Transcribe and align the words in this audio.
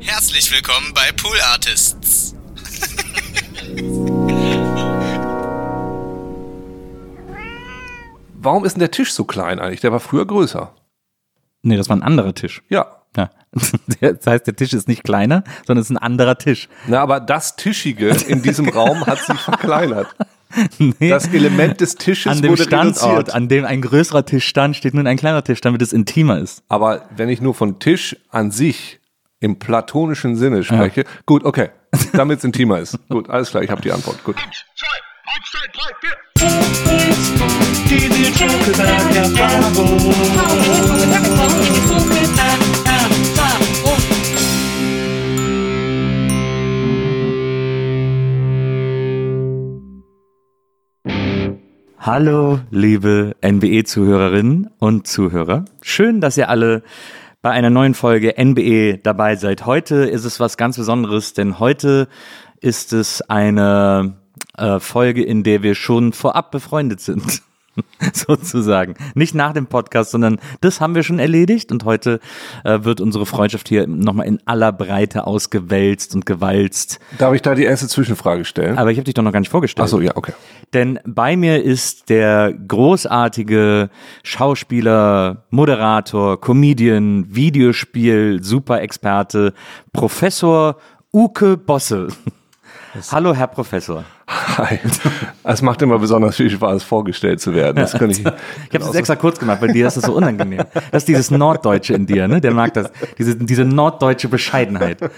Herzlich 0.00 0.52
willkommen 0.52 0.92
bei 0.94 1.10
Pool 1.12 1.36
Artists. 1.52 2.34
Warum 8.40 8.64
ist 8.64 8.74
denn 8.74 8.80
der 8.80 8.90
Tisch 8.90 9.12
so 9.12 9.24
klein 9.24 9.58
eigentlich? 9.58 9.80
Der 9.80 9.92
war 9.92 10.00
früher 10.00 10.26
größer. 10.26 10.72
Nee, 11.62 11.76
das 11.76 11.88
war 11.88 11.96
ein 11.96 12.02
anderer 12.02 12.34
Tisch. 12.34 12.62
Ja. 12.68 12.86
Ja. 13.16 13.30
Das 14.00 14.26
heißt, 14.26 14.46
der 14.46 14.54
Tisch 14.54 14.74
ist 14.74 14.86
nicht 14.86 15.02
kleiner, 15.02 15.42
sondern 15.66 15.80
es 15.82 15.86
ist 15.90 15.96
ein 15.96 15.98
anderer 15.98 16.38
Tisch. 16.38 16.68
Na, 16.86 17.00
aber 17.00 17.18
das 17.18 17.56
Tischige 17.56 18.10
in 18.28 18.42
diesem 18.42 18.68
Raum 18.68 19.04
hat 19.06 19.18
sich 19.18 19.38
verkleinert. 19.40 20.06
Nee. 20.78 21.08
Das 21.10 21.26
Element 21.28 21.80
des 21.80 21.96
Tisches 21.96 22.30
an 22.30 22.40
dem 22.42 22.52
wurde 22.52 22.62
Standort, 22.62 23.02
reduziert. 23.02 23.34
an 23.34 23.48
dem 23.48 23.64
ein 23.64 23.82
größerer 23.82 24.24
Tisch 24.24 24.46
stand, 24.46 24.76
steht 24.76 24.94
nun 24.94 25.06
ein 25.06 25.16
kleiner 25.16 25.42
Tisch, 25.42 25.60
damit 25.60 25.82
es 25.82 25.92
intimer 25.92 26.38
ist. 26.38 26.62
Aber 26.68 27.06
wenn 27.16 27.28
ich 27.28 27.40
nur 27.40 27.54
von 27.54 27.80
Tisch 27.80 28.16
an 28.30 28.50
sich 28.50 28.97
im 29.40 29.58
platonischen 29.58 30.36
Sinne 30.36 30.64
spreche, 30.64 31.04
gut, 31.26 31.44
okay, 31.44 31.70
damit 32.12 32.38
es 32.38 32.44
intimer 32.44 32.78
ist. 32.80 32.98
Gut, 33.08 33.30
alles 33.30 33.50
klar, 33.50 33.62
ich 33.62 33.70
habe 33.70 33.82
die 33.82 33.92
Antwort. 33.92 34.22
Gut. 34.24 34.36
Hallo, 52.00 52.60
liebe 52.70 53.36
NBE-Zuhörerinnen 53.42 54.70
und 54.78 55.06
Zuhörer. 55.06 55.66
Schön, 55.82 56.20
dass 56.20 56.38
ihr 56.38 56.48
alle 56.48 56.82
bei 57.40 57.50
einer 57.50 57.70
neuen 57.70 57.94
Folge 57.94 58.34
NBE 58.36 58.98
dabei 58.98 59.36
seid. 59.36 59.64
Heute 59.64 59.96
ist 59.96 60.24
es 60.24 60.40
was 60.40 60.56
ganz 60.56 60.76
Besonderes, 60.76 61.34
denn 61.34 61.58
heute 61.58 62.08
ist 62.60 62.92
es 62.92 63.22
eine 63.22 64.18
äh, 64.56 64.80
Folge, 64.80 65.22
in 65.22 65.44
der 65.44 65.62
wir 65.62 65.74
schon 65.74 66.12
vorab 66.12 66.50
befreundet 66.50 67.00
sind. 67.00 67.42
Sozusagen. 68.12 68.94
Nicht 69.14 69.34
nach 69.34 69.52
dem 69.52 69.66
Podcast, 69.66 70.10
sondern 70.10 70.38
das 70.60 70.80
haben 70.80 70.94
wir 70.94 71.02
schon 71.02 71.18
erledigt 71.18 71.72
und 71.72 71.84
heute 71.84 72.20
äh, 72.64 72.80
wird 72.82 73.00
unsere 73.00 73.26
Freundschaft 73.26 73.68
hier 73.68 73.86
nochmal 73.86 74.26
in 74.26 74.40
aller 74.44 74.72
Breite 74.72 75.26
ausgewälzt 75.26 76.14
und 76.14 76.26
gewalzt. 76.26 77.00
Darf 77.18 77.34
ich 77.34 77.42
da 77.42 77.54
die 77.54 77.64
erste 77.64 77.88
Zwischenfrage 77.88 78.44
stellen? 78.44 78.78
Aber 78.78 78.90
ich 78.90 78.98
habe 78.98 79.04
dich 79.04 79.14
doch 79.14 79.22
noch 79.22 79.32
gar 79.32 79.40
nicht 79.40 79.50
vorgestellt. 79.50 79.84
Achso, 79.84 80.00
ja, 80.00 80.12
okay. 80.16 80.32
Denn 80.74 80.98
bei 81.04 81.36
mir 81.36 81.62
ist 81.62 82.10
der 82.10 82.52
großartige 82.52 83.90
Schauspieler, 84.22 85.44
Moderator, 85.50 86.40
Comedian, 86.40 87.26
Videospiel, 87.34 88.42
Superexperte, 88.42 89.54
Professor 89.92 90.76
Uke 91.12 91.56
Bosse. 91.56 92.08
Hallo, 93.10 93.34
Herr 93.34 93.46
Professor. 93.46 94.04
Hi. 94.28 94.78
Es 95.42 95.62
macht 95.62 95.80
immer 95.80 95.98
besonders 95.98 96.36
viel 96.36 96.50
Spaß, 96.50 96.82
vorgestellt 96.82 97.40
zu 97.40 97.54
werden. 97.54 97.76
Das 97.76 97.92
kann 97.92 98.10
ich. 98.10 98.18
Ich 98.68 98.74
habe 98.74 98.84
das 98.84 98.94
extra 98.94 99.16
kurz 99.16 99.38
gemacht, 99.38 99.62
weil 99.62 99.72
dir 99.72 99.86
ist 99.86 99.96
das 99.96 100.04
so 100.04 100.12
unangenehm. 100.12 100.64
Das 100.90 101.02
ist 101.04 101.08
dieses 101.08 101.30
Norddeutsche 101.30 101.94
in 101.94 102.04
dir, 102.06 102.28
ne? 102.28 102.40
Der 102.40 102.52
mag 102.52 102.74
das. 102.74 102.90
Diese, 103.16 103.36
diese 103.36 103.64
norddeutsche 103.64 104.28
Bescheidenheit. 104.28 104.98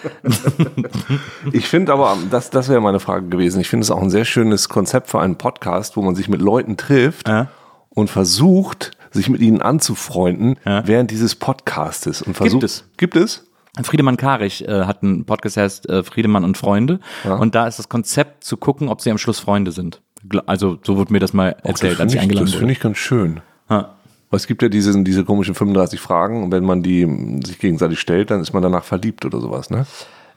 Ich 1.52 1.68
finde 1.68 1.92
aber, 1.92 2.16
das, 2.30 2.50
das 2.50 2.68
wäre 2.68 2.80
meine 2.80 3.00
Frage 3.00 3.26
gewesen. 3.28 3.60
Ich 3.60 3.68
finde 3.68 3.82
es 3.84 3.90
auch 3.90 4.00
ein 4.02 4.10
sehr 4.10 4.24
schönes 4.24 4.68
Konzept 4.68 5.08
für 5.10 5.20
einen 5.20 5.36
Podcast, 5.36 5.96
wo 5.96 6.02
man 6.02 6.14
sich 6.14 6.28
mit 6.28 6.40
Leuten 6.40 6.76
trifft 6.76 7.28
Ja. 7.28 7.48
und 7.90 8.10
versucht, 8.10 8.92
sich 9.10 9.28
mit 9.28 9.40
ihnen 9.40 9.60
anzufreunden 9.62 10.56
während 10.64 11.10
dieses 11.10 11.34
Podcastes. 11.34 12.22
Und 12.22 12.36
versucht, 12.36 12.62
es. 12.62 12.84
Gibt 12.96 13.16
es? 13.16 13.49
Friedemann 13.82 14.16
Karich 14.16 14.66
äh, 14.66 14.84
hat 14.84 15.02
einen 15.02 15.24
Podcast, 15.24 15.56
der 15.56 15.64
heißt 15.64 15.88
äh, 15.88 16.02
Friedemann 16.02 16.44
und 16.44 16.56
Freunde. 16.56 17.00
Und 17.24 17.54
da 17.54 17.66
ist 17.66 17.78
das 17.78 17.88
Konzept 17.88 18.44
zu 18.44 18.56
gucken, 18.56 18.88
ob 18.88 19.00
sie 19.00 19.10
am 19.10 19.18
Schluss 19.18 19.38
Freunde 19.38 19.72
sind. 19.72 20.02
Also 20.46 20.78
so 20.84 20.96
wurde 20.96 21.12
mir 21.12 21.20
das 21.20 21.32
mal 21.32 21.56
erzählt, 21.62 21.94
das 21.94 22.00
als 22.00 22.12
ich 22.12 22.16
ich, 22.16 22.22
eingeladen 22.22 22.46
das 22.46 22.54
finde 22.54 22.72
ich 22.72 22.80
ganz 22.80 22.98
schön. 22.98 23.40
Ja. 23.68 23.94
Es 24.32 24.46
gibt 24.46 24.62
ja 24.62 24.68
diese, 24.68 25.02
diese 25.02 25.24
komischen 25.24 25.54
35 25.54 25.98
Fragen 25.98 26.44
und 26.44 26.52
wenn 26.52 26.64
man 26.64 26.82
die 26.82 27.04
mm, 27.04 27.42
sich 27.42 27.58
gegenseitig 27.58 27.98
stellt, 27.98 28.30
dann 28.30 28.40
ist 28.40 28.52
man 28.52 28.62
danach 28.62 28.84
verliebt 28.84 29.24
oder 29.24 29.40
sowas, 29.40 29.70
ne? 29.70 29.86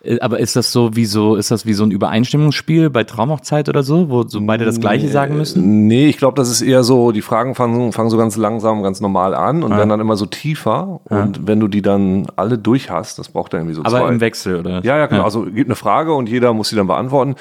Äh, 0.03 0.19
Aber 0.19 0.39
ist 0.39 0.55
das 0.55 0.71
so 0.71 0.95
wie 0.95 1.05
so, 1.05 1.35
ist 1.35 1.51
das 1.51 1.65
wie 1.65 1.73
so 1.73 1.83
ein 1.83 1.91
Übereinstimmungsspiel 1.91 2.89
bei 2.89 3.03
Traumhochzeit 3.03 3.69
oder 3.69 3.83
so, 3.83 4.09
wo 4.09 4.23
so 4.23 4.41
beide 4.41 4.65
das 4.65 4.79
Gleiche 4.79 5.07
sagen 5.07 5.37
müssen? 5.37 5.87
Nee, 5.87 6.07
ich 6.07 6.17
glaube, 6.17 6.35
das 6.35 6.49
ist 6.49 6.61
eher 6.61 6.83
so, 6.83 7.11
die 7.11 7.21
Fragen 7.21 7.55
fangen, 7.55 7.91
fangen 7.91 8.09
so 8.09 8.17
ganz 8.17 8.35
langsam, 8.35 8.83
ganz 8.83 9.01
normal 9.01 9.33
an 9.33 9.63
und 9.63 9.71
werden 9.71 9.89
dann 9.89 9.99
immer 9.99 10.15
so 10.15 10.25
tiefer. 10.25 10.99
Und 11.05 11.47
wenn 11.47 11.59
du 11.59 11.67
die 11.67 11.81
dann 11.81 12.27
alle 12.35 12.57
durch 12.57 12.89
hast, 12.89 13.19
das 13.19 13.29
braucht 13.29 13.53
dann 13.53 13.61
irgendwie 13.61 13.75
so 13.75 13.81
Aber 13.81 13.99
zwei. 13.99 14.09
im 14.09 14.19
Wechsel, 14.19 14.59
oder? 14.59 14.83
Ja, 14.83 14.97
ja, 14.97 15.05
genau. 15.07 15.23
Also 15.23 15.43
gibt 15.43 15.67
eine 15.67 15.75
Frage 15.75 16.13
und 16.13 16.29
jeder 16.29 16.53
muss 16.53 16.69
sie 16.69 16.75
dann 16.75 16.87
beantworten. 16.87 17.35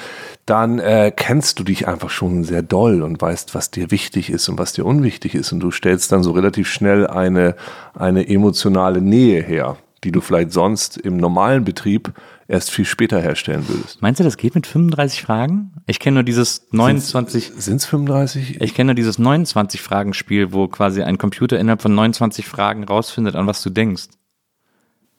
Dann 0.46 0.78
äh, 0.78 1.12
kennst 1.14 1.58
du 1.58 1.64
dich 1.64 1.86
einfach 1.88 2.10
schon 2.10 2.44
sehr 2.44 2.62
doll 2.62 3.02
und 3.02 3.20
weißt, 3.20 3.54
was 3.54 3.70
dir 3.70 3.90
wichtig 3.90 4.30
ist 4.30 4.48
und 4.48 4.58
was 4.58 4.72
dir 4.72 4.84
unwichtig 4.84 5.34
ist. 5.34 5.52
Und 5.52 5.60
du 5.60 5.70
stellst 5.70 6.12
dann 6.12 6.22
so 6.22 6.32
relativ 6.32 6.68
schnell 6.68 7.06
eine, 7.06 7.54
eine 7.94 8.28
emotionale 8.28 9.00
Nähe 9.00 9.42
her, 9.42 9.76
die 10.04 10.12
du 10.12 10.20
vielleicht 10.20 10.52
sonst 10.52 10.96
im 10.96 11.16
normalen 11.16 11.64
Betrieb 11.64 12.12
erst 12.48 12.70
viel 12.70 12.84
später 12.84 13.20
herstellen 13.20 13.68
würdest. 13.68 14.02
Meinst 14.02 14.20
du, 14.20 14.24
das 14.24 14.36
geht 14.36 14.54
mit 14.54 14.66
35 14.66 15.22
Fragen? 15.22 15.72
Ich 15.86 16.00
kenne 16.00 16.16
nur 16.16 16.22
dieses 16.24 16.66
29, 16.72 17.52
Sind 17.56 17.76
es 17.76 17.86
35? 17.86 18.60
ich 18.60 18.74
kenne 18.74 18.88
nur 18.88 18.94
dieses 18.94 19.18
29 19.18 19.80
Fragen 19.80 20.12
Spiel, 20.12 20.52
wo 20.52 20.68
quasi 20.68 21.02
ein 21.02 21.18
Computer 21.18 21.58
innerhalb 21.58 21.82
von 21.82 21.94
29 21.94 22.46
Fragen 22.46 22.84
rausfindet, 22.84 23.36
an 23.36 23.46
was 23.46 23.62
du 23.62 23.70
denkst. 23.70 24.08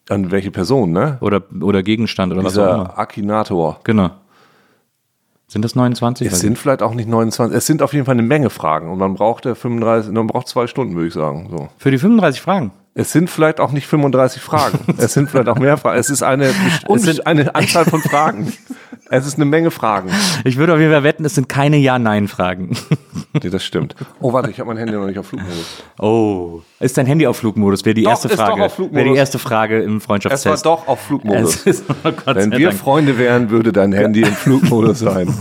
An 0.09 0.31
welche 0.31 0.51
Person, 0.51 0.91
ne? 0.91 1.17
Oder, 1.21 1.43
oder 1.61 1.81
Gegenstand 1.81 2.33
oder 2.33 2.43
was 2.43 2.57
auch 2.57 2.73
immer. 2.73 2.83
Dieser 2.85 2.99
Akinator. 2.99 3.79
Genau. 3.85 4.11
Sind 5.47 5.63
das 5.63 5.75
29? 5.75 6.27
Es 6.27 6.39
sind 6.39 6.57
vielleicht 6.57 6.81
auch 6.81 6.93
nicht 6.93 7.07
29, 7.07 7.55
es 7.55 7.65
sind 7.65 7.81
auf 7.81 7.93
jeden 7.93 8.05
Fall 8.05 8.13
eine 8.13 8.23
Menge 8.23 8.49
Fragen 8.49 8.91
und 8.91 8.97
man 8.97 9.13
braucht 9.13 9.45
ja 9.45 9.55
35, 9.55 10.11
man 10.11 10.27
braucht 10.27 10.47
zwei 10.47 10.67
Stunden, 10.67 10.95
würde 10.95 11.07
ich 11.07 11.13
sagen. 11.13 11.47
So. 11.51 11.69
Für 11.77 11.91
die 11.91 11.97
35 11.97 12.41
Fragen. 12.41 12.71
Es 12.95 13.11
sind 13.11 13.27
vielleicht 13.29 13.59
auch 13.59 13.71
nicht 13.71 13.87
35 13.87 14.41
Fragen. 14.41 14.77
es 14.97 15.13
sind 15.13 15.29
vielleicht 15.29 15.47
auch 15.49 15.57
mehr 15.57 15.77
Fragen. 15.77 15.97
Es 15.99 16.09
ist 16.11 16.21
eine, 16.21 16.53
es 16.89 17.01
sind- 17.03 17.25
eine 17.25 17.55
Anzahl 17.55 17.85
von 17.85 18.01
Fragen. 18.01 18.53
Es 19.09 19.25
ist 19.27 19.35
eine 19.35 19.45
Menge 19.45 19.69
Fragen. 19.71 20.09
Ich 20.43 20.57
würde 20.57 20.73
auf 20.73 20.79
jeden 20.79 20.91
Fall 20.91 21.03
wetten, 21.03 21.25
es 21.25 21.35
sind 21.35 21.49
keine 21.49 21.77
Ja-Nein-Fragen. 21.77 22.75
Nee, 23.33 23.49
das 23.49 23.63
stimmt. 23.63 23.95
Oh, 24.19 24.31
warte, 24.31 24.49
ich 24.51 24.59
habe 24.59 24.67
mein 24.69 24.77
Handy 24.77 24.93
noch 24.93 25.05
nicht 25.07 25.17
auf 25.19 25.27
Flugmodus. 25.27 25.83
Oh. 25.99 26.61
Ist 26.79 26.97
dein 26.97 27.05
Handy 27.07 27.25
auf 27.27 27.37
Flugmodus? 27.37 27.83
Wäre 27.83 27.95
die 27.95 28.03
Doch, 28.03 28.11
erste 28.11 28.29
Frage. 28.29 28.63
auf 28.63 28.75
Flugmodus. 28.75 29.03
Wäre 29.05 29.13
die 29.13 29.17
erste 29.19 29.39
Frage 29.39 29.81
im 29.81 29.97
Es 29.97 30.01
war 30.03 30.05
Freundschaftstest. 30.07 30.65
doch 30.65 30.87
auf 30.87 30.99
Flugmodus. 31.01 31.55
Ist, 31.65 31.83
oh 31.89 32.11
Wenn 32.25 32.51
wir 32.51 32.67
Dank. 32.69 32.79
Freunde 32.79 33.17
wären, 33.17 33.49
würde 33.49 33.71
dein 33.73 33.91
Handy 33.91 34.21
im 34.21 34.33
Flugmodus 34.33 34.99
sein. 34.99 35.33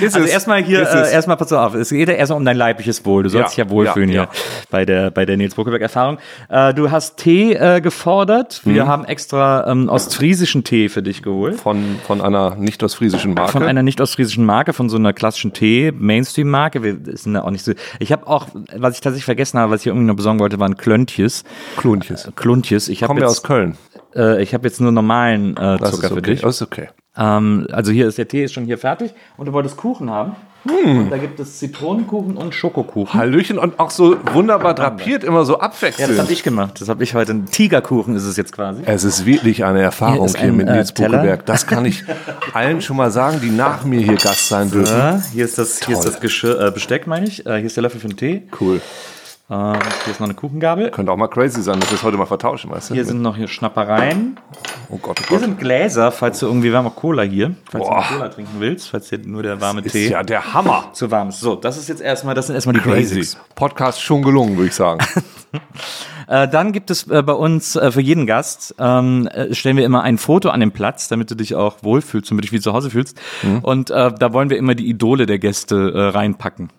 Ist 0.00 0.14
Also 0.14 0.26
es. 0.26 0.32
erstmal 0.32 0.62
hier, 0.62 0.80
äh, 0.82 1.12
erstmal 1.12 1.36
pass 1.36 1.52
auf, 1.52 1.74
es 1.74 1.90
geht 1.90 2.08
ja 2.08 2.14
erstmal 2.14 2.38
um 2.38 2.44
dein 2.44 2.56
leibliches 2.56 3.04
Wohl. 3.04 3.22
Du 3.22 3.28
sollst 3.28 3.56
Ja, 3.56 3.64
dich 3.64 3.68
ja 3.68 3.74
wohlfühlen 3.74 4.10
ja, 4.10 4.22
hier 4.32 4.42
bei 4.70 4.84
der, 4.84 5.10
bei 5.10 5.24
der 5.26 5.36
Nils 5.36 5.54
Buckelberg-Erfahrung. 5.54 6.18
Äh, 6.48 6.74
du 6.74 6.90
hast 6.90 7.16
Tee 7.16 7.52
äh, 7.54 7.80
gefordert. 7.80 8.60
Wir 8.64 8.86
haben 8.86 9.04
extra 9.04 9.66
ähm, 9.70 9.88
ostfriesischen 9.88 10.64
Tee 10.64 10.88
für 10.88 11.02
dich 11.02 11.22
geholt. 11.22 11.56
von, 11.60 11.96
von 12.06 12.20
einer 12.20 12.54
nicht 12.56 12.82
ostfriesischen 12.82 13.34
Marke. 13.34 13.52
Von 13.52 13.62
einer 13.62 13.82
nicht 13.82 14.00
ostfriesischen 14.00 14.44
Marke, 14.44 14.72
von 14.72 14.88
so 14.88 14.96
einer 14.96 15.12
klassischen 15.12 15.52
Tee-Mainstream-Marke. 15.52 16.82
Wir 16.82 16.96
sind 17.16 17.34
ja 17.34 17.42
auch 17.44 17.50
nicht 17.50 17.64
so. 17.64 17.72
Ich 17.98 18.12
habe 18.12 18.26
auch, 18.26 18.48
was 18.76 18.94
ich 18.94 19.00
tatsächlich 19.00 19.24
vergessen 19.24 19.58
habe, 19.58 19.72
was 19.72 19.80
ich 19.82 19.86
irgendwie 19.86 20.06
noch 20.06 20.16
besorgen 20.16 20.38
wollte, 20.40 20.58
waren 20.60 20.76
Klöntjes. 20.76 21.44
Klonches. 21.76 22.30
Kluntjes. 22.36 22.88
Ich 22.88 23.02
habe 23.02 23.08
Kommen 23.08 23.20
wir 23.20 23.26
aus 23.28 23.36
jetzt, 23.38 23.44
Köln. 23.44 23.76
äh, 24.14 24.42
ich 24.42 24.54
habe 24.54 24.66
jetzt 24.66 24.80
nur 24.80 24.92
normalen 24.92 25.56
äh, 25.56 25.78
Zucker 25.78 25.88
ist 25.88 26.06
für 26.08 26.12
okay. 26.14 26.20
dich. 26.22 26.40
Das 26.42 26.56
ist 26.56 26.62
okay. 26.62 26.88
Ähm, 27.16 27.66
also 27.72 27.90
hier 27.92 28.06
ist 28.06 28.18
der 28.18 28.28
Tee 28.28 28.44
ist 28.44 28.52
schon 28.52 28.64
hier 28.64 28.78
fertig 28.78 29.12
und 29.36 29.46
du 29.46 29.52
wolltest 29.52 29.76
Kuchen 29.76 30.10
haben. 30.10 30.36
Hm. 30.64 30.98
Und 31.04 31.10
da 31.10 31.16
gibt 31.16 31.40
es 31.40 31.58
Zitronenkuchen 31.58 32.36
und 32.36 32.54
Schokokuchen. 32.54 33.18
Hallöchen 33.18 33.58
und 33.58 33.80
auch 33.80 33.90
so 33.90 34.18
wunderbar 34.34 34.74
drapiert, 34.74 35.24
immer 35.24 35.46
so 35.46 35.54
Ja, 35.54 35.60
abwechselnd. 35.60 36.10
das 36.12 36.18
habe 36.18 36.32
ich 36.32 36.42
gemacht. 36.42 36.78
Das 36.80 36.90
habe 36.90 37.02
ich 37.02 37.14
heute. 37.14 37.32
Ein 37.32 37.46
Tigerkuchen 37.46 38.14
ist 38.14 38.24
es 38.24 38.36
jetzt 38.36 38.52
quasi. 38.52 38.82
Es 38.84 39.02
ist 39.04 39.24
wirklich 39.24 39.64
eine 39.64 39.80
Erfahrung 39.80 40.16
Hier 40.18 40.26
ist 40.26 40.36
hier, 40.38 40.48
ein, 40.48 40.56
mit 40.56 40.68
äh, 40.68 40.72
Nils 40.72 40.92
Teller. 40.92 41.18
Buckelberg. 41.18 41.46
Das 41.46 41.66
kann 41.66 41.86
ich 41.86 42.04
allen 42.52 42.82
schon 42.82 42.98
mal 42.98 43.10
sagen, 43.10 43.40
die 43.42 43.50
nach 43.50 43.84
mir 43.84 44.00
hier 44.00 44.16
Gast 44.16 44.48
sein 44.48 44.70
dürfen. 44.70 44.94
Ja, 44.94 45.22
hier 45.32 45.46
ist 45.46 45.56
das, 45.56 45.80
hier 45.82 45.96
ist 45.96 46.04
das 46.04 46.20
Geschirr, 46.20 46.60
äh, 46.60 46.70
Besteck, 46.70 47.06
meine 47.06 47.26
ich. 47.26 47.46
Äh, 47.46 47.56
hier 47.56 47.66
ist 47.66 47.76
der 47.76 47.82
Löffel 47.82 48.00
für 48.00 48.08
den 48.08 48.18
Tee. 48.18 48.42
Cool. 48.60 48.82
Äh, 49.50 49.72
hier 50.04 50.12
ist 50.12 50.20
noch 50.20 50.28
eine 50.28 50.34
Kuchengabel. 50.34 50.90
Könnte 50.92 51.10
auch 51.10 51.16
mal 51.16 51.26
crazy 51.26 51.60
sein, 51.60 51.80
dass 51.80 51.90
wir 51.90 51.96
es 51.96 52.04
heute 52.04 52.16
mal 52.16 52.26
vertauschen, 52.26 52.70
weißt 52.70 52.90
du? 52.90 52.94
Hier 52.94 53.04
sind 53.04 53.20
noch 53.20 53.36
hier 53.36 53.48
Schnappereien. 53.48 54.38
oh 54.88 54.96
Gott, 54.98 55.18
oh 55.18 55.28
Hier 55.28 55.38
Gott. 55.38 55.40
sind 55.40 55.58
Gläser, 55.58 56.12
falls 56.12 56.38
du 56.38 56.46
irgendwie, 56.46 56.72
auch 56.72 56.94
Cola 56.94 57.22
hier. 57.22 57.56
Falls 57.68 57.84
Boah. 57.84 58.04
du 58.08 58.14
Cola 58.14 58.28
trinken 58.28 58.56
willst, 58.60 58.88
falls 58.90 59.08
dir 59.08 59.18
nur 59.18 59.42
der 59.42 59.60
warme 59.60 59.80
Ist 59.80 59.90
Tee 59.90 60.10
ja 60.10 60.22
der 60.22 60.54
Hammer. 60.54 60.90
zu 60.92 61.10
warm 61.10 61.30
ist. 61.30 61.40
So, 61.40 61.56
das 61.56 61.78
ist 61.78 61.88
jetzt 61.88 62.00
erstmal, 62.00 62.36
das 62.36 62.46
sind 62.46 62.54
erstmal 62.54 62.74
die 62.74 62.80
Crazy. 62.80 63.16
Basics. 63.16 63.38
Podcast 63.56 64.00
schon 64.00 64.22
gelungen, 64.22 64.56
würde 64.56 64.68
ich 64.68 64.74
sagen. 64.74 65.04
Äh, 66.30 66.46
dann 66.46 66.70
gibt 66.70 66.92
es 66.92 67.08
äh, 67.08 67.24
bei 67.24 67.32
uns 67.32 67.74
äh, 67.74 67.90
für 67.90 68.00
jeden 68.00 68.24
Gast, 68.24 68.76
ähm, 68.78 69.26
äh, 69.26 69.52
stellen 69.52 69.76
wir 69.76 69.84
immer 69.84 70.02
ein 70.02 70.16
Foto 70.16 70.50
an 70.50 70.60
den 70.60 70.70
Platz, 70.70 71.08
damit 71.08 71.28
du 71.28 71.34
dich 71.34 71.56
auch 71.56 71.78
wohlfühlst, 71.82 72.30
damit 72.30 72.44
du 72.44 72.46
dich 72.46 72.52
wie 72.52 72.60
zu 72.60 72.72
Hause 72.72 72.90
fühlst. 72.90 73.20
Und 73.62 73.90
äh, 73.90 74.12
da 74.16 74.32
wollen 74.32 74.48
wir 74.48 74.56
immer 74.56 74.76
die 74.76 74.88
Idole 74.88 75.26
der 75.26 75.40
Gäste 75.40 76.14
reinpacken. 76.14 76.70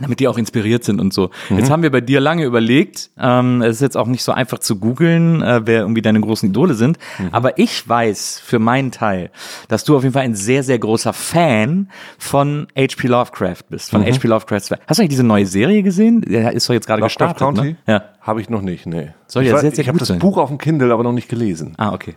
Damit 0.00 0.20
die 0.20 0.28
auch 0.28 0.38
inspiriert 0.38 0.84
sind 0.84 1.00
und 1.00 1.12
so. 1.12 1.30
Jetzt 1.50 1.70
haben 1.70 1.82
wir 1.82 1.90
bei 1.90 1.97
dir 2.00 2.20
lange 2.20 2.44
überlegt, 2.44 3.10
ähm, 3.18 3.62
es 3.62 3.76
ist 3.76 3.82
jetzt 3.82 3.96
auch 3.96 4.06
nicht 4.06 4.22
so 4.22 4.32
einfach 4.32 4.58
zu 4.58 4.76
googeln, 4.76 5.42
äh, 5.42 5.62
wer 5.64 5.80
irgendwie 5.80 6.02
deine 6.02 6.20
großen 6.20 6.48
Idole 6.48 6.74
sind, 6.74 6.98
Aber 7.32 7.58
ich 7.58 7.88
weiß 7.88 8.40
für 8.44 8.58
meinen 8.58 8.90
Teil, 8.90 9.30
dass 9.68 9.84
du 9.84 9.96
auf 9.96 10.02
jeden 10.02 10.12
Fall 10.12 10.22
ein 10.22 10.34
sehr, 10.34 10.62
sehr 10.62 10.78
großer 10.78 11.12
Fan 11.12 11.90
von 12.18 12.68
H.P. 12.76 13.08
Lovecraft 13.08 13.64
bist. 13.68 13.90
Von 13.90 14.04
H.P. 14.04 14.28
Lovecraft. 14.28 14.60
Hast 14.60 14.70
du 14.70 15.02
eigentlich 15.02 15.08
diese 15.08 15.24
neue 15.24 15.46
Serie 15.46 15.82
gesehen? 15.82 16.22
Der 16.22 16.52
ist 16.52 16.68
doch 16.68 16.74
jetzt 16.74 16.86
gerade 16.86 17.02
gestartet. 17.02 17.38
County? 17.38 17.62
Ne? 17.62 17.76
Ja. 17.86 18.02
Habe 18.20 18.40
ich 18.40 18.50
noch 18.50 18.62
nicht, 18.62 18.86
nee. 18.86 19.10
Soll 19.26 19.44
ich 19.44 19.50
ja 19.50 19.58
sehr, 19.58 19.70
sehr 19.70 19.80
ich 19.80 19.88
habe 19.88 19.98
das. 19.98 20.12
Buch 20.18 20.36
auf 20.36 20.48
dem 20.48 20.58
Kindle 20.58 20.92
aber 20.92 21.02
noch 21.02 21.12
nicht 21.12 21.28
gelesen. 21.28 21.74
Ah, 21.78 21.92
okay. 21.92 22.14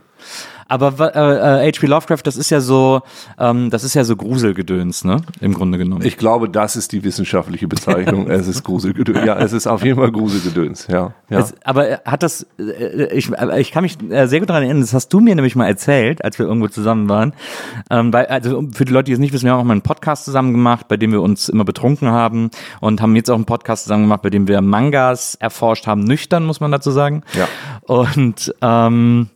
Aber 0.71 1.13
äh, 1.13 1.67
äh, 1.67 1.71
H.P. 1.73 1.85
Lovecraft, 1.85 2.21
das 2.23 2.37
ist 2.37 2.49
ja 2.49 2.61
so, 2.61 3.01
ähm, 3.37 3.69
das 3.71 3.83
ist 3.83 3.93
ja 3.93 4.05
so 4.05 4.15
Gruselgedöns, 4.15 5.03
ne? 5.03 5.17
Im 5.41 5.53
Grunde 5.53 5.77
genommen. 5.77 6.05
Ich 6.05 6.17
glaube, 6.17 6.47
das 6.47 6.77
ist 6.77 6.93
die 6.93 7.03
wissenschaftliche 7.03 7.67
Bezeichnung. 7.67 8.29
es 8.31 8.47
ist 8.47 8.63
Gruselgedöns. 8.63 9.25
Ja, 9.25 9.37
es 9.37 9.51
ist 9.51 9.67
auf 9.67 9.83
jeden 9.83 9.99
Fall 9.99 10.13
Gruselgedöns. 10.13 10.87
Ja, 10.87 11.13
ja. 11.29 11.39
Es, 11.39 11.53
aber 11.65 11.89
äh, 11.89 11.97
hat 12.05 12.23
das, 12.23 12.47
äh, 12.57 13.13
ich, 13.13 13.29
ich 13.57 13.71
kann 13.71 13.83
mich 13.83 13.97
äh, 14.09 14.27
sehr 14.27 14.39
gut 14.39 14.49
daran 14.49 14.63
erinnern, 14.63 14.79
das 14.79 14.93
hast 14.93 15.09
du 15.09 15.19
mir 15.19 15.35
nämlich 15.35 15.57
mal 15.57 15.67
erzählt, 15.67 16.23
als 16.23 16.39
wir 16.39 16.45
irgendwo 16.45 16.69
zusammen 16.69 17.09
waren. 17.09 17.33
Ähm, 17.89 18.13
weil, 18.13 18.27
also 18.27 18.63
für 18.71 18.85
die 18.85 18.93
Leute, 18.93 19.07
die 19.07 19.11
es 19.11 19.19
nicht 19.19 19.33
wissen, 19.33 19.47
wir 19.47 19.51
haben 19.51 19.59
auch 19.59 19.65
mal 19.65 19.73
einen 19.73 19.81
Podcast 19.81 20.23
zusammen 20.23 20.53
gemacht, 20.53 20.87
bei 20.87 20.95
dem 20.95 21.11
wir 21.11 21.21
uns 21.21 21.49
immer 21.49 21.65
betrunken 21.65 22.11
haben 22.11 22.49
und 22.79 23.01
haben 23.01 23.13
jetzt 23.17 23.29
auch 23.29 23.35
einen 23.35 23.43
Podcast 23.43 23.83
zusammen 23.83 24.03
gemacht, 24.03 24.21
bei 24.21 24.29
dem 24.29 24.47
wir 24.47 24.61
Mangas 24.61 25.35
erforscht 25.35 25.85
haben, 25.85 26.05
nüchtern, 26.05 26.45
muss 26.45 26.61
man 26.61 26.71
dazu 26.71 26.91
sagen. 26.91 27.23
Ja. 27.33 27.49
Und 27.93 28.55
ähm, 28.61 29.27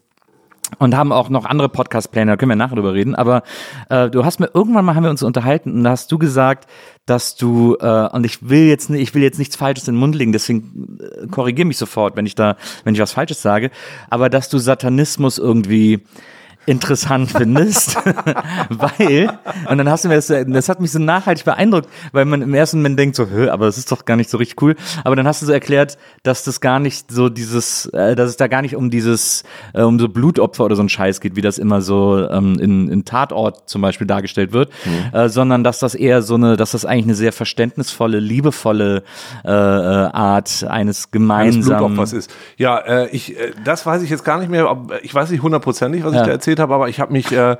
und 0.79 0.95
haben 0.95 1.11
auch 1.11 1.29
noch 1.29 1.45
andere 1.45 1.69
Podcast-Pläne, 1.69 2.31
da 2.31 2.37
können 2.37 2.49
wir 2.49 2.55
nachher 2.55 2.75
drüber 2.75 2.93
reden. 2.93 3.15
Aber 3.15 3.43
äh, 3.89 4.09
du 4.09 4.25
hast 4.25 4.39
mir 4.39 4.49
irgendwann 4.53 4.85
mal 4.85 4.95
haben 4.95 5.03
wir 5.03 5.09
uns 5.09 5.23
unterhalten 5.23 5.73
und 5.73 5.83
da 5.83 5.91
hast 5.91 6.11
du 6.11 6.17
gesagt, 6.17 6.69
dass 7.05 7.35
du 7.35 7.75
äh, 7.79 8.09
und 8.11 8.25
ich 8.25 8.49
will 8.49 8.67
jetzt 8.67 8.89
ich 8.89 9.13
will 9.13 9.23
jetzt 9.23 9.39
nichts 9.39 9.55
Falsches 9.55 9.87
in 9.87 9.95
den 9.95 9.99
Mund 9.99 10.15
legen, 10.15 10.31
deswegen 10.31 10.97
äh, 10.99 11.27
korrigier 11.27 11.65
mich 11.65 11.77
sofort, 11.77 12.15
wenn 12.15 12.25
ich 12.25 12.35
da, 12.35 12.57
wenn 12.83 12.95
ich 12.95 13.01
was 13.01 13.13
Falsches 13.13 13.41
sage. 13.41 13.71
Aber 14.09 14.29
dass 14.29 14.49
du 14.49 14.57
Satanismus 14.57 15.37
irgendwie 15.37 16.03
interessant 16.65 17.31
findest, 17.31 17.95
weil, 18.69 19.29
und 19.69 19.77
dann 19.77 19.89
hast 19.89 20.03
du 20.05 20.09
mir 20.09 20.15
das, 20.15 20.27
das 20.27 20.69
hat 20.69 20.79
mich 20.81 20.91
so 20.91 20.99
nachhaltig 20.99 21.45
beeindruckt, 21.45 21.89
weil 22.11 22.25
man 22.25 22.41
im 22.41 22.53
ersten 22.53 22.77
Moment 22.77 22.97
denkt 22.99 23.15
so, 23.15 23.27
Hö, 23.29 23.49
aber 23.49 23.65
das 23.65 23.77
ist 23.77 23.91
doch 23.91 24.05
gar 24.05 24.15
nicht 24.17 24.29
so 24.29 24.37
richtig 24.37 24.61
cool, 24.61 24.75
aber 25.03 25.15
dann 25.15 25.27
hast 25.27 25.41
du 25.41 25.45
so 25.45 25.51
erklärt, 25.51 25.97
dass 26.23 26.43
das 26.43 26.61
gar 26.61 26.79
nicht 26.79 27.11
so 27.11 27.29
dieses, 27.29 27.85
äh, 27.87 28.15
dass 28.15 28.29
es 28.29 28.37
da 28.37 28.47
gar 28.47 28.61
nicht 28.61 28.75
um 28.75 28.89
dieses, 28.89 29.43
äh, 29.73 29.81
um 29.81 29.99
so 29.99 30.09
Blutopfer 30.09 30.65
oder 30.65 30.75
so 30.75 30.83
ein 30.83 30.89
Scheiß 30.89 31.19
geht, 31.21 31.35
wie 31.35 31.41
das 31.41 31.57
immer 31.57 31.81
so 31.81 32.27
ähm, 32.29 32.57
in, 32.59 32.89
in 32.89 33.05
Tatort 33.05 33.69
zum 33.69 33.81
Beispiel 33.81 34.07
dargestellt 34.07 34.51
wird, 34.53 34.71
äh, 35.13 35.29
sondern 35.29 35.63
dass 35.63 35.79
das 35.79 35.93
eher 35.95 36.21
so 36.21 36.35
eine, 36.35 36.57
dass 36.57 36.71
das 36.71 36.85
eigentlich 36.85 37.05
eine 37.05 37.15
sehr 37.15 37.31
verständnisvolle, 37.33 38.19
liebevolle 38.19 39.03
äh, 39.43 39.49
äh, 39.49 39.51
Art 39.51 40.63
eines 40.67 40.85
eines 40.85 41.09
gemeinsamen 41.09 41.63
Blutopfers 41.95 42.13
ist. 42.13 42.31
Ja, 42.57 42.77
äh, 42.77 43.09
ich, 43.09 43.35
äh, 43.39 43.53
das 43.63 43.85
weiß 43.87 44.03
ich 44.03 44.09
jetzt 44.11 44.23
gar 44.23 44.37
nicht 44.39 44.49
mehr. 44.51 44.69
ob- 44.69 44.93
Ich 45.01 45.15
weiß 45.15 45.31
nicht 45.31 45.41
hundertprozentig, 45.41 46.03
was 46.03 46.13
Ja. 46.13 46.21
ich 46.21 46.27
da 46.27 46.39
erzählt 46.55 46.59
habe, 46.59 46.73
aber 46.73 46.89
ich 46.89 46.99
habe 46.99 47.11
mich 47.13 47.31
äh, 47.31 47.57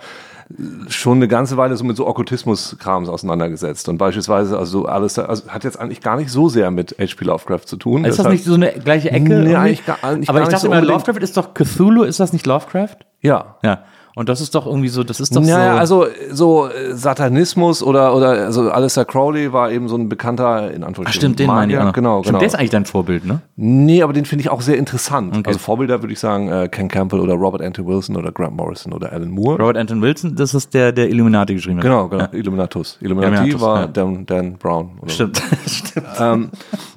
schon 0.90 1.18
eine 1.18 1.28
ganze 1.28 1.58
Weile 1.58 1.76
so 1.76 1.84
mit 1.84 1.98
so 1.98 2.06
Okkultismus-Krams 2.08 3.10
auseinandergesetzt. 3.10 3.90
Und 3.90 3.98
beispielsweise, 3.98 4.58
also 4.58 4.86
alles, 4.86 5.18
also 5.18 5.48
hat 5.50 5.64
jetzt 5.64 5.80
eigentlich 5.80 6.02
gar 6.02 6.18
nicht 6.18 6.30
so 6.30 6.50
sehr 6.50 6.70
mit 6.72 6.96
H.P. 7.00 7.26
Lovecraft 7.26 7.62
zu 7.66 7.78
tun. 7.78 8.06
Ist 8.06 8.12
das 8.12 8.18
Deshalb- 8.18 8.34
nicht 8.34 8.46
so 8.46 8.54
eine 8.54 8.72
gleiche 8.74 9.10
Ecke? 9.12 9.40
Nee, 9.40 9.56
eigentlich 9.56 9.86
gar- 9.86 9.98
eigentlich 10.04 10.30
Aber 10.30 10.40
gar 10.40 10.48
ich 10.48 10.54
dachte 10.54 10.68
so 10.68 10.72
immer. 10.72 10.82
Lovecraft 10.82 11.18
ist 11.22 11.36
doch 11.38 11.54
Cthulhu, 11.54 12.04
ist 12.04 12.20
das 12.20 12.32
nicht 12.34 12.46
Lovecraft? 12.46 12.98
Ja. 13.22 13.56
Ja. 13.64 13.84
Und 14.16 14.30
das 14.30 14.40
ist 14.40 14.56
doch 14.56 14.66
irgendwie 14.66 14.88
so, 14.88 15.04
das 15.04 15.20
ist 15.20 15.36
doch 15.36 15.42
Naja, 15.42 15.86
so. 15.86 16.04
also 16.04 16.08
so 16.32 16.70
äh, 16.70 16.96
Satanismus 16.96 17.84
oder 17.84 18.16
oder 18.16 18.30
also 18.46 18.72
Alistair 18.72 19.04
Crowley 19.04 19.52
war 19.52 19.72
eben 19.72 19.90
so 19.90 19.98
ein 19.98 20.08
bekannter 20.08 20.72
in 20.72 20.84
Anführungsstrichen 20.84 21.08
Ach, 21.08 21.14
stimmt, 21.14 21.40
den 21.40 21.48
meine 21.48 21.74
ich. 21.74 21.80
Auch. 21.80 21.92
Genau, 21.92 22.24
stimmt, 22.24 22.28
genau. 22.28 22.40
der 22.40 22.48
ist 22.48 22.56
eigentlich 22.56 22.70
dein 22.70 22.86
Vorbild, 22.86 23.26
ne? 23.26 23.42
Nee, 23.58 24.02
aber 24.02 24.14
den 24.14 24.24
finde 24.24 24.44
ich 24.44 24.50
auch 24.50 24.62
sehr 24.62 24.78
interessant. 24.78 25.36
Okay. 25.36 25.48
Also 25.48 25.60
Vorbilder 25.60 26.02
würde 26.02 26.14
ich 26.14 26.20
sagen 26.20 26.48
äh, 26.48 26.70
Ken 26.70 26.88
Campbell 26.88 27.20
oder 27.20 27.34
Robert 27.34 27.62
Anton 27.62 27.86
Wilson 27.86 28.16
oder 28.16 28.32
Grant 28.32 28.56
Morrison 28.56 28.94
oder 28.94 29.12
Alan 29.12 29.30
Moore. 29.30 29.58
Robert 29.60 29.76
Anton 29.76 30.02
Wilson, 30.02 30.36
das 30.36 30.54
ist 30.54 30.74
der, 30.74 30.94
der 30.94 31.10
Illuminati 31.10 31.54
geschrieben 31.54 31.78
hat. 31.78 31.84
Genau, 31.84 32.08
genau. 32.08 32.28
Illuminatus. 32.32 32.98
Illuminati 33.02 33.34
Illuminatus, 33.34 33.62
war 33.62 33.82
ja. 33.82 33.88
Dan, 33.88 34.26
Dan 34.26 34.58
Brown. 34.58 34.92
So. 35.02 35.10
Stimmt, 35.10 35.44
stimmt. 35.68 36.08
ähm, 36.20 36.50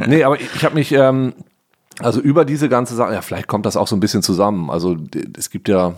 nee, 0.07 0.23
aber 0.23 0.37
ich, 0.37 0.49
ich 0.55 0.65
habe 0.65 0.77
mich, 0.77 0.93
ähm, 0.93 1.33
also 1.99 2.21
über 2.21 2.45
diese 2.45 2.69
ganze 2.69 2.95
Sache, 2.95 3.13
ja, 3.13 3.23
vielleicht 3.23 3.49
kommt 3.49 3.67
das 3.67 3.77
auch 3.77 3.89
so 3.89 3.97
ein 3.97 4.01
bisschen 4.01 4.23
zusammen. 4.23 4.71
Also 4.71 4.97
es 5.37 5.51
gibt 5.51 5.69
ja 5.69 5.95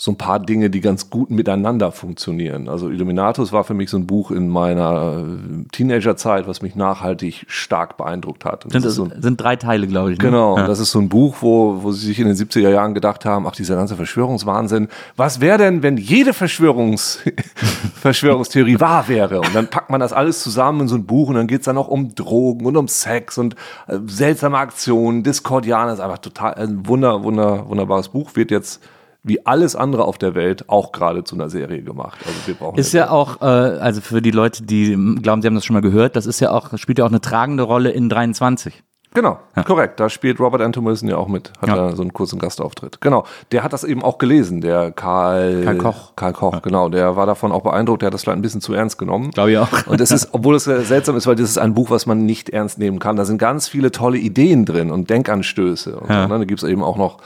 so 0.00 0.12
ein 0.12 0.16
paar 0.16 0.38
Dinge, 0.38 0.70
die 0.70 0.80
ganz 0.80 1.10
gut 1.10 1.28
miteinander 1.28 1.90
funktionieren. 1.90 2.68
Also 2.68 2.88
Illuminatus 2.88 3.50
war 3.52 3.64
für 3.64 3.74
mich 3.74 3.90
so 3.90 3.96
ein 3.96 4.06
Buch 4.06 4.30
in 4.30 4.48
meiner 4.48 5.24
äh, 5.26 5.64
Teenagerzeit, 5.72 6.46
was 6.46 6.62
mich 6.62 6.76
nachhaltig 6.76 7.44
stark 7.48 7.96
beeindruckt 7.96 8.44
hat. 8.44 8.64
Und 8.64 8.70
Sind, 8.70 8.84
das 8.84 8.94
so 8.94 9.06
ein, 9.06 9.20
sind 9.20 9.40
drei 9.40 9.56
Teile, 9.56 9.88
glaube 9.88 10.12
ich. 10.12 10.18
Ne? 10.18 10.24
Genau, 10.26 10.56
Ja. 10.56 10.68
das 10.68 10.78
ist 10.78 10.92
so 10.92 11.00
ein 11.00 11.08
Buch, 11.08 11.38
wo, 11.40 11.82
wo 11.82 11.90
sie 11.90 12.06
sich 12.06 12.20
in 12.20 12.28
den 12.28 12.36
70er 12.36 12.70
Jahren 12.70 12.94
gedacht 12.94 13.24
haben, 13.24 13.44
ach, 13.48 13.56
dieser 13.56 13.74
ganze 13.74 13.96
Verschwörungswahnsinn, 13.96 14.86
was 15.16 15.40
wäre 15.40 15.58
denn, 15.58 15.82
wenn 15.82 15.96
jede 15.96 16.32
Verschwörungs 16.32 17.18
Verschwörungstheorie 18.00 18.78
wahr 18.78 19.08
wäre? 19.08 19.40
Und 19.40 19.52
dann 19.52 19.68
packt 19.68 19.90
man 19.90 19.98
das 19.98 20.12
alles 20.12 20.44
zusammen 20.44 20.82
in 20.82 20.88
so 20.88 20.94
ein 20.94 21.06
Buch 21.06 21.28
und 21.28 21.34
dann 21.34 21.48
geht's 21.48 21.64
dann 21.64 21.74
noch 21.74 21.88
um 21.88 22.14
Drogen 22.14 22.66
und 22.66 22.76
um 22.76 22.86
Sex 22.86 23.36
und 23.36 23.56
äh, 23.88 23.98
seltsame 24.06 24.58
Aktionen, 24.58 25.24
Discordianer, 25.24 25.92
ist 25.92 26.00
einfach 26.00 26.18
total 26.18 26.54
ein 26.54 26.86
wunder, 26.86 27.24
wunder, 27.24 27.68
wunderbares 27.68 28.08
Buch, 28.10 28.36
wird 28.36 28.52
jetzt 28.52 28.80
wie 29.24 29.44
alles 29.46 29.76
andere 29.76 30.04
auf 30.04 30.16
der 30.18 30.34
Welt 30.34 30.68
auch 30.68 30.92
gerade 30.92 31.24
zu 31.24 31.34
einer 31.34 31.50
Serie 31.50 31.82
gemacht. 31.82 32.18
Also 32.26 32.38
wir 32.46 32.54
brauchen 32.54 32.78
Ist 32.78 32.92
ja 32.92 33.10
auch, 33.10 33.40
äh, 33.42 33.44
also 33.44 34.00
für 34.00 34.22
die 34.22 34.30
Leute, 34.30 34.62
die 34.62 34.94
glauben, 35.22 35.42
sie 35.42 35.48
haben 35.48 35.54
das 35.54 35.64
schon 35.64 35.74
mal 35.74 35.80
gehört, 35.82 36.16
das 36.16 36.26
ist 36.26 36.40
ja 36.40 36.50
auch, 36.52 36.76
spielt 36.78 36.98
ja 36.98 37.04
auch 37.04 37.10
eine 37.10 37.20
tragende 37.20 37.64
Rolle 37.64 37.90
in 37.90 38.08
23. 38.08 38.82
Genau, 39.14 39.38
korrekt. 39.66 39.98
Da 40.00 40.10
spielt 40.10 40.38
Robert 40.38 40.60
Anton 40.60 40.84
Wilson 40.84 41.08
ja 41.08 41.16
auch 41.16 41.28
mit. 41.28 41.50
Hat 41.62 41.70
Ja. 41.70 41.76
da 41.76 41.96
so 41.96 42.02
einen 42.02 42.12
kurzen 42.12 42.38
Gastauftritt. 42.38 43.00
Genau. 43.00 43.24
Der 43.52 43.64
hat 43.64 43.72
das 43.72 43.82
eben 43.82 44.02
auch 44.02 44.18
gelesen, 44.18 44.60
der 44.60 44.92
Karl, 44.92 45.62
Karl 45.64 45.78
Koch. 45.78 46.12
Karl 46.14 46.32
Koch, 46.34 46.60
genau. 46.60 46.90
Der 46.90 47.16
war 47.16 47.24
davon 47.24 47.50
auch 47.50 47.62
beeindruckt. 47.62 48.02
Der 48.02 48.08
hat 48.08 48.14
das 48.14 48.22
vielleicht 48.24 48.38
ein 48.38 48.42
bisschen 48.42 48.60
zu 48.60 48.74
ernst 48.74 48.98
genommen. 48.98 49.30
Glaube 49.30 49.52
ich 49.52 49.58
auch. 49.58 49.86
Und 49.86 50.02
es 50.02 50.10
ist, 50.10 50.28
obwohl 50.32 50.56
es 50.56 50.64
sehr 50.64 50.82
seltsam 50.82 51.16
ist, 51.16 51.26
weil 51.26 51.36
das 51.36 51.48
ist 51.48 51.56
ein 51.58 51.72
Buch, 51.72 51.88
was 51.90 52.04
man 52.04 52.26
nicht 52.26 52.50
ernst 52.50 52.78
nehmen 52.78 52.98
kann. 52.98 53.16
Da 53.16 53.24
sind 53.24 53.38
ganz 53.38 53.66
viele 53.66 53.90
tolle 53.92 54.18
Ideen 54.18 54.66
drin 54.66 54.90
und 54.90 55.08
Denkanstöße. 55.08 55.98
Und 55.98 56.10
Ja. 56.10 56.24
so, 56.24 56.28
ne? 56.34 56.38
Da 56.40 56.44
gibt 56.44 56.62
es 56.62 56.68
eben 56.68 56.82
auch 56.84 56.98
noch, 56.98 57.16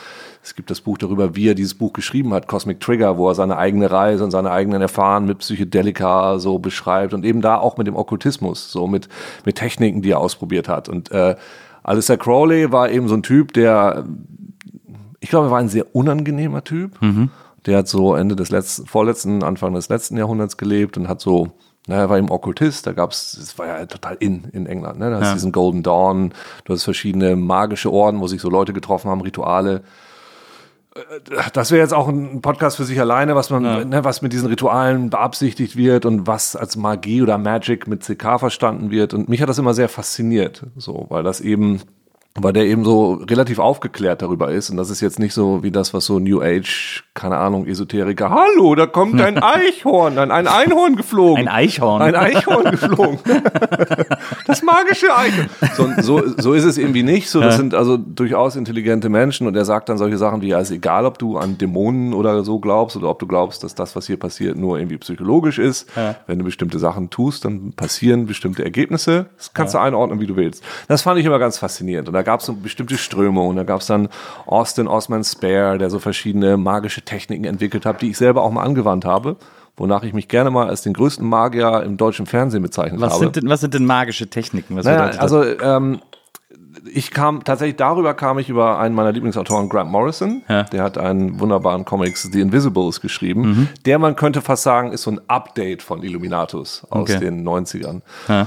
es 0.43 0.55
gibt 0.56 0.71
das 0.71 0.81
Buch 0.81 0.99
darüber, 0.99 1.37
wie 1.37 1.49
er 1.49 1.55
dieses 1.55 1.75
Buch 1.75 1.93
geschrieben 1.93 2.35
hat, 2.35 2.49
Cosmic 2.49 2.81
Trigger, 2.81 3.17
wo 3.17 3.29
er 3.29 3.35
seine 3.35 3.56
eigene 3.59 3.91
Reise 3.91 4.25
und 4.25 4.31
seine 4.33 4.50
eigenen 4.50 4.83
Erfahrungen 4.83 5.29
mit 5.29 5.39
Psychedelika 5.39 6.39
so 6.39 6.59
beschreibt 6.59 7.15
und 7.15 7.25
eben 7.25 7.41
da 7.41 7.59
auch 7.59 7.77
mit 7.77 7.87
dem 7.87 7.94
Okkultismus, 7.97 8.73
so 8.73 8.87
mit, 8.87 9.09
mit 9.44 9.56
Techniken, 9.56 10.03
die 10.03 10.11
er 10.11 10.19
ausprobiert 10.19 10.69
hat. 10.69 10.89
Und 10.89 11.12
äh, 11.12 11.37
Alistair 11.85 12.17
Crowley 12.17 12.73
war 12.73 12.91
eben 12.91 13.09
so 13.09 13.15
ein 13.15 13.23
Typ, 13.23 13.53
der 13.53 14.05
ich 15.21 15.31
glaube, 15.31 15.47
er 15.47 15.50
war 15.53 15.61
ein 15.61 15.69
sehr 15.69 15.94
unangenehmer 15.94 16.65
Typ. 16.65 16.99
Der 17.67 17.79
hat 17.79 17.87
so 17.87 18.17
Ende 18.17 18.35
des 18.35 18.50
letzten, 18.50 18.87
vorletzten, 18.87 19.44
Anfang 19.44 19.72
des 19.75 19.89
letzten 19.89 20.17
Jahrhunderts 20.17 20.56
gelebt 20.56 20.96
und 20.96 21.06
hat 21.06 21.20
so, 21.20 21.53
naja, 21.87 22.03
er 22.03 22.11
war 22.11 22.19
eben 22.19 22.29
Okkultist, 22.31 22.89
da 22.89 22.93
gab's, 22.93 23.34
es 23.37 23.56
war 23.56 23.69
ja 23.69 23.87
total 23.87 24.17
in 24.19 24.44
in 24.53 24.67
England, 24.67 24.99
ne? 24.99 25.11
Da 25.11 25.17
hast 25.20 25.27
Ja. 25.29 25.34
diesen 25.34 25.53
Golden 25.53 25.84
Dawn, 25.84 26.32
du 26.65 26.72
hast 26.72 26.82
verschiedene 26.82 27.37
magische 27.37 27.93
Orden, 27.93 28.19
wo 28.20 28.27
sich 28.27 28.41
so 28.41 28.51
Leute 28.51 28.72
getroffen 28.72 29.11
haben, 29.13 29.20
Rituale. 29.20 29.82
Äh, 30.94 31.01
Das 31.53 31.70
wäre 31.70 31.81
jetzt 31.81 31.94
auch 31.94 32.08
ein 32.08 32.41
Podcast 32.43 32.77
für 32.77 32.84
sich 32.84 33.01
alleine, 33.01 33.34
was 33.34 33.51
man, 33.51 33.89
ne, 33.89 34.05
was 34.05 34.22
mit 34.22 34.32
diesen 34.32 34.49
Ritualen 34.49 35.11
beabsichtigt 35.11 35.77
wird 35.77 36.05
und 36.06 36.27
was 36.27 36.56
als 36.56 36.77
Magie 36.77 37.22
oder 37.22 37.39
Magic 37.39 37.87
mit 37.87 38.03
CK 38.03 38.39
verstanden 38.39 38.91
wird. 38.91 39.15
Und 39.15 39.29
mich 39.29 39.41
hat 39.43 39.49
das 39.49 39.58
immer 39.58 39.75
sehr 39.75 39.89
fasziniert, 39.89 40.65
so, 40.77 41.06
weil 41.08 41.22
das 41.22 41.41
eben, 41.41 41.81
weil 42.34 42.55
der 42.55 42.65
eben 42.65 42.84
so 42.84 43.15
relativ 43.29 43.58
aufgeklärt 43.58 44.22
darüber 44.22 44.51
ist. 44.51 44.70
Und 44.70 44.79
das 44.79 44.89
ist 44.89 45.03
jetzt 45.03 45.19
nicht 45.19 45.34
so 45.34 45.62
wie 45.62 45.70
das, 45.70 45.93
was 45.93 46.06
so 46.06 46.19
New 46.19 46.41
Age, 46.41 47.05
keine 47.12 47.36
Ahnung, 47.36 47.67
Esoteriker, 47.67 48.31
hallo, 48.31 48.74
da 48.74 48.86
kommt 48.86 49.20
ein 49.20 49.39
Eichhorn, 49.43 50.19
ein, 50.19 50.31
ein 50.31 50.46
Einhorn 50.46 50.96
geflogen. 50.96 51.46
Ein 51.46 51.48
Eichhorn. 51.48 52.01
Ein 52.01 52.15
Eichhorn 52.15 52.70
geflogen. 52.70 53.19
Das 54.46 54.62
magische 54.62 55.15
Eichhorn. 55.15 55.48
So, 55.74 55.89
so, 56.01 56.22
so 56.36 56.53
ist 56.53 56.65
es 56.65 56.79
irgendwie 56.79 57.03
nicht. 57.03 57.31
So, 57.31 57.41
das 57.41 57.56
sind 57.56 57.74
also 57.74 57.96
durchaus 57.96 58.56
intelligente 58.56 59.08
Menschen 59.08 59.46
und 59.46 59.56
er 59.56 59.65
sagt 59.65 59.89
dann 59.89 59.98
solche 59.98 60.19
Sachen 60.19 60.43
wie, 60.43 60.48
ja, 60.48 60.60
ist 60.60 60.70
egal, 60.70 61.06
ob 61.06 61.19
du 61.19 61.39
an 61.39 61.58
Dämonen 61.58 62.12
oder 62.12 62.43
so 62.44 62.58
glaubst 62.58 62.96
oder 62.96 63.08
ob 63.08 63.19
du 63.19 63.27
glaubst, 63.27 63.62
dass 63.65 63.74
das, 63.74 63.94
was 63.96 64.06
hier 64.06 64.19
passiert, 64.19 64.56
nur 64.56 64.79
irgendwie 64.79 64.98
psychologisch 64.98 65.58
ist. 65.58 65.89
Wenn 66.27 66.39
du 66.39 66.44
bestimmte 66.44 66.79
Sachen 66.79 67.10
tust, 67.10 67.44
dann 67.44 67.72
passieren 67.72 68.27
bestimmte 68.27 68.65
Ergebnisse. 68.65 69.27
Das 69.36 69.53
kannst 69.53 69.74
du 69.74 69.79
einordnen, 69.79 70.20
wie 70.20 70.27
du 70.27 70.36
willst. 70.36 70.62
Das 70.89 71.03
fand 71.03 71.19
ich 71.19 71.27
immer 71.27 71.39
ganz 71.39 71.58
faszinierend. 71.58 72.08
Und 72.08 72.15
da 72.15 72.21
gab 72.22 72.41
es 72.41 72.46
so 72.46 72.55
bestimmte 72.55 72.96
Strömungen. 72.98 73.56
Da 73.56 73.64
gab 73.64 73.81
es 73.81 73.86
dann 73.86 74.08
Austin 74.46 74.88
Osman 74.88 75.24
Spare, 75.24 75.79
der 75.79 75.91
so 75.91 75.98
verschiedene 75.98 76.56
magische 76.56 77.02
Techniken 77.02 77.44
entwickelt 77.44 77.84
hat, 77.86 78.02
die 78.02 78.10
ich 78.10 78.17
selber 78.19 78.43
auch 78.43 78.50
mal 78.50 78.62
angewandt 78.62 79.05
habe. 79.05 79.36
Wonach 79.76 80.02
ich 80.02 80.12
mich 80.12 80.29
gerne 80.29 80.50
mal 80.50 80.69
als 80.69 80.82
den 80.82 80.93
größten 80.93 81.26
Magier 81.26 81.82
im 81.82 81.96
deutschen 81.96 82.26
Fernsehen 82.26 82.62
bezeichnet 82.62 83.00
Was 83.00 83.14
habe. 83.14 83.24
sind, 83.24 83.36
denn, 83.36 83.48
was 83.48 83.60
sind 83.60 83.72
denn 83.72 83.86
magische 83.86 84.29
Techniken? 84.29 84.74
Naja, 84.74 85.19
also 85.19 85.43
ähm, 85.43 86.00
ich 86.93 87.10
kam 87.10 87.43
tatsächlich 87.44 87.76
darüber 87.76 88.12
kam 88.14 88.38
ich 88.38 88.48
über 88.50 88.79
einen 88.79 88.94
meiner 88.94 89.12
Lieblingsautoren, 89.12 89.69
Grant 89.70 89.91
Morrison. 89.91 90.43
Ja. 90.48 90.64
Der 90.64 90.82
hat 90.82 90.98
einen 90.98 91.41
wunderbaren 91.41 91.84
Comics 91.86 92.22
The 92.31 92.41
Invisibles 92.41 93.00
geschrieben. 93.00 93.43
Mhm. 93.43 93.69
Der 93.86 93.98
man 93.98 94.14
könnte 94.17 94.43
fast 94.43 94.62
sagen, 94.62 94.93
ist 94.93 95.02
so 95.02 95.10
ein 95.12 95.20
Update 95.29 95.82
von 95.82 96.02
Illuminatus 96.02 96.84
aus 96.91 97.08
Okay. 97.10 97.19
den 97.20 97.43
90ern. 97.46 98.02
Ja. 98.29 98.46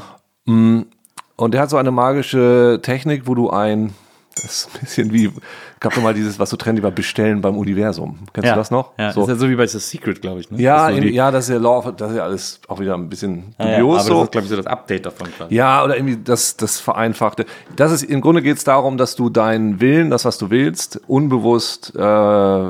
Und 1.37 1.53
der 1.53 1.61
hat 1.61 1.69
so 1.69 1.77
eine 1.77 1.91
magische 1.91 2.79
Technik, 2.81 3.27
wo 3.27 3.35
du 3.35 3.49
ein 3.49 3.93
Das 4.35 4.43
ist 4.45 4.69
ein 4.75 4.79
bisschen 4.81 5.13
wie, 5.13 5.31
gab 5.79 5.93
doch 5.95 6.01
mal 6.01 6.13
dieses, 6.13 6.39
was 6.39 6.49
so 6.49 6.57
trendy 6.57 6.83
war, 6.83 6.91
Bestellen 6.91 7.39
beim 7.41 7.57
Universum. 7.57 8.19
Kennst 8.33 8.49
du 8.51 8.55
das 8.55 8.69
noch? 8.69 8.91
Ja, 8.97 9.13
so. 9.13 9.21
ist 9.23 9.29
ja 9.29 9.35
so 9.35 9.49
wie 9.49 9.55
bei 9.55 9.65
The 9.65 9.79
Secret, 9.79 10.21
glaube 10.21 10.41
ich. 10.41 10.51
Ne? 10.51 10.61
Ja, 10.61 10.89
Das 10.89 10.97
in, 10.97 11.13
ja, 11.13 11.31
das 11.31 11.45
ist 11.45 11.51
ja 11.51 11.57
Law, 11.57 11.77
of- 11.77 11.95
das 11.95 12.11
ist 12.11 12.17
ja 12.17 12.23
alles 12.23 12.59
auch 12.67 12.79
wieder 12.81 12.95
ein 12.95 13.07
bisschen 13.07 13.55
ja, 13.59 13.65
ja, 13.69 13.79
dubios 13.79 13.99
aber 14.01 14.07
so. 14.07 14.13
das 14.15 14.23
ist, 14.25 14.31
glaube 14.31 14.43
ich, 14.45 14.49
so 14.49 14.55
das 14.57 14.67
Update 14.67 15.05
davon 15.05 15.27
quasi. 15.37 15.55
Ja, 15.55 15.83
oder 15.85 15.95
irgendwie 15.95 16.17
das, 16.21 16.57
das 16.57 16.81
Vereinfachte. 16.81 17.45
Das 17.77 17.93
ist, 17.93 18.03
im 18.03 18.19
Grunde 18.19 18.41
geht 18.41 18.57
es 18.57 18.65
darum, 18.65 18.97
dass 18.97 19.15
du 19.15 19.29
deinen 19.29 19.79
Willen, 19.79 20.09
das, 20.09 20.25
was 20.25 20.37
du 20.37 20.49
willst, 20.49 20.99
unbewusst 21.07 21.93
äh, 21.95 22.69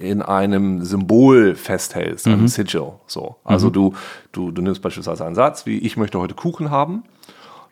in 0.00 0.20
einem 0.22 0.84
Symbol 0.84 1.54
festhältst, 1.54 2.26
einem 2.26 2.46
Sigil. 2.48 2.92
So. 3.06 3.36
Also 3.42 3.70
du, 3.70 3.94
du, 4.32 4.50
du 4.50 4.60
nimmst 4.62 4.82
beispielsweise 4.82 5.24
einen 5.24 5.34
Satz 5.34 5.64
wie 5.66 5.78
ich 5.78 5.96
möchte 5.96 6.18
heute 6.20 6.34
Kuchen 6.34 6.70
haben, 6.70 7.04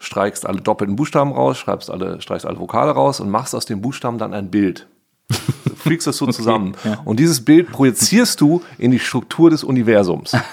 streichst 0.03 0.47
alle 0.47 0.61
doppelten 0.61 0.97
Buchstaben 0.97 1.33
raus, 1.33 1.59
schreibst 1.59 1.91
alle, 1.91 2.21
streichst 2.21 2.45
alle 2.45 2.59
Vokale 2.59 2.91
raus 2.91 3.21
und 3.21 3.31
machst 3.31 3.55
aus 3.55 3.67
dem 3.67 3.81
Buchstaben 3.81 4.19
dann 4.19 4.35
ein 4.35 4.51
Bild. 4.51 4.89
Du 5.29 5.75
Fügst 5.77 6.07
das 6.07 6.17
so 6.17 6.27
zusammen. 6.33 6.75
Und 7.05 7.21
dieses 7.21 7.45
Bild 7.45 7.71
projizierst 7.71 8.41
du 8.41 8.63
in 8.79 8.91
die 8.91 8.99
Struktur 8.99 9.51
des 9.51 9.65
Universums. 9.65 10.37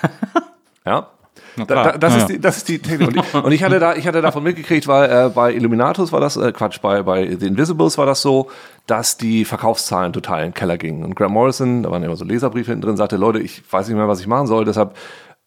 Ja. 0.86 1.10
Da, 1.58 1.66
da, 1.66 1.98
das, 1.98 2.14
Ja, 2.14 2.18
ist 2.18 2.30
ja. 2.30 2.36
die, 2.36 2.42
das 2.42 2.58
ist 2.58 2.70
die 2.70 2.80
Technik. 2.80 3.10
Und 3.10 3.18
ich, 3.18 3.34
und 3.34 3.52
ich 3.52 3.64
hatte 3.64 3.80
da, 3.80 3.96
ich 3.96 4.08
hatte 4.08 4.22
davon 4.22 4.44
mitgekriegt, 4.44 4.88
weil 4.88 5.10
äh, 5.10 5.30
bei 5.30 5.54
Illuminatus 5.54 6.12
war 6.12 6.22
das, 6.22 6.38
äh, 6.38 6.52
Quatsch, 6.52 6.80
bei, 6.82 7.04
bei 7.04 7.36
The 7.36 7.46
Invisibles 7.48 7.98
war 7.98 8.06
das 8.06 8.22
so, 8.22 8.50
dass 8.88 9.18
die 9.18 9.46
Verkaufszahlen 9.46 10.14
total 10.14 10.40
in 10.40 10.50
den 10.50 10.54
Keller 10.54 10.78
gingen. 10.78 11.04
Und 11.04 11.16
Graham 11.16 11.34
Morrison, 11.34 11.84
da 11.84 11.92
waren 11.92 12.02
immer 12.02 12.16
so 12.16 12.26
Leserbriefe 12.26 12.72
hinten 12.72 12.86
drin, 12.86 12.98
sagte, 12.98 13.18
Leute, 13.18 13.40
ich 13.40 13.62
weiß 13.72 13.88
nicht 13.88 13.98
mehr, 13.98 14.08
was 14.08 14.22
ich 14.22 14.28
machen 14.28 14.48
soll, 14.48 14.66
deshalb, 14.66 14.96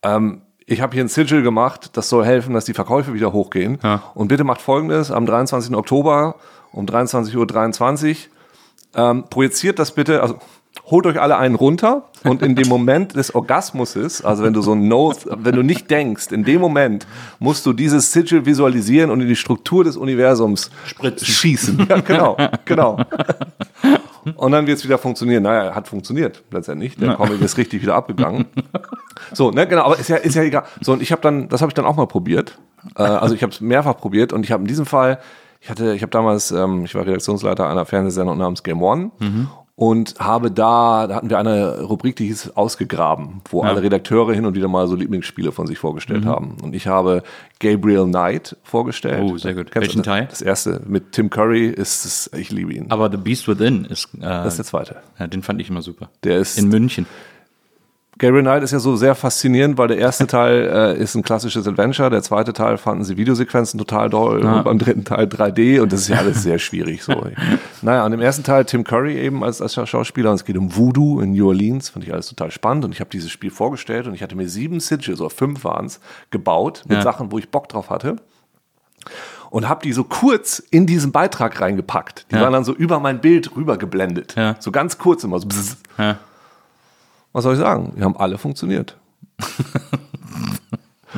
ähm, 0.02 0.42
ich 0.72 0.80
habe 0.80 0.94
hier 0.94 1.04
ein 1.04 1.08
Sigil 1.08 1.42
gemacht, 1.42 1.90
das 1.94 2.08
soll 2.08 2.24
helfen, 2.24 2.54
dass 2.54 2.64
die 2.64 2.74
Verkäufe 2.74 3.14
wieder 3.14 3.32
hochgehen. 3.32 3.78
Und 4.14 4.28
bitte 4.28 4.44
macht 4.44 4.60
folgendes, 4.60 5.10
am 5.10 5.26
23. 5.26 5.74
Oktober 5.74 6.36
um 6.72 6.86
23.23 6.86 8.08
Uhr 8.10 8.16
ähm, 8.94 9.24
projiziert 9.28 9.78
das 9.78 9.92
bitte, 9.92 10.22
also 10.22 10.38
holt 10.86 11.06
euch 11.06 11.20
alle 11.20 11.36
einen 11.36 11.54
runter 11.54 12.08
und 12.24 12.42
in 12.42 12.56
dem 12.56 12.68
Moment 12.76 13.14
des 13.14 13.34
Orgasmuses, 13.34 14.24
also 14.24 14.42
wenn 14.42 14.52
du 14.52 14.62
so 14.62 14.72
ein 14.72 14.88
No, 14.88 15.14
wenn 15.26 15.54
du 15.54 15.62
nicht 15.62 15.90
denkst, 15.90 16.32
in 16.32 16.44
dem 16.44 16.60
Moment 16.60 17.06
musst 17.38 17.66
du 17.66 17.72
dieses 17.72 18.12
Sigil 18.12 18.46
visualisieren 18.46 19.10
und 19.10 19.20
in 19.20 19.28
die 19.28 19.36
Struktur 19.36 19.84
des 19.84 19.96
Universums 19.96 20.70
Spritzen. 20.86 21.26
schießen. 21.26 21.86
Ja, 21.88 22.00
genau, 22.00 22.36
genau. 22.64 22.98
Und 24.36 24.52
dann 24.52 24.66
wird 24.66 24.78
es 24.78 24.84
wieder 24.84 24.98
funktionieren. 24.98 25.42
Naja, 25.42 25.74
hat 25.74 25.88
funktioniert 25.88 26.42
letztendlich. 26.50 26.96
Der 26.96 27.14
Comic 27.16 27.40
ist 27.40 27.56
richtig 27.58 27.82
wieder 27.82 27.94
abgegangen. 27.94 28.46
So, 29.34 29.50
ne, 29.50 29.66
genau, 29.68 29.84
aber 29.84 29.98
ist 29.98 30.08
ja, 30.08 30.16
ist 30.16 30.34
ja 30.34 30.42
egal. 30.42 30.64
So, 30.80 30.92
und 30.92 31.00
ich 31.00 31.12
habe 31.12 31.22
dann, 31.22 31.48
das 31.48 31.62
habe 31.62 31.70
ich 31.70 31.74
dann 31.74 31.84
auch 31.84 31.96
mal 31.96 32.06
probiert. 32.06 32.58
Äh, 32.96 33.02
also 33.02 33.34
ich 33.34 33.42
habe 33.42 33.52
es 33.52 33.60
mehrfach 33.60 33.96
probiert 33.96 34.32
und 34.32 34.44
ich 34.44 34.50
habe 34.52 34.62
in 34.62 34.66
diesem 34.66 34.84
Fall, 34.84 35.20
ich 35.60 35.70
hatte, 35.70 35.94
ich 35.94 36.02
habe 36.02 36.10
damals, 36.10 36.50
ähm, 36.50 36.84
ich 36.84 36.94
war 36.94 37.06
Redaktionsleiter 37.06 37.68
einer 37.68 37.84
Fernsehsendung 37.86 38.36
namens 38.36 38.62
Game 38.62 38.82
One 38.82 39.10
und 39.74 40.16
habe 40.18 40.50
da, 40.50 41.06
da 41.06 41.14
hatten 41.14 41.30
wir 41.30 41.38
eine 41.38 41.80
Rubrik, 41.80 42.16
die 42.16 42.26
hieß 42.26 42.50
Ausgegraben, 42.56 43.40
wo 43.50 43.62
alle 43.62 43.82
Redakteure 43.82 44.34
hin 44.34 44.44
und 44.44 44.54
wieder 44.54 44.68
mal 44.68 44.86
so 44.86 44.94
Lieblingsspiele 44.94 45.50
von 45.50 45.66
sich 45.66 45.78
vorgestellt 45.78 46.26
haben. 46.26 46.56
Und 46.62 46.74
ich 46.74 46.86
habe 46.86 47.22
Gabriel 47.58 48.04
Knight 48.04 48.56
vorgestellt. 48.62 49.22
Oh, 49.22 49.38
sehr 49.38 49.54
gut. 49.54 49.70
Kennst 49.70 49.88
Welchen? 49.88 50.02
Teil? 50.02 50.26
Das 50.28 50.42
erste 50.42 50.82
mit 50.86 51.12
Tim 51.12 51.30
Curry 51.30 51.68
ist 51.68 52.04
es, 52.04 52.30
ich 52.36 52.50
liebe 52.50 52.72
ihn. 52.74 52.90
Aber 52.90 53.10
The 53.10 53.16
Beast 53.16 53.48
Within 53.48 53.84
ist, 53.86 54.10
äh, 54.16 54.20
das 54.20 54.54
ist 54.54 54.58
der 54.58 54.64
zweite. 54.66 54.96
ja, 55.18 55.26
den 55.26 55.42
fand 55.42 55.60
ich 55.60 55.70
immer 55.70 55.82
super. 55.82 56.10
Der 56.22 56.38
ist 56.38 56.58
In 56.58 56.68
München. 56.68 57.06
Gabriel 58.22 58.42
Knight 58.44 58.62
ist 58.62 58.70
ja 58.70 58.78
so 58.78 58.94
sehr 58.94 59.16
faszinierend, 59.16 59.76
weil 59.78 59.88
der 59.88 59.98
erste 59.98 60.28
Teil 60.28 60.70
äh, 60.72 60.96
ist 61.02 61.16
ein 61.16 61.24
klassisches 61.24 61.66
Adventure, 61.66 62.08
der 62.08 62.22
zweite 62.22 62.52
Teil 62.52 62.78
fanden 62.78 63.02
sie 63.02 63.16
Videosequenzen 63.16 63.78
total 63.78 64.10
toll 64.10 64.44
und 64.44 64.62
beim 64.62 64.78
dritten 64.78 65.04
Teil 65.04 65.24
3D 65.24 65.80
und 65.80 65.92
das 65.92 66.02
ist 66.02 66.08
ja 66.08 66.18
alles 66.18 66.40
sehr 66.44 66.60
schwierig 66.60 67.02
so. 67.02 67.26
naja, 67.82 68.06
und 68.06 68.12
im 68.12 68.20
ersten 68.20 68.44
Teil 68.44 68.64
Tim 68.64 68.84
Curry 68.84 69.18
eben 69.18 69.42
als, 69.42 69.60
als 69.60 69.74
Schauspieler 69.88 70.30
und 70.30 70.36
es 70.36 70.44
geht 70.44 70.56
um 70.56 70.76
Voodoo 70.76 71.20
in 71.20 71.32
New 71.32 71.48
Orleans, 71.48 71.88
fand 71.88 72.04
ich 72.04 72.12
alles 72.12 72.28
total 72.28 72.52
spannend 72.52 72.84
und 72.84 72.92
ich 72.92 73.00
habe 73.00 73.10
dieses 73.10 73.28
Spiel 73.32 73.50
vorgestellt 73.50 74.06
und 74.06 74.14
ich 74.14 74.22
hatte 74.22 74.36
mir 74.36 74.48
sieben 74.48 74.78
Sigils, 74.78 75.20
oder 75.20 75.30
fünf 75.30 75.64
waren 75.64 75.86
es, 75.86 75.98
gebaut 76.30 76.84
mit 76.86 76.98
Ja. 76.98 77.02
Sachen, 77.02 77.32
wo 77.32 77.38
ich 77.40 77.50
Bock 77.50 77.68
drauf 77.68 77.90
hatte 77.90 78.14
und 79.50 79.68
habe 79.68 79.82
die 79.82 79.92
so 79.92 80.04
kurz 80.04 80.60
in 80.60 80.86
diesen 80.86 81.10
Beitrag 81.10 81.60
reingepackt. 81.60 82.26
Die 82.30 82.36
Ja. 82.36 82.42
waren 82.42 82.52
dann 82.52 82.64
so 82.64 82.72
über 82.72 83.00
mein 83.00 83.20
Bild 83.20 83.56
rübergeblendet. 83.56 84.36
Ja. 84.36 84.54
So 84.60 84.70
ganz 84.70 84.98
kurz 84.98 85.24
immer 85.24 85.40
so. 85.40 85.48
Ja. 85.98 86.18
Was 87.32 87.44
soll 87.44 87.54
ich 87.54 87.60
sagen? 87.60 87.92
Die 87.96 88.02
haben 88.02 88.16
alle 88.16 88.38
funktioniert. 88.38 88.98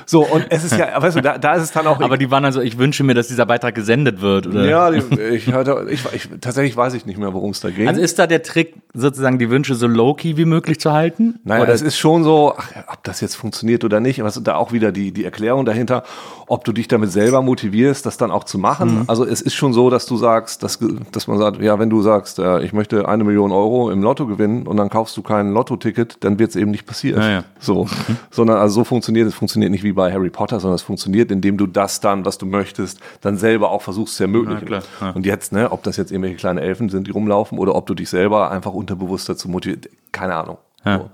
so, 0.06 0.24
und 0.26 0.46
es 0.50 0.64
ist 0.64 0.76
ja, 0.76 1.00
weißt 1.00 1.16
du, 1.16 1.20
da, 1.20 1.38
da 1.38 1.54
ist 1.54 1.62
es 1.62 1.72
dann 1.72 1.86
auch. 1.86 2.00
Aber 2.00 2.18
die 2.18 2.30
waren 2.30 2.44
also, 2.44 2.60
ich 2.60 2.78
wünsche 2.78 3.04
mir, 3.04 3.14
dass 3.14 3.28
dieser 3.28 3.46
Beitrag 3.46 3.74
gesendet 3.74 4.20
wird. 4.20 4.46
Oder? 4.46 4.64
ja, 4.64 4.90
die, 4.90 5.20
ich 5.20 5.52
hatte, 5.52 5.86
ich, 5.90 6.04
ich, 6.12 6.28
tatsächlich 6.40 6.76
weiß 6.76 6.94
ich 6.94 7.06
nicht 7.06 7.18
mehr, 7.18 7.32
worum 7.32 7.50
es 7.50 7.60
da 7.60 7.70
ging. 7.70 7.88
Also 7.88 8.00
ist 8.00 8.18
da 8.18 8.26
der 8.26 8.42
Trick, 8.42 8.74
sozusagen 8.92 9.38
die 9.38 9.50
Wünsche 9.50 9.74
so 9.74 9.86
low-key 9.86 10.36
wie 10.36 10.44
möglich 10.44 10.80
zu 10.80 10.92
halten? 10.92 11.40
Naja, 11.44 11.62
Oder 11.62 11.72
es 11.72 11.82
ist 11.82 11.96
schon 11.96 12.24
so, 12.24 12.54
ach, 12.56 12.70
ob 12.92 13.04
das 13.04 13.20
jetzt 13.20 13.36
funktioniert 13.36 13.84
oder 13.84 14.00
nicht, 14.00 14.20
aber 14.20 14.28
es 14.28 14.36
ist 14.36 14.46
da 14.46 14.56
auch 14.56 14.72
wieder 14.72 14.92
die, 14.92 15.12
die 15.12 15.24
Erklärung 15.24 15.64
dahinter, 15.64 16.04
ob 16.46 16.64
du 16.64 16.72
dich 16.72 16.88
damit 16.88 17.10
selber 17.12 17.42
motivierst, 17.42 18.04
das 18.04 18.16
dann 18.16 18.30
auch 18.30 18.44
zu 18.44 18.58
machen. 18.58 19.00
Mhm. 19.00 19.04
Also 19.06 19.24
es 19.24 19.40
ist 19.40 19.54
schon 19.54 19.72
so, 19.72 19.90
dass 19.90 20.06
du 20.06 20.16
sagst, 20.16 20.62
dass, 20.62 20.78
dass 21.12 21.26
man 21.26 21.38
sagt, 21.38 21.60
ja, 21.60 21.78
wenn 21.78 21.90
du 21.90 22.02
sagst, 22.02 22.38
äh, 22.38 22.62
ich 22.62 22.72
möchte 22.72 23.08
eine 23.08 23.24
Million 23.24 23.52
Euro 23.52 23.90
im 23.90 24.02
Lotto 24.02 24.26
gewinnen 24.26 24.66
und 24.66 24.76
dann 24.76 24.90
kaufst 24.90 25.16
du 25.16 25.22
kein 25.22 25.52
Lottoticket, 25.52 26.18
dann 26.20 26.38
wird 26.38 26.50
es 26.50 26.56
eben 26.56 26.70
nicht 26.70 26.86
passieren. 26.86 27.22
Ja, 27.22 27.30
ja. 27.30 27.44
So, 27.58 27.86
sondern 28.30 28.58
also 28.58 28.74
so 28.74 28.84
funktioniert 28.84 29.28
es, 29.28 29.34
funktioniert 29.34 29.70
nicht 29.70 29.83
wie 29.84 29.92
bei 29.92 30.12
Harry 30.12 30.30
Potter, 30.30 30.58
sondern 30.58 30.74
es 30.74 30.82
funktioniert, 30.82 31.30
indem 31.30 31.56
du 31.56 31.68
das 31.68 32.00
dann, 32.00 32.24
was 32.24 32.38
du 32.38 32.46
möchtest, 32.46 32.98
dann 33.20 33.36
selber 33.36 33.70
auch 33.70 33.82
versuchst 33.82 34.16
zu 34.16 34.24
ermöglichen. 34.24 34.66
Ja, 34.68 34.80
ja. 35.00 35.10
Und 35.10 35.24
jetzt, 35.24 35.52
ne, 35.52 35.70
ob 35.70 35.84
das 35.84 35.96
jetzt 35.96 36.10
irgendwelche 36.10 36.36
kleinen 36.36 36.58
Elfen 36.58 36.88
sind, 36.88 37.06
die 37.06 37.12
rumlaufen, 37.12 37.58
oder 37.58 37.76
ob 37.76 37.86
du 37.86 37.94
dich 37.94 38.08
selber 38.10 38.50
einfach 38.50 38.72
unterbewusst 38.72 39.28
dazu 39.28 39.48
motivierst, 39.48 39.88
keine 40.10 40.34
Ahnung. 40.34 40.58
Ja. 40.84 40.98
So. 40.98 41.10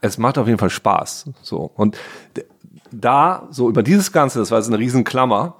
Es 0.00 0.18
macht 0.18 0.36
auf 0.38 0.48
jeden 0.48 0.58
Fall 0.58 0.70
Spaß. 0.70 1.30
So. 1.42 1.70
Und 1.74 1.96
da, 2.90 3.46
so 3.50 3.68
über 3.68 3.82
dieses 3.82 4.10
Ganze, 4.12 4.40
das 4.40 4.50
war 4.50 4.58
jetzt 4.58 4.68
eine 4.68 4.78
riesen 4.78 5.04
Klammer, 5.04 5.56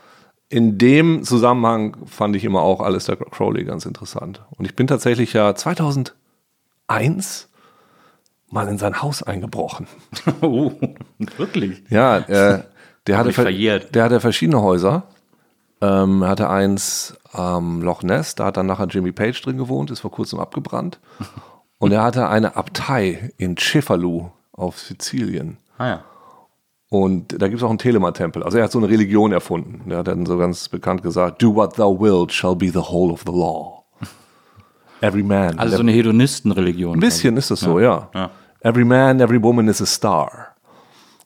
in 0.49 0.79
dem 0.79 1.25
Zusammenhang 1.25 1.97
fand 2.07 2.37
ich 2.37 2.45
immer 2.45 2.63
auch 2.63 2.81
Alistair 2.81 3.17
Crowley 3.17 3.65
ganz 3.65 3.87
interessant. 3.87 4.43
Und 4.57 4.67
ich 4.67 4.77
bin 4.77 4.87
tatsächlich 4.87 5.33
ja 5.33 5.55
2001 5.55 7.49
mal 8.55 8.69
in 8.69 8.79
sein 8.79 9.03
Haus 9.03 9.23
eingebrochen. 9.23 9.87
oh, 10.41 10.73
wirklich? 11.37 11.83
Ja, 11.91 12.19
äh, 12.19 12.63
der, 13.07 13.19
hatte 13.19 13.33
verjährt. 13.33 13.95
der 13.95 14.05
hatte 14.05 14.21
verschiedene 14.21 14.63
Häuser. 14.63 15.03
Ähm, 15.83 16.23
er 16.23 16.29
hatte 16.29 16.49
eins 16.49 17.19
am 17.33 17.83
Loch 17.83 18.03
Ness, 18.05 18.37
da 18.37 18.47
hat 18.47 18.57
dann 18.57 18.67
nachher 18.67 18.87
Jimmy 18.87 19.11
Page 19.11 19.43
drin 19.43 19.59
gewohnt, 19.59 19.91
ist 19.91 20.01
vor 20.01 20.13
kurzem 20.13 20.39
abgebrannt. 20.39 21.01
Und 21.79 21.93
er 21.93 22.05
hatte 22.05 22.29
eine 22.29 22.57
Abtei 22.57 23.33
in 23.37 23.57
Cefalù 23.57 24.31
auf 24.53 24.79
Sizilien. 24.79 25.59
Ah 25.77 25.89
ja. 25.89 26.05
Und 26.89 27.43
da 27.43 27.49
gibt 27.49 27.59
es 27.59 27.65
auch 27.65 27.71
einen 27.71 27.79
Telema-Tempel. 27.79 28.45
Also 28.45 28.59
er 28.59 28.65
hat 28.65 28.71
so 28.73 28.79
eine 28.79 28.89
Religion 28.89 29.33
erfunden. 29.33 29.89
Der 29.91 29.99
hat 29.99 30.07
dann 30.07 30.25
so 30.25 30.39
ganz 30.39 30.69
bekannt 30.69 31.03
gesagt, 31.03 31.43
do 31.43 31.53
what 31.55 31.75
thou 31.75 32.01
wilt 32.01 32.33
shall 32.33 32.55
be 32.55 32.69
the 32.69 32.79
whole 32.79 33.13
of 33.13 33.25
the 33.27 33.33
law. 33.33 33.85
Every 35.01 35.25
man. 35.25 35.59
Also 35.59 35.77
so 35.77 35.83
eine 35.83 35.91
Hedonistenreligion. 35.91 36.95
Ein 36.95 37.01
bisschen 37.01 37.37
ist 37.37 37.51
das 37.51 37.61
so, 37.61 37.81
ja. 37.81 38.09
Ja. 38.15 38.31
Every 38.65 38.85
man, 38.85 39.21
every 39.21 39.41
woman 39.41 39.69
is 39.69 39.81
a 39.81 39.87
star. 39.87 40.49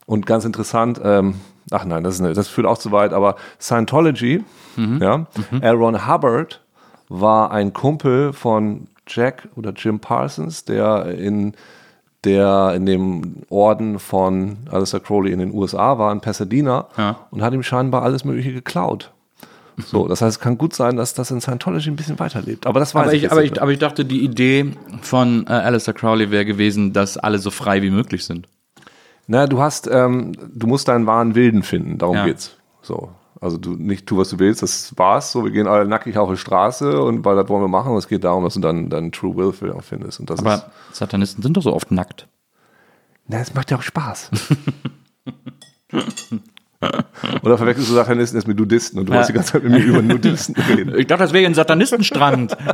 Und 0.05 0.25
ganz 0.27 0.45
interessant, 0.45 0.99
ähm, 1.03 1.35
ach 1.71 1.85
nein, 1.85 2.03
das, 2.03 2.15
ist 2.15 2.21
eine, 2.21 2.33
das 2.33 2.47
führt 2.47 2.67
auch 2.67 2.77
zu 2.77 2.91
weit, 2.91 3.13
aber 3.13 3.35
Scientology, 3.59 4.43
ja, 4.77 5.25
L. 5.61 5.75
Ron 5.75 6.07
Hubbard 6.07 6.61
war 7.09 7.51
ein 7.51 7.73
Kumpel 7.73 8.33
von 8.33 8.87
Jack 9.07 9.47
oder 9.55 9.71
Jim 9.71 9.99
Parsons, 9.99 10.63
der 10.65 11.05
in 11.17 11.53
der 12.25 12.73
in 12.75 12.85
dem 12.85 13.43
Orden 13.49 13.97
von 13.99 14.57
Alistair 14.69 14.99
Crowley 14.99 15.31
in 15.31 15.39
den 15.39 15.53
USA 15.53 15.97
war, 15.97 16.11
in 16.11 16.19
Pasadena, 16.21 16.87
Ja. 16.97 17.15
und 17.31 17.41
hat 17.41 17.53
ihm 17.53 17.63
scheinbar 17.63 18.03
alles 18.03 18.25
Mögliche 18.25 18.51
geklaut. 18.53 19.11
So, 19.85 20.07
das 20.07 20.21
heißt, 20.21 20.37
es 20.37 20.39
kann 20.39 20.57
gut 20.57 20.73
sein, 20.73 20.95
dass 20.97 21.13
das 21.13 21.31
in 21.31 21.41
Scientology 21.41 21.89
ein 21.89 21.95
bisschen 21.95 22.19
weiterlebt. 22.19 22.65
Aber 22.67 22.79
das 22.79 22.93
weiß 22.95 23.03
Aber 23.07 23.13
ich, 23.13 23.23
ich, 23.23 23.31
aber, 23.31 23.41
nicht 23.41 23.53
ich, 23.55 23.61
aber 23.61 23.71
ich 23.71 23.79
dachte, 23.79 24.05
die 24.05 24.23
Idee 24.23 24.73
von 25.01 25.45
äh, 25.47 25.51
Alistair 25.51 25.93
Crowley 25.93 26.31
wäre 26.31 26.45
gewesen, 26.45 26.93
dass 26.93 27.17
alle 27.17 27.39
so 27.39 27.51
frei 27.51 27.81
wie 27.81 27.89
möglich 27.89 28.25
sind. 28.25 28.47
Na, 29.27 29.45
du 29.47 29.59
hast, 29.61 29.87
ähm, 29.91 30.33
du 30.53 30.67
musst 30.67 30.87
deinen 30.87 31.05
wahren 31.05 31.35
Wilden 31.35 31.63
finden, 31.63 31.97
darum 31.97 32.15
Ja. 32.17 32.25
geht's. 32.25 32.55
So. 32.81 33.11
Also 33.41 33.57
du 33.57 33.71
nicht 33.75 34.05
tu, 34.05 34.17
was 34.17 34.29
du 34.29 34.39
willst, 34.39 34.63
das 34.63 34.97
war's. 34.97 35.31
So, 35.31 35.45
wir 35.45 35.51
gehen 35.51 35.65
alle 35.67 35.85
nackig 35.87 36.17
auf 36.17 36.29
die 36.29 36.35
Straße 36.37 37.01
und 37.01 37.23
weil 37.23 37.35
das 37.37 37.47
wollen 37.47 37.63
wir 37.63 37.67
machen. 37.69 37.95
Es 37.95 38.07
geht 38.09 38.23
darum, 38.25 38.43
dass 38.43 38.55
du 38.55 38.59
dann 38.59 38.89
deinen 38.89 39.11
True 39.13 39.35
Will 39.37 39.53
findest. 39.81 40.19
Und 40.19 40.29
das 40.29 40.39
ist, 40.41 40.45
Aber 40.45 40.71
Satanisten 40.91 41.41
sind 41.41 41.55
doch 41.55 41.61
so 41.63 41.73
oft 41.73 41.89
nackt. 41.91 42.27
na, 43.27 43.39
es 43.39 43.53
macht 43.53 43.71
ja 43.71 43.77
auch 43.77 43.81
Spaß. 43.81 44.31
Oder 47.43 47.57
verwechselst 47.57 47.89
du 47.89 47.93
Satanisten 47.93 48.37
jetzt 48.37 48.47
mit 48.47 48.57
Nudisten 48.57 48.99
und 48.99 49.07
du 49.07 49.11
Ja. 49.11 49.17
wolltest 49.17 49.29
die 49.29 49.33
ganze 49.33 49.51
Zeit 49.53 49.63
mit 49.63 49.73
mir 49.73 49.83
über 49.83 50.01
Nudisten 50.01 50.55
reden. 50.55 50.97
Ich 50.97 51.07
dachte, 51.07 51.23
das 51.23 51.33
wäre 51.33 51.45
ein 51.45 51.53
Satanistenstrand. 51.53 52.55
Und 52.55 52.59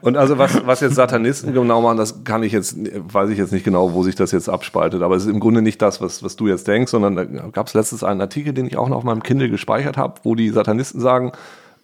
Und 0.00 0.16
also 0.16 0.38
was, 0.38 0.66
was 0.66 0.80
jetzt 0.80 0.94
Satanisten 0.96 1.52
genau 1.52 1.80
machen, 1.80 1.98
das 1.98 2.24
kann 2.24 2.42
ich 2.42 2.52
jetzt, 2.52 2.76
weiß 2.78 3.30
ich 3.30 3.38
jetzt 3.38 3.52
nicht 3.52 3.64
genau, 3.64 3.92
wo 3.92 4.02
sich 4.02 4.14
das 4.16 4.32
jetzt 4.32 4.48
abspaltet. 4.48 5.02
Aber 5.02 5.14
es 5.14 5.24
ist 5.24 5.30
im 5.30 5.40
Grunde 5.40 5.62
nicht 5.62 5.80
das, 5.82 6.00
was, 6.00 6.22
was 6.22 6.36
du 6.36 6.48
jetzt 6.48 6.66
denkst, 6.66 6.90
sondern 6.90 7.14
da 7.16 7.24
gab 7.24 7.68
es 7.68 7.74
letztens 7.74 8.02
einen 8.02 8.20
Artikel, 8.20 8.52
den 8.52 8.66
ich 8.66 8.76
auch 8.76 8.88
noch 8.88 8.96
auf 8.96 9.04
meinem 9.04 9.22
Kindle 9.22 9.48
gespeichert 9.50 9.96
habe, 9.96 10.14
wo 10.24 10.34
die 10.34 10.48
Satanisten 10.50 11.00
sagen, 11.00 11.32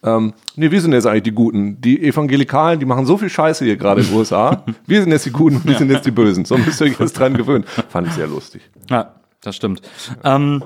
ähm, 0.04 0.34
nee, 0.56 0.70
wir 0.70 0.80
sind 0.80 0.92
jetzt 0.92 1.06
eigentlich 1.06 1.22
die 1.24 1.32
Guten. 1.32 1.80
Die 1.80 2.02
Evangelikalen, 2.02 2.78
die 2.78 2.86
machen 2.86 3.06
so 3.06 3.16
viel 3.16 3.30
Scheiße 3.30 3.64
hier 3.64 3.76
gerade 3.76 4.02
in 4.02 4.06
den 4.06 4.16
USA. 4.16 4.62
Wir 4.86 5.00
sind 5.00 5.10
jetzt 5.10 5.24
die 5.24 5.30
Guten, 5.30 5.62
wir 5.64 5.76
sind 5.78 5.90
jetzt 5.90 6.04
die 6.04 6.10
Bösen. 6.10 6.44
So 6.44 6.58
müsst 6.58 6.80
ihr 6.80 6.88
euch 6.88 7.00
jetzt 7.00 7.18
dran 7.18 7.34
gewöhnen. 7.34 7.64
Fand 7.88 8.08
ich 8.08 8.12
sehr 8.14 8.26
lustig. 8.26 8.62
Ja, 8.90 9.14
das 9.40 9.56
stimmt. 9.56 9.80
Ähm, 10.22 10.62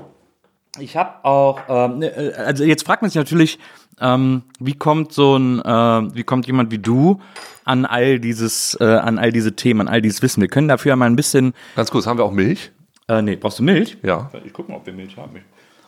ich 0.77 0.97
habe 0.97 1.23
auch, 1.23 1.61
ähm, 1.69 1.99
ne, 1.99 2.07
äh, 2.07 2.33
also 2.35 2.63
jetzt 2.63 2.85
fragt 2.85 3.01
man 3.01 3.09
sich 3.09 3.15
natürlich, 3.17 3.59
ähm, 4.01 4.43
wie 4.59 4.73
kommt 4.73 5.13
so 5.13 5.37
ein, 5.37 5.59
äh, 5.59 6.15
wie 6.15 6.23
kommt 6.23 6.47
jemand 6.47 6.71
wie 6.71 6.79
du 6.79 7.19
an 7.65 7.85
all 7.85 8.19
dieses, 8.19 8.77
äh, 8.79 8.83
an 8.83 9.17
all 9.17 9.31
diese 9.31 9.55
Themen, 9.55 9.81
an 9.81 9.87
all 9.87 10.01
dieses 10.01 10.21
Wissen? 10.21 10.41
Wir 10.41 10.49
können 10.49 10.67
dafür 10.67 10.89
ja 10.91 10.95
mal 10.97 11.05
ein 11.05 11.15
bisschen, 11.15 11.53
Ganz 11.75 11.89
kurz, 11.91 12.05
haben 12.07 12.17
wir 12.17 12.25
auch 12.25 12.31
Milch? 12.31 12.71
äh, 13.07 13.21
nee, 13.21 13.35
brauchst 13.35 13.59
du 13.59 13.63
Milch? 13.63 13.97
Ja. 14.03 14.29
Ich 14.45 14.53
gucke 14.53 14.71
mal, 14.71 14.77
ob 14.77 14.85
wir 14.85 14.93
Milch 14.93 15.15
haben. 15.17 15.31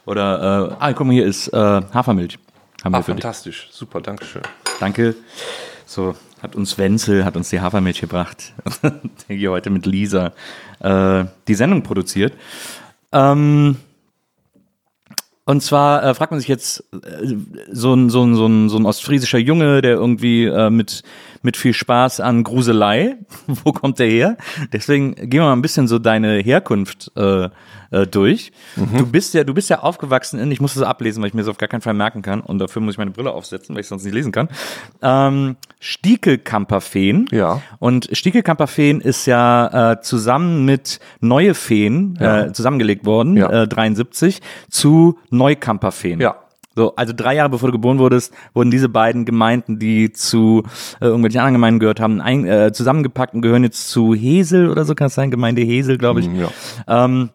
Oder, 0.05 0.71
äh, 0.71 0.75
ah, 0.79 0.93
guck 0.93 1.05
mal, 1.07 1.13
hier 1.13 1.25
ist 1.25 1.49
äh, 1.49 1.57
Hafermilch. 1.93 2.39
Haben 2.83 2.95
Ah, 2.95 3.01
fantastisch. 3.01 3.69
Super, 3.71 4.01
Dankeschön. 4.01 4.41
Danke. 4.79 5.15
So, 5.85 6.15
hat 6.41 6.55
uns 6.55 6.77
Wenzel, 6.77 7.25
hat 7.25 7.35
uns 7.35 7.49
die 7.49 7.61
Hafermilch 7.61 8.01
gebracht, 8.01 8.53
der 9.29 9.35
hier 9.35 9.51
heute 9.51 9.69
mit 9.69 9.85
Lisa 9.85 10.33
äh, 10.79 11.25
die 11.47 11.53
Sendung 11.53 11.83
produziert. 11.83 12.33
Ähm, 13.11 13.77
und 15.45 15.61
zwar 15.61 16.03
äh, 16.03 16.13
fragt 16.13 16.31
man 16.31 16.39
sich 16.39 16.49
jetzt, 16.49 16.83
äh, 16.93 17.35
so 17.71 17.93
ein, 17.93 18.09
so, 18.09 18.23
ein, 18.23 18.35
so, 18.35 18.45
ein, 18.47 18.69
so 18.69 18.77
ein 18.77 18.85
ostfriesischer 18.85 19.37
Junge, 19.37 19.81
der 19.81 19.93
irgendwie 19.93 20.45
äh, 20.45 20.69
mit, 20.69 21.03
mit 21.43 21.57
viel 21.57 21.73
Spaß 21.73 22.19
an 22.19 22.43
Gruselei, 22.43 23.17
wo 23.47 23.71
kommt 23.71 23.99
der 23.99 24.07
her? 24.07 24.37
Deswegen 24.73 25.15
gehen 25.15 25.31
wir 25.31 25.41
mal 25.41 25.53
ein 25.53 25.61
bisschen 25.61 25.87
so 25.87 25.99
deine 25.99 26.37
Herkunft 26.39 27.11
äh, 27.15 27.49
äh, 27.91 28.07
durch. 28.07 28.51
Du 28.75 29.05
bist 29.05 29.33
ja, 29.33 29.43
du 29.43 29.53
bist 29.53 29.69
ja 29.69 29.79
aufgewachsen 29.79 30.39
in, 30.39 30.51
ich 30.51 30.61
muss 30.61 30.73
das 30.75 30.83
ablesen, 30.83 31.21
weil 31.21 31.27
ich 31.27 31.33
mir 31.33 31.41
das 31.41 31.49
auf 31.49 31.57
gar 31.57 31.67
keinen 31.67 31.81
Fall 31.81 31.93
merken 31.93 32.21
kann 32.21 32.39
und 32.41 32.59
dafür 32.59 32.81
muss 32.81 32.93
ich 32.93 32.97
meine 32.97 33.11
Brille 33.11 33.31
aufsetzen, 33.31 33.75
weil 33.75 33.81
ich 33.81 33.87
sonst 33.87 34.03
nicht 34.05 34.13
lesen 34.13 34.31
kann. 34.31 34.47
Ähm, 35.01 35.57
Stiekelkamperfeen. 35.79 37.27
Ja. 37.31 37.61
Und 37.79 38.09
Stiekelkamperfeen 38.11 39.01
ist 39.01 39.25
ja 39.25 39.91
äh, 39.93 40.01
zusammen 40.01 40.65
mit 40.65 40.99
Neue 41.19 41.53
Feen 41.53 42.17
Ja. 42.19 42.45
äh, 42.45 42.53
zusammengelegt 42.53 43.05
worden, 43.05 43.35
Ja. 43.37 43.63
äh, 43.63 43.67
73, 43.67 44.41
zu 44.69 45.19
Neukamperfeen. 45.29 46.19
Ja. 46.21 46.35
So, 46.75 46.95
also 46.95 47.13
drei 47.15 47.35
Jahre 47.35 47.49
bevor 47.49 47.67
du 47.67 47.73
geboren 47.73 47.99
wurdest, 47.99 48.33
wurden 48.53 48.71
diese 48.71 48.87
beiden 48.87 49.25
Gemeinden, 49.25 49.77
die 49.77 50.11
zu 50.13 50.63
äh, 51.01 51.05
irgendwelchen 51.05 51.39
anderen 51.39 51.55
Gemeinden 51.55 51.79
gehört 51.79 51.99
haben, 51.99 52.21
ein, 52.21 52.45
äh, 52.45 52.71
zusammengepackt 52.71 53.33
und 53.33 53.41
gehören 53.41 53.63
jetzt 53.63 53.89
zu 53.89 54.15
Hesel 54.15 54.69
oder 54.69 54.85
so 54.85 54.95
kann 54.95 55.07
es 55.07 55.15
sein, 55.15 55.31
Gemeinde 55.31 55.61
Hesel, 55.61 55.97
glaube 55.97 56.21
ich. 56.21 56.27
Ja. 56.27 57.05
Ähm, 57.05 57.31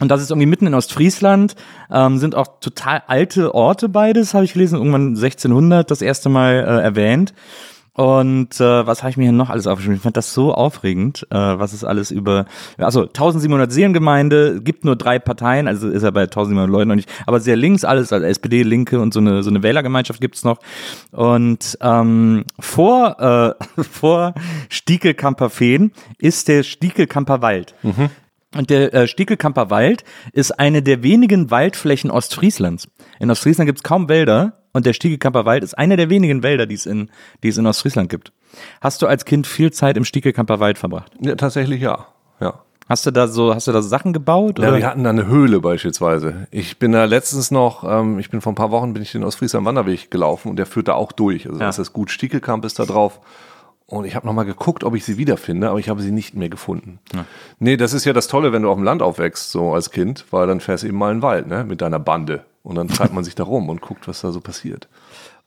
und 0.00 0.10
das 0.10 0.22
ist 0.22 0.30
irgendwie 0.30 0.46
mitten 0.46 0.66
in 0.66 0.74
Ostfriesland, 0.74 1.56
ähm, 1.90 2.16
sind 2.16 2.34
auch 2.34 2.58
total 2.60 3.02
alte 3.06 3.54
Orte 3.54 3.90
beides, 3.90 4.32
habe 4.32 4.46
ich 4.46 4.54
gelesen, 4.54 4.78
irgendwann 4.78 5.08
1600 5.08 5.90
das 5.90 6.00
erste 6.00 6.30
Mal 6.30 6.54
äh, 6.54 6.82
erwähnt. 6.82 7.34
Und 8.00 8.58
äh, 8.62 8.86
was 8.86 9.02
habe 9.02 9.10
ich 9.10 9.18
mir 9.18 9.24
hier 9.24 9.32
noch 9.32 9.50
alles 9.50 9.66
aufgeschrieben? 9.66 9.96
Ich 9.96 10.02
fand 10.02 10.16
das 10.16 10.32
so 10.32 10.54
aufregend, 10.54 11.26
äh, 11.28 11.36
was 11.36 11.74
es 11.74 11.84
alles 11.84 12.10
über, 12.10 12.46
also 12.78 13.02
1700 13.02 13.70
Seelengemeinde, 13.70 14.62
gibt 14.62 14.86
nur 14.86 14.96
drei 14.96 15.18
Parteien, 15.18 15.68
also 15.68 15.86
ist 15.90 16.02
er 16.02 16.10
bei 16.10 16.22
1700 16.22 16.70
Leuten 16.70 16.88
noch 16.88 16.94
nicht, 16.94 17.10
aber 17.26 17.40
sehr 17.40 17.56
links 17.56 17.84
alles, 17.84 18.10
also 18.10 18.24
SPD, 18.24 18.62
Linke 18.62 19.00
und 19.00 19.12
so 19.12 19.20
eine, 19.20 19.42
so 19.42 19.50
eine 19.50 19.62
Wählergemeinschaft 19.62 20.18
gibt's 20.18 20.44
noch. 20.44 20.60
Und 21.10 21.76
ähm, 21.82 22.44
vor, 22.58 23.56
äh, 23.78 23.82
vor 23.82 24.32
Stiekelkamper-Feen 24.70 25.92
ist 26.16 26.48
der 26.48 26.62
Stiekelkamper 26.62 27.42
Wald. 27.42 27.74
Und 28.56 28.70
der 28.70 28.94
äh, 28.94 29.08
Stiekelkamper 29.08 29.68
Wald 29.68 30.04
ist 30.32 30.58
eine 30.58 30.82
der 30.82 31.02
wenigen 31.02 31.50
Waldflächen 31.50 32.10
Ostfrieslands. 32.10 32.88
In 33.18 33.30
Ostfriesland 33.30 33.68
gibt's 33.68 33.82
kaum 33.82 34.08
Wälder 34.08 34.59
und 34.72 34.86
der 34.86 34.92
Stiekelkamper 34.92 35.44
Wald 35.44 35.62
ist 35.64 35.74
einer 35.76 35.96
der 35.96 36.10
wenigen 36.10 36.42
Wälder, 36.42 36.66
die 36.66 36.74
es 36.74 36.86
in, 36.86 37.10
die 37.42 37.48
es 37.48 37.58
in 37.58 37.66
Ostfriesland 37.66 38.08
gibt. 38.08 38.32
Hast 38.80 39.02
du 39.02 39.06
als 39.06 39.24
Kind 39.24 39.46
viel 39.46 39.72
Zeit 39.72 39.96
im 39.96 40.04
Stiekelkamper 40.04 40.60
Wald 40.60 40.78
verbracht? 40.78 41.12
ja, 41.20 41.34
tatsächlich 41.34 41.80
ja. 41.80 42.06
Ja. 42.40 42.60
Hast 42.88 43.06
du 43.06 43.12
da 43.12 43.28
so, 43.28 43.54
hast 43.54 43.68
du 43.68 43.72
da 43.72 43.82
Sachen 43.82 44.12
gebaut? 44.12 44.58
Ja, 44.58 44.68
oder? 44.68 44.78
wir 44.78 44.86
hatten 44.86 45.04
da 45.04 45.10
eine 45.10 45.26
Höhle 45.28 45.60
beispielsweise. 45.60 46.48
Ich 46.50 46.78
bin 46.80 46.90
da 46.90 47.04
letztens 47.04 47.52
noch, 47.52 47.84
ähm, 47.84 48.18
ich 48.18 48.30
bin 48.30 48.40
vor 48.40 48.50
ein 48.52 48.56
paar 48.56 48.72
Wochen, 48.72 48.92
bin 48.94 49.02
ich 49.02 49.12
den 49.12 49.22
Ostfriesland 49.22 49.64
Wanderweg 49.64 50.10
gelaufen 50.10 50.48
und 50.48 50.56
der 50.56 50.66
führt 50.66 50.88
da 50.88 50.94
auch 50.94 51.12
durch. 51.12 51.46
Also 51.46 51.60
Ja. 51.60 51.66
das 51.66 51.78
ist 51.78 51.92
gut, 51.92 52.10
Stiekelkamp 52.10 52.64
ist 52.64 52.78
da 52.80 52.84
drauf. 52.86 53.20
Und 53.86 54.04
ich 54.06 54.14
habe 54.14 54.26
nochmal 54.26 54.44
geguckt, 54.44 54.84
ob 54.84 54.94
ich 54.94 55.04
sie 55.04 55.18
wiederfinde, 55.18 55.68
aber 55.70 55.78
ich 55.80 55.88
habe 55.88 56.00
sie 56.00 56.12
nicht 56.12 56.34
mehr 56.36 56.48
gefunden. 56.48 57.00
Nee, 57.58 57.76
das 57.76 57.92
ist 57.92 58.04
ja 58.04 58.12
das 58.12 58.28
Tolle, 58.28 58.52
wenn 58.52 58.62
du 58.62 58.70
auf 58.70 58.76
dem 58.76 58.84
Land 58.84 59.02
aufwächst, 59.02 59.50
so 59.50 59.72
als 59.74 59.90
Kind, 59.90 60.24
weil 60.30 60.46
dann 60.46 60.60
fährst 60.60 60.84
du 60.84 60.88
eben 60.88 60.96
mal 60.96 61.10
in 61.10 61.18
den 61.18 61.22
Wald, 61.22 61.48
ne, 61.48 61.64
mit 61.64 61.80
deiner 61.80 61.98
Bande. 61.98 62.44
Und 62.62 62.76
dann 62.76 62.88
treibt 62.88 63.14
man 63.14 63.24
sich 63.24 63.34
da 63.34 63.44
rum 63.44 63.68
und 63.68 63.80
guckt, 63.80 64.06
was 64.06 64.20
da 64.20 64.32
so 64.32 64.40
passiert. 64.40 64.88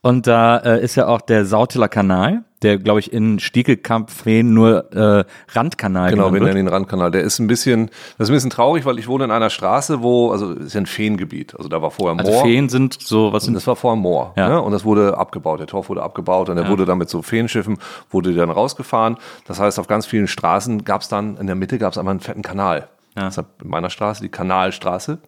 Und 0.05 0.27
da 0.27 0.57
äh, 0.57 0.83
ist 0.83 0.95
ja 0.95 1.07
auch 1.07 1.21
der 1.21 1.45
Sautiller 1.45 1.87
Kanal, 1.87 2.43
der, 2.61 2.77
glaube 2.77 2.99
ich, 2.99 3.13
in 3.13 3.39
Stiekelkamp-Feen 3.39 4.53
nur 4.53 4.91
äh, 4.93 5.23
Randkanal 5.53 6.09
Genau, 6.09 6.33
wir 6.33 6.41
nennen 6.41 6.57
den 6.57 6.67
Randkanal. 6.67 7.09
Der 7.09 7.21
ist 7.21 7.39
ein 7.39 7.47
bisschen, 7.47 7.87
das 8.17 8.27
ist 8.27 8.29
ein 8.29 8.33
bisschen 8.33 8.49
traurig, 8.49 8.83
weil 8.83 8.99
ich 8.99 9.07
wohne 9.07 9.23
in 9.23 9.31
einer 9.31 9.49
Straße, 9.49 10.03
wo, 10.03 10.31
also 10.31 10.51
ist 10.51 10.73
ja 10.73 10.81
ein 10.81 10.87
Feengebiet. 10.87 11.55
Also 11.57 11.69
da 11.69 11.81
war 11.81 11.89
vorher 11.89 12.15
Moor. 12.15 12.33
Also 12.33 12.43
Feen 12.43 12.67
sind 12.67 12.97
so, 13.01 13.31
was 13.31 13.45
sind 13.45 13.53
Das 13.53 13.65
war 13.65 13.77
vorher 13.77 13.95
Moor. 13.95 14.33
Ja. 14.35 14.49
Ne? 14.49 14.61
Und 14.61 14.73
das 14.73 14.83
wurde 14.83 15.17
abgebaut. 15.17 15.61
Der 15.61 15.67
Torf 15.67 15.87
wurde 15.87 16.03
abgebaut 16.03 16.49
und 16.49 16.57
der 16.57 16.67
wurde 16.67 16.83
dann 16.83 16.97
mit 16.97 17.09
so 17.09 17.21
Feenschiffen, 17.21 17.77
wurde 18.09 18.33
dann 18.33 18.49
rausgefahren. 18.49 19.15
Das 19.45 19.61
heißt, 19.61 19.79
auf 19.79 19.87
ganz 19.87 20.05
vielen 20.05 20.27
Straßen 20.27 20.83
gab 20.83 21.01
es 21.01 21.07
dann, 21.07 21.37
in 21.37 21.47
der 21.47 21.55
Mitte 21.55 21.77
gab 21.77 21.93
es 21.93 21.97
einmal 21.97 22.11
einen 22.11 22.19
fetten 22.19 22.41
Kanal. 22.41 22.89
Ja. 23.15 23.25
Deshalb 23.25 23.47
in 23.63 23.69
meiner 23.69 23.89
Straße 23.89 24.21
die 24.21 24.29
Kanalstraße. 24.29 25.19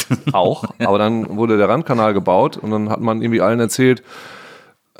auch. 0.32 0.64
Aber 0.78 0.98
dann 0.98 1.36
wurde 1.36 1.56
der 1.58 1.68
Randkanal 1.68 2.14
gebaut 2.14 2.56
und 2.56 2.70
dann 2.70 2.88
hat 2.90 3.00
man 3.00 3.22
irgendwie 3.22 3.40
allen 3.40 3.60
erzählt, 3.60 4.02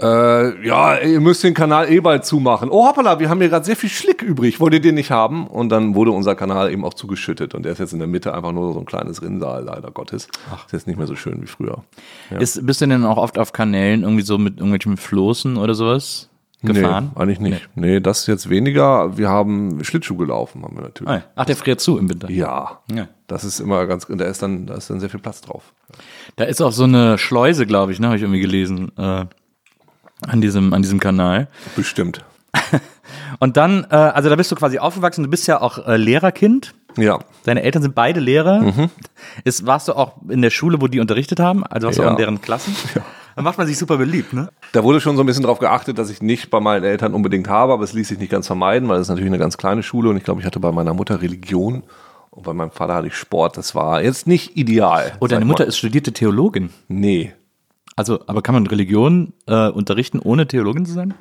äh, 0.00 0.66
ja, 0.66 0.98
ihr 0.98 1.20
müsst 1.20 1.44
den 1.44 1.52
Kanal 1.52 1.90
eh 1.90 2.00
bald 2.00 2.24
zumachen. 2.24 2.70
Oh 2.70 2.88
hoppala, 2.88 3.20
wir 3.20 3.28
haben 3.28 3.40
hier 3.40 3.50
gerade 3.50 3.64
sehr 3.64 3.76
viel 3.76 3.90
Schlick 3.90 4.22
übrig. 4.22 4.58
Wollt 4.58 4.72
ihr 4.72 4.80
den 4.80 4.94
nicht 4.94 5.10
haben? 5.10 5.46
Und 5.46 5.68
dann 5.68 5.94
wurde 5.94 6.12
unser 6.12 6.34
Kanal 6.34 6.72
eben 6.72 6.84
auch 6.84 6.94
zugeschüttet. 6.94 7.54
Und 7.54 7.64
der 7.64 7.72
ist 7.72 7.78
jetzt 7.78 7.92
in 7.92 7.98
der 7.98 8.08
Mitte 8.08 8.32
einfach 8.32 8.52
nur 8.52 8.72
so 8.72 8.80
ein 8.80 8.86
kleines 8.86 9.20
Rinnsal, 9.20 9.64
leider 9.64 9.90
Gottes. 9.90 10.28
Ist 10.66 10.72
jetzt 10.72 10.86
nicht 10.86 10.96
mehr 10.96 11.06
so 11.06 11.14
schön 11.14 11.42
wie 11.42 11.46
früher. 11.46 11.84
Ist, 12.38 12.64
bist 12.66 12.80
du 12.80 12.86
denn 12.86 13.04
auch 13.04 13.18
oft 13.18 13.38
auf 13.38 13.52
Kanälen 13.52 14.02
irgendwie 14.02 14.22
so 14.22 14.38
mit 14.38 14.54
irgendwelchen 14.54 14.96
Floßen 14.96 15.58
oder 15.58 15.74
sowas 15.74 16.30
gefahren? 16.62 17.10
Nee, 17.14 17.22
eigentlich 17.22 17.40
nicht. 17.40 17.68
Nee. 17.74 18.00
das 18.00 18.26
jetzt 18.26 18.48
weniger. 18.48 19.16
Wir 19.16 19.28
haben 19.28 19.82
Schlittschuh 19.84 20.16
gelaufen, 20.16 20.62
haben 20.64 20.76
wir 20.76 20.82
natürlich. 20.82 21.10
Ah, 21.10 21.16
ja. 21.16 21.22
Ach, 21.34 21.44
der 21.44 21.56
friert 21.56 21.80
zu 21.80 21.98
im 21.98 22.08
Winter. 22.08 22.30
Ja. 22.30 22.80
Ja. 22.92 23.08
Das 23.26 23.44
ist 23.44 23.60
immer 23.60 23.86
ganz, 23.86 24.06
da 24.08 24.24
ist 24.24 24.42
dann, 24.42 24.66
da 24.66 24.74
ist 24.74 24.90
dann 24.90 25.00
sehr 25.00 25.10
viel 25.10 25.20
Platz 25.20 25.40
drauf. 25.40 25.72
Da 26.36 26.44
ist 26.44 26.60
auch 26.60 26.72
so 26.72 26.84
eine 26.84 27.18
Schleuse, 27.18 27.66
glaube 27.66 27.92
ich, 27.92 28.00
ne, 28.00 28.06
habe 28.06 28.16
ich 28.16 28.22
irgendwie 28.22 28.40
gelesen, 28.40 28.92
äh, 28.96 29.24
an 30.26 30.40
diesem, 30.40 30.72
an 30.72 30.82
diesem 30.82 31.00
Kanal. 31.00 31.48
Bestimmt. 31.76 32.24
Und 33.38 33.56
dann, 33.56 33.86
äh, 33.90 33.94
also 33.96 34.28
da 34.28 34.36
bist 34.36 34.52
du 34.52 34.56
quasi 34.56 34.78
aufgewachsen, 34.78 35.24
du 35.24 35.30
bist 35.30 35.46
ja 35.46 35.60
auch 35.60 35.86
äh, 35.86 35.96
Lehrerkind. 35.96 36.74
Ja. 36.96 37.20
Deine 37.44 37.62
Eltern 37.62 37.82
sind 37.82 37.94
beide 37.94 38.20
Lehrer. 38.20 38.90
Ist, 39.44 39.64
warst 39.66 39.88
du 39.88 39.94
auch 39.94 40.16
in 40.28 40.42
der 40.42 40.50
Schule, 40.50 40.80
wo 40.82 40.88
die 40.88 41.00
unterrichtet 41.00 41.40
haben? 41.40 41.64
Also 41.64 41.86
warst 41.86 41.98
du 41.98 42.02
Ja. 42.02 42.08
auch 42.08 42.12
in 42.12 42.18
deren 42.18 42.40
Klassen? 42.42 42.76
Dann 43.34 43.44
macht 43.44 43.58
man 43.58 43.66
sich 43.66 43.78
super 43.78 43.96
beliebt, 43.96 44.32
ne? 44.32 44.50
Da 44.72 44.84
wurde 44.84 45.00
schon 45.00 45.16
so 45.16 45.22
ein 45.22 45.26
bisschen 45.26 45.42
darauf 45.42 45.58
geachtet, 45.58 45.98
dass 45.98 46.10
ich 46.10 46.22
nicht 46.22 46.50
bei 46.50 46.60
meinen 46.60 46.84
Eltern 46.84 47.14
unbedingt 47.14 47.48
habe, 47.48 47.72
aber 47.72 47.84
es 47.84 47.92
ließ 47.92 48.08
sich 48.08 48.18
nicht 48.18 48.30
ganz 48.30 48.46
vermeiden, 48.46 48.88
weil 48.88 48.96
es 48.96 49.02
ist 49.02 49.08
natürlich 49.08 49.30
eine 49.30 49.38
ganz 49.38 49.56
kleine 49.56 49.82
Schule 49.82 50.10
und 50.10 50.16
ich 50.16 50.24
glaube, 50.24 50.40
ich 50.40 50.46
hatte 50.46 50.60
bei 50.60 50.72
meiner 50.72 50.94
Mutter 50.94 51.22
Religion 51.22 51.82
und 52.30 52.44
bei 52.44 52.52
meinem 52.52 52.70
Vater 52.70 52.94
hatte 52.94 53.06
ich 53.06 53.14
Sport. 53.14 53.56
Das 53.56 53.74
war 53.74 54.02
jetzt 54.02 54.26
nicht 54.26 54.56
ideal. 54.56 55.12
Oh, 55.20 55.26
deine 55.26 55.44
Mutter 55.44 55.64
mal. 55.64 55.68
ist 55.68 55.78
studierte 55.78 56.12
Theologin. 56.12 56.70
Nee. 56.88 57.32
Also, 57.96 58.20
aber 58.26 58.42
kann 58.42 58.54
man 58.54 58.66
Religion 58.66 59.34
äh, 59.46 59.68
unterrichten, 59.68 60.18
ohne 60.18 60.46
Theologin 60.46 60.86
zu 60.86 60.92
sein? 60.92 61.14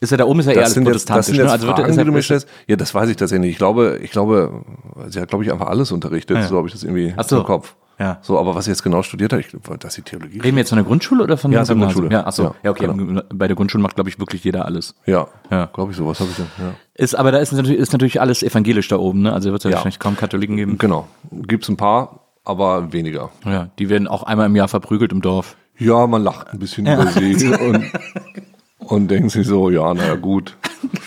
Ist 0.00 0.10
ja 0.10 0.18
da 0.18 0.24
oben 0.24 0.40
ist 0.40 0.46
ja 0.46 0.52
eher 0.52 0.62
Das 0.62 0.64
alles 0.66 0.74
sind, 0.74 0.86
jetzt, 0.86 0.94
das 0.94 1.04
protestantisch, 1.04 1.26
sind 1.26 1.36
jetzt 1.36 1.46
ne? 1.46 1.52
Also 1.52 1.66
wird, 1.68 1.76
Fragen, 1.78 1.90
ist 1.90 1.98
die 1.98 2.04
du 2.04 2.12
mir 2.12 2.18
ja, 2.18 2.22
stellst. 2.22 2.48
Ja, 2.66 2.76
das 2.76 2.94
weiß 2.94 3.08
ich 3.08 3.16
tatsächlich 3.16 3.46
nicht. 3.46 3.52
Ich 3.52 3.58
glaube, 3.58 3.98
ich 4.02 4.10
glaube, 4.10 4.64
sie 5.08 5.20
hat, 5.20 5.28
glaube 5.28 5.44
ich, 5.44 5.52
einfach 5.52 5.68
alles 5.68 5.92
unterrichtet. 5.92 6.36
ja. 6.36 6.46
So 6.46 6.56
habe 6.56 6.66
ich 6.66 6.74
das 6.74 6.82
irgendwie 6.82 7.14
so. 7.26 7.38
im 7.38 7.44
Kopf. 7.44 7.76
Ja. 7.98 8.18
So, 8.20 8.38
aber 8.38 8.54
was 8.54 8.66
sie 8.66 8.70
jetzt 8.72 8.82
genau 8.82 9.02
studiert 9.02 9.32
hat, 9.32 9.40
ich 9.40 9.48
glaube, 9.48 9.78
dass 9.78 9.94
sie 9.94 10.02
Theologie 10.02 10.38
Reden 10.40 10.56
wir 10.56 10.60
jetzt 10.60 10.68
von 10.68 10.76
der 10.76 10.84
Grundschule 10.84 11.24
oder 11.24 11.36
von 11.38 11.50
Ja, 11.50 11.64
der? 11.64 11.76
Grundschule. 11.76 12.10
Ja, 12.10 12.26
achso. 12.26 12.42
Ja, 12.44 12.54
Ja, 12.64 12.70
okay. 12.72 12.86
genau. 12.88 13.22
Bei 13.32 13.46
der 13.46 13.56
Grundschule 13.56 13.82
macht, 13.82 13.94
glaube 13.94 14.10
ich, 14.10 14.18
wirklich 14.18 14.44
jeder 14.44 14.66
alles. 14.66 14.94
Ja, 15.06 15.28
Ja. 15.50 15.66
glaube 15.72 15.92
ich, 15.92 15.96
sowas 15.96 16.20
habe 16.20 16.28
ich 16.30 16.36
dann. 16.36 16.46
Ja. 16.58 16.74
Ist, 16.94 17.14
aber 17.14 17.32
da 17.32 17.38
ist 17.38 17.52
natürlich, 17.52 17.78
ist 17.78 17.92
natürlich 17.92 18.20
alles 18.20 18.42
evangelisch 18.42 18.88
da 18.88 18.96
oben, 18.96 19.22
ne? 19.22 19.32
Also 19.32 19.50
wird 19.50 19.60
es 19.60 19.64
ja, 19.64 19.70
Ja. 19.70 19.76
wahrscheinlich 19.76 19.98
kaum 19.98 20.16
Katholiken 20.16 20.56
geben. 20.56 20.76
Genau. 20.78 21.08
Gibt's 21.30 21.68
ein 21.70 21.76
paar, 21.78 22.20
aber 22.44 22.92
weniger. 22.92 23.30
Ja, 23.46 23.68
die 23.78 23.88
werden 23.88 24.08
auch 24.08 24.24
einmal 24.24 24.46
im 24.46 24.56
Jahr 24.56 24.68
verprügelt 24.68 25.12
im 25.12 25.22
Dorf. 25.22 25.56
Ja, 25.78 26.06
man 26.06 26.22
lacht 26.22 26.48
ein 26.52 26.58
bisschen 26.58 26.86
über 26.86 27.06
sie 27.08 27.46
und, 27.54 27.84
und 28.78 29.08
denkt 29.10 29.30
sich 29.30 29.46
so, 29.46 29.70
ja, 29.70 29.92
naja, 29.94 30.16
gut. 30.16 30.56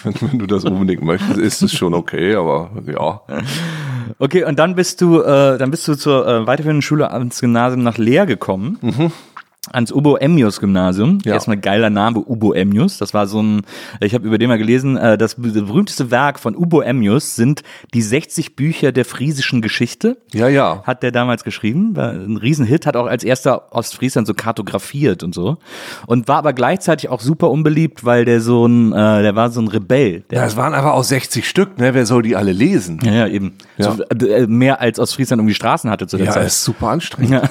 Wenn, 0.04 0.14
wenn 0.22 0.40
du 0.40 0.46
das 0.48 0.64
unbedingt 0.66 1.04
möchtest, 1.04 1.38
ist 1.38 1.62
es 1.62 1.72
schon 1.74 1.94
okay, 1.94 2.36
aber 2.36 2.72
ja. 2.88 3.22
Okay, 4.18 4.44
und 4.44 4.58
dann 4.58 4.76
bist 4.76 5.02
du, 5.02 5.22
äh, 5.22 5.58
dann 5.58 5.72
bist 5.72 5.88
du 5.88 5.96
zur 5.96 6.28
äh, 6.28 6.48
weiterführenden 6.48 6.82
Schule 6.82 7.12
ans 7.12 7.40
Gymnasium 7.42 7.84
nach 7.84 7.98
Leer 7.98 8.26
gekommen. 8.26 9.12
Ans 9.74 9.92
Ubo 9.92 10.16
Emmius 10.16 10.60
Gymnasium. 10.62 11.20
Ja. 11.26 11.34
Erstmal 11.34 11.58
geiler 11.58 11.90
Name, 11.90 12.20
Ubo 12.20 12.54
Emmius. 12.54 12.98
Das 12.98 13.14
war 13.14 13.28
so 13.28 13.42
ein, 13.44 13.62
ich 14.00 14.14
habe 14.14 14.26
über 14.26 14.38
den 14.38 14.48
mal 14.48 14.58
gelesen, 14.58 14.96
äh, 14.96 15.18
das 15.18 15.36
berühmteste 15.36 16.12
Werk 16.12 16.40
von 16.40 16.56
Ubo 16.56 16.80
Emmius 16.82 17.36
sind 17.36 17.62
die 17.94 18.02
60 18.02 18.56
Bücher 18.56 18.92
der 18.94 19.04
friesischen 19.04 19.62
Geschichte. 19.62 20.18
Ja, 20.34 20.48
ja. 20.48 20.82
Hat 20.86 21.04
der 21.04 21.12
damals 21.12 21.44
geschrieben, 21.44 21.96
war 21.96 22.12
ein 22.12 22.38
Riesenhit, 22.38 22.86
hat 22.86 22.96
auch 22.96 23.06
als 23.06 23.24
erster 23.26 23.74
Ostfriesland 23.74 24.28
so 24.28 24.34
kartografiert 24.34 25.24
und 25.24 25.36
so. 25.36 25.58
Und 26.08 26.28
war 26.30 26.38
aber 26.38 26.54
gleichzeitig 26.54 27.10
auch 27.10 27.20
super 27.20 27.52
unbeliebt, 27.52 28.06
weil 28.06 28.24
der 28.24 28.40
so 28.40 28.66
ein, 28.66 28.94
äh, 28.94 29.22
der 29.22 29.36
war 29.36 29.50
so 29.52 29.62
ein 29.62 29.68
Rebell. 29.68 30.24
Ja, 30.32 30.46
es 30.46 30.56
waren 30.56 30.74
einfach 30.74 30.94
auch 30.94 31.04
60 31.04 31.48
Stück, 31.48 31.78
ne? 31.78 31.94
Wer 31.94 32.06
soll 32.06 32.24
die 32.24 32.36
alle 32.38 32.54
lesen? 32.54 33.00
ja, 33.04 33.12
ja, 33.12 33.28
eben. 33.28 33.54
Ja. 33.78 33.92
So, 33.92 34.04
äh, 34.04 34.48
mehr 34.48 34.80
als 34.80 35.00
Ostfriesland 35.00 35.42
um 35.42 35.48
die 35.48 35.54
Straßen 35.54 35.90
hatte 35.90 36.08
zu 36.08 36.16
der 36.18 36.28
Ja, 36.28 36.32
Zeit. 36.32 36.48
ist 36.48 36.64
super 36.64 36.88
anstrengend. 36.88 37.32
Ja, 37.32 37.44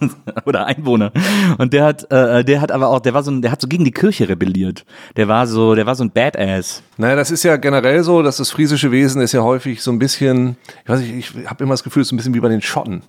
oder 0.44 0.66
Einwohner. 0.66 1.10
Und 1.58 1.72
der 1.72 1.84
hat, 1.84 2.10
äh, 2.10 2.44
der 2.44 2.60
hat 2.60 2.72
aber 2.72 2.88
auch, 2.88 3.00
der 3.00 3.14
war 3.14 3.22
so, 3.22 3.30
ein, 3.30 3.42
der 3.42 3.50
hat 3.52 3.60
so 3.60 3.68
gegen 3.68 3.84
die 3.84 3.90
Kirche 3.92 4.28
rebelliert. 4.28 4.84
Der 5.16 5.28
war 5.28 5.46
so, 5.46 5.74
der 5.74 5.86
war 5.86 5.94
so 5.94 6.04
ein 6.04 6.10
Badass. 6.10 6.82
Naja, 6.96 7.16
das 7.16 7.30
ist 7.30 7.42
ja 7.42 7.56
generell 7.56 8.02
so, 8.02 8.22
dass 8.22 8.36
das 8.38 8.50
friesische 8.50 8.90
Wesen 8.90 9.20
ist 9.22 9.32
ja 9.32 9.42
häufig 9.42 9.82
so 9.82 9.90
ein 9.90 9.98
bisschen, 9.98 10.56
ich 10.84 10.88
weiß 10.88 11.00
nicht, 11.00 11.14
ich 11.36 11.48
habe 11.48 11.62
immer 11.64 11.74
das 11.74 11.84
Gefühl, 11.84 12.02
es 12.02 12.08
ist 12.08 12.12
ein 12.12 12.16
bisschen 12.16 12.34
wie 12.34 12.40
bei 12.40 12.48
den 12.48 12.62
Schotten. 12.62 13.02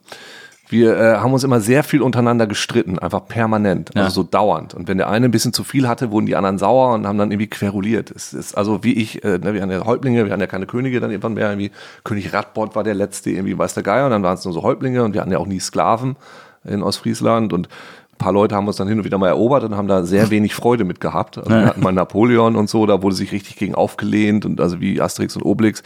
Wir 0.67 0.97
äh, 0.97 1.17
haben 1.17 1.31
uns 1.31 1.43
immer 1.43 1.59
sehr 1.61 1.83
viel 1.83 2.01
untereinander 2.01 2.47
gestritten, 2.47 2.97
einfach 2.97 3.27
permanent, 3.27 3.91
Ja. 3.93 4.05
also 4.05 4.23
so 4.23 4.27
dauernd. 4.27 4.73
Und 4.73 4.87
wenn 4.87 4.97
der 4.97 5.09
eine 5.09 5.25
ein 5.27 5.31
bisschen 5.31 5.53
zu 5.53 5.63
viel 5.63 5.87
hatte, 5.87 6.09
wurden 6.09 6.25
die 6.25 6.35
anderen 6.35 6.57
sauer 6.57 6.95
und 6.95 7.05
haben 7.05 7.19
dann 7.19 7.29
irgendwie 7.31 7.49
queruliert. 7.49 8.09
Es 8.09 8.33
ist 8.33 8.57
also 8.57 8.83
wie 8.83 8.93
ich, 8.93 9.23
äh, 9.23 9.37
ne, 9.37 9.53
wir 9.53 9.61
hatten 9.61 9.71
ja 9.71 9.85
Häuptlinge, 9.85 10.25
wir 10.25 10.31
hatten 10.31 10.41
ja 10.41 10.47
keine 10.47 10.65
Könige 10.65 10.99
dann 10.99 11.11
irgendwann 11.11 11.35
mehr, 11.35 11.49
irgendwie 11.49 11.69
König 12.03 12.33
Radbot 12.33 12.75
war 12.75 12.83
der 12.83 12.95
letzte, 12.95 13.29
irgendwie 13.29 13.55
weiß 13.55 13.75
der 13.75 13.83
Geier, 13.83 14.05
und 14.05 14.11
dann 14.11 14.23
waren 14.23 14.33
es 14.39 14.43
nur 14.43 14.55
so 14.55 14.63
Häuptlinge 14.63 15.03
und 15.03 15.13
wir 15.13 15.21
hatten 15.21 15.31
ja 15.31 15.37
auch 15.37 15.45
nie 15.45 15.59
Sklaven 15.59 16.15
in 16.63 16.81
Ostfriesland 16.81 17.53
und 17.53 17.69
ein 18.15 18.17
paar 18.17 18.31
Leute 18.31 18.55
haben 18.55 18.67
uns 18.67 18.77
dann 18.77 18.87
hin 18.87 18.97
und 18.97 19.03
wieder 19.03 19.17
mal 19.17 19.27
erobert 19.27 19.63
und 19.63 19.75
haben 19.75 19.89
da 19.89 20.03
sehr 20.03 20.29
wenig 20.29 20.55
Freude 20.55 20.85
mit 20.85 21.01
gehabt. 21.01 21.37
Also 21.37 21.49
wir 21.49 21.65
hatten 21.65 21.81
mal 21.81 21.91
Napoleon 21.91 22.55
und 22.55 22.69
so, 22.69 22.85
da 22.85 23.01
wurde 23.03 23.15
sich 23.15 23.31
richtig 23.33 23.57
gegen 23.57 23.75
aufgelehnt 23.75 24.45
und 24.45 24.61
also 24.61 24.79
wie 24.79 25.01
Asterix 25.01 25.35
und 25.35 25.43
Obelix. 25.43 25.83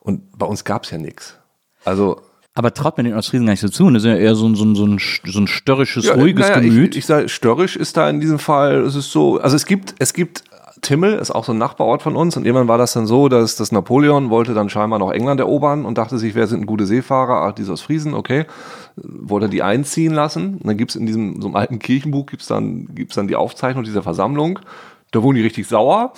Und 0.00 0.38
bei 0.38 0.46
uns 0.46 0.64
gab's 0.64 0.90
ja 0.90 0.98
nix. 0.98 1.38
Also 1.84 2.20
Aber 2.54 2.74
traut 2.74 2.98
mir 2.98 3.04
den 3.04 3.14
Ostfriesen 3.14 3.46
gar 3.46 3.52
nicht 3.52 3.60
so 3.60 3.68
zu. 3.68 3.90
Das 3.90 4.02
ist 4.02 4.08
ja 4.08 4.16
eher 4.16 4.34
so 4.34 4.46
ein, 4.46 4.54
so 4.54 4.64
ein, 4.64 4.74
so 4.74 4.86
ein, 4.86 4.98
so 5.24 5.40
ein 5.40 5.46
störrisches, 5.46 6.06
Ja, 6.06 6.14
ruhiges 6.14 6.48
naja, 6.48 6.60
Gemüt. 6.60 6.92
Ich, 6.92 6.98
ich 6.98 7.06
sage, 7.06 7.28
störrisch 7.28 7.76
ist 7.76 7.96
da 7.96 8.08
in 8.10 8.20
diesem 8.20 8.38
Fall, 8.38 8.82
es 8.82 8.94
ist 8.94 9.10
so, 9.10 9.40
also 9.40 9.56
es 9.56 9.64
gibt, 9.64 9.94
es 9.98 10.12
gibt 10.12 10.44
Timmel, 10.82 11.14
ist 11.14 11.30
auch 11.30 11.44
so 11.44 11.52
ein 11.52 11.58
Nachbarort 11.58 12.02
von 12.02 12.16
uns 12.16 12.36
und 12.36 12.46
irgendwann 12.46 12.68
war 12.68 12.78
das 12.78 12.92
dann 12.92 13.06
so, 13.06 13.28
dass 13.28 13.56
das 13.56 13.72
Napoleon 13.72 14.30
wollte 14.30 14.54
dann 14.54 14.68
scheinbar 14.68 14.98
noch 14.98 15.12
England 15.12 15.40
erobern 15.40 15.84
und 15.84 15.98
dachte 15.98 16.18
sich, 16.18 16.34
wer 16.34 16.46
sind 16.46 16.66
gute 16.66 16.86
Seefahrer? 16.86 17.42
Ach, 17.42 17.52
die 17.52 17.62
ist 17.62 17.70
aus 17.70 17.82
Friesen, 17.82 18.14
okay. 18.14 18.46
Wollte 19.02 19.48
die 19.48 19.62
einziehen 19.62 20.12
lassen. 20.12 20.54
Und 20.54 20.66
dann 20.66 20.76
gibt's 20.76 20.94
in 20.94 21.06
diesem 21.06 21.40
so 21.40 21.48
einem 21.48 21.56
alten 21.56 21.78
Kirchenbuch 21.78 22.26
gibt's 22.26 22.46
dann, 22.46 22.86
gibt's 22.94 23.14
dann 23.14 23.28
die 23.28 23.36
Aufzeichnung 23.36 23.84
dieser 23.84 24.02
Versammlung. 24.02 24.58
Da 25.12 25.22
wurden 25.22 25.36
die 25.36 25.42
richtig 25.42 25.66
sauer 25.66 26.12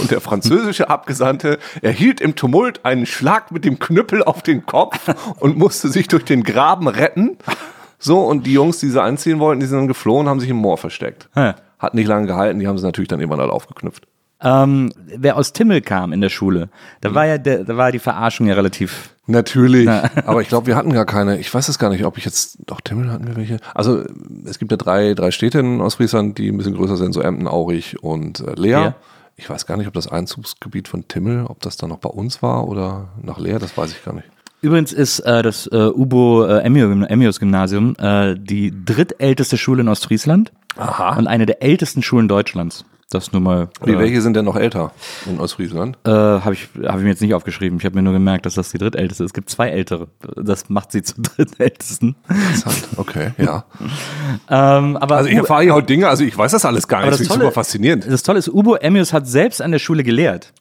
und 0.00 0.12
der 0.12 0.20
französische 0.20 0.88
Abgesandte 0.88 1.58
erhielt 1.82 2.20
im 2.20 2.36
Tumult 2.36 2.84
einen 2.84 3.04
Schlag 3.04 3.50
mit 3.50 3.64
dem 3.64 3.80
Knüppel 3.80 4.22
auf 4.22 4.42
den 4.42 4.64
Kopf 4.66 5.12
und 5.40 5.58
musste 5.58 5.88
sich 5.88 6.06
durch 6.06 6.24
den 6.24 6.44
Graben 6.44 6.86
retten. 6.86 7.38
So, 7.98 8.20
und 8.20 8.46
die 8.46 8.52
Jungs, 8.52 8.78
die 8.78 8.88
sie 8.88 9.02
einziehen 9.02 9.40
wollten, 9.40 9.58
die 9.60 9.66
sind 9.66 9.78
dann 9.78 9.88
geflohen, 9.88 10.28
haben 10.28 10.38
sich 10.38 10.50
im 10.50 10.58
Moor 10.58 10.78
versteckt. 10.78 11.28
Hat 11.78 11.94
nicht 11.94 12.06
lange 12.06 12.28
gehalten, 12.28 12.60
die 12.60 12.68
haben 12.68 12.78
sie 12.78 12.84
natürlich 12.84 13.08
dann 13.08 13.18
irgendwann 13.18 13.40
alle 13.40 13.52
aufgeknüpft. 13.52 14.06
Ähm, 14.42 14.92
wer 14.96 15.36
aus 15.36 15.52
Timmel 15.52 15.80
kam 15.80 16.12
in 16.12 16.20
der 16.20 16.28
Schule, 16.28 16.68
da 17.00 17.14
war 17.14 17.26
ja 17.26 17.38
der, 17.38 17.64
da 17.64 17.76
war 17.76 17.90
die 17.90 17.98
Verarschung 17.98 18.46
ja 18.46 18.54
relativ. 18.54 19.10
Natürlich. 19.26 19.88
Aber 20.26 20.42
ich 20.42 20.48
glaube, 20.48 20.66
wir 20.66 20.76
hatten 20.76 20.92
gar 20.92 21.06
keine. 21.06 21.38
Ich 21.38 21.52
weiß 21.52 21.68
es 21.68 21.78
gar 21.78 21.90
nicht, 21.90 22.04
ob 22.04 22.18
ich 22.18 22.24
jetzt. 22.24 22.58
Doch, 22.66 22.80
Timmel 22.80 23.10
hatten 23.10 23.26
wir 23.26 23.36
welche. 23.36 23.58
Also, 23.74 24.04
es 24.44 24.58
gibt 24.58 24.70
ja 24.70 24.76
drei, 24.76 25.14
drei 25.14 25.30
Städte 25.30 25.60
in 25.60 25.80
Ostfriesland, 25.80 26.38
die 26.38 26.48
ein 26.48 26.58
bisschen 26.58 26.74
größer 26.74 26.96
sind, 26.96 27.12
so 27.12 27.20
Emden, 27.20 27.48
Aurich 27.48 28.02
und 28.02 28.40
äh, 28.40 28.52
Leer. 28.54 28.80
Ja. 28.80 28.94
Ich 29.36 29.50
weiß 29.50 29.66
gar 29.66 29.76
nicht, 29.76 29.86
ob 29.86 29.94
das 29.94 30.08
Einzugsgebiet 30.08 30.88
von 30.88 31.08
Timmel, 31.08 31.44
ob 31.46 31.60
das 31.60 31.76
dann 31.76 31.90
noch 31.90 31.98
bei 31.98 32.08
uns 32.08 32.42
war 32.42 32.68
oder 32.68 33.08
nach 33.22 33.38
Leer, 33.38 33.58
das 33.58 33.76
weiß 33.76 33.92
ich 33.92 34.02
gar 34.02 34.14
nicht. 34.14 34.28
Übrigens 34.62 34.94
ist 34.94 35.20
äh, 35.20 35.42
das 35.42 35.66
äh, 35.66 35.76
Ubo 35.76 36.46
äh, 36.46 36.60
Emmius 36.60 37.38
Gymnasium 37.38 37.94
äh, 37.98 38.34
die 38.38 38.72
drittälteste 38.84 39.58
Schule 39.58 39.82
in 39.82 39.88
Ostfriesland 39.88 40.52
Aha. 40.76 41.18
und 41.18 41.26
eine 41.26 41.44
der 41.44 41.62
ältesten 41.62 42.02
Schulen 42.02 42.28
Deutschlands. 42.28 42.86
Das 43.10 43.30
nur 43.32 43.40
mal. 43.40 43.68
Wie, 43.84 43.92
Äh, 43.92 43.98
welche 44.00 44.20
sind 44.20 44.34
denn 44.34 44.44
noch 44.44 44.56
älter 44.56 44.90
in 45.30 45.38
Ostfriesland? 45.38 45.96
äh, 46.04 46.10
habe 46.10 46.54
ich, 46.54 46.68
hab 46.82 46.96
ich 46.96 47.02
mir 47.04 47.10
jetzt 47.10 47.22
nicht 47.22 47.34
aufgeschrieben. 47.34 47.78
Ich 47.78 47.84
habe 47.84 47.94
mir 47.94 48.02
nur 48.02 48.12
gemerkt, 48.12 48.46
dass 48.46 48.54
das 48.54 48.70
die 48.72 48.78
drittälteste 48.78 49.22
ist. 49.22 49.30
Es 49.30 49.32
gibt 49.34 49.48
zwei 49.48 49.68
ältere. 49.68 50.08
Das 50.34 50.68
macht 50.68 50.90
sie 50.90 51.02
zum 51.02 51.22
drittältesten. 51.36 52.16
Interessant. 52.28 52.88
Okay, 52.96 53.30
ja. 53.38 53.64
Ähm, 54.48 54.96
aber 54.96 55.16
Also 55.16 55.28
ich 55.30 55.36
erfahre 55.36 55.62
hier 55.62 55.74
heute 55.74 55.86
Dinge, 55.86 56.08
also 56.08 56.22
ich 56.22 56.36
weiß 56.36 56.52
das 56.52 56.64
alles 56.64 56.86
gar 56.88 56.98
nicht. 56.98 57.04
Aber 57.08 57.10
Das 57.12 57.18
das 57.20 57.28
ist 57.28 57.32
super 57.34 57.50
faszinierend. 57.52 58.06
Das 58.08 58.22
Tolle 58.22 58.38
ist, 58.38 58.48
Ubo 58.48 58.74
Emmius 58.74 59.12
hat 59.12 59.26
selbst 59.26 59.60
an 59.62 59.72
der 59.72 59.78
Schule 59.78 60.04
gelehrt. 60.04 60.52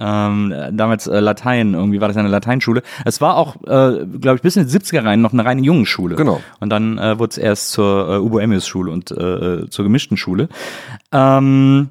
Ähm, 0.00 0.52
äh, 0.52 0.72
damals 0.72 1.06
äh, 1.06 1.18
Latein, 1.20 1.74
irgendwie 1.74 2.00
war 2.00 2.08
das 2.08 2.16
eine 2.16 2.28
Lateinschule. 2.28 2.82
Es 3.04 3.20
war 3.20 3.36
auch, 3.36 3.56
äh, 3.64 4.04
glaube 4.20 4.36
ich, 4.36 4.42
bis 4.42 4.56
in 4.56 4.66
die 4.66 4.72
70er 4.72 5.04
rein 5.04 5.20
noch 5.20 5.32
eine 5.32 5.44
reine 5.44 5.62
Jungenschule. 5.62 6.16
Genau. 6.16 6.40
Und 6.60 6.70
dann 6.70 6.98
äh, 6.98 7.18
wurde 7.18 7.30
es 7.30 7.38
erst 7.38 7.70
zur 7.72 8.08
äh, 8.08 8.18
Ubo 8.18 8.38
Emmius 8.38 8.68
Schule 8.68 8.92
und 8.92 9.10
äh, 9.10 9.68
zur 9.70 9.84
gemischten 9.84 10.16
Schule. 10.16 10.48
Ähm, 11.12 11.88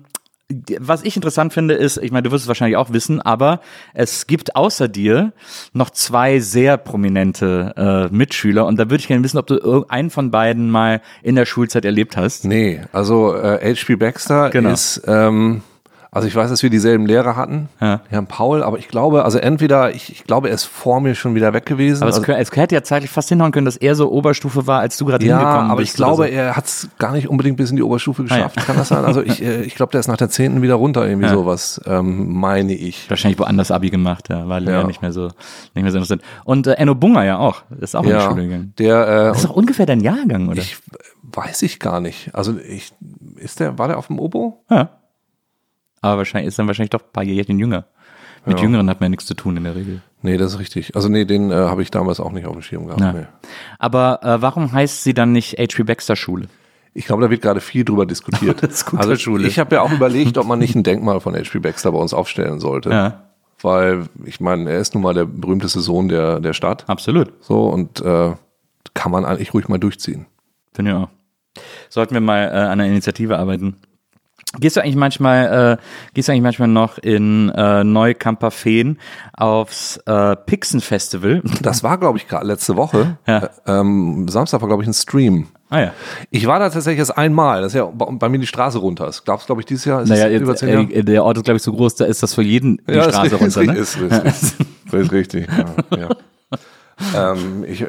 was 0.79 1.03
ich 1.03 1.15
interessant 1.15 1.53
finde, 1.53 1.73
ist, 1.73 1.97
ich 1.97 2.11
meine, 2.11 2.23
du 2.23 2.31
wirst 2.31 2.43
es 2.43 2.47
wahrscheinlich 2.47 2.77
auch 2.77 2.91
wissen, 2.93 3.21
aber 3.21 3.61
es 3.93 4.27
gibt 4.27 4.55
außer 4.55 4.87
dir 4.87 5.33
noch 5.73 5.89
zwei 5.89 6.39
sehr 6.39 6.77
prominente 6.77 8.09
äh, 8.11 8.13
Mitschüler 8.15 8.65
und 8.65 8.77
da 8.77 8.85
würde 8.85 8.97
ich 9.01 9.07
gerne 9.07 9.23
wissen, 9.23 9.37
ob 9.37 9.47
du 9.47 9.55
irgendeinen 9.55 10.09
von 10.09 10.31
beiden 10.31 10.69
mal 10.69 11.01
in 11.23 11.35
der 11.35 11.45
Schulzeit 11.45 11.85
erlebt 11.85 12.17
hast. 12.17 12.45
Nee, 12.45 12.81
also 12.91 13.35
äh, 13.35 13.73
H.P. 13.75 13.95
Baxter 13.95 14.49
Genau. 14.49 14.71
ist, 14.71 15.01
ähm, 15.07 15.63
also 16.13 16.27
ich 16.27 16.35
weiß, 16.35 16.49
dass 16.49 16.61
wir 16.63 16.69
dieselben 16.69 17.05
Lehrer 17.05 17.35
hatten, 17.35 17.69
Ja. 17.81 18.01
Herrn 18.09 18.27
Paul, 18.27 18.63
aber 18.63 18.77
ich 18.77 18.87
glaube, 18.87 19.25
also 19.25 19.37
entweder, 19.39 19.91
ich, 19.93 20.11
ich 20.11 20.23
glaube, 20.25 20.49
er 20.49 20.55
ist 20.55 20.65
vor 20.65 21.01
mir 21.01 21.15
schon 21.15 21.35
wieder 21.35 21.53
weg 21.53 21.65
gewesen. 21.65 22.01
Aber 22.03 22.09
es, 22.11 22.17
also, 22.19 22.31
es 22.31 22.51
hätte 22.55 22.75
ja 22.75 22.83
zeitlich 22.83 23.09
fast 23.11 23.29
hinhauen 23.29 23.51
können, 23.51 23.65
dass 23.65 23.77
er 23.77 23.95
so 23.95 24.11
Oberstufe 24.11 24.67
war, 24.67 24.79
als 24.79 24.97
du 24.97 25.05
gerade 25.05 25.25
ja, 25.25 25.37
hingekommen 25.39 25.71
aber 25.71 25.79
bist. 25.81 25.91
ich 25.91 25.95
glaube, 25.95 26.23
so. 26.27 26.29
er 26.31 26.55
hat 26.55 26.65
es 26.65 26.87
gar 26.99 27.11
nicht 27.13 27.27
unbedingt 27.29 27.57
bis 27.57 27.69
in 27.71 27.75
die 27.77 27.83
Oberstufe 27.83 28.21
Ah, 28.23 28.25
geschafft. 28.25 28.57
ja. 28.57 28.63
Kann 28.63 28.77
das 28.77 28.87
sein? 28.89 29.05
Also 29.05 29.21
ich, 29.21 29.41
äh, 29.43 29.61
ich 29.63 29.75
glaube, 29.75 29.91
der 29.91 29.99
ist 29.99 30.07
nach 30.07 30.17
der 30.17 30.29
zehnten 30.29 30.61
wieder 30.61 30.75
runter, 30.75 31.07
irgendwie 31.07 31.27
Ja. 31.27 31.33
sowas, 31.33 31.81
ähm, 31.85 32.33
meine 32.33 32.73
ich. 32.73 33.09
wahrscheinlich 33.09 33.39
woanders 33.39 33.71
Abi 33.71 33.89
gemacht, 33.89 34.29
ja, 34.29 34.47
war 34.47 34.59
Ja. 34.61 34.71
ja. 34.71 34.83
nicht 34.87 35.01
mehr 35.01 35.11
so 35.11 35.29
nicht 35.73 35.83
mehr 35.83 35.91
so 35.91 35.97
interessant. 35.97 36.21
Und 36.45 36.67
äh, 36.67 36.73
Enno 36.73 36.95
Bunger 36.95 37.23
ja 37.23 37.37
auch, 37.39 37.63
ist 37.79 37.95
auch 37.95 38.03
in 38.03 38.09
die 38.09 38.13
Ja, 38.15 38.21
Schule 38.29 38.43
gegangen. 38.43 38.73
der, 38.77 39.07
äh, 39.07 39.25
Das 39.29 39.37
ist 39.37 39.45
doch 39.45 39.55
ungefähr 39.55 39.85
dein 39.85 39.99
Jahrgang, 40.01 40.47
oder? 40.49 40.59
ich 40.61 40.77
weiß 41.23 41.63
ich 41.63 41.79
gar 41.79 41.99
nicht. 41.99 42.29
Also 42.35 42.55
ich, 42.59 42.93
ist 43.37 43.59
der, 43.59 43.77
war 43.79 43.87
der 43.87 43.97
auf 43.97 44.07
dem 44.07 44.19
Obo? 44.19 44.63
ja. 44.69 44.89
Aber 46.03 46.17
wahrscheinlich 46.19 46.49
ist 46.49 46.59
dann 46.59 46.67
wahrscheinlich 46.67 46.91
doch 46.91 47.01
ein 47.01 47.11
paar 47.13 47.23
Jährchen 47.23 47.57
jünger. 47.57 47.85
Mit 48.45 48.57
Ja. 48.57 48.63
Jüngeren 48.65 48.89
hat 48.89 48.99
man 48.99 49.05
ja 49.05 49.09
nichts 49.11 49.25
zu 49.25 49.35
tun 49.35 49.55
in 49.57 49.63
der 49.63 49.75
Regel. 49.75 50.01
Nee, 50.21 50.35
das 50.37 50.53
ist 50.53 50.59
richtig. 50.59 50.95
Also 50.95 51.07
nee, 51.07 51.23
den 51.25 51.49
äh, 51.49 51.55
habe 51.55 51.81
ich 51.81 51.91
damals 51.91 52.19
auch 52.19 52.31
nicht 52.33 52.45
auf 52.45 52.53
dem 52.53 52.61
Schirm 52.61 52.87
gehabt. 52.87 53.01
Nee. 53.01 53.25
Aber 53.79 54.19
äh, 54.21 54.41
warum 54.41 54.71
heißt 54.73 55.03
sie 55.03 55.13
dann 55.13 55.31
nicht 55.31 55.57
H.P. 55.57 55.83
Baxter 55.83 56.15
Schule? 56.17 56.47
Ich 56.93 57.05
glaube, 57.05 57.23
da 57.23 57.29
wird 57.29 57.41
gerade 57.41 57.61
viel 57.61 57.85
drüber 57.85 58.05
diskutiert. 58.05 58.61
Also 58.97 59.13
ich 59.39 59.59
habe 59.59 59.75
ja 59.75 59.81
auch 59.81 59.91
überlegt, 59.91 60.37
ob 60.37 60.45
man 60.45 60.59
nicht 60.59 60.75
ein 60.75 60.83
Denkmal 60.83 61.21
von 61.21 61.33
H.P. 61.35 61.59
Baxter 61.59 61.91
bei 61.93 61.97
uns 61.97 62.13
aufstellen 62.13 62.59
sollte. 62.59 62.89
Ja, 62.89 63.23
Weil, 63.61 64.03
ich 64.25 64.41
meine, 64.41 64.69
er 64.69 64.79
ist 64.79 64.93
nun 64.93 65.03
mal 65.03 65.13
der 65.13 65.25
berühmteste 65.25 65.79
Sohn 65.79 66.09
der, 66.09 66.39
der 66.41 66.53
Stadt. 66.53 66.83
absolut. 66.87 67.31
So, 67.39 67.67
und 67.69 68.01
äh, 68.01 68.33
kann 68.93 69.11
man 69.11 69.23
eigentlich 69.25 69.53
ruhig 69.53 69.69
mal 69.69 69.79
durchziehen. 69.79 70.25
Finde 70.73 70.91
ich 70.91 70.97
auch. 70.97 71.09
Sollten 71.89 72.13
wir 72.13 72.21
mal 72.21 72.43
äh, 72.47 72.49
an 72.51 72.71
einer 72.81 72.87
Initiative 72.87 73.37
arbeiten. 73.39 73.77
Gehst 74.59 74.75
du 74.77 74.81
eigentlich 74.81 74.95
manchmal, 74.95 75.77
äh, 75.79 75.83
gehst 76.13 76.27
du 76.27 76.31
eigentlich 76.31 76.43
manchmal 76.43 76.67
noch 76.67 76.99
in 76.99 77.49
äh, 77.49 77.83
Neukamperfehn 77.83 78.99
aufs 79.35 79.97
äh, 80.05 80.35
Pixen 80.35 80.79
Festival? 80.79 81.41
Das 81.61 81.81
war, 81.83 81.97
glaube 81.97 82.19
ich, 82.19 82.27
gerade 82.27 82.45
letzte 82.45 82.75
Woche. 82.75 83.17
Ja. 83.25 83.37
Äh, 83.39 83.49
ähm, 83.65 84.27
Samstag 84.29 84.61
war, 84.61 84.67
glaube 84.67 84.83
ich, 84.83 84.87
ein 84.89 84.93
Stream. 84.93 85.47
Ah 85.69 85.79
ja. 85.81 85.91
Ich 86.29 86.45
war 86.45 86.59
da 86.59 86.69
tatsächlich 86.69 86.99
erst 86.99 87.17
einmal. 87.17 87.61
Das 87.63 87.73
ist 87.73 87.77
ja 87.79 87.85
bei, 87.85 88.29
mir 88.29 88.37
die 88.37 88.45
Straße 88.45 88.77
runter. 88.77 89.07
Das 89.07 89.23
gab's, 89.25 89.47
glaube 89.47 89.61
ich, 89.61 89.65
dieses 89.65 89.85
Jahr. 89.85 90.03
Ist 90.03 90.09
Naja, 90.09 90.29
das 90.29 90.39
über 90.41 90.51
jetzt, 90.51 90.59
zehn 90.59 90.69
Jahre? 90.69 90.83
äh, 90.93 91.03
der 91.03 91.23
Ort 91.23 91.37
ist, 91.37 91.43
glaube 91.45 91.57
ich, 91.57 91.63
so 91.63 91.73
groß, 91.73 91.95
da 91.95 92.05
ist 92.05 92.21
das 92.21 92.35
für 92.35 92.43
jeden 92.43 92.79
die 92.87 92.93
Ja, 92.93 93.03
Straße 93.09 93.35
ist, 93.35 93.41
runter. 93.57 93.61
ist, 93.63 93.67
Ne? 93.67 93.73
ist, 93.73 93.95
ist, 93.95 94.23
ist, 94.23 94.59
ist, 94.59 94.93
ist 94.93 95.11
richtig. 95.11 95.47
Ja, 95.91 95.97
ja. 95.97 96.09
ähm, 97.15 97.63
ich, 97.67 97.85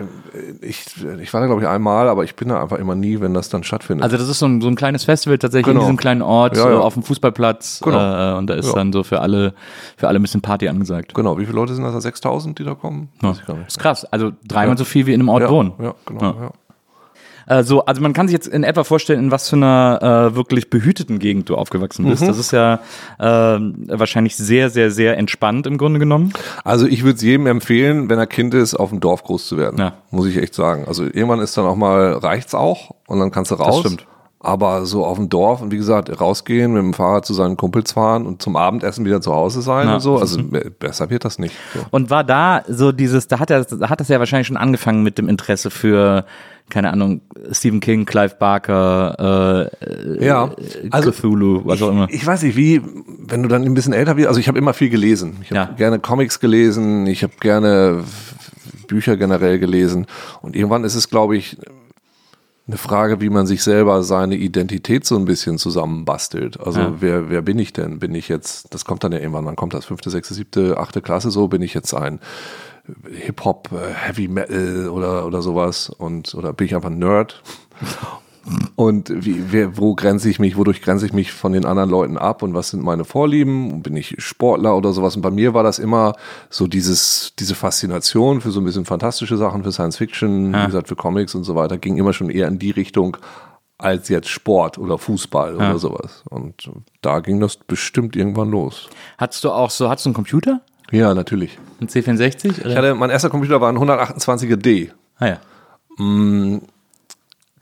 ich, 0.60 0.84
ich 1.20 1.32
war 1.34 1.40
da, 1.40 1.46
glaube 1.46 1.62
ich, 1.62 1.68
einmal, 1.68 2.08
aber 2.08 2.24
ich 2.24 2.34
bin 2.36 2.48
da 2.48 2.60
einfach 2.62 2.78
immer 2.78 2.94
nie, 2.94 3.20
wenn 3.20 3.34
das 3.34 3.48
dann 3.48 3.62
stattfindet. 3.64 4.04
Also 4.04 4.16
das 4.16 4.28
ist 4.28 4.38
so 4.38 4.46
ein, 4.46 4.60
so 4.60 4.68
ein 4.68 4.74
kleines 4.76 5.04
Festival 5.04 5.38
tatsächlich 5.38 5.66
Genau. 5.66 5.80
in 5.80 5.86
diesem 5.86 5.96
kleinen 5.96 6.22
Ort 6.22 6.56
Ja, 6.56 6.70
ja. 6.70 6.78
auf 6.78 6.94
dem 6.94 7.02
Fußballplatz 7.02 7.80
Genau. 7.84 8.34
äh, 8.34 8.38
und 8.38 8.48
da 8.48 8.54
ist 8.54 8.68
Ja. 8.68 8.74
dann 8.74 8.92
so 8.92 9.02
für 9.02 9.20
alle 9.20 9.54
für 9.96 10.08
alle 10.08 10.18
ein 10.18 10.22
bisschen 10.22 10.40
Party 10.42 10.68
angesagt. 10.68 11.14
genau, 11.14 11.38
wie 11.38 11.44
viele 11.46 11.56
Leute 11.56 11.74
sind 11.74 11.84
das? 11.84 12.02
6000, 12.02 12.58
die 12.58 12.64
da 12.64 12.74
kommen? 12.74 13.08
Nicht. 13.22 13.42
ist 13.66 13.78
krass, 13.78 14.04
also 14.06 14.32
dreimal 14.46 14.76
so 14.78 14.84
viel 14.84 15.06
wie 15.06 15.12
in 15.14 15.20
einem 15.20 15.28
Ort 15.28 15.48
wohnen. 15.48 15.72
ja, 15.80 15.94
genau. 16.06 16.52
Äh, 17.46 17.62
so, 17.62 17.84
also 17.84 18.00
man 18.00 18.12
kann 18.12 18.28
sich 18.28 18.32
jetzt 18.34 18.46
in 18.48 18.64
etwa 18.64 18.84
vorstellen, 18.84 19.20
in 19.24 19.30
was 19.30 19.48
für 19.48 19.56
einer 19.56 20.30
äh, 20.32 20.36
wirklich 20.36 20.70
behüteten 20.70 21.18
Gegend 21.18 21.48
du 21.48 21.56
aufgewachsen 21.56 22.04
Mhm. 22.04 22.10
bist. 22.10 22.22
Das 22.26 22.38
ist 22.38 22.52
ja 22.52 22.80
äh, 23.18 23.24
wahrscheinlich 23.88 24.36
sehr, 24.36 24.70
sehr, 24.70 24.90
sehr 24.90 25.16
entspannt 25.18 25.66
im 25.66 25.78
Grunde 25.78 25.98
genommen. 25.98 26.32
Also 26.64 26.86
ich 26.86 27.02
würde 27.04 27.16
es 27.16 27.22
jedem 27.22 27.46
empfehlen, 27.46 28.08
wenn 28.08 28.18
er 28.18 28.26
Kind 28.26 28.54
ist, 28.54 28.74
auf 28.74 28.90
dem 28.90 29.00
Dorf 29.00 29.24
groß 29.24 29.46
zu 29.48 29.56
werden. 29.58 29.78
Ja. 29.78 29.92
Muss 30.10 30.26
ich 30.26 30.36
echt 30.36 30.54
sagen. 30.54 30.84
Also 30.86 31.04
irgendwann 31.04 31.40
ist 31.40 31.56
dann 31.56 31.66
auch 31.66 31.76
mal, 31.76 32.12
reicht's 32.14 32.54
auch 32.54 32.90
und 33.06 33.18
dann 33.20 33.30
kannst 33.30 33.50
du 33.50 33.56
raus. 33.56 33.80
stimmt. 33.80 34.06
Aber 34.40 34.84
so 34.84 35.06
auf 35.06 35.16
dem 35.16 35.30
Dorf 35.30 35.62
und 35.62 35.70
wie 35.72 35.78
gesagt, 35.78 36.20
rausgehen, 36.20 36.74
mit 36.74 36.82
dem 36.82 36.92
Fahrrad 36.92 37.24
zu 37.24 37.32
seinen 37.32 37.56
Kumpels 37.56 37.92
fahren 37.92 38.26
und 38.26 38.42
zum 38.42 38.56
Abendessen 38.56 39.06
wieder 39.06 39.22
zu 39.22 39.34
Hause 39.34 39.62
sein 39.62 39.86
Ja. 39.88 39.94
und 39.94 40.00
so. 40.00 40.18
Also 40.18 40.42
be- 40.42 40.70
besser 40.70 41.08
wird 41.08 41.24
das 41.24 41.38
nicht. 41.38 41.54
So. 41.72 41.80
Und 41.90 42.10
war 42.10 42.24
da 42.24 42.62
so 42.68 42.92
dieses, 42.92 43.26
da 43.26 43.38
hat 43.38 43.50
er, 43.50 43.64
da 43.64 43.88
hat 43.88 44.00
das 44.00 44.08
ja 44.08 44.18
wahrscheinlich 44.18 44.46
schon 44.46 44.58
angefangen 44.58 45.02
mit 45.02 45.16
dem 45.16 45.30
Interesse 45.30 45.70
für, 45.70 46.26
keine 46.70 46.92
Ahnung, 46.92 47.20
Stephen 47.52 47.80
King, 47.80 48.04
Clive 48.04 48.36
Barker, 48.38 49.68
äh, 49.80 50.24
Ja, 50.24 50.50
also, 50.90 51.10
Cthulhu, 51.12 51.62
was 51.64 51.82
auch 51.82 51.90
immer. 51.90 52.08
Ich, 52.08 52.16
ich 52.16 52.26
weiß 52.26 52.42
nicht, 52.42 52.56
wie, 52.56 52.80
wenn 53.26 53.42
du 53.42 53.48
dann 53.48 53.62
ein 53.64 53.74
bisschen 53.74 53.92
älter 53.92 54.16
wirst, 54.16 54.28
also 54.28 54.40
ich 54.40 54.48
habe 54.48 54.58
immer 54.58 54.74
viel 54.74 54.90
gelesen. 54.90 55.38
Ich 55.42 55.50
habe 55.50 55.56
Ja. 55.70 55.76
gerne 55.76 55.98
Comics 55.98 56.40
gelesen, 56.40 57.06
ich 57.06 57.22
habe 57.22 57.34
gerne 57.40 58.04
Bücher 58.88 59.16
generell 59.16 59.58
gelesen. 59.58 60.06
Und 60.42 60.56
irgendwann 60.56 60.84
ist 60.84 60.94
es, 60.94 61.08
glaube 61.10 61.36
ich, 61.36 61.56
eine 62.66 62.78
Frage, 62.78 63.20
wie 63.20 63.28
man 63.28 63.46
sich 63.46 63.62
selber 63.62 64.02
seine 64.02 64.36
Identität 64.36 65.04
so 65.04 65.16
ein 65.16 65.26
bisschen 65.26 65.58
zusammenbastelt. 65.58 66.58
Also 66.58 66.80
Ja. 66.80 66.94
wer, 66.98 67.28
wer 67.30 67.42
bin 67.42 67.58
ich 67.58 67.74
denn? 67.74 67.98
Bin 67.98 68.14
ich 68.14 68.28
jetzt, 68.28 68.72
das 68.72 68.86
kommt 68.86 69.04
dann 69.04 69.12
ja 69.12 69.18
irgendwann, 69.18 69.44
wann 69.44 69.56
kommt 69.56 69.74
das? 69.74 69.84
Fünfte, 69.84 70.08
sechste, 70.08 70.32
siebte, 70.32 70.78
achte 70.78 71.02
Klasse 71.02 71.30
so? 71.30 71.46
Bin 71.48 71.60
ich 71.60 71.74
jetzt 71.74 71.92
ein 71.92 72.20
Hip-Hop, 73.10 73.70
äh, 73.72 73.92
Heavy 73.92 74.28
Metal 74.28 74.88
oder, 74.88 75.26
oder 75.26 75.42
sowas? 75.42 75.88
Und, 75.88 76.34
oder 76.34 76.52
bin 76.52 76.66
ich 76.66 76.74
einfach 76.74 76.90
ein 76.90 76.98
Nerd? 76.98 77.42
Und 78.76 79.10
wie, 79.24 79.52
wer, 79.52 79.78
wo 79.78 79.94
grenze 79.94 80.28
ich 80.28 80.38
mich, 80.38 80.56
wodurch 80.56 80.82
grenze 80.82 81.06
ich 81.06 81.12
mich 81.12 81.32
von 81.32 81.52
den 81.52 81.64
anderen 81.64 81.88
Leuten 81.88 82.18
ab 82.18 82.42
und 82.42 82.52
was 82.52 82.68
sind 82.68 82.82
meine 82.82 83.04
Vorlieben? 83.04 83.82
Bin 83.82 83.96
ich 83.96 84.16
Sportler 84.18 84.76
oder 84.76 84.92
sowas? 84.92 85.16
Und 85.16 85.22
bei 85.22 85.30
mir 85.30 85.54
war 85.54 85.62
das 85.62 85.78
immer 85.78 86.12
so 86.50 86.66
dieses, 86.66 87.32
diese 87.38 87.54
Faszination 87.54 88.42
für 88.42 88.50
so 88.50 88.60
ein 88.60 88.64
bisschen 88.64 88.84
fantastische 88.84 89.38
Sachen, 89.38 89.64
für 89.64 89.72
Science 89.72 89.96
Fiction, 89.96 90.52
wie 90.52 90.66
gesagt, 90.66 90.88
für 90.88 90.96
Comics 90.96 91.34
und 91.34 91.44
so 91.44 91.54
weiter, 91.54 91.78
ging 91.78 91.96
immer 91.96 92.12
schon 92.12 92.28
eher 92.28 92.48
in 92.48 92.58
die 92.58 92.70
Richtung 92.70 93.16
als 93.78 94.08
jetzt 94.08 94.28
Sport 94.28 94.78
oder 94.78 94.98
Fußball 94.98 95.56
oder 95.56 95.78
sowas. 95.78 96.22
Und 96.28 96.70
da 97.00 97.20
ging 97.20 97.40
das 97.40 97.56
bestimmt 97.56 98.14
irgendwann 98.14 98.50
los. 98.50 98.88
Hattest 99.18 99.42
du 99.44 99.50
auch 99.50 99.70
so, 99.70 99.88
hattest 99.88 100.06
du 100.06 100.10
einen 100.10 100.14
Computer? 100.14 100.60
Ja, 100.90 101.14
natürlich. 101.14 101.58
Ein 101.80 101.88
C64? 101.88 102.50
Ich 102.58 102.64
Oder? 102.64 102.76
hatte, 102.76 102.94
mein 102.94 103.10
erster 103.10 103.30
Computer 103.30 103.60
war 103.60 103.70
ein 103.72 103.78
128er 103.78 104.56
D. 104.56 104.90
Ah 105.18 105.26
ja. 105.26 105.40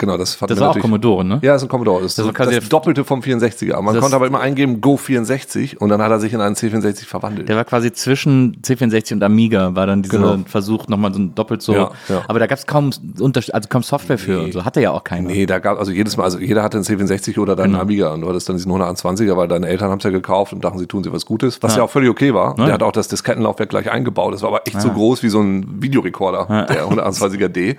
Genau, 0.02 0.16
das 0.16 0.34
fand 0.34 0.50
Das 0.50 0.58
war 0.58 0.70
auch 0.70 0.78
Commodore, 0.80 1.24
ne? 1.24 1.38
Ja, 1.42 1.54
ist 1.54 1.62
ein 1.62 1.68
Commodore. 1.68 2.02
Das 2.02 2.10
ist 2.12 2.18
Das 2.18 2.26
das, 2.26 2.34
quasi 2.34 2.56
das 2.56 2.68
Doppelte 2.68 3.04
vom 3.04 3.20
64er. 3.20 3.80
Man 3.80 3.94
Das- 3.94 4.02
konnte 4.02 4.16
aber 4.16 4.26
immer 4.26 4.40
eingeben 4.40 4.80
Go 4.80 4.96
64 4.96 5.80
und 5.80 5.90
dann 5.90 6.02
hat 6.02 6.10
er 6.10 6.18
sich 6.18 6.32
in 6.32 6.40
einen 6.40 6.56
C64 6.56 7.06
verwandelt. 7.06 7.48
Der 7.48 7.54
war 7.54 7.64
quasi 7.64 7.92
zwischen 7.92 8.56
C64 8.62 9.12
und 9.12 9.22
Amiga, 9.22 9.76
war 9.76 9.86
dann 9.86 10.02
dieser 10.02 10.18
Genau. 10.18 10.38
Versuch, 10.46 10.88
nochmal 10.88 11.14
so 11.14 11.20
ein 11.20 11.36
doppelt 11.36 11.62
so. 11.62 11.72
Ja, 11.72 11.90
ja. 12.08 12.22
Aber 12.26 12.40
da 12.40 12.48
gab 12.48 12.58
es 12.58 12.66
kaum, 12.66 12.90
also 13.20 13.68
kaum 13.68 13.82
Software 13.84 14.18
für 14.18 14.40
und 14.42 14.52
so. 14.52 14.64
Hatte 14.64 14.80
ja 14.80 14.90
auch 14.90 15.04
keiner. 15.04 15.28
Nee, 15.28 15.46
da 15.46 15.60
gab 15.60 15.78
also 15.78 15.92
jedes 15.92 16.16
Mal, 16.16 16.24
also 16.24 16.40
jeder 16.40 16.64
hatte 16.64 16.78
einen 16.78 16.84
C64 16.84 17.38
oder 17.38 17.54
dann 17.54 17.66
einen 17.66 17.72
Genau. 17.74 17.82
Amiga 17.82 18.12
und 18.14 18.22
du 18.22 18.28
hattest 18.28 18.48
dann 18.48 18.56
diesen 18.56 18.72
128er, 18.72 19.36
weil 19.36 19.46
deine 19.46 19.68
Eltern 19.68 19.88
haben 19.92 19.98
es 19.98 20.04
ja 20.04 20.10
gekauft 20.10 20.52
und 20.52 20.64
dachten, 20.64 20.80
sie 20.80 20.86
tun 20.88 21.04
sie 21.04 21.12
was 21.12 21.26
Gutes, 21.26 21.62
was 21.62 21.76
ja, 21.76 21.84
auch 21.84 21.90
völlig 21.90 22.10
okay 22.10 22.34
war. 22.34 22.56
Der 22.56 22.66
ja. 22.66 22.72
hat 22.72 22.82
auch 22.82 22.90
das 22.92 23.06
Diskettenlaufwerk 23.06 23.70
gleich 23.70 23.88
eingebaut. 23.88 24.34
Das 24.34 24.42
war 24.42 24.48
aber 24.48 24.62
echt 24.66 24.80
so 24.80 24.90
groß 24.90 25.22
wie 25.22 25.28
so 25.28 25.40
ein 25.40 25.80
Videorekorder, 25.80 26.66
der 26.68 26.86
128er 26.88 27.46
D. 27.48 27.76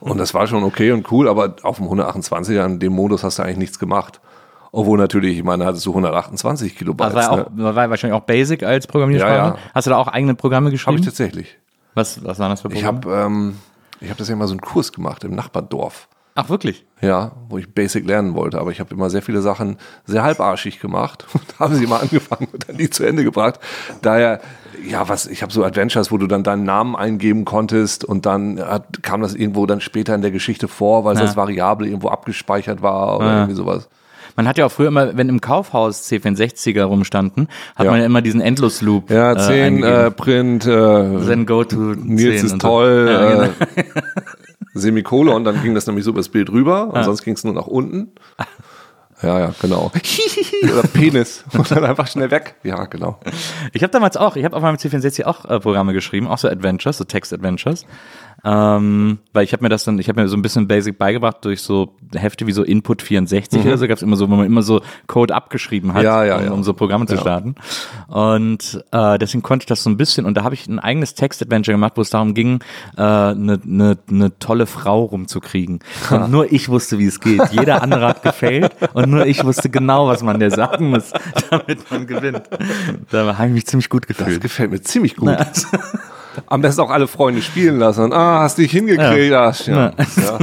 Und 0.00 0.16
das 0.18 0.32
war 0.32 0.46
schon 0.46 0.62
okay 0.64 0.92
und 0.92 1.10
cool, 1.12 1.28
aber 1.28 1.54
auf 1.64 1.78
dem 1.78 1.86
128er 1.86 2.64
in 2.64 2.78
dem 2.78 2.92
Modus 2.92 3.22
hast 3.24 3.38
du 3.38 3.42
eigentlich 3.42 3.58
nichts 3.58 3.78
gemacht. 3.78 4.20
Obwohl 4.70 4.98
natürlich, 4.98 5.38
ich 5.38 5.44
meine, 5.44 5.64
hattest 5.64 5.86
du 5.86 5.90
128 5.90 6.76
Kilobyte. 6.76 7.14
Das 7.14 7.30
war, 7.30 7.50
ne? 7.50 7.74
war 7.74 7.90
wahrscheinlich 7.90 8.20
auch 8.20 8.24
Basic 8.24 8.62
als 8.62 8.86
Programmiersprache. 8.86 9.34
Ja, 9.34 9.46
ja. 9.48 9.58
Hast 9.74 9.86
du 9.86 9.90
da 9.90 9.96
auch 9.96 10.08
eigene 10.08 10.34
Programme 10.34 10.66
Habe 10.66 10.72
geschrieben? 10.72 10.98
ich 10.98 11.04
tatsächlich. 11.06 11.58
was, 11.94 12.22
was 12.24 12.38
waren 12.38 12.50
das 12.50 12.60
für 12.60 12.68
Ich 12.68 12.82
Programme? 12.82 13.00
habe 13.06 13.26
ähm, 13.26 13.58
ich 14.00 14.10
hab 14.10 14.18
das 14.18 14.28
ja 14.28 14.36
mal 14.36 14.46
so 14.46 14.52
einen 14.52 14.60
Kurs 14.60 14.92
gemacht 14.92 15.24
im 15.24 15.34
Nachbardorf. 15.34 16.08
Ach, 16.34 16.48
wirklich? 16.50 16.84
Ja, 17.00 17.32
wo 17.48 17.58
ich 17.58 17.74
Basic 17.74 18.06
lernen 18.06 18.34
wollte, 18.34 18.60
aber 18.60 18.70
ich 18.70 18.78
habe 18.78 18.94
immer 18.94 19.10
sehr 19.10 19.22
viele 19.22 19.40
Sachen 19.40 19.76
sehr 20.04 20.22
halbarschig 20.22 20.78
gemacht 20.78 21.26
und 21.32 21.58
habe 21.58 21.74
sie 21.74 21.86
mal 21.86 22.00
angefangen 22.00 22.48
und 22.52 22.68
dann 22.68 22.76
nie 22.76 22.90
zu 22.90 23.04
Ende 23.04 23.24
gebracht. 23.24 23.58
Daher, 24.02 24.40
ja, 24.86 25.08
was, 25.08 25.26
ich 25.26 25.42
habe 25.42 25.52
so 25.52 25.64
Adventures, 25.64 26.10
wo 26.12 26.18
du 26.18 26.26
dann 26.26 26.42
deinen 26.42 26.64
Namen 26.64 26.96
eingeben 26.96 27.44
konntest 27.44 28.04
und 28.04 28.26
dann 28.26 28.60
hat, 28.60 29.02
kam 29.02 29.20
das 29.22 29.34
irgendwo 29.34 29.66
dann 29.66 29.80
später 29.80 30.14
in 30.14 30.22
der 30.22 30.30
Geschichte 30.30 30.68
vor, 30.68 31.04
weil 31.04 31.14
es 31.14 31.20
Ja. 31.20 31.26
als 31.26 31.36
Variable 31.36 31.86
irgendwo 31.88 32.08
abgespeichert 32.08 32.82
war 32.82 33.18
oder 33.18 33.26
Ja. 33.26 33.36
irgendwie 33.38 33.54
sowas. 33.54 33.88
Man 34.36 34.46
hat 34.46 34.56
ja 34.56 34.66
auch 34.66 34.70
früher 34.72 34.88
immer, 34.88 35.16
wenn 35.16 35.28
im 35.28 35.40
Kaufhaus 35.40 36.08
C64er 36.08 36.84
rumstanden, 36.84 37.48
hat 37.74 37.86
Ja. 37.86 37.90
man 37.90 37.98
ja 38.00 38.06
immer 38.06 38.22
diesen 38.22 38.40
Endlosloop. 38.40 39.10
Ja, 39.10 39.32
äh, 39.32 39.36
10 39.38 39.64
eingegeben. 39.64 39.94
äh, 40.06 40.10
Print, 40.12 40.66
äh, 40.66 41.26
Then 41.26 41.44
go 41.46 41.64
to 41.64 41.76
Nils 41.76 42.20
10 42.22 42.32
ist 42.46 42.52
und 42.52 42.62
so. 42.62 42.68
toll, 42.68 43.08
Ja, 43.10 43.30
genau. 43.30 43.42
äh, 43.44 43.84
Semikolon, 44.74 45.44
dann 45.44 45.60
ging 45.62 45.74
das 45.74 45.86
nämlich 45.86 46.04
so 46.04 46.10
über 46.12 46.20
das 46.20 46.28
Bild 46.28 46.50
rüber 46.50 46.92
und 46.94 47.02
sonst 47.04 47.22
ging 47.24 47.34
es 47.34 47.42
nur 47.42 47.54
nach 47.54 47.66
unten. 47.66 48.12
Ja, 49.22 49.40
ja, 49.40 49.54
genau. 49.60 49.90
Oder 50.62 50.82
Penis. 50.82 51.44
Und 51.52 51.70
dann 51.70 51.84
einfach 51.84 52.06
schnell 52.06 52.30
weg. 52.30 52.54
Ja, 52.62 52.84
genau. 52.84 53.18
Ich 53.72 53.82
habe 53.82 53.90
damals 53.90 54.16
auch, 54.16 54.36
ich 54.36 54.44
habe 54.44 54.56
auf 54.56 54.62
meinem 54.62 54.76
C64 54.76 55.24
auch 55.24 55.44
äh, 55.44 55.58
Programme 55.58 55.92
geschrieben, 55.92 56.28
auch 56.28 56.38
so 56.38 56.48
Adventures, 56.48 56.98
so 56.98 57.04
Text-Adventures. 57.04 57.84
Ähm, 58.44 59.18
weil 59.32 59.44
ich 59.44 59.52
habe 59.52 59.64
mir 59.64 59.68
das 59.68 59.84
dann, 59.84 59.98
ich 59.98 60.08
habe 60.08 60.20
mir 60.22 60.28
so 60.28 60.36
ein 60.36 60.42
bisschen 60.42 60.68
Basic 60.68 60.96
beigebracht 60.96 61.38
durch 61.44 61.60
so 61.60 61.96
Hefte 62.14 62.46
wie 62.46 62.52
so 62.52 62.62
Input 62.62 63.02
64 63.02 63.64
oder 63.64 63.76
so, 63.78 63.88
gab 63.88 63.96
es 63.96 64.02
immer 64.02 64.16
so, 64.16 64.30
wo 64.30 64.36
man 64.36 64.46
immer 64.46 64.62
so 64.62 64.80
Code 65.08 65.34
abgeschrieben 65.34 65.92
hat, 65.94 65.98
Mhm. 66.02 66.04
Ja, 66.04 66.24
ja, 66.24 66.36
um, 66.38 66.44
ja. 66.44 66.50
um 66.52 66.62
so 66.62 66.72
Programme 66.74 67.06
zu 67.06 67.16
starten. 67.16 67.56
Und 68.06 68.84
äh, 68.92 69.18
deswegen 69.18 69.42
konnte 69.42 69.64
ich 69.64 69.66
das 69.66 69.82
so 69.82 69.90
ein 69.90 69.96
bisschen 69.96 70.24
und 70.26 70.34
da 70.36 70.44
habe 70.44 70.54
ich 70.54 70.66
ein 70.68 70.78
eigenes 70.78 71.14
Text-Adventure 71.14 71.74
gemacht, 71.74 71.94
wo 71.96 72.00
es 72.00 72.10
darum 72.10 72.34
ging, 72.34 72.60
eine 72.96 73.32
äh, 73.32 73.34
ne, 73.34 73.60
ne, 73.64 73.98
ne 74.08 74.38
tolle 74.38 74.66
Frau 74.66 75.04
rumzukriegen. 75.04 75.80
Und 76.10 76.30
nur 76.30 76.52
ich 76.52 76.68
wusste, 76.68 76.98
wie 76.98 77.06
es 77.06 77.20
geht. 77.20 77.42
Jeder 77.50 77.82
andere 77.82 78.06
hat 78.06 78.22
gefailt 78.22 78.72
und 78.94 79.10
nur 79.10 79.26
ich 79.26 79.44
wusste 79.44 79.68
genau, 79.68 80.06
was 80.08 80.22
man 80.22 80.38
der 80.40 80.50
sagen 80.50 80.90
muss, 80.90 81.12
damit 81.50 81.90
man 81.90 82.06
gewinnt. 82.06 82.42
Da 83.10 83.36
habe 83.36 83.48
ich 83.48 83.54
mich 83.54 83.66
ziemlich 83.66 83.88
gut 83.88 84.04
Das 84.08 84.16
gefühlt. 84.16 84.40
gefällt 84.40 84.70
mir 84.70 84.80
ziemlich 84.80 85.16
gut. 85.16 85.36
Am 86.46 86.60
besten 86.60 86.80
auch 86.80 86.90
alle 86.90 87.06
Freunde 87.06 87.42
spielen 87.42 87.78
lassen. 87.78 88.04
Und, 88.04 88.12
ah, 88.12 88.40
hast 88.40 88.58
dich 88.58 88.70
hingekriegt. 88.70 89.30
Ja. 89.30 89.50
Ja. 89.66 89.92
Ja. 90.16 90.38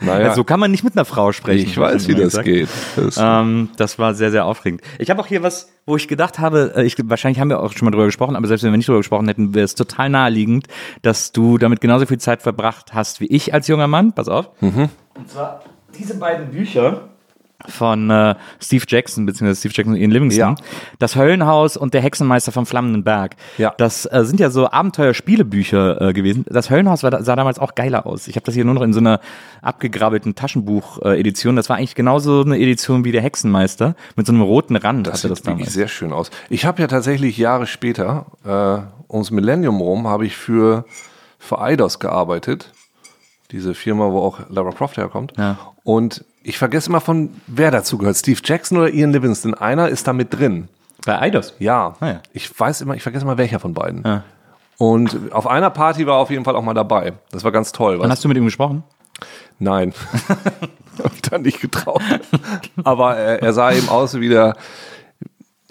Naja, 0.00 0.28
Also 0.28 0.36
so 0.36 0.44
kann 0.44 0.60
man 0.60 0.70
nicht 0.70 0.84
mit 0.84 0.96
einer 0.96 1.04
Frau 1.04 1.32
sprechen. 1.32 1.66
ich 1.66 1.76
weiß, 1.76 2.06
wie 2.08 2.14
das 2.14 2.40
geht. 2.42 2.68
Das, 2.96 3.16
Ähm, 3.20 3.70
das 3.76 3.98
war 3.98 4.14
sehr, 4.14 4.30
sehr 4.30 4.44
aufregend. 4.44 4.80
Ich 4.98 5.10
habe 5.10 5.20
auch 5.20 5.26
hier 5.26 5.42
was, 5.42 5.70
wo 5.86 5.96
ich 5.96 6.06
gedacht 6.06 6.38
habe, 6.38 6.72
äh, 6.76 6.84
ich, 6.84 6.96
wahrscheinlich 7.04 7.40
haben 7.40 7.48
wir 7.50 7.60
auch 7.60 7.72
schon 7.72 7.86
mal 7.86 7.90
drüber 7.90 8.06
gesprochen, 8.06 8.36
aber 8.36 8.46
selbst 8.46 8.62
wenn 8.62 8.70
wir 8.72 8.76
nicht 8.76 8.88
drüber 8.88 9.00
gesprochen 9.00 9.26
hätten, 9.26 9.54
wäre 9.54 9.64
es 9.64 9.74
total 9.74 10.08
naheliegend, 10.08 10.66
dass 11.02 11.32
du 11.32 11.58
damit 11.58 11.80
genauso 11.80 12.06
viel 12.06 12.18
Zeit 12.18 12.42
verbracht 12.42 12.94
hast 12.94 13.20
wie 13.20 13.26
ich 13.26 13.52
als 13.54 13.66
junger 13.66 13.88
Mann. 13.88 14.12
Pass 14.12 14.28
auf. 14.28 14.50
Mhm. 14.60 14.88
Und 15.14 15.28
zwar 15.28 15.62
diese 15.98 16.16
beiden 16.18 16.50
Bücher 16.50 17.07
von 17.66 18.08
äh, 18.08 18.36
Steve 18.60 18.84
Jackson, 18.86 19.26
beziehungsweise 19.26 19.58
Steve 19.58 19.74
Jackson 19.74 19.94
und 19.94 20.00
Ian 20.00 20.12
Livingston. 20.12 20.54
Ja. 20.56 20.64
Das 21.00 21.16
Höllenhaus 21.16 21.76
und 21.76 21.92
der 21.92 22.00
Hexenmeister 22.02 22.52
vom 22.52 22.66
Flammenden 22.66 23.02
Berg. 23.02 23.34
Ja. 23.56 23.74
Das 23.78 24.06
äh, 24.06 24.24
sind 24.24 24.38
ja 24.38 24.50
so 24.50 24.70
Abenteuerspielebücher 24.70 26.00
äh, 26.00 26.12
gewesen. 26.12 26.44
Das 26.48 26.70
Höllenhaus 26.70 27.02
war, 27.02 27.22
sah 27.22 27.34
damals 27.34 27.58
auch 27.58 27.74
geiler 27.74 28.06
aus. 28.06 28.28
Ich 28.28 28.36
habe 28.36 28.46
das 28.46 28.54
hier 28.54 28.64
nur 28.64 28.74
noch 28.74 28.82
in 28.82 28.92
so 28.92 29.00
einer 29.00 29.20
abgegrabbelten 29.60 30.36
Taschenbuch-Edition. 30.36 31.56
Das 31.56 31.68
war 31.68 31.76
eigentlich 31.76 31.96
genauso 31.96 32.42
eine 32.42 32.58
Edition 32.58 33.04
wie 33.04 33.10
der 33.10 33.22
Hexenmeister 33.22 33.96
mit 34.14 34.26
so 34.26 34.32
einem 34.32 34.42
roten 34.42 34.76
Rand. 34.76 35.08
das 35.08 35.14
hatte 35.14 35.22
sieht 35.22 35.30
das 35.32 35.42
damals. 35.42 35.72
sehr 35.72 35.88
schön 35.88 36.12
aus. 36.12 36.30
Ich 36.50 36.64
habe 36.64 36.80
ja 36.80 36.86
tatsächlich 36.86 37.38
Jahre 37.38 37.66
später, 37.66 38.26
äh, 38.44 39.12
ums 39.12 39.32
Millennium 39.32 39.80
rum, 39.80 40.06
habe 40.06 40.26
ich 40.26 40.36
für, 40.36 40.84
für 41.40 41.60
Eidos 41.60 41.98
gearbeitet. 41.98 42.72
Diese 43.50 43.74
Firma, 43.74 44.12
wo 44.12 44.20
auch 44.20 44.40
Lara 44.48 44.70
Croft 44.70 44.96
herkommt. 44.98 45.32
Ja. 45.38 45.56
Und 45.82 46.24
ich 46.48 46.56
vergesse 46.56 46.88
immer 46.88 47.00
von, 47.00 47.30
wer 47.46 47.70
dazu 47.70 47.98
gehört. 47.98 48.16
Steve 48.16 48.40
Jackson 48.42 48.78
oder 48.78 48.90
Ian 48.90 49.12
Livingston. 49.12 49.54
Einer 49.54 49.88
ist 49.88 50.08
da 50.08 50.14
mit 50.14 50.32
drin. 50.32 50.68
Bei 51.04 51.20
Eidos. 51.20 51.54
Ja. 51.58 51.96
Ah, 52.00 52.06
ja. 52.06 52.22
Ich 52.32 52.58
weiß 52.58 52.80
immer, 52.80 52.94
ich 52.94 53.02
vergesse 53.02 53.24
immer 53.24 53.36
welcher 53.36 53.60
von 53.60 53.74
beiden. 53.74 54.02
Ja. 54.04 54.24
Und 54.78 55.32
auf 55.32 55.46
einer 55.46 55.70
Party 55.70 56.06
war 56.06 56.16
er 56.16 56.20
auf 56.20 56.30
jeden 56.30 56.44
Fall 56.44 56.56
auch 56.56 56.62
mal 56.62 56.74
dabei. 56.74 57.12
Das 57.30 57.44
war 57.44 57.52
ganz 57.52 57.72
toll. 57.72 57.98
Was? 58.00 58.08
hast 58.08 58.24
du 58.24 58.28
mit 58.28 58.36
ihm 58.36 58.46
gesprochen? 58.46 58.82
Nein. 59.58 59.92
Hab 61.02 61.14
ich 61.14 61.22
da 61.22 61.38
nicht 61.38 61.60
getraut. 61.60 62.02
Aber 62.82 63.16
er, 63.16 63.42
er 63.42 63.52
sah 63.52 63.70
eben 63.72 63.88
aus 63.88 64.18
wie 64.18 64.28
der, 64.28 64.56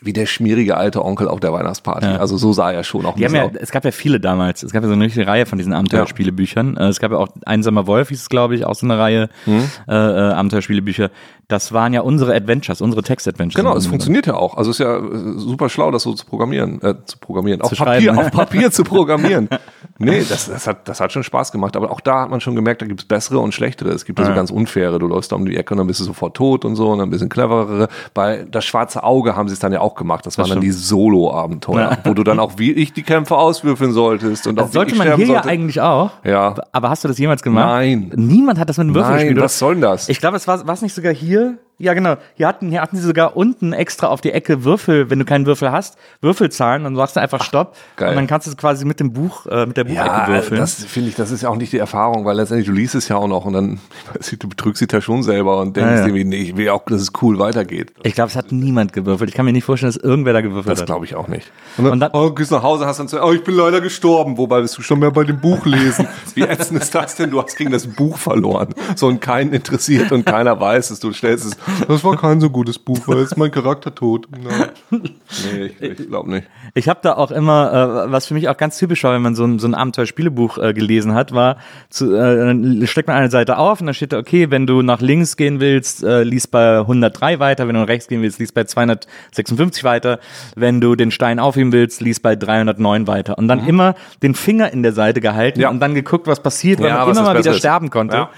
wie 0.07 0.13
der 0.13 0.25
schmierige 0.25 0.75
alte 0.77 1.05
Onkel 1.05 1.27
auf 1.27 1.39
der 1.39 1.53
Weihnachtsparty. 1.53 2.07
Ja. 2.07 2.17
Also 2.17 2.37
so 2.37 2.51
sah 2.53 2.71
er 2.71 2.83
schon 2.83 3.05
auch 3.05 3.15
Die 3.15 3.25
haben 3.25 3.35
ja, 3.35 3.43
aus. 3.43 3.51
es 3.59 3.69
gab 3.69 3.85
ja 3.85 3.91
viele 3.91 4.19
damals. 4.19 4.63
Es 4.63 4.71
gab 4.71 4.81
ja 4.81 4.87
so 4.87 4.93
eine 4.95 5.05
richtige 5.05 5.27
Reihe 5.27 5.45
von 5.45 5.59
diesen 5.59 5.73
Abenteuerspielebüchern. 5.73 6.77
Äh, 6.77 6.87
Es 6.87 6.99
gab 6.99 7.11
ja 7.11 7.17
auch 7.17 7.27
Einsamer 7.45 7.85
Wolf, 7.85 8.09
hieß 8.09 8.21
es, 8.21 8.29
glaube 8.29 8.55
ich, 8.55 8.65
auch 8.65 8.73
so 8.75 8.87
eine 8.87 8.97
Reihe 8.97 9.29
Hm? 9.45 9.69
äh, 9.87 9.93
äh, 9.93 10.31
Abenteuerspielebücher. 10.33 11.11
Das 11.49 11.71
waren 11.71 11.93
ja 11.93 12.01
unsere 12.01 12.35
Adventures, 12.35 12.81
unsere 12.81 13.03
Text-Adventures. 13.03 13.55
Genau, 13.63 13.75
es 13.77 13.87
funktioniert 13.87 14.27
ja 14.27 14.33
auch. 14.33 14.57
Also 14.57 14.71
ist 14.71 14.79
ja 14.79 14.97
äh, 14.97 15.01
super 15.37 15.69
schlau, 15.69 15.91
das 15.91 16.03
so 16.03 16.13
zu 16.13 16.25
programmieren, 16.25 16.81
äh, 16.81 16.95
zu 17.05 17.17
programmieren, 17.19 17.61
auf 17.61 17.69
Zu 17.69 17.75
Papier, 17.77 18.17
auf 18.17 18.31
Papier 18.31 18.71
zu 18.71 18.83
programmieren. 18.83 19.49
Nee, 19.99 20.23
das, 20.29 20.47
das, 20.47 20.67
hat, 20.67 20.87
das 20.87 20.99
hat 20.99 21.11
schon 21.11 21.23
Spaß 21.23 21.51
gemacht. 21.51 21.75
Aber 21.75 21.89
auch 21.91 22.01
da 22.01 22.21
hat 22.21 22.29
man 22.29 22.39
schon 22.39 22.53
gemerkt, 22.53 22.83
da 22.83 22.85
gibt 22.85 22.99
es 22.99 23.07
bessere 23.07 23.39
und 23.39 23.53
schlechtere. 23.55 23.89
Es 23.89 24.05
gibt 24.05 24.19
ja 24.19 24.25
so 24.25 24.33
ganz 24.33 24.51
unfaire. 24.51 24.99
Du 24.99 25.07
läufst 25.07 25.31
da 25.31 25.35
um 25.37 25.45
die 25.45 25.55
Ecke 25.57 25.73
und 25.73 25.79
dann 25.79 25.87
bist 25.87 25.99
du 25.99 26.03
sofort 26.03 26.35
tot 26.37 26.65
und 26.65 26.75
so 26.75 26.91
und 26.91 26.99
dann 26.99 27.07
ein 27.07 27.09
bisschen 27.11 27.29
cleverere. 27.29 27.87
Bei 28.13 28.45
das 28.51 28.63
schwarze 28.65 29.03
Auge 29.03 29.35
haben 29.35 29.47
sie 29.47 29.53
es 29.53 29.59
dann 29.59 29.73
ja 29.73 29.79
auch 29.81 29.95
gemacht. 29.97 30.25
Das 30.25 30.37
waren 30.37 30.49
dann 30.49 30.61
die 30.61 30.71
Solo-Abenteuer, 30.71 31.97
wo 32.05 32.13
du 32.13 32.23
dann 32.23 32.39
auch 32.39 32.53
wie 32.57 32.71
ich 32.71 32.93
die 32.93 33.03
Kämpfe 33.03 33.35
auswürfeln 33.35 33.91
solltest 33.91 34.47
und 34.47 34.57
auch 34.59 34.63
Das 34.63 34.73
sollte 34.73 34.91
wie 34.91 34.95
ich 34.95 34.97
man 35.05 35.15
hier 35.17 35.25
ja 35.27 35.33
sollte. 35.33 35.49
eigentlich 35.49 35.81
auch. 35.81 36.11
Ja. 36.23 36.55
Aber 36.71 36.89
hast 36.89 37.03
du 37.03 37.07
das 37.09 37.17
jemals 37.17 37.41
gemacht? 37.43 37.65
Nein. 37.67 38.11
Niemand 38.15 38.59
hat 38.59 38.69
das 38.69 38.77
mit 38.77 38.85
einem 38.85 38.95
Würfel 38.95 39.09
Nein, 39.09 39.17
gespielt. 39.19 39.37
oder? 39.37 39.45
was 39.45 39.59
soll 39.59 39.73
denn 39.73 39.81
das? 39.81 40.07
Ich 40.09 40.19
glaube, 40.19 40.37
es 40.37 40.47
war, 40.47 40.65
war 40.65 40.73
es 40.73 40.81
nicht 40.81 40.93
sogar 40.93 41.13
hier. 41.13 41.57
Ja, 41.79 41.93
genau. 41.93 42.15
Hier 42.35 42.47
hatten, 42.47 42.69
hier 42.69 42.81
hatten 42.81 42.97
sie 42.97 43.03
sogar 43.03 43.37
unten 43.37 43.71
extra 43.71 44.07
auf 44.07 44.19
die 44.21 44.31
Ecke 44.31 44.63
Würfel, 44.63 45.09
wenn 45.11 45.19
du 45.19 45.25
keinen 45.25 45.45
Würfel 45.45 45.71
hast, 45.71 45.95
Würfelzahlen, 46.21 46.83
dann 46.83 46.95
sagst 46.95 47.15
du 47.15 47.19
einfach 47.19 47.43
Stopp. 47.43 47.75
geil. 47.95 48.09
Und 48.09 48.15
dann 48.15 48.27
kannst 48.27 48.47
du 48.47 48.51
es 48.51 48.57
quasi 48.57 48.83
mit 48.83 48.99
dem 48.99 49.13
Buch, 49.13 49.45
äh, 49.45 49.65
mit 49.67 49.77
der 49.77 49.83
Buchecke 49.83 50.05
Ja, 50.07 50.27
würfeln. 50.27 50.59
das 50.59 50.73
finde 50.85 51.09
ich, 51.09 51.15
das 51.15 51.29
ist 51.29 51.43
ja 51.43 51.49
auch 51.49 51.55
nicht 51.55 51.71
die 51.71 51.77
Erfahrung, 51.77 52.25
weil 52.25 52.35
letztendlich 52.35 52.67
du 52.67 52.73
liest 52.73 52.95
es 52.95 53.07
ja 53.09 53.17
auch 53.17 53.27
noch 53.27 53.45
und 53.45 53.53
dann, 53.53 53.79
weiß 54.13 54.35
du 54.39 54.49
betrügst 54.49 54.81
dich 54.81 54.91
ja 54.91 55.01
schon 55.01 55.21
selber 55.21 55.59
und 55.59 55.75
denkst 55.77 55.87
Ja, 55.89 55.95
ja. 55.99 56.05
irgendwie, 56.07 56.23
nee, 56.25 56.37
ich 56.37 56.57
will 56.57 56.69
auch, 56.69 56.83
dass 56.85 57.01
es 57.01 57.11
cool 57.21 57.37
weitergeht. 57.37 57.93
ich 58.03 58.15
glaube, 58.15 58.29
es 58.29 58.35
hat 58.35 58.51
niemand 58.51 58.91
gewürfelt. 58.93 59.29
Ich 59.29 59.35
kann 59.35 59.45
mir 59.45 59.53
nicht 59.53 59.63
vorstellen, 59.65 59.93
dass 59.93 60.01
irgendwer 60.01 60.33
da 60.33 60.41
gewürfelt 60.41 60.71
Das 60.73 60.79
hat. 60.79 60.87
glaube 60.87 61.05
ich 61.05 61.13
auch 61.15 61.27
nicht. 61.27 61.51
Und 61.77 61.83
dann, 61.85 61.93
Und 61.93 61.99
dann- 61.99 62.11
oh, 62.13 62.31
gehst 62.31 62.49
nach 62.51 62.63
Hause, 62.63 62.87
hast 62.87 62.99
dann 62.99 63.07
zu, 63.07 63.23
oh, 63.23 63.31
ich 63.33 63.43
bin 63.43 63.55
leider 63.55 63.81
gestorben. 63.81 64.37
Wobei 64.37 64.61
bist 64.61 64.77
du 64.77 64.81
schon 64.81 64.97
mehr 64.99 65.11
bei 65.11 65.23
dem 65.25 65.39
Buch 65.39 65.63
lesen. 65.67 66.07
Wie 66.33 66.41
ätzend 66.41 66.81
ist 66.81 66.95
das 66.95 67.15
denn? 67.15 67.29
Du 67.29 67.41
hast 67.41 67.55
gegen 67.55 67.71
das 67.71 67.85
Buch 67.85 68.17
verloren. 68.17 68.73
So 68.95 69.05
und 69.07 69.21
keinen 69.21 69.53
interessiert 69.53 70.11
und 70.11 70.25
keiner 70.25 70.59
weiß 70.59 70.89
es. 70.89 70.99
Du 70.99 71.13
stellst 71.13 71.45
es, 71.45 71.57
das 71.87 72.03
war 72.03 72.15
kein 72.17 72.39
so 72.39 72.49
gutes 72.49 72.79
Buch, 72.79 72.99
weil 73.07 73.17
jetzt 73.19 73.31
ist 73.33 73.37
mein 73.37 73.51
Charakter 73.51 73.93
tot. 73.93 74.27
Nein. 74.31 74.69
Nee, 74.91 75.71
ich, 75.79 75.99
ich 75.99 76.07
glaube 76.07 76.29
nicht. 76.31 76.47
Ich 76.73 76.87
habe 76.89 76.99
da 77.03 77.13
auch 77.15 77.31
immer, 77.31 78.05
äh, 78.07 78.11
was 78.11 78.27
für 78.27 78.33
mich 78.33 78.47
auch 78.49 78.57
ganz 78.57 78.77
typisch 78.77 79.03
war, 79.03 79.13
wenn 79.13 79.21
man 79.21 79.35
so 79.35 79.43
ein, 79.45 79.59
so 79.59 79.67
ein 79.67 79.75
Abenteuerspielebuch 79.75 80.57
äh, 80.57 80.73
gelesen 80.73 81.13
hat, 81.13 81.33
war, 81.33 81.57
zu, 81.89 82.13
äh, 82.15 82.37
dann 82.37 82.85
steckt 82.87 83.07
man 83.07 83.17
eine 83.17 83.29
Seite 83.29 83.57
auf 83.57 83.79
und 83.81 83.87
dann 83.87 83.93
steht 83.95 84.13
da, 84.13 84.19
okay, 84.19 84.49
wenn 84.51 84.67
du 84.67 84.81
nach 84.81 85.01
links 85.01 85.37
gehen 85.37 85.59
willst, 85.59 86.03
äh, 86.03 86.23
liest 86.23 86.51
bei 86.51 86.79
103 86.79 87.39
weiter, 87.39 87.67
wenn 87.67 87.75
du 87.75 87.81
nach 87.81 87.87
rechts 87.87 88.07
gehen 88.07 88.21
willst, 88.21 88.39
liest 88.39 88.53
bei 88.53 88.63
256 88.63 89.83
weiter, 89.83 90.19
wenn 90.55 90.81
du 90.81 90.95
den 90.95 91.11
Stein 91.11 91.39
aufheben 91.39 91.71
willst, 91.71 92.01
liest 92.01 92.21
bei 92.21 92.35
309 92.35 93.07
weiter. 93.07 93.37
Und 93.37 93.47
dann 93.47 93.65
immer 93.67 93.95
den 94.23 94.35
Finger 94.35 94.71
in 94.71 94.83
der 94.83 94.93
Seite 94.93 95.21
gehalten 95.21 95.59
Mhm. 95.59 95.63
Ja. 95.63 95.69
und 95.69 95.79
dann 95.79 95.95
geguckt, 95.95 96.27
was 96.27 96.41
passiert, 96.41 96.79
weil 96.79 96.89
Ja, 96.89 97.05
man 97.05 97.11
immer 97.11 97.21
mal 97.23 97.37
wieder 97.39 97.51
ist. 97.51 97.57
sterben 97.59 97.89
konnte. 97.89 98.15
Ja. 98.17 98.29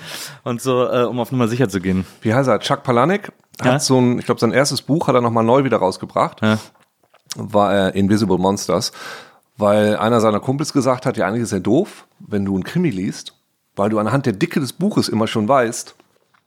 Und 0.44 0.62
so, 0.62 0.86
äh, 0.86 1.04
um 1.04 1.20
auf 1.20 1.32
Nummer 1.32 1.48
sicher 1.48 1.70
zu 1.70 1.80
gehen. 1.82 2.06
Wie 2.22 2.34
heißt 2.34 2.48
er? 2.50 2.60
Chuck 2.60 2.84
Palahniuk 2.84 3.19
Ja. 3.66 3.74
hat 3.74 3.82
so 3.84 4.00
ein, 4.00 4.20
ich 4.20 4.26
glaube, 4.26 4.40
sein 4.40 4.52
erstes 4.52 4.82
Buch 4.82 5.08
hat 5.08 5.16
er 5.16 5.22
nochmal 5.22 5.44
neu 5.44 5.64
wieder 5.64 5.78
rausgebracht. 5.78 6.42
Ja. 6.42 6.58
War 7.36 7.74
er 7.74 7.96
Invisible 7.96 8.38
Monsters. 8.38 8.92
Weil 9.58 9.98
einer 9.98 10.22
seiner 10.22 10.40
Kumpels 10.40 10.72
gesagt 10.72 11.06
hat, 11.06 11.18
ja, 11.18 11.28
eigentlich 11.28 11.44
ist 11.44 11.52
ja 11.52 11.60
doof, 11.60 12.06
wenn 12.20 12.46
du 12.46 12.58
ein 12.58 12.64
Krimi 12.64 12.90
liest, 12.90 13.34
weil 13.76 13.90
du 13.90 14.00
anhand 14.00 14.26
der 14.26 14.34
Dicke 14.34 14.60
des 14.62 14.72
Buches 14.74 15.10
immer 15.10 15.28
schon 15.28 15.48
weißt, 15.50 15.96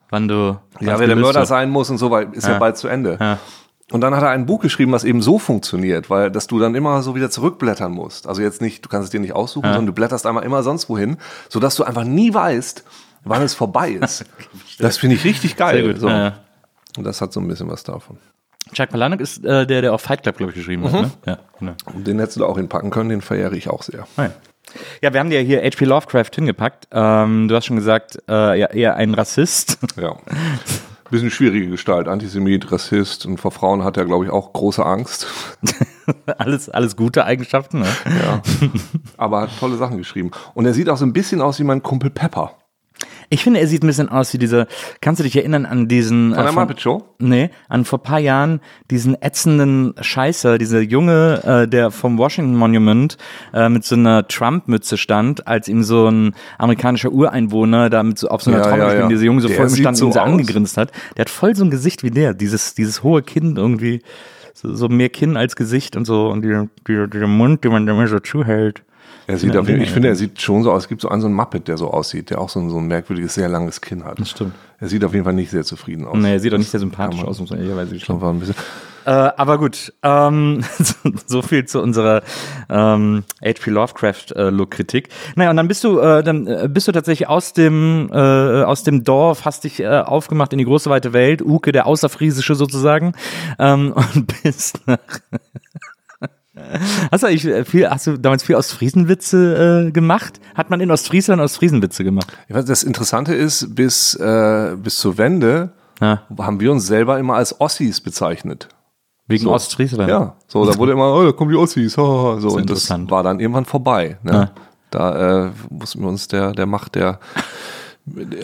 Wann 0.09 0.29
du. 0.29 0.59
ja, 0.81 0.99
wer 0.99 1.07
der 1.07 1.17
Mörder 1.17 1.41
wird. 1.41 1.49
sein 1.49 1.69
muss 1.71 1.91
und 1.91 1.99
so, 1.99 2.11
weil 2.11 2.33
ist 2.33 2.47
ja, 2.47 2.53
Ja. 2.55 2.59
bald 2.59 2.79
zu 2.79 2.89
Ende. 2.89 3.19
Ja. 3.21 3.39
Und 3.91 4.01
dann 4.01 4.15
hat 4.17 4.23
er 4.23 4.31
ein 4.31 4.47
Buch 4.47 4.61
geschrieben, 4.61 4.93
was 4.93 5.05
eben 5.05 5.21
so 5.21 5.39
funktioniert, 5.39 6.09
weil 6.09 6.31
dass 6.31 6.47
du 6.47 6.59
dann 6.59 6.75
immer 6.75 7.03
so 7.03 7.15
wieder 7.15 7.29
zurückblättern 7.31 7.93
musst. 7.93 8.27
Also 8.27 8.41
jetzt 8.41 8.63
nicht, 8.63 8.83
du 8.83 8.89
kannst 8.89 9.05
es 9.05 9.11
dir 9.11 9.21
nicht 9.21 9.35
aussuchen, 9.35 9.67
sondern 9.67 9.87
du 9.87 9.93
blätterst 9.93 10.25
einmal 10.27 10.45
immer 10.45 10.63
sonst 10.63 10.89
wohin, 10.89 11.19
sodass 11.51 11.75
du 11.77 11.85
einfach 11.85 12.05
nie 12.05 12.33
weißt, 12.33 12.83
wann 13.25 13.43
es 13.43 13.53
vorbei 13.53 13.91
ist. 13.91 14.25
das 14.79 14.97
finde 14.97 15.17
ich 15.17 15.25
richtig 15.25 15.57
geil. 15.57 15.83
Sehr 15.85 15.93
gut. 15.93 16.01
So. 16.01 16.09
Ja, 16.09 16.19
ja. 16.25 16.33
Und 16.97 17.05
das 17.05 17.21
hat 17.21 17.33
so 17.33 17.41
ein 17.41 17.49
bisschen 17.49 17.69
was 17.69 17.83
davon. 17.83 18.19
Chuck 18.73 18.91
Palahniuk 18.91 19.21
ist 19.21 19.45
äh, 19.45 19.67
der, 19.67 19.83
der 19.83 19.93
auch 19.93 20.01
Fight 20.01 20.23
Club, 20.23 20.37
glaube 20.37 20.53
ich, 20.53 20.57
geschrieben 20.57 20.85
hat. 20.85 20.93
Ne? 20.93 21.11
Ja, 21.27 21.39
genau. 21.59 21.75
Den 21.95 22.19
hättest 22.19 22.39
du 22.39 22.47
auch 22.47 22.57
hinpacken 22.57 22.91
können, 22.91 23.09
den 23.09 23.21
verehre 23.21 23.57
ich 23.57 23.69
auch 23.69 23.83
sehr. 23.83 24.07
Ah, 24.17 24.25
ja. 24.25 24.31
Ja, 25.03 25.13
wir 25.13 25.21
haben 25.21 25.31
dir 25.31 25.41
hier 25.41 25.63
H.P. 25.63 25.85
Lovecraft 25.85 26.31
hingepackt. 26.35 26.89
Ähm, 26.93 27.49
du 27.49 27.57
hast 27.57 27.67
schon 27.67 27.77
gesagt, 27.77 28.19
äh, 28.29 28.59
ja, 28.59 28.69
eher 28.69 28.97
ein 28.97 29.15
Rassist. 29.15 29.79
Ja. 30.01 30.17
Bisschen 31.11 31.31
schwierige 31.31 31.69
Gestalt, 31.69 32.09
Antisemit, 32.09 32.73
Rassist 32.73 33.27
und 33.27 33.37
vor 33.37 33.51
Frauen 33.51 33.85
hat 33.85 33.99
er, 33.99 34.07
glaube 34.07 34.25
ich, 34.25 34.31
auch 34.31 34.55
große 34.55 34.85
Angst. 34.87 35.27
alles, 36.39 36.71
alles 36.71 36.97
gute 36.97 37.27
Eigenschaften. 37.27 37.81
Ne? 37.81 37.89
Ja. 38.07 38.43
Aber 39.19 39.43
hat 39.43 39.51
tolle 39.61 39.77
Sachen 39.77 39.99
geschrieben. 39.99 40.31
Und 40.55 40.65
er 40.65 40.73
sieht 40.73 40.89
auch 40.89 40.97
so 40.97 41.05
ein 41.05 41.13
bisschen 41.13 41.43
aus 41.43 41.59
wie 41.59 41.65
mein 41.65 41.83
Kumpel 41.83 42.09
Pepper. 42.09 42.53
Ich 43.33 43.45
finde, 43.45 43.61
er 43.61 43.67
sieht 43.67 43.83
ein 43.83 43.87
bisschen 43.87 44.11
aus 44.11 44.35
wie 44.35 44.39
dieser. 44.39 44.67
Kannst 45.01 45.19
du 45.19 45.25
dich 45.25 45.35
erinnern 45.35 45.65
an 45.65 45.89
diesen. 45.89 46.35
Von 46.35 46.45
der 46.45 46.53
äh, 46.53 46.55
Muppet 46.55 46.83
Show? 46.83 47.03
Nee, 47.19 47.49
an 47.71 47.87
vor 47.87 48.03
paar 48.03 48.19
Jahren 48.19 48.61
diesen 48.91 49.17
ätzenden 49.23 49.95
Scheißer, 49.99 50.59
dieser 50.59 50.83
Junge, 50.83 51.43
äh, 51.43 51.67
der 51.67 51.91
vom 51.91 52.19
Washington 52.19 52.55
Monument 52.55 53.17
äh, 53.55 53.71
mit 53.71 53.85
so 53.85 53.95
einer 53.95 54.29
Trump-Mütze 54.29 54.99
stand, 54.99 55.47
als 55.47 55.67
ihm 55.69 55.83
so 55.83 56.09
ein 56.09 56.35
amerikanischer 56.59 57.11
Ureinwohner 57.11 57.89
da 57.89 58.03
mit 58.03 58.19
so, 58.19 58.29
auf 58.29 58.43
so 58.43 58.51
einer 58.51 58.61
Ja, 58.61 58.69
Trommel 58.69 58.87
ja, 58.87 58.95
ja. 59.01 59.09
dieser 59.09 59.25
Junge 59.25 59.41
so 59.41 59.49
Der 59.49 59.61
ihm 59.61 59.69
sieht 59.71 59.81
stand 59.81 59.97
so 59.97 60.07
und 60.07 60.13
so 60.13 60.21
angegrinst 60.21 60.77
hat. 60.77 60.93
Der 61.17 61.23
hat 61.23 61.31
voll 61.31 61.57
so 61.57 61.65
ein 61.65 61.71
Gesicht 61.71 62.03
wie 62.03 62.11
der, 62.11 62.35
dieses, 62.35 62.75
dieses 62.75 63.03
hohe 63.03 63.23
Kinn 63.23 63.57
irgendwie. 63.57 64.03
So, 64.53 64.75
so 64.75 64.89
mehr 64.91 65.09
Kinn 65.09 65.39
als 65.39 65.57
Gesicht 65.57 65.97
und 65.97 66.05
so 66.05 66.29
und 66.29 66.43
dieser, 66.43 66.69
dieser, 66.87 67.07
dieser 67.09 67.29
Mund, 67.29 67.65
den 67.65 67.73
man 67.73 67.89
immer 67.89 68.07
so 68.07 68.19
zuhält. 68.19 68.83
Er 69.27 69.39
sieht 69.39 69.57
auf 69.57 69.69
jeden, 69.69 69.83
ich 69.83 69.91
finde, 69.91 70.09
er 70.09 70.17
sieht 70.17 70.41
schon 70.41 70.63
so 70.65 70.73
aus. 70.73 70.83
Es 70.85 70.89
gibt 70.89 71.01
so 71.01 71.09
einen, 71.09 71.21
so 71.21 71.27
einen 71.29 71.37
Muppet, 71.37 71.69
der 71.69 71.77
so 71.77 71.91
aussieht, 71.91 72.31
der 72.31 72.41
auch 72.41 72.49
so 72.49 72.61
ein, 72.61 72.71
so 72.71 72.79
ein 72.79 72.87
merkwürdiges, 72.87 73.35
sehr 73.35 73.49
langes 73.49 73.81
Kinn 73.81 74.05
hat. 74.05 74.19
Das 74.19 74.31
stimmt. 74.31 74.55
Er 74.81 74.89
sieht 74.89 75.05
auf 75.05 75.13
jeden 75.13 75.25
Fall 75.25 75.33
nicht 75.35 75.51
sehr 75.51 75.63
zufrieden 75.65 76.07
aus. 76.07 76.17
Nee, 76.17 76.33
er 76.33 76.41
sieht 76.41 76.53
auch 76.53 76.59
nicht 76.59 76.71
sehr 76.71 76.81
sympathisch 76.81 77.21
man- 77.21 77.29
aus, 77.29 77.39
muss 77.41 77.51
man 77.51 77.61
ehrlicherweise 77.61 77.95
gestehen. 77.95 78.21
War 78.21 78.33
ein 78.33 78.41
bisschen. 78.41 78.57
Äh, 79.05 79.11
aber 79.11 79.59
gut, 79.59 79.93
ähm, 80.05 80.63
so, 80.79 80.95
so 81.27 81.43
viel 81.43 81.65
zu 81.65 81.81
unserer 81.83 82.23
ähm, 82.69 83.25
H.P. 83.45 83.71
Lovecraft-Look-Kritik. 83.71 85.09
naja, 85.35 85.51
und 85.51 85.57
dann 85.57 85.67
bist 85.69 85.83
du, 85.85 85.99
äh, 85.99 86.23
dann 86.23 86.47
äh, 86.47 86.69
bist 86.71 86.87
du 86.89 86.93
tatsächlich 86.93 87.29
aus 87.29 87.53
dem 87.53 88.11
äh, 88.13 88.17
aus 88.63 88.85
dem 88.85 89.03
Dorf, 89.03 89.45
hast 89.45 89.65
dich 89.65 89.81
äh, 89.81 89.87
aufgemacht 89.89 90.53
in 90.53 90.59
die 90.59 90.65
große 90.65 90.89
weite 90.89 91.13
Welt, 91.13 91.43
Uke, 91.43 91.73
der 91.73 91.87
Außerfriesische 91.87 92.55
sozusagen, 92.55 93.15
ähm, 93.59 93.93
und 94.15 94.43
bist 94.43 94.81
nach 94.87 94.99
Hast 97.11 97.23
du 97.23 97.27
eigentlich 97.29 97.47
äh, 97.47 97.65
viel, 97.65 97.89
hast 97.89 98.07
du 98.07 98.19
damals 98.19 98.43
viel 98.43 98.57
Ostfriesenwitze 98.57 99.87
äh, 99.89 99.91
gemacht? 99.91 100.39
Hat 100.55 100.69
man 100.69 100.81
in 100.81 100.91
Ostfriesland 100.91 101.41
Ostfriesenwitze 101.41 102.05
gemacht? 102.05 102.27
Ich 102.49 102.55
weiß, 102.55 102.67
das 102.67 102.83
Interessante 102.83 103.35
ist, 103.35 103.75
bis, 103.75 104.15
äh, 104.17 104.77
bis 104.77 104.99
zur 104.99 105.17
Wende 105.17 105.73
Ja. 106.01 106.23
haben 106.39 106.61
wir 106.61 106.71
uns 106.73 106.87
selber 106.87 107.19
immer 107.19 107.37
als 107.37 107.59
Ossis 107.61 108.01
bezeichnet. 108.03 108.69
Wegen 109.29 109.45
So. 109.45 109.53
Ostfriesland? 109.53 110.11
Ja, 110.11 110.37
so, 110.47 110.67
da 110.67 110.77
wurde 110.77 110.93
immer, 110.93 111.15
oh, 111.15 111.25
da 111.25 111.33
kommen 111.33 111.51
die 111.51 111.57
Ossis, 111.57 111.97
haha, 111.97 112.37
so, 112.41 112.49
und 112.49 112.69
das 112.69 112.81
interessant. 112.81 113.11
war 113.11 113.23
dann 113.23 113.41
irgendwann 113.41 113.65
vorbei. 113.65 114.19
Ne? 114.23 114.33
Ja. 114.33 114.51
Da 114.91 115.47
äh, 115.47 115.51
mussten 115.71 116.03
wir 116.03 116.09
uns 116.09 116.29
der, 116.29 116.53
der 116.53 116.67
Macht 116.67 116.97
der, 116.97 117.19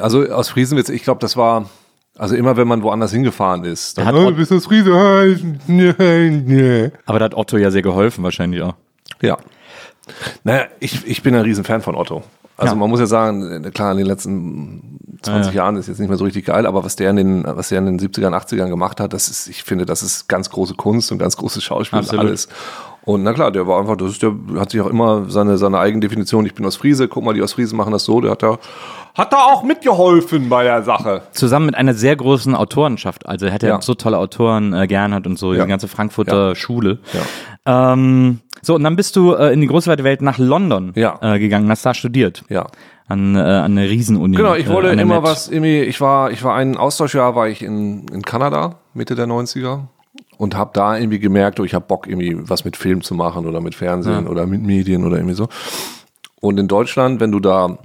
also 0.01 0.25
aus 0.31 0.49
Friesenwitz, 0.49 0.89
ich 0.89 1.03
glaube, 1.03 1.21
das 1.21 1.37
war, 1.37 1.67
also 2.19 2.35
immer 2.37 2.57
wenn 2.57 2.69
man 2.69 2.83
woanders 2.83 3.13
hingefahren 3.13 3.65
ist, 3.65 3.97
dann, 3.99 4.05
Hat 4.07 4.15
oh, 4.15 4.19
Ott- 4.27 4.31
du 4.35 4.37
bist 4.37 4.53
aus 4.53 4.67
Friese, 4.67 4.91
nee. 5.67 6.91
Aber 7.07 7.19
da 7.19 7.25
hat 7.27 7.35
Otto 7.35 7.57
ja 7.57 7.71
sehr 7.71 7.83
geholfen 7.83 8.23
wahrscheinlich 8.25 8.63
auch. 8.63 8.75
Ja. 9.21 9.39
Naja, 10.45 10.67
ich, 10.81 11.07
ich 11.07 11.23
bin 11.23 11.35
ein 11.35 11.43
Riesenfan 11.43 11.83
von 11.83 11.95
Otto. 11.95 12.23
Also 12.57 12.75
Ja. 12.75 12.79
man 12.81 12.91
muss 12.91 12.99
ja 13.01 13.07
sagen, 13.07 13.65
äh, 13.65 13.71
klar, 13.71 13.93
in 13.93 13.99
den 13.99 14.07
letzten 14.07 14.99
20 15.23 15.55
Jahren 15.55 15.77
ist 15.77 15.87
jetzt 15.87 15.99
nicht 16.01 16.09
mehr 16.09 16.19
so 16.19 16.25
richtig 16.25 16.47
geil, 16.47 16.67
aber 16.67 16.83
was 16.85 16.97
der 16.97 17.11
in 17.11 17.17
den, 17.17 17.45
was 17.47 17.69
der 17.69 17.79
in 17.79 17.87
den 17.87 17.99
70ern, 18.01 18.35
80ern 18.35 18.69
gemacht 18.69 19.01
hat, 19.01 19.13
das 19.13 19.29
ist, 19.29 19.47
ich 19.49 19.63
finde, 19.63 19.87
das 19.87 20.03
ist 20.03 20.29
ganz 20.29 20.51
große 20.51 20.75
Kunst 20.75 21.13
und 21.13 21.19
ganz 21.19 21.37
großes 21.37 21.63
Schauspiel 21.63 21.99
und 22.01 22.05
Absolut. 22.07 22.27
alles. 22.27 22.49
Und 23.09 23.23
na 23.23 23.33
klar, 23.33 23.51
der 23.51 23.67
war 23.67 23.81
einfach, 23.81 23.97
das 23.97 24.11
ist 24.11 24.23
der, 24.23 24.35
hat 24.59 24.71
sich 24.71 24.83
auch 24.83 24.87
immer 24.87 25.25
seine, 25.31 25.57
seine 25.57 25.79
eigene 25.79 26.01
Definition, 26.01 26.45
ich 26.45 26.55
bin 26.55 26.67
aus 26.67 26.77
Friese, 26.77 27.09
guck 27.09 27.25
mal, 27.25 27.33
die 27.33 27.41
aus 27.41 27.55
Friesen 27.55 27.79
machen 27.79 27.91
das 27.93 28.05
so, 28.05 28.21
der 28.21 28.33
hat 28.33 28.43
da, 28.43 28.59
hat 29.17 29.33
da 29.33 29.39
auch 29.45 29.63
mitgeholfen 29.63 30.51
bei 30.51 30.65
der 30.65 30.83
Sache. 30.83 31.23
zusammen 31.33 31.65
mit 31.67 31.75
einer 31.75 31.95
sehr 31.95 32.15
großen 32.17 32.55
Autorenschaft. 32.55 33.27
Also 33.27 33.47
er 33.47 33.55
hat 33.55 33.63
ja, 33.63 33.71
Ja. 33.71 33.81
so 33.81 33.95
tolle 33.95 34.19
Autoren, 34.19 34.75
äh, 34.75 34.87
Gernhardt 34.87 35.27
und 35.27 35.39
so, 35.39 35.55
Ja. 35.55 35.63
die 35.65 35.69
ganze 35.71 35.89
Frankfurter 35.89 36.55
Schule. 36.55 36.99
Ja. 37.65 37.93
Ähm, 37.95 38.41
so, 38.61 38.75
und 38.75 38.85
dann 38.85 38.95
bist 38.97 39.17
du 39.17 39.33
äh, 39.33 39.55
in 39.55 39.63
die 39.63 39.69
große 39.69 39.91
weite 39.91 40.05
Welt 40.05 40.21
nach 40.21 40.37
London 40.37 40.93
Ja. 40.95 41.19
äh, 41.23 41.39
gegangen, 41.39 41.71
hast 41.71 41.87
da 41.87 41.95
studiert. 41.95 42.45
Ja. 42.51 42.67
An, 43.07 43.37
äh, 43.37 43.39
an 43.39 43.75
der 43.75 43.89
Riesenuni. 43.89 44.37
Genau, 44.37 44.55
ich 44.55 44.67
äh, 44.67 44.69
wollte 44.69 44.91
der 44.95 44.99
immer 45.03 45.23
Met. 45.23 45.31
was, 45.31 45.49
irgendwie, 45.49 45.81
ich 45.81 45.99
war, 46.03 46.31
ich 46.31 46.45
war 46.45 46.55
ein 46.57 46.77
Austauschjahr, 46.77 47.35
war 47.35 47.49
ich 47.49 47.63
in, 47.63 48.07
in 48.09 48.21
Kanada, 48.21 48.81
Mitte 48.93 49.15
der 49.15 49.27
90er 49.27 49.85
und 50.39 50.57
habe 50.57 50.71
da 50.73 50.97
irgendwie 50.97 51.19
gemerkt, 51.19 51.61
oh, 51.61 51.65
ich 51.65 51.75
habe 51.75 51.85
Bock, 51.87 52.07
irgendwie 52.07 52.37
was 52.49 52.65
mit 52.65 52.77
Film 52.77 53.03
zu 53.03 53.15
machen 53.15 53.47
oder 53.47 53.61
mit 53.61 53.75
Fernsehen 53.75 54.27
oder 54.27 54.47
mit 54.47 54.63
Medien 54.63 55.05
oder 55.05 55.17
irgendwie 55.17 55.35
so. 55.35 55.49
Und 56.41 56.59
in 56.59 56.69
Deutschland, 56.69 57.21
wenn 57.21 57.33
du 57.33 57.41
da 57.41 57.79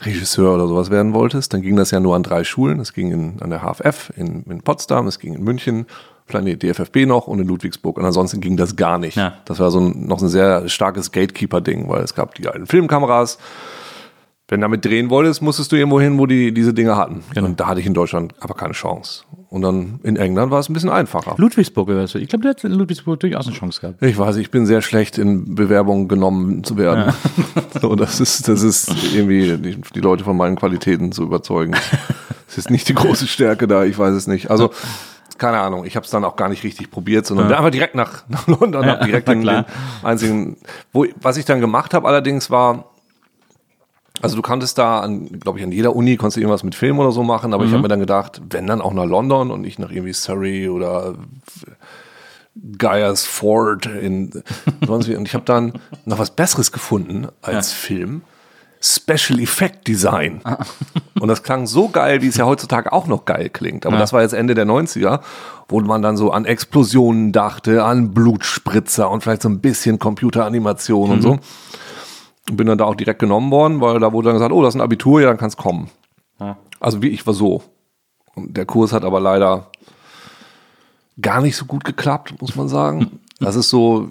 Regisseur 0.00 0.54
oder 0.54 0.68
sowas 0.68 0.90
werden 0.90 1.12
wolltest, 1.12 1.52
dann 1.52 1.60
ging 1.60 1.74
das 1.74 1.90
ja 1.90 1.98
nur 1.98 2.14
an 2.14 2.22
drei 2.22 2.44
Schulen. 2.44 2.78
Es 2.78 2.92
ging 2.92 3.10
in, 3.10 3.42
an 3.42 3.50
der 3.50 3.62
HFF 3.62 4.12
in, 4.16 4.44
in 4.44 4.62
Potsdam, 4.62 5.08
es 5.08 5.18
ging 5.18 5.34
in 5.34 5.42
München, 5.42 5.86
vielleicht 6.26 6.44
nee, 6.44 6.54
DFFB 6.54 7.06
noch 7.06 7.26
und 7.26 7.40
in 7.40 7.48
Ludwigsburg. 7.48 7.98
Und 7.98 8.04
ansonsten 8.04 8.40
ging 8.40 8.56
das 8.56 8.76
gar 8.76 8.98
nicht. 8.98 9.16
Ja. 9.16 9.34
Das 9.44 9.58
war 9.58 9.72
so 9.72 9.80
ein, 9.80 10.06
noch 10.06 10.22
ein 10.22 10.28
sehr 10.28 10.68
starkes 10.68 11.10
Gatekeeper-Ding, 11.10 11.88
weil 11.88 12.02
es 12.02 12.14
gab 12.14 12.36
die 12.36 12.46
alten 12.46 12.68
Filmkameras. 12.68 13.38
Wenn 14.46 14.60
du 14.60 14.64
damit 14.66 14.84
drehen 14.84 15.10
wolltest, 15.10 15.42
musstest 15.42 15.72
du 15.72 15.76
irgendwo 15.76 16.00
hin, 16.00 16.16
wo 16.18 16.26
die 16.26 16.54
diese 16.54 16.72
Dinge 16.72 16.96
hatten. 16.96 17.24
Und 17.36 17.58
da 17.58 17.66
hatte 17.66 17.80
ich 17.80 17.86
in 17.86 17.94
Deutschland 17.94 18.34
aber 18.38 18.54
keine 18.54 18.74
Chance. 18.74 19.24
Und 19.50 19.62
dann 19.62 20.00
in 20.02 20.16
England 20.16 20.50
war 20.50 20.60
es 20.60 20.68
ein 20.68 20.74
bisschen 20.74 20.90
einfacher. 20.90 21.34
Ludwigsburg, 21.38 21.88
oder 21.88 22.06
so. 22.06 22.18
ich 22.18 22.28
glaube, 22.28 22.42
der 22.42 22.50
hat 22.50 22.64
in 22.64 22.72
Ludwigsburg 22.72 23.18
durchaus 23.20 23.46
eine 23.46 23.56
Chance 23.56 23.80
gehabt. 23.80 24.02
Ich 24.02 24.18
weiß, 24.18 24.36
ich 24.36 24.50
bin 24.50 24.66
sehr 24.66 24.82
schlecht 24.82 25.16
in 25.16 25.54
Bewerbungen 25.54 26.06
genommen 26.06 26.64
zu 26.64 26.76
werden. 26.76 27.14
so, 27.80 27.94
das 27.94 28.20
ist, 28.20 28.46
das 28.46 28.62
ist 28.62 28.92
irgendwie, 29.14 29.56
die, 29.56 30.00
Leute 30.00 30.24
von 30.24 30.36
meinen 30.36 30.56
Qualitäten 30.56 31.12
zu 31.12 31.22
überzeugen. 31.22 31.74
Es 32.46 32.58
ist 32.58 32.70
nicht 32.70 32.88
die 32.88 32.94
große 32.94 33.26
Stärke 33.26 33.66
da, 33.66 33.84
ich 33.84 33.98
weiß 33.98 34.14
es 34.14 34.26
nicht. 34.26 34.50
Also, 34.50 34.70
keine 35.38 35.58
Ahnung, 35.58 35.86
ich 35.86 35.96
habe 35.96 36.04
es 36.04 36.10
dann 36.10 36.24
auch 36.24 36.36
gar 36.36 36.50
nicht 36.50 36.62
richtig 36.62 36.90
probiert, 36.90 37.24
sondern 37.24 37.48
bin 37.48 37.56
einfach 37.56 37.70
direkt 37.70 37.94
nach, 37.94 38.24
nach 38.28 38.46
London, 38.48 38.84
Ja, 38.84 39.02
direkt 39.02 39.28
den, 39.28 39.46
den 39.46 39.64
einzigen, 40.02 40.58
wo, 40.92 41.06
was 41.22 41.38
ich 41.38 41.46
dann 41.46 41.60
gemacht 41.60 41.94
habe 41.94 42.06
allerdings 42.06 42.50
war, 42.50 42.90
Also 44.20 44.36
du 44.36 44.42
kanntest 44.42 44.78
da, 44.78 45.08
glaube 45.40 45.58
ich, 45.58 45.64
an 45.64 45.72
jeder 45.72 45.94
Uni 45.94 46.16
konntest 46.16 46.36
du 46.36 46.40
irgendwas 46.40 46.64
mit 46.64 46.74
Film 46.74 46.98
oder 46.98 47.12
so 47.12 47.22
machen, 47.22 47.54
aber 47.54 47.64
mhm. 47.64 47.68
ich 47.68 47.72
habe 47.74 47.82
mir 47.82 47.88
dann 47.88 48.00
gedacht, 48.00 48.40
wenn 48.50 48.66
dann 48.66 48.80
auch 48.80 48.92
nach 48.92 49.04
London 49.04 49.50
und 49.50 49.60
nicht 49.60 49.78
nach 49.78 49.90
irgendwie 49.90 50.12
Surrey 50.12 50.68
oder 50.68 51.14
Guyers 52.78 53.24
Ford 53.24 53.86
in 53.86 54.30
sonst 54.86 55.08
wie. 55.08 55.16
Und 55.16 55.26
ich 55.26 55.34
habe 55.34 55.44
dann 55.44 55.72
noch 56.04 56.18
was 56.18 56.30
Besseres 56.30 56.72
gefunden 56.72 57.28
als 57.42 57.72
ja. 57.72 57.76
Film. 57.76 58.22
Special 58.80 59.40
Effect 59.40 59.88
Design. 59.88 60.40
Ah. 60.44 60.58
Und 61.18 61.26
das 61.26 61.42
klang 61.42 61.66
so 61.66 61.88
geil, 61.88 62.22
wie 62.22 62.28
es 62.28 62.36
ja 62.36 62.46
heutzutage 62.46 62.92
auch 62.92 63.08
noch 63.08 63.24
geil 63.24 63.50
klingt. 63.50 63.86
Aber 63.86 63.96
ja. 63.96 64.00
das 64.00 64.12
war 64.12 64.22
jetzt 64.22 64.34
Ende 64.34 64.54
der 64.54 64.66
90er, 64.66 65.20
wo 65.68 65.80
man 65.80 66.00
dann 66.00 66.16
so 66.16 66.30
an 66.30 66.44
Explosionen 66.44 67.32
dachte, 67.32 67.82
an 67.82 68.14
Blutspritzer 68.14 69.10
und 69.10 69.22
vielleicht 69.22 69.42
so 69.42 69.48
ein 69.48 69.60
bisschen 69.60 69.98
Computeranimation 69.98 71.08
mhm. 71.08 71.14
und 71.14 71.22
so. 71.22 71.38
Und 72.48 72.56
bin 72.56 72.66
dann 72.66 72.78
da 72.78 72.84
auch 72.84 72.94
direkt 72.94 73.20
genommen 73.20 73.50
worden, 73.50 73.80
weil 73.80 74.00
da 74.00 74.12
wurde 74.12 74.28
dann 74.28 74.36
gesagt, 74.36 74.52
oh, 74.52 74.62
das 74.62 74.74
ist 74.74 74.80
ein 74.80 74.84
Abitur, 74.84 75.20
ja, 75.20 75.28
dann 75.28 75.36
kann's 75.36 75.56
kommen. 75.56 75.90
Ja. 76.40 76.56
Also 76.80 77.02
wie 77.02 77.08
ich 77.08 77.26
war 77.26 77.34
so. 77.34 77.62
Und 78.34 78.56
der 78.56 78.66
Kurs 78.66 78.92
hat 78.92 79.04
aber 79.04 79.20
leider 79.20 79.70
gar 81.20 81.40
nicht 81.40 81.56
so 81.56 81.64
gut 81.64 81.84
geklappt, 81.84 82.40
muss 82.40 82.54
man 82.56 82.68
sagen. 82.68 83.20
Das 83.40 83.54
ist 83.54 83.70
so, 83.70 84.08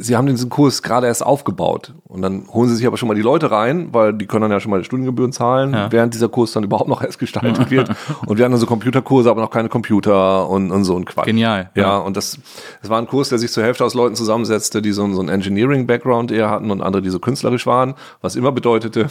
sie 0.00 0.16
haben 0.16 0.26
diesen 0.26 0.48
Kurs 0.48 0.82
gerade 0.82 1.06
erst 1.06 1.24
aufgebaut 1.24 1.92
und 2.04 2.22
dann 2.22 2.48
holen 2.48 2.70
sie 2.70 2.76
sich 2.76 2.86
aber 2.86 2.96
schon 2.96 3.08
mal 3.08 3.14
die 3.14 3.20
Leute 3.20 3.50
rein, 3.50 3.88
weil 3.92 4.14
die 4.14 4.26
können 4.26 4.42
dann 4.42 4.52
ja 4.52 4.60
schon 4.60 4.70
mal 4.70 4.78
die 4.78 4.86
Studiengebühren 4.86 5.32
zahlen, 5.32 5.74
ja. 5.74 5.92
während 5.92 6.14
dieser 6.14 6.30
Kurs 6.30 6.52
dann 6.52 6.64
überhaupt 6.64 6.88
noch 6.88 7.02
erst 7.04 7.18
gestaltet 7.18 7.70
wird. 7.70 7.90
Und 8.26 8.38
wir 8.38 8.44
hatten 8.44 8.52
dann 8.52 8.60
so 8.60 8.66
Computerkurse, 8.66 9.30
aber 9.30 9.42
noch 9.42 9.50
keine 9.50 9.68
Computer 9.68 10.48
und, 10.48 10.70
und 10.70 10.84
so 10.84 10.96
ein 10.96 11.04
Quatsch. 11.04 11.26
Genial. 11.26 11.70
Ja, 11.74 11.82
ja, 11.82 11.98
und 11.98 12.16
das, 12.16 12.38
das 12.80 12.90
war 12.90 12.98
ein 12.98 13.06
Kurs, 13.06 13.28
der 13.28 13.38
sich 13.38 13.52
zur 13.52 13.62
Hälfte 13.62 13.84
aus 13.84 13.94
Leuten 13.94 14.14
zusammensetzte, 14.14 14.80
die 14.80 14.92
so, 14.92 15.10
so 15.12 15.20
einen 15.20 15.28
Engineering-Background 15.28 16.30
eher 16.32 16.50
hatten 16.50 16.70
und 16.70 16.80
andere, 16.80 17.02
die 17.02 17.10
so 17.10 17.18
künstlerisch 17.18 17.66
waren, 17.66 17.94
was 18.20 18.36
immer 18.36 18.52
bedeutete, 18.52 19.08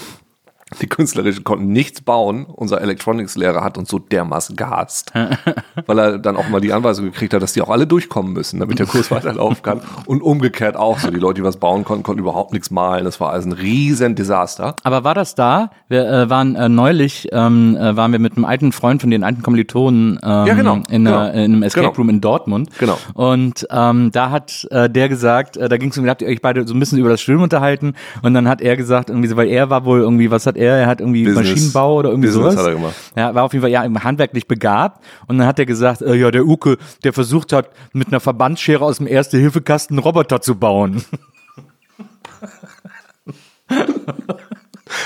die 0.81 0.87
Künstlerischen 0.87 1.43
konnten 1.43 1.71
nichts 1.71 2.01
bauen. 2.01 2.45
Unser 2.45 2.81
Electronics-Lehrer 2.81 3.63
hat 3.63 3.77
uns 3.77 3.89
so 3.89 3.99
dermaßen 3.99 4.55
gehasst, 4.55 5.11
weil 5.85 5.99
er 5.99 6.19
dann 6.19 6.37
auch 6.37 6.47
mal 6.49 6.61
die 6.61 6.73
Anweisung 6.73 7.05
gekriegt 7.05 7.33
hat, 7.33 7.41
dass 7.41 7.53
die 7.53 7.61
auch 7.61 7.69
alle 7.69 7.87
durchkommen 7.87 8.33
müssen, 8.33 8.59
damit 8.59 8.79
der 8.79 8.85
Kurs 8.85 9.11
weiterlaufen 9.11 9.63
kann. 9.63 9.81
Und 10.05 10.21
umgekehrt 10.21 10.75
auch 10.75 10.99
so. 10.99 11.09
Die 11.09 11.17
Leute, 11.17 11.41
die 11.41 11.43
was 11.43 11.57
bauen 11.57 11.83
konnten, 11.83 12.03
konnten 12.03 12.19
überhaupt 12.19 12.53
nichts 12.53 12.69
malen. 12.69 13.05
Das 13.05 13.19
war 13.19 13.31
also 13.31 13.49
ein 13.49 13.53
riesen 13.53 14.15
Desaster. 14.15 14.75
Aber 14.83 15.03
war 15.03 15.15
das 15.15 15.33
da? 15.35 15.71
Wir 15.87 16.07
äh, 16.07 16.29
waren 16.29 16.55
äh, 16.55 16.69
neulich, 16.69 17.27
ähm, 17.31 17.75
äh, 17.75 17.95
waren 17.95 18.11
wir 18.11 18.19
mit 18.19 18.35
einem 18.35 18.45
alten 18.45 18.71
Freund 18.71 19.01
von 19.01 19.09
den 19.09 19.23
alten 19.23 19.41
Kommilitonen 19.41 20.19
ähm, 20.21 20.45
ja, 20.45 20.53
genau, 20.53 20.75
in, 20.89 21.05
genau. 21.05 21.25
in 21.29 21.37
einem 21.37 21.63
Escape 21.63 21.87
genau. 21.87 21.97
Room 21.97 22.09
in 22.09 22.21
Dortmund. 22.21 22.69
Genau. 22.77 22.97
Und 23.15 23.67
ähm, 23.71 24.11
da 24.11 24.29
hat 24.29 24.67
äh, 24.69 24.89
der 24.89 25.09
gesagt, 25.09 25.57
äh, 25.57 25.67
da 25.67 25.77
ging 25.77 25.89
es 25.89 25.97
um, 25.97 26.07
habt 26.07 26.21
ihr 26.21 26.27
euch 26.27 26.41
beide 26.41 26.67
so 26.67 26.73
ein 26.73 26.79
bisschen 26.79 26.99
über 26.99 27.09
das 27.09 27.21
Schwimmen 27.21 27.43
unterhalten. 27.43 27.93
Und 28.21 28.33
dann 28.33 28.47
hat 28.47 28.61
er 28.61 28.77
gesagt, 28.77 29.09
irgendwie 29.09 29.27
so, 29.27 29.35
weil 29.35 29.47
er 29.47 29.69
war 29.69 29.85
wohl 29.85 29.99
irgendwie, 29.99 30.29
was 30.29 30.45
hat 30.45 30.57
er? 30.59 30.75
Er 30.75 30.87
hat 30.87 30.99
irgendwie 31.01 31.23
Business. 31.23 31.49
Maschinenbau 31.49 31.95
oder 31.95 32.09
irgendwie 32.09 32.27
Business 32.27 32.53
sowas. 32.53 32.65
Hat 32.65 32.71
er 32.71 32.75
gemacht. 32.75 32.95
Ja, 33.15 33.35
war 33.35 33.43
auf 33.43 33.53
jeden 33.53 33.61
Fall 33.61 33.71
ja 33.71 33.83
handwerklich 34.03 34.47
begabt. 34.47 35.03
Und 35.27 35.37
dann 35.37 35.47
hat 35.47 35.59
er 35.59 35.65
gesagt, 35.65 36.01
äh, 36.01 36.15
ja, 36.15 36.29
der 36.31 36.45
Uke, 36.45 36.77
der 37.03 37.13
versucht 37.13 37.53
hat, 37.53 37.69
mit 37.93 38.09
einer 38.09 38.19
Verbandsschere 38.19 38.83
aus 38.83 38.97
dem 38.97 39.07
Erste-Hilfe-Kasten 39.07 39.95
einen 39.95 40.03
Roboter 40.03 40.41
zu 40.41 40.55
bauen. 40.55 41.03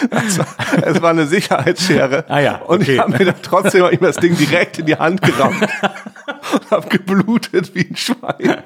Es 0.09 0.39
war, 0.39 0.47
es 0.85 1.01
war 1.01 1.09
eine 1.09 1.27
Sicherheitsschere. 1.27 2.25
Ah 2.29 2.39
ja, 2.39 2.61
okay. 2.65 2.73
Und 2.73 2.87
ich 2.87 2.99
habe 2.99 3.11
mir 3.11 3.25
dann 3.25 3.41
trotzdem 3.41 3.85
immer 3.85 4.07
das 4.07 4.17
Ding 4.17 4.35
direkt 4.37 4.79
in 4.79 4.85
die 4.85 4.95
Hand 4.95 5.21
gerammt 5.21 5.61
und 6.53 6.71
habe 6.71 6.87
geblutet 6.89 7.75
wie 7.75 7.87
ein 7.89 7.95
Schwein. 7.95 8.63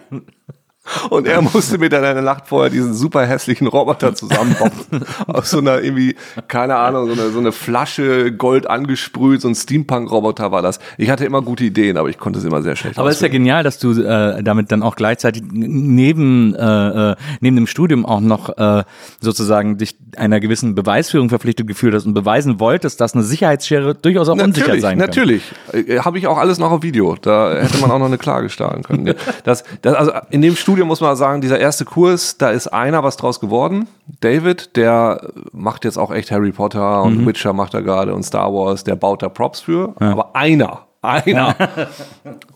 Und 1.09 1.27
er 1.27 1.41
musste 1.41 1.77
mir 1.77 1.89
dann 1.89 2.03
eine 2.03 2.21
Nacht 2.21 2.47
vorher 2.47 2.69
diesen 2.69 2.93
super 2.93 3.25
hässlichen 3.25 3.67
Roboter 3.67 4.15
zusammenbauen. 4.15 4.71
Aus 5.27 5.51
so 5.51 5.59
einer 5.59 5.81
irgendwie, 5.81 6.15
keine 6.47 6.75
Ahnung, 6.75 7.07
so 7.07 7.13
eine, 7.13 7.31
so 7.31 7.39
eine 7.39 7.51
Flasche 7.51 8.31
Gold 8.31 8.69
angesprüht, 8.69 9.41
so 9.41 9.47
ein 9.47 9.55
Steampunk-Roboter 9.55 10.51
war 10.51 10.61
das. 10.61 10.79
Ich 10.97 11.09
hatte 11.09 11.25
immer 11.25 11.41
gute 11.41 11.63
Ideen, 11.63 11.97
aber 11.97 12.09
ich 12.09 12.17
konnte 12.17 12.39
es 12.39 12.45
immer 12.45 12.61
sehr 12.61 12.75
schlecht 12.75 12.97
Aber 12.97 13.09
es 13.09 13.17
ist 13.17 13.21
ja 13.21 13.27
genial, 13.27 13.63
dass 13.63 13.79
du 13.79 14.01
äh, 14.01 14.43
damit 14.43 14.71
dann 14.71 14.83
auch 14.83 14.95
gleichzeitig 14.95 15.43
neben, 15.51 16.55
äh, 16.55 17.11
äh, 17.11 17.15
neben 17.39 17.55
dem 17.55 17.67
Studium 17.67 18.05
auch 18.05 18.19
noch 18.19 18.57
äh, 18.57 18.83
sozusagen 19.19 19.77
dich 19.77 19.97
einer 20.15 20.39
gewissen 20.39 20.75
Beweisführung 20.75 21.29
verpflichtet 21.29 21.67
gefühlt 21.67 21.93
hast 21.93 22.05
und 22.05 22.13
beweisen 22.13 22.59
wolltest, 22.59 23.01
dass 23.01 23.13
eine 23.13 23.23
Sicherheitsschere 23.23 23.95
durchaus 23.95 24.29
auch 24.29 24.35
natürlich, 24.35 24.57
unsicher 24.57 24.81
sein 24.81 24.99
kann. 24.99 25.07
Natürlich, 25.07 25.43
natürlich. 25.67 25.89
Äh, 25.89 25.99
Habe 25.99 26.17
ich 26.17 26.27
auch 26.27 26.37
alles 26.37 26.59
noch 26.59 26.71
auf 26.71 26.83
Video. 26.83 27.15
Da 27.21 27.53
hätte 27.53 27.77
man 27.79 27.91
auch 27.91 27.99
noch 27.99 28.05
eine 28.05 28.17
Klage 28.17 28.49
starten 28.49 28.83
können. 28.83 29.13
Das, 29.43 29.63
das, 29.81 29.93
also 29.93 30.11
in 30.29 30.41
dem 30.41 30.55
Studium 30.55 30.76
Studium 30.77 30.89
muss 30.89 31.01
man 31.01 31.15
sagen, 31.15 31.41
dieser 31.41 31.57
erste 31.57 31.85
Kurs, 31.85 32.37
da 32.37 32.51
ist 32.51 32.67
einer 32.67 33.01
was 33.01 33.17
draus 33.17 33.39
geworden. 33.39 33.87
David, 34.19 34.75
der 34.75 35.31
macht 35.51 35.85
jetzt 35.85 35.97
auch 35.97 36.11
echt 36.11 36.29
Harry 36.29 36.51
Potter 36.51 37.01
und 37.01 37.21
mhm. 37.21 37.25
Witcher 37.25 37.51
macht 37.51 37.73
er 37.73 37.81
gerade 37.81 38.13
und 38.13 38.21
Star 38.21 38.53
Wars, 38.53 38.83
der 38.83 38.95
baut 38.95 39.23
da 39.23 39.29
Props 39.29 39.59
für. 39.59 39.95
Ja. 39.99 40.11
Aber 40.11 40.35
einer, 40.35 40.81
einer. 41.01 41.55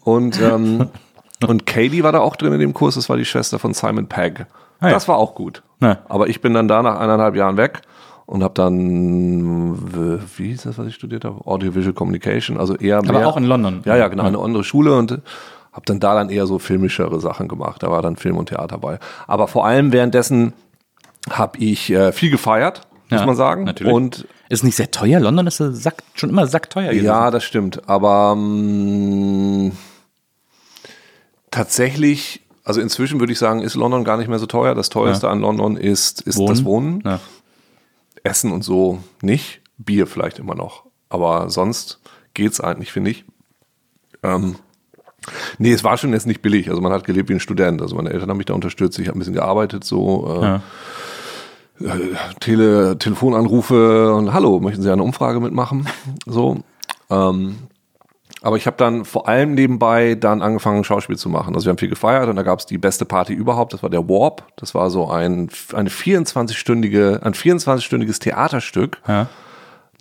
und, 0.03 0.39
ähm, 0.39 0.89
und 1.47 1.65
Katie 1.65 2.03
war 2.03 2.11
da 2.11 2.19
auch 2.19 2.35
drin 2.35 2.53
in 2.53 2.59
dem 2.59 2.75
Kurs, 2.75 2.93
das 2.93 3.09
war 3.09 3.17
die 3.17 3.25
Schwester 3.25 3.57
von 3.57 3.73
Simon 3.73 4.05
Pegg. 4.05 4.45
Ah, 4.79 4.89
ja. 4.89 4.93
Das 4.93 5.07
war 5.07 5.17
auch 5.17 5.33
gut. 5.33 5.63
Ja. 5.81 5.97
Aber 6.07 6.29
ich 6.29 6.41
bin 6.41 6.53
dann 6.53 6.67
da 6.67 6.83
nach 6.83 6.99
eineinhalb 6.99 7.35
Jahren 7.35 7.57
weg 7.57 7.81
und 8.27 8.43
habe 8.43 8.53
dann, 8.53 9.79
wie 10.37 10.51
ist 10.51 10.67
das, 10.67 10.77
was 10.77 10.85
ich 10.85 10.93
studiert 10.93 11.25
habe? 11.25 11.43
Audiovisual 11.47 11.93
Communication, 11.93 12.59
also 12.59 12.75
eher 12.75 13.01
mehr. 13.01 13.15
Aber 13.15 13.25
auch 13.25 13.37
in 13.37 13.45
London. 13.45 13.81
Ja, 13.83 13.95
ja, 13.95 14.09
genau, 14.09 14.25
eine 14.25 14.37
andere 14.37 14.63
Schule 14.63 14.95
und 14.95 15.21
habe 15.71 15.85
dann 15.85 15.99
da 15.99 16.13
dann 16.13 16.29
eher 16.29 16.47
so 16.47 16.59
filmischere 16.59 17.19
Sachen 17.19 17.47
gemacht. 17.47 17.83
Da 17.83 17.91
war 17.91 18.01
dann 18.01 18.17
Film 18.17 18.37
und 18.37 18.49
Theater 18.49 18.77
bei. 18.77 18.99
Aber 19.27 19.47
vor 19.47 19.65
allem 19.65 19.91
währenddessen 19.91 20.53
habe 21.29 21.57
ich 21.59 21.89
äh, 21.91 22.11
viel 22.11 22.29
gefeiert, 22.29 22.87
muss 23.09 23.21
ja, 23.21 23.25
man 23.25 23.35
sagen. 23.35 23.63
Natürlich. 23.63 23.93
Und 23.93 24.27
ist 24.49 24.63
nicht 24.63 24.75
sehr 24.75 24.91
teuer. 24.91 25.19
London 25.19 25.47
ist 25.47 25.57
sack, 25.57 26.03
schon 26.13 26.29
immer 26.29 26.45
sackteuer 26.45 26.89
gewesen. 26.89 27.05
Ja, 27.05 27.31
das 27.31 27.43
stimmt. 27.43 27.87
Aber 27.87 28.33
ähm, 28.35 29.71
tatsächlich, 31.51 32.41
also 32.65 32.81
inzwischen 32.81 33.19
würde 33.21 33.31
ich 33.31 33.39
sagen, 33.39 33.61
ist 33.61 33.75
London 33.75 34.03
gar 34.03 34.17
nicht 34.17 34.27
mehr 34.27 34.39
so 34.39 34.47
teuer. 34.47 34.75
Das 34.75 34.89
teuerste 34.89 35.27
ja. 35.27 35.31
an 35.31 35.39
London 35.39 35.77
ist, 35.77 36.21
ist 36.21 36.37
Wohnen. 36.37 36.49
das 36.49 36.65
Wohnen. 36.65 37.03
Ja. 37.05 37.19
Essen 38.23 38.51
und 38.51 38.63
so 38.63 38.99
nicht. 39.21 39.61
Bier 39.77 40.05
vielleicht 40.05 40.37
immer 40.37 40.53
noch. 40.53 40.83
Aber 41.09 41.49
sonst 41.49 41.99
geht's 42.33 42.59
eigentlich, 42.59 42.91
finde 42.91 43.11
ich. 43.11 43.25
Ähm, 44.21 44.55
Nee, 45.57 45.71
es 45.71 45.83
war 45.83 45.97
schon 45.97 46.13
jetzt 46.13 46.27
nicht 46.27 46.41
billig. 46.41 46.69
Also 46.69 46.81
man 46.81 46.91
hat 46.91 47.03
gelebt 47.03 47.29
wie 47.29 47.33
ein 47.33 47.39
Student. 47.39 47.81
Also 47.81 47.95
meine 47.95 48.09
Eltern 48.09 48.29
haben 48.29 48.37
mich 48.37 48.47
da 48.47 48.53
unterstützt. 48.53 48.97
Ich 48.99 49.07
habe 49.07 49.17
ein 49.17 49.19
bisschen 49.19 49.33
gearbeitet, 49.33 49.83
so 49.83 50.41
äh, 50.41 50.45
ja. 50.45 51.95
äh, 51.95 52.15
Tele, 52.39 52.97
Telefonanrufe 52.97 54.13
und 54.13 54.33
Hallo, 54.33 54.59
möchten 54.59 54.81
Sie 54.81 54.91
eine 54.91 55.03
Umfrage 55.03 55.39
mitmachen? 55.39 55.87
So. 56.25 56.57
Ähm, 57.09 57.57
aber 58.41 58.57
ich 58.57 58.65
habe 58.65 58.77
dann 58.77 59.05
vor 59.05 59.27
allem 59.27 59.53
nebenbei 59.53 60.15
dann 60.15 60.41
angefangen, 60.41 60.83
Schauspiel 60.83 61.17
zu 61.17 61.29
machen. 61.29 61.53
Also 61.53 61.67
wir 61.67 61.69
haben 61.69 61.77
viel 61.77 61.89
gefeiert 61.89 62.27
und 62.27 62.35
da 62.35 62.41
gab 62.41 62.57
es 62.57 62.65
die 62.65 62.79
beste 62.79 63.05
Party 63.05 63.33
überhaupt. 63.33 63.73
Das 63.73 63.83
war 63.83 63.91
der 63.91 64.09
Warp. 64.09 64.47
Das 64.55 64.73
war 64.73 64.89
so 64.89 65.11
ein, 65.11 65.49
eine 65.73 65.89
24-stündige, 65.89 67.21
ein 67.21 67.33
24-stündiges 67.33 68.19
Theaterstück. 68.19 68.99
Ja 69.07 69.27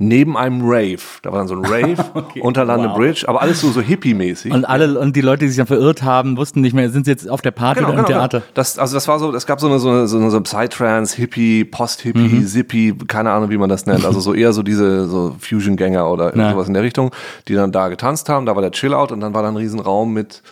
neben 0.00 0.36
einem 0.36 0.62
Rave. 0.62 0.98
Da 1.22 1.30
war 1.30 1.38
dann 1.38 1.46
so 1.46 1.54
ein 1.54 1.64
Rave 1.64 2.02
okay. 2.14 2.40
unter 2.40 2.64
London 2.64 2.90
wow. 2.90 2.96
Bridge, 2.96 3.24
aber 3.28 3.42
alles 3.42 3.60
so, 3.60 3.70
so 3.70 3.82
hippie-mäßig. 3.82 4.50
Und 4.50 4.64
alle, 4.64 4.98
und 4.98 5.14
die 5.14 5.20
Leute, 5.20 5.44
die 5.44 5.48
sich 5.48 5.58
dann 5.58 5.66
verirrt 5.66 6.02
haben, 6.02 6.38
wussten 6.38 6.62
nicht 6.62 6.72
mehr, 6.72 6.88
sind 6.88 7.04
sie 7.04 7.10
jetzt 7.10 7.28
auf 7.28 7.42
der 7.42 7.50
Party 7.50 7.80
genau, 7.80 7.90
oder 7.90 7.98
im 8.00 8.06
genau, 8.06 8.18
Theater? 8.18 8.40
Genau. 8.40 8.50
Das, 8.54 8.78
also 8.78 8.94
das 8.94 9.06
war 9.06 9.18
so, 9.18 9.32
es 9.34 9.46
gab 9.46 9.60
so 9.60 9.68
eine, 9.68 9.78
so 9.78 9.90
eine, 9.90 10.08
so 10.08 10.18
eine, 10.18 10.40
Psytrance, 10.40 11.14
Hippie, 11.16 11.64
Post-Hippie, 11.64 12.18
mhm. 12.18 12.46
Zippy, 12.46 12.96
keine 13.06 13.30
Ahnung, 13.30 13.50
wie 13.50 13.58
man 13.58 13.68
das 13.68 13.84
nennt. 13.84 14.06
Also 14.06 14.20
so 14.20 14.32
eher 14.32 14.54
so 14.54 14.62
diese, 14.62 15.06
so 15.06 15.36
Fusion-Gänger 15.38 16.10
oder 16.10 16.34
ja. 16.34 16.52
sowas 16.52 16.66
in 16.66 16.74
der 16.74 16.82
Richtung, 16.82 17.10
die 17.46 17.54
dann 17.54 17.70
da 17.70 17.88
getanzt 17.88 18.30
haben. 18.30 18.46
Da 18.46 18.54
war 18.54 18.62
der 18.62 18.72
Chill-Out 18.72 19.12
und 19.12 19.20
dann 19.20 19.34
war 19.34 19.42
da 19.42 19.48
ein 19.48 19.56
Riesenraum 19.56 20.14
mit, 20.14 20.42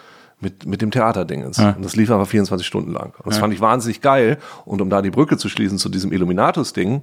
mit, 0.40 0.66
mit 0.66 0.82
dem 0.82 0.90
Theaterding. 0.90 1.51
Ja. 1.57 1.70
Und 1.70 1.82
das 1.82 1.96
lief 1.96 2.11
einfach 2.11 2.28
24 2.28 2.66
Stunden 2.66 2.92
lang. 2.92 3.14
Und 3.16 3.28
das 3.28 3.36
ja. 3.36 3.40
fand 3.40 3.55
ich 3.55 3.62
wahnsinnig 3.62 4.03
geil. 4.03 4.36
Und 4.66 4.82
um 4.82 4.90
da 4.90 5.01
die 5.01 5.11
Brücke 5.11 5.38
zu 5.38 5.49
schließen 5.49 5.78
zu 5.78 5.88
diesem 5.88 6.12
Illuminatus-Ding, 6.12 7.01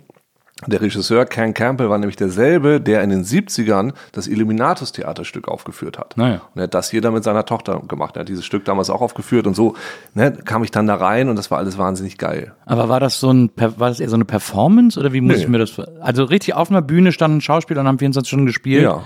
der 0.67 0.81
Regisseur 0.81 1.25
Ken 1.25 1.53
Campbell 1.53 1.89
war 1.89 1.97
nämlich 1.97 2.15
derselbe, 2.15 2.79
der 2.79 3.03
in 3.03 3.09
den 3.09 3.25
70ern 3.25 3.93
das 4.13 4.27
Illuminatus-Theaterstück 4.27 5.49
aufgeführt 5.49 5.99
hat. 5.99 6.15
Naja. 6.15 6.41
Und 6.53 6.61
er 6.61 6.63
hat 6.63 6.73
das 6.73 6.89
hier 6.89 7.01
dann 7.01 7.13
mit 7.13 7.25
seiner 7.25 7.45
Tochter 7.45 7.81
gemacht. 7.85 8.15
Er 8.15 8.21
hat 8.21 8.29
dieses 8.29 8.45
Stück 8.45 8.63
damals 8.63 8.89
auch 8.89 9.01
aufgeführt 9.01 9.47
und 9.47 9.53
so 9.53 9.75
ne, 10.13 10.31
kam 10.31 10.63
ich 10.63 10.71
dann 10.71 10.87
da 10.87 10.95
rein 10.95 11.27
und 11.27 11.35
das 11.35 11.51
war 11.51 11.57
alles 11.57 11.77
wahnsinnig 11.77 12.17
geil. 12.17 12.53
Aber 12.65 12.87
war 12.87 13.01
das 13.01 13.19
so 13.19 13.33
ein, 13.33 13.51
war 13.57 13.89
das 13.89 13.99
eher 13.99 14.07
so 14.07 14.15
eine 14.15 14.23
Performance 14.23 14.97
oder 14.97 15.11
wie 15.11 15.19
muss 15.19 15.35
nee. 15.35 15.43
ich 15.43 15.49
mir 15.49 15.57
das, 15.57 15.77
also 15.99 16.23
richtig 16.23 16.53
auf 16.53 16.69
einer 16.69 16.81
Bühne 16.81 17.11
standen 17.11 17.41
Schauspieler 17.41 17.81
und 17.81 17.87
haben 17.87 17.99
24 17.99 18.29
Stunden 18.29 18.45
gespielt? 18.45 18.83
Ja. 18.83 19.03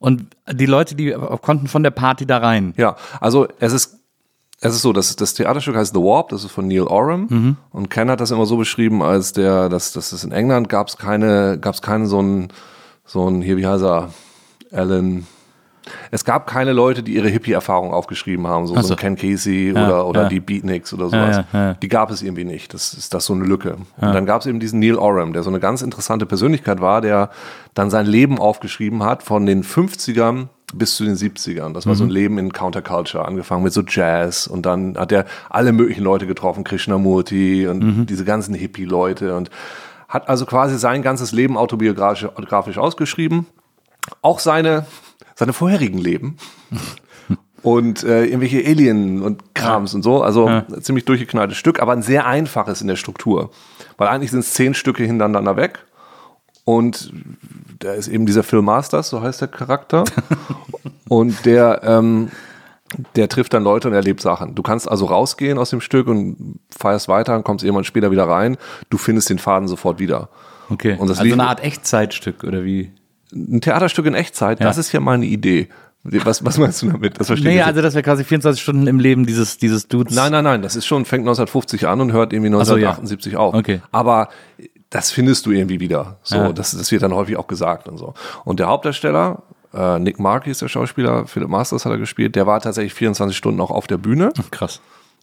Und 0.00 0.26
die 0.50 0.66
Leute, 0.66 0.94
die 0.94 1.12
konnten 1.40 1.66
von 1.66 1.82
der 1.82 1.90
Party 1.92 2.26
da 2.26 2.38
rein? 2.38 2.74
Ja, 2.76 2.96
also 3.20 3.48
es 3.58 3.72
ist 3.72 3.99
es 4.60 4.74
ist 4.74 4.82
so, 4.82 4.92
das, 4.92 5.16
das 5.16 5.34
Theaterstück 5.34 5.74
heißt 5.74 5.94
The 5.94 6.00
Warp, 6.00 6.28
das 6.28 6.44
ist 6.44 6.52
von 6.52 6.68
Neil 6.68 6.82
Oram. 6.82 7.26
Mhm. 7.30 7.56
Und 7.70 7.88
Ken 7.88 8.10
hat 8.10 8.20
das 8.20 8.30
immer 8.30 8.44
so 8.44 8.58
beschrieben, 8.58 9.02
als 9.02 9.32
der, 9.32 9.68
dass 9.70 9.92
das 9.92 10.12
ist 10.12 10.24
in 10.24 10.32
England 10.32 10.68
gab 10.68 10.88
es 10.88 10.98
keine, 10.98 11.58
gab 11.58 11.74
es 11.74 11.82
keinen 11.82 12.06
so 12.06 12.18
einen, 12.18 12.48
so 13.06 13.26
einen, 13.26 13.40
hier, 13.40 13.56
wie 13.56 13.66
heißt 13.66 13.82
er, 13.82 14.10
Alan, 14.70 15.26
Es 16.10 16.24
gab 16.24 16.46
keine 16.46 16.72
Leute, 16.72 17.02
die 17.02 17.14
ihre 17.14 17.28
Hippie-Erfahrung 17.28 17.92
aufgeschrieben 17.92 18.46
haben, 18.46 18.66
so, 18.66 18.74
so 18.76 18.82
so. 18.82 18.96
Ken 18.96 19.16
Casey 19.16 19.72
Ja, 19.72 19.86
oder, 19.86 20.06
oder 20.06 20.22
ja. 20.24 20.28
die 20.28 20.40
Beatniks 20.40 20.92
oder 20.92 21.08
sowas. 21.08 21.44
Ja. 21.52 21.74
Die 21.74 21.88
gab 21.88 22.10
es 22.10 22.22
irgendwie 22.22 22.44
nicht. 22.44 22.74
Das 22.74 22.92
ist 22.92 23.14
das 23.14 23.24
so 23.24 23.32
eine 23.32 23.44
Lücke. 23.44 23.78
Und 23.96 24.14
dann 24.14 24.26
gab 24.26 24.42
es 24.42 24.46
eben 24.46 24.60
diesen 24.60 24.78
Neil 24.78 24.96
Oram, 24.96 25.32
der 25.32 25.42
so 25.42 25.50
eine 25.50 25.60
ganz 25.60 25.82
interessante 25.82 26.26
Persönlichkeit 26.26 26.80
war, 26.80 27.00
der 27.00 27.30
dann 27.74 27.90
sein 27.90 28.06
Leben 28.06 28.38
aufgeschrieben 28.38 29.04
hat 29.04 29.22
von 29.22 29.46
den 29.46 29.64
50ern 29.64 30.48
bis 30.74 30.96
zu 30.96 31.04
den 31.04 31.16
70ern. 31.16 31.72
Das 31.74 31.86
war 31.86 31.94
Mhm. 31.94 31.98
so 31.98 32.04
ein 32.04 32.10
Leben 32.10 32.38
in 32.38 32.52
Counterculture, 32.52 33.24
angefangen 33.24 33.62
mit 33.64 33.72
so 33.72 33.82
Jazz 33.86 34.46
und 34.46 34.66
dann 34.66 34.96
hat 34.96 35.12
er 35.12 35.24
alle 35.48 35.72
möglichen 35.72 36.02
Leute 36.04 36.26
getroffen, 36.26 36.64
Krishnamurti 36.64 37.66
und 37.66 37.82
Mhm. 37.82 38.06
diese 38.06 38.24
ganzen 38.24 38.54
Hippie-Leute 38.54 39.36
und 39.36 39.50
hat 40.08 40.28
also 40.28 40.46
quasi 40.46 40.78
sein 40.78 41.02
ganzes 41.02 41.32
Leben 41.32 41.56
autobiografisch 41.56 42.78
ausgeschrieben. 42.78 43.46
Auch 44.22 44.38
seine, 44.40 44.86
seine 45.34 45.52
vorherigen 45.52 45.98
Leben. 45.98 46.36
und 47.62 48.02
äh, 48.04 48.24
irgendwelche 48.24 48.64
Alien 48.66 49.20
und 49.22 49.54
Krams 49.54 49.94
und 49.94 50.02
so. 50.02 50.22
Also 50.22 50.46
ein 50.46 50.82
ziemlich 50.82 51.04
durchgeknalltes 51.04 51.58
Stück, 51.58 51.80
aber 51.80 51.92
ein 51.92 52.02
sehr 52.02 52.26
einfaches 52.26 52.80
in 52.80 52.88
der 52.88 52.96
Struktur. 52.96 53.50
Weil 53.98 54.08
eigentlich 54.08 54.30
sind 54.30 54.40
es 54.40 54.54
zehn 54.54 54.72
Stücke 54.74 55.04
hintereinander 55.04 55.56
weg. 55.56 55.80
Und 56.64 57.12
da 57.78 57.92
ist 57.94 58.08
eben 58.08 58.26
dieser 58.26 58.42
Phil 58.42 58.62
Masters, 58.62 59.08
so 59.08 59.22
heißt 59.22 59.40
der 59.40 59.48
Charakter. 59.48 60.04
und 61.08 61.44
der, 61.46 61.80
ähm, 61.84 62.30
der 63.16 63.28
trifft 63.28 63.54
dann 63.54 63.64
Leute 63.64 63.88
und 63.88 63.94
erlebt 63.94 64.20
Sachen. 64.20 64.54
Du 64.54 64.62
kannst 64.62 64.88
also 64.88 65.06
rausgehen 65.06 65.58
aus 65.58 65.70
dem 65.70 65.80
Stück 65.80 66.06
und 66.06 66.60
feierst 66.76 67.08
weiter 67.08 67.36
und 67.36 67.44
kommst 67.44 67.64
irgendwann 67.64 67.84
später 67.84 68.10
wieder 68.10 68.28
rein. 68.28 68.56
Du 68.90 68.98
findest 68.98 69.30
den 69.30 69.38
Faden 69.38 69.68
sofort 69.68 69.98
wieder. 69.98 70.28
Okay. 70.68 70.96
Und 70.98 71.08
das 71.08 71.18
also 71.18 71.32
eine 71.32 71.46
Art 71.46 71.62
Echtzeitstück 71.62 72.44
oder 72.44 72.64
wie? 72.64 72.92
Ein 73.32 73.60
Theaterstück 73.60 74.06
in 74.06 74.14
Echtzeit, 74.14 74.60
das 74.60 74.76
ist 74.76 74.92
ja 74.92 75.00
mal 75.00 75.14
eine 75.14 75.26
Idee. 75.26 75.68
Was, 76.02 76.44
was 76.44 76.56
meinst 76.56 76.80
du 76.80 76.90
damit? 76.90 77.20
Das 77.20 77.26
verstehe 77.26 77.50
Nee, 77.50 77.58
ich 77.58 77.64
also 77.64 77.82
das 77.82 77.94
wäre 77.94 78.02
quasi 78.02 78.24
24 78.24 78.62
Stunden 78.62 78.86
im 78.86 78.98
Leben 78.98 79.26
dieses, 79.26 79.58
dieses 79.58 79.86
Dudes. 79.86 80.14
Nein, 80.14 80.32
nein, 80.32 80.44
nein, 80.44 80.62
das 80.62 80.74
ist 80.74 80.86
schon, 80.86 81.04
fängt 81.04 81.22
1950 81.22 81.86
an 81.86 82.00
und 82.00 82.12
hört 82.12 82.32
irgendwie 82.32 82.50
so, 82.50 82.76
ja. 82.78 82.92
1978 82.92 83.36
auf. 83.36 83.54
Okay. 83.54 83.82
Aber 83.92 84.30
das 84.90 85.10
findest 85.10 85.46
du 85.46 85.50
irgendwie 85.52 85.80
wieder. 85.80 86.18
So, 86.22 86.36
Ja. 86.36 86.52
das, 86.52 86.72
das 86.76 86.90
wird 86.92 87.02
dann 87.02 87.14
häufig 87.14 87.36
auch 87.36 87.46
gesagt 87.46 87.88
und 87.88 87.96
so. 87.98 88.14
Und 88.44 88.58
der 88.60 88.66
Hauptdarsteller, 88.68 89.42
äh, 89.72 89.98
Nick 89.98 90.18
Markey 90.18 90.50
ist 90.50 90.62
der 90.62 90.68
Schauspieler, 90.68 91.26
Philip 91.26 91.48
Masters 91.48 91.84
hat 91.84 91.92
er 91.92 91.98
gespielt, 91.98 92.34
der 92.34 92.46
war 92.46 92.60
tatsächlich 92.60 92.94
24 92.94 93.36
Stunden 93.36 93.60
auch 93.60 93.70
auf 93.70 93.86
der 93.86 93.98
Bühne. 93.98 94.32
Krass. 94.50 94.80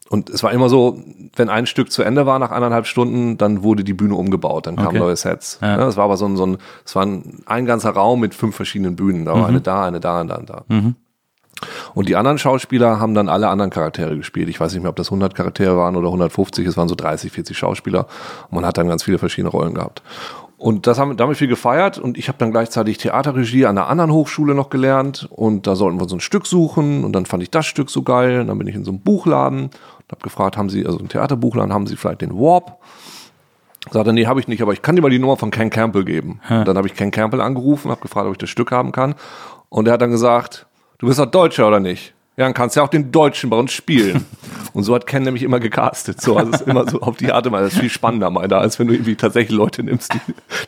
Und 0.10 0.30
es 0.30 0.42
war 0.42 0.54
immer 0.54 0.70
so, 0.70 1.02
wenn 1.36 1.50
ein 1.50 1.66
Stück 1.68 1.92
zu 1.92 2.02
Ende 2.02 2.26
war 2.26 2.40
nach 2.40 2.52
anderthalb 2.52 2.88
Stunden, 2.88 3.38
dann 3.38 3.62
wurde 3.62 3.84
die 3.84 3.94
Bühne 3.94 4.16
umgebaut, 4.16 4.66
dann 4.66 4.78
kamen 4.78 4.88
Okay. 4.88 5.00
neue 5.00 5.18
Sets. 5.18 5.60
Ja. 5.62 5.76
das 5.76 5.98
war 5.98 6.06
aber 6.06 6.16
so 6.16 6.26
ein, 6.26 6.38
so 6.38 6.46
ein, 6.46 6.58
es 6.86 6.96
war 6.96 7.06
ein, 7.06 7.42
ein 7.46 7.66
ganzer 7.66 7.90
Raum 7.90 8.22
mit 8.22 8.34
fünf 8.34 8.56
verschiedenen 8.56 8.96
Bühnen. 8.96 9.26
Da 9.26 9.34
war 9.34 9.48
eine 9.48 9.60
da, 9.60 9.84
eine 9.86 10.00
da, 10.00 10.22
eine 10.22 10.30
da, 10.30 10.36
und 10.38 10.50
da. 10.50 10.64
Und 11.94 12.08
die 12.08 12.16
anderen 12.16 12.38
Schauspieler 12.38 13.00
haben 13.00 13.14
dann 13.14 13.30
alle 13.30 13.50
anderen 13.50 13.72
Charaktere 13.72 14.16
gespielt. 14.16 14.50
Ich 14.50 14.60
weiß 14.60 14.74
nicht 14.74 14.82
mehr, 14.82 14.90
ob 14.90 14.96
das 14.96 15.08
100 15.08 15.36
Charaktere 15.36 15.78
waren 15.78 15.96
oder 15.96 16.08
150. 16.08 16.66
Es 16.68 16.78
waren 16.78 16.88
so 16.88 16.96
30, 16.96 17.32
40 17.32 17.58
Schauspieler. 17.58 18.08
Und 18.50 18.56
man 18.56 18.66
hat 18.66 18.78
dann 18.78 18.88
ganz 18.88 19.04
viele 19.04 19.18
verschiedene 19.18 19.50
Rollen 19.50 19.74
gehabt. 19.74 20.02
Und 20.58 20.88
das 20.88 20.98
haben 20.98 21.16
damit 21.18 21.38
viel 21.38 21.48
gefeiert. 21.48 22.00
Und 22.00 22.18
ich 22.18 22.28
habe 22.28 22.38
dann 22.40 22.52
gleichzeitig 22.52 22.98
Theaterregie 22.98 23.66
an 23.66 23.78
einer 23.78 23.88
anderen 23.88 24.12
Hochschule 24.12 24.56
noch 24.56 24.70
gelernt. 24.70 25.28
Und 25.32 25.68
da 25.68 25.76
sollten 25.76 26.00
wir 26.00 26.10
so 26.10 26.16
ein 26.16 26.20
Stück 26.20 26.48
suchen. 26.48 27.04
Und 27.04 27.14
dann 27.14 27.26
fand 27.26 27.44
ich 27.44 27.52
das 27.52 27.66
Stück 27.66 27.90
so 27.90 28.02
geil. 28.02 28.42
Und 28.42 28.48
dann 28.48 28.58
bin 28.58 28.68
ich 28.68 28.76
in 28.76 28.84
so 28.84 28.92
einem 28.92 29.02
Buchladen 29.02 29.66
und 29.66 30.12
habe 30.12 30.22
gefragt, 30.24 30.58
haben 30.58 30.70
Sie, 30.70 30.86
also 30.86 31.00
ein 31.00 31.10
Theaterbuchladen, 31.10 31.74
haben 31.74 31.88
Sie 31.88 31.96
vielleicht 31.96 32.22
den 32.22 32.34
Warp? 32.34 32.78
Sagt 33.92 34.08
er, 34.08 34.14
nee, 34.14 34.26
habe 34.26 34.40
ich 34.40 34.48
nicht, 34.48 34.62
aber 34.62 34.74
ich 34.74 34.82
kann 34.82 34.96
dir 34.96 35.02
mal 35.02 35.10
die 35.10 35.20
Nummer 35.20 35.38
von 35.38 35.52
Ken 35.52 35.70
Campbell 35.70 36.04
geben. 36.04 36.42
Und 36.50 36.68
dann 36.68 36.78
habe 36.78 36.88
ich 36.88 36.94
Ken 36.94 37.12
Campbell 37.12 37.42
angerufen, 37.42 37.90
habe 37.90 38.02
gefragt, 38.02 38.28
ob 38.28 38.34
ich 38.34 38.38
das 38.38 38.50
Stück 38.50 38.72
haben 38.72 38.92
kann. 38.92 39.16
Und 39.70 39.88
er 39.88 39.94
hat 39.94 40.02
dann 40.02 40.12
gesagt, 40.12 40.67
du 40.98 41.08
bist 41.08 41.20
doch 41.20 41.26
Deutscher 41.26 41.68
oder 41.68 41.80
nicht? 41.80 42.14
Ja, 42.38 42.46
dann 42.46 42.54
kannst 42.54 42.76
du 42.76 42.80
ja 42.80 42.86
auch 42.86 42.90
den 42.90 43.12
Deutschen 43.12 43.50
bei 43.50 43.58
uns 43.58 43.72
spielen. 43.72 44.26
Und 44.74 44.84
so 44.84 44.94
hat 44.94 45.08
Ken 45.08 45.24
nämlich 45.24 45.42
immer 45.42 45.60
gecastet. 45.60 46.22
So, 46.22 46.38
also 46.38 46.52
es 46.52 46.62
ist 46.62 46.68
immer 46.68 46.88
so 46.88 47.02
auf 47.02 47.18
die 47.18 47.32
Art 47.32 47.48
und 47.48 47.54
Weise. 47.54 47.66
Das 47.66 47.74
ist 47.74 47.80
viel 47.80 47.90
spannender, 47.90 48.30
meiner, 48.30 48.60
als 48.60 48.78
wenn 48.78 48.88
du 48.88 48.94
irgendwie 48.94 49.16
tatsächlich 49.16 49.58
Leute 49.58 49.82
nimmst, 49.82 50.14
die, 50.14 50.20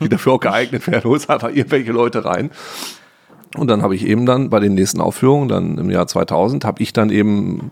die 0.01 0.09
dafür 0.09 0.33
auch 0.33 0.39
geeignet 0.39 0.87
werden. 0.87 1.03
Du 1.03 1.09
holst 1.09 1.29
einfach 1.29 1.49
irgendwelche 1.49 1.91
Leute 1.91 2.25
rein. 2.25 2.49
Und 3.55 3.67
dann 3.67 3.83
habe 3.83 3.95
ich 3.95 4.07
eben 4.07 4.25
dann 4.25 4.49
bei 4.49 4.59
den 4.59 4.73
nächsten 4.73 4.99
Aufführungen, 4.99 5.47
dann 5.47 5.77
im 5.77 5.91
Jahr 5.91 6.07
2000, 6.07 6.65
habe 6.65 6.81
ich 6.81 6.91
dann 6.91 7.11
eben 7.11 7.71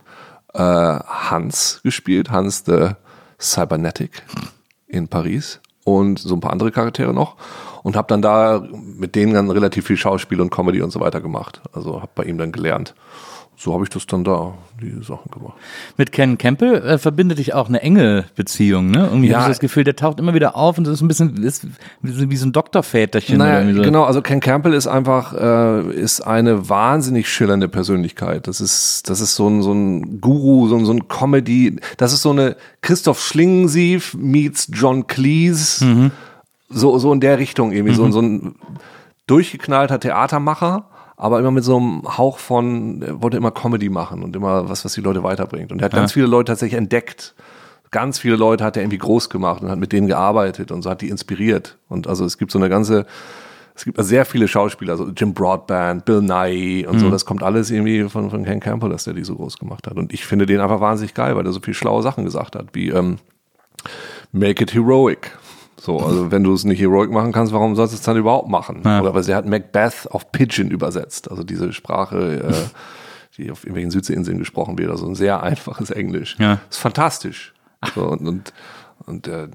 äh, 0.53 0.60
Hans 0.62 1.80
gespielt, 1.84 2.30
Hans 2.30 2.64
the 2.68 2.91
Cybernetic 3.39 4.24
in 4.88 5.08
Paris 5.08 5.60
und 5.88 6.19
so 6.19 6.35
ein 6.35 6.41
paar 6.41 6.51
andere 6.51 6.71
Charaktere 6.71 7.13
noch 7.13 7.38
und 7.81 7.95
habe 7.95 8.09
dann 8.09 8.21
da 8.21 8.61
mit 8.97 9.15
denen 9.15 9.33
dann 9.33 9.49
relativ 9.49 9.88
viel 9.88 9.95
Schauspiel 9.95 10.41
und 10.41 10.49
Comedy 10.49 10.81
und 10.81 10.91
so 10.91 10.99
weiter 10.99 11.21
gemacht. 11.21 11.61
Also 11.71 12.01
habe 12.01 12.11
bei 12.13 12.23
ihm 12.25 12.38
dann 12.38 12.51
gelernt. 12.51 12.93
So 13.60 13.74
habe 13.74 13.84
ich 13.84 13.89
das 13.89 14.05
dann 14.05 14.24
da, 14.24 14.53
die 14.80 15.03
Sachen 15.03 15.32
gemacht. 15.32 15.55
Mit 15.97 16.12
Ken 16.12 16.38
Campbell 16.38 16.76
äh, 16.76 16.97
verbindet 16.99 17.39
dich 17.39 17.55
auch 17.55 17.68
eine 17.70 17.82
enge 17.82 18.26
Beziehung, 18.36 18.91
ne? 18.91 19.08
Irgendwie 19.08 19.30
Ja. 19.30 19.38
habe 19.39 19.45
ich 19.49 19.55
das 19.58 19.60
Gefühl, 19.60 19.84
der 19.84 19.95
taucht 19.95 20.20
immer 20.20 20.36
wieder 20.36 20.55
auf 20.55 20.78
und 20.78 20.84
das 20.86 20.93
ist 20.93 21.01
ein 21.01 21.08
bisschen 21.08 21.43
ist 21.43 21.66
wie 22.03 22.38
so- 22.38 22.45
ein 22.45 22.51
Doktorväterchen. 22.51 23.39
Naja, 23.39 23.74
so. 23.74 23.82
genau, 23.82 24.03
also 24.03 24.22
Ken 24.22 24.41
Campbell 24.41 24.74
ist 24.74 24.86
einfach, 24.86 25.34
äh, 25.34 25.91
ist 25.91 26.22
eine 26.22 26.70
wahnsinnig 26.70 27.28
schillernde 27.30 27.68
Persönlichkeit. 27.68 28.45
Das 28.47 28.62
ist, 28.62 29.10
das 29.10 29.22
ist 29.22 29.34
so 29.36 29.47
ein, 29.49 29.64
so 29.64 29.74
ein 29.74 30.22
Guru, 30.22 30.68
so 30.68 30.76
ein, 30.76 30.86
so 30.86 30.91
ein 30.93 31.08
Comedy, 31.08 31.78
das 31.97 32.14
ist 32.14 32.22
so 32.22 32.30
eine 32.30 32.58
Christoph 32.82 33.20
Schlingensief 33.20 34.14
meets 34.14 34.70
John 34.72 35.08
Cleese, 35.08 36.12
so, 36.70 36.99
so 36.99 37.12
in 37.12 37.22
der 37.22 37.39
Richtung 37.39 37.72
irgendwie, 37.72 37.95
so, 37.95 38.12
so 38.12 38.22
ein 38.22 38.53
durchgeknallter 39.26 39.99
Theatermacher, 39.99 40.86
aber 41.18 41.39
immer 41.39 41.51
mit 41.51 41.63
so 41.63 41.78
einem 41.78 42.03
Hauch 42.18 42.38
von, 42.38 43.01
er 43.01 43.22
wollte 43.22 43.38
immer 43.38 43.49
Comedy 43.49 43.89
machen 43.89 44.24
und 44.24 44.36
immer 44.36 44.70
was, 44.70 44.86
was 44.86 44.93
die 44.93 45.01
Leute 45.01 45.24
weiterbringt. 45.24 45.72
Und 45.72 45.82
er 45.82 45.86
hat 45.86 45.93
ganz 45.93 46.13
viele 46.13 46.28
Leute 46.28 46.51
tatsächlich 46.51 46.78
entdeckt. 46.78 47.34
Ganz 47.89 48.20
viele 48.20 48.36
Leute 48.36 48.63
hat 48.63 48.78
er 48.78 48.84
irgendwie 48.84 48.99
groß 48.99 49.30
gemacht 49.30 49.63
und 49.63 49.70
hat 49.70 49.80
mit 49.80 49.91
denen 49.91 50.07
gearbeitet 50.07 50.72
und 50.72 50.84
so 50.84 50.89
hat 50.91 51.01
die 51.01 51.09
inspiriert. 51.09 51.78
Und 51.89 52.07
also 52.07 52.24
es 52.24 52.38
gibt 52.38 52.51
so 52.51 52.59
eine 52.59 52.70
ganze, 52.70 53.07
es 53.74 53.84
gibt 53.84 53.97
sehr 54.03 54.26
viele 54.26 54.47
Schauspieler, 54.47 54.95
so 54.95 55.07
Jim 55.07 55.34
Broadband, 55.34 56.05
Bill 56.05 56.22
Nye 56.22 56.88
und 56.88 56.99
so, 56.99 57.09
das 57.09 57.26
kommt 57.26 57.41
alles 57.41 57.72
irgendwie 57.72 58.07
von, 58.09 58.30
von 58.30 58.43
Ken 58.43 58.59
Campbell, 58.59 58.89
dass 58.89 59.05
der 59.05 59.13
die 59.13 59.24
so 59.24 59.36
groß 59.36 59.57
gemacht 59.57 59.88
hat. 59.88 59.97
Und 59.97 60.13
ich 60.13 60.24
finde 60.24 60.45
den 60.45 60.59
einfach 60.59 60.82
wahnsinnig 60.82 61.15
geil, 61.15 61.36
weil 61.36 61.45
er 61.45 61.51
so 61.51 61.61
viel 61.61 61.74
schlaue 61.74 62.03
Sachen 62.03 62.26
gesagt 62.26 62.55
hat, 62.55 62.68
wie 62.74 62.89
ähm, 62.89 63.18
Make 64.32 64.63
it 64.63 64.74
heroic. 64.74 65.36
So, 65.80 65.99
also 65.99 66.32
wenn 66.32 66.43
du 66.43 66.53
es 66.53 66.63
nicht 66.63 66.82
heroic 66.82 67.11
machen 67.11 67.32
kannst, 67.32 67.53
warum 67.53 67.75
sollst 67.75 67.93
du 67.93 67.97
es 67.97 68.01
dann 68.01 68.17
überhaupt 68.17 68.49
machen? 68.49 68.82
Ja. 68.84 69.01
Oder 69.01 69.13
weil 69.13 69.23
sie 69.23 69.36
hat 69.36 69.45
Macbeth 69.45 70.07
auf 70.09 70.32
Pidgin 70.32 70.71
übersetzt, 70.71 71.30
also 71.30 71.43
diese 71.43 71.71
Sprache, 71.71 72.43
äh, 72.43 73.38
die 73.38 73.51
auf 73.51 73.63
irgendwelchen 73.63 73.91
Südseeinseln 73.91 74.39
gesprochen 74.39 74.78
wird, 74.78 74.89
also 74.89 75.07
ein 75.07 75.15
sehr 75.15 75.43
einfaches 75.43 75.91
Englisch. 75.91 76.36
Ja. 76.39 76.59
ist 76.69 76.78
fantastisch. 76.78 77.53
So, 77.93 78.07
und, 78.07 78.28
und, 78.28 78.53
und 79.05 79.27
äh, 79.27 79.47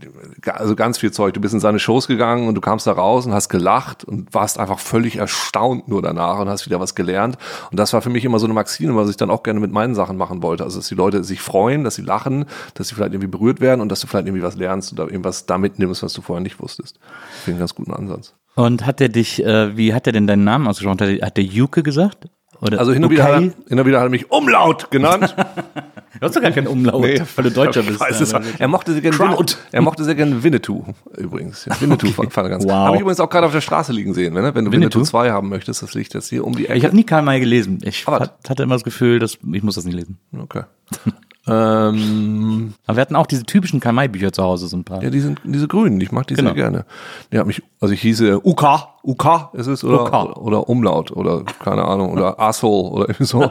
also 0.46 0.76
ganz 0.76 0.98
viel 0.98 1.10
Zeug. 1.10 1.34
Du 1.34 1.40
bist 1.40 1.52
in 1.52 1.60
seine 1.60 1.78
Shows 1.78 2.06
gegangen 2.06 2.48
und 2.48 2.54
du 2.54 2.60
kamst 2.60 2.86
da 2.86 2.92
raus 2.92 3.26
und 3.26 3.32
hast 3.32 3.48
gelacht 3.48 4.04
und 4.04 4.32
warst 4.32 4.58
einfach 4.58 4.78
völlig 4.78 5.16
erstaunt 5.16 5.88
nur 5.88 6.00
danach 6.02 6.38
und 6.38 6.48
hast 6.48 6.66
wieder 6.66 6.80
was 6.80 6.94
gelernt. 6.94 7.36
Und 7.70 7.78
das 7.78 7.92
war 7.92 8.02
für 8.02 8.10
mich 8.10 8.24
immer 8.24 8.38
so 8.38 8.46
eine 8.46 8.54
Maxime, 8.54 8.96
was 8.96 9.10
ich 9.10 9.16
dann 9.16 9.30
auch 9.30 9.42
gerne 9.42 9.60
mit 9.60 9.72
meinen 9.72 9.94
Sachen 9.94 10.16
machen 10.16 10.42
wollte. 10.42 10.64
Also 10.64 10.78
dass 10.78 10.88
die 10.88 10.94
Leute 10.94 11.24
sich 11.24 11.40
freuen, 11.40 11.84
dass 11.84 11.96
sie 11.96 12.02
lachen, 12.02 12.46
dass 12.74 12.88
sie 12.88 12.94
vielleicht 12.94 13.12
irgendwie 13.12 13.28
berührt 13.28 13.60
werden 13.60 13.80
und 13.80 13.90
dass 13.90 14.00
du 14.00 14.06
vielleicht 14.06 14.26
irgendwie 14.26 14.42
was 14.42 14.56
lernst 14.56 14.92
oder 14.92 15.04
irgendwas 15.04 15.46
da 15.46 15.58
mitnimmst, 15.58 16.02
was 16.02 16.12
du 16.12 16.22
vorher 16.22 16.42
nicht 16.42 16.60
wusstest. 16.60 16.98
Finde 16.98 17.12
ich 17.44 17.48
einen 17.48 17.58
ganz 17.58 17.74
guten 17.74 17.92
Ansatz. 17.92 18.34
Und 18.54 18.86
hat 18.86 19.00
er 19.00 19.08
dich, 19.08 19.44
äh, 19.44 19.76
wie 19.76 19.94
hat 19.94 20.06
er 20.06 20.12
denn 20.12 20.26
deinen 20.26 20.44
Namen 20.44 20.66
ausgesprochen? 20.66 21.20
Hat 21.22 21.36
der, 21.36 21.44
Juke 21.44 21.82
gesagt? 21.82 22.28
Oder 22.60 22.78
Also 22.78 22.92
hin 22.92 23.04
und, 23.04 23.10
wieder, 23.10 23.28
er, 23.28 23.40
hin 23.40 23.54
und 23.68 23.86
wieder 23.86 23.98
hat 23.98 24.06
er 24.06 24.10
mich 24.10 24.30
Umlaut 24.30 24.90
genannt. 24.90 25.34
Du 26.20 26.26
hast 26.26 26.36
doch 26.36 26.42
gar 26.42 26.50
keinen 26.50 26.66
Umlaut, 26.66 27.02
weil 27.02 27.44
du 27.44 27.50
Deutscher 27.50 27.82
bist. 27.82 28.00
Also, 28.02 28.38
er 28.58 28.68
mochte 28.68 28.92
sehr 28.92 29.00
gerne 29.00 29.46
er 29.72 29.82
mochte 29.82 30.04
sehr 30.04 30.14
gerne 30.14 30.42
Winnetou 30.42 30.84
übrigens. 31.16 31.64
Ja, 31.64 31.74
Winnetou 31.80 32.08
fand, 32.08 32.32
fand 32.32 32.46
er 32.46 32.50
ganz 32.50 32.64
Wow. 32.64 32.70
Habe 32.72 32.96
ich 32.96 33.00
übrigens 33.02 33.20
auch 33.20 33.30
gerade 33.30 33.46
auf 33.46 33.52
der 33.52 33.60
Straße 33.60 33.92
liegen 33.92 34.12
sehen. 34.14 34.34
Ne? 34.34 34.42
Wenn 34.54 34.64
du 34.64 34.72
Winnetou? 34.72 34.98
Winnetou 34.98 35.02
2 35.04 35.30
haben 35.30 35.48
möchtest, 35.48 35.82
das 35.82 35.94
liegt 35.94 36.14
jetzt 36.14 36.28
hier 36.28 36.44
um 36.46 36.54
die 36.54 36.66
Ecke. 36.66 36.76
Ich 36.78 36.84
habe 36.84 36.94
nie 36.94 37.04
Karl 37.04 37.22
May 37.22 37.40
gelesen. 37.40 37.78
Ich 37.82 38.06
Aber- 38.06 38.20
hat, 38.20 38.34
hatte 38.48 38.62
immer 38.62 38.74
das 38.74 38.84
Gefühl, 38.84 39.18
dass 39.18 39.38
ich 39.52 39.62
muss 39.62 39.74
das 39.74 39.84
nicht 39.84 39.94
lesen. 39.94 40.18
okay. 40.38 40.64
ähm, 41.46 42.74
Aber 42.86 42.96
wir 42.96 43.00
hatten 43.02 43.16
auch 43.16 43.26
diese 43.26 43.44
typischen 43.44 43.80
Karl 43.80 43.92
May 43.94 44.08
Bücher 44.08 44.32
zu 44.32 44.42
Hause, 44.42 44.68
so 44.68 44.76
ein 44.76 44.84
paar. 44.84 45.02
ja, 45.02 45.10
die 45.10 45.20
sind 45.20 45.40
diese 45.44 45.66
grünen, 45.68 46.00
ich 46.00 46.12
mag 46.12 46.26
die 46.26 46.34
Genau. 46.34 46.50
sehr 46.50 46.54
gerne. 46.54 46.84
Die 47.32 47.38
hat 47.38 47.46
mich, 47.46 47.62
also 47.80 47.92
ich 47.94 48.00
hieße 48.00 48.46
UK, 48.46 48.64
UK 49.04 49.48
ist 49.54 49.66
es 49.66 49.82
oder, 49.84 50.04
UK. 50.04 50.36
oder 50.36 50.68
Umlaut 50.68 51.10
oder 51.10 51.42
keine 51.44 51.84
Ahnung 51.84 52.12
oder 52.12 52.38
Asshole 52.38 52.90
oder 52.90 53.02
irgendwie 53.08 53.24
so. 53.24 53.50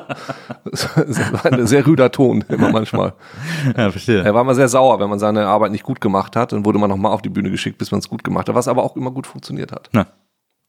Das 0.63 0.85
ist 0.95 1.45
ein 1.45 1.67
sehr 1.67 1.85
rüder 1.85 2.11
Ton 2.11 2.43
immer 2.49 2.71
manchmal. 2.71 3.13
Ja, 3.77 3.91
verstehe. 3.91 4.23
Er 4.23 4.33
war 4.33 4.43
mal 4.43 4.55
sehr 4.55 4.69
sauer, 4.69 4.99
wenn 4.99 5.09
man 5.09 5.19
seine 5.19 5.45
Arbeit 5.47 5.71
nicht 5.71 5.83
gut 5.83 5.99
gemacht 6.01 6.35
hat, 6.35 6.51
dann 6.53 6.65
wurde 6.65 6.79
man 6.79 6.89
nochmal 6.89 7.11
auf 7.11 7.21
die 7.21 7.29
Bühne 7.29 7.51
geschickt, 7.51 7.77
bis 7.77 7.91
man 7.91 7.99
es 7.99 8.09
gut 8.09 8.23
gemacht 8.23 8.47
hat, 8.47 8.55
was 8.55 8.67
aber 8.67 8.83
auch 8.83 8.95
immer 8.95 9.11
gut 9.11 9.27
funktioniert 9.27 9.71
hat. 9.71 9.89
Na, 9.91 10.07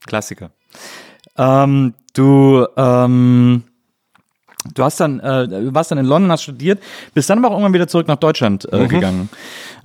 Klassiker. 0.06 0.50
Ähm, 1.38 1.94
du, 2.14 2.66
ähm, 2.76 3.62
Du 4.74 4.84
hast 4.84 5.00
dann, 5.00 5.20
äh, 5.20 5.48
du 5.48 5.74
warst 5.74 5.90
dann 5.90 5.98
in 5.98 6.06
London, 6.06 6.30
hast 6.30 6.44
studiert, 6.44 6.80
bist 7.14 7.28
dann 7.28 7.38
aber 7.38 7.48
auch 7.48 7.52
irgendwann 7.52 7.74
wieder 7.74 7.88
zurück 7.88 8.08
nach 8.08 8.16
Deutschland 8.16 8.70
äh, 8.72 8.78
mhm. 8.78 8.88
gegangen. 8.88 9.28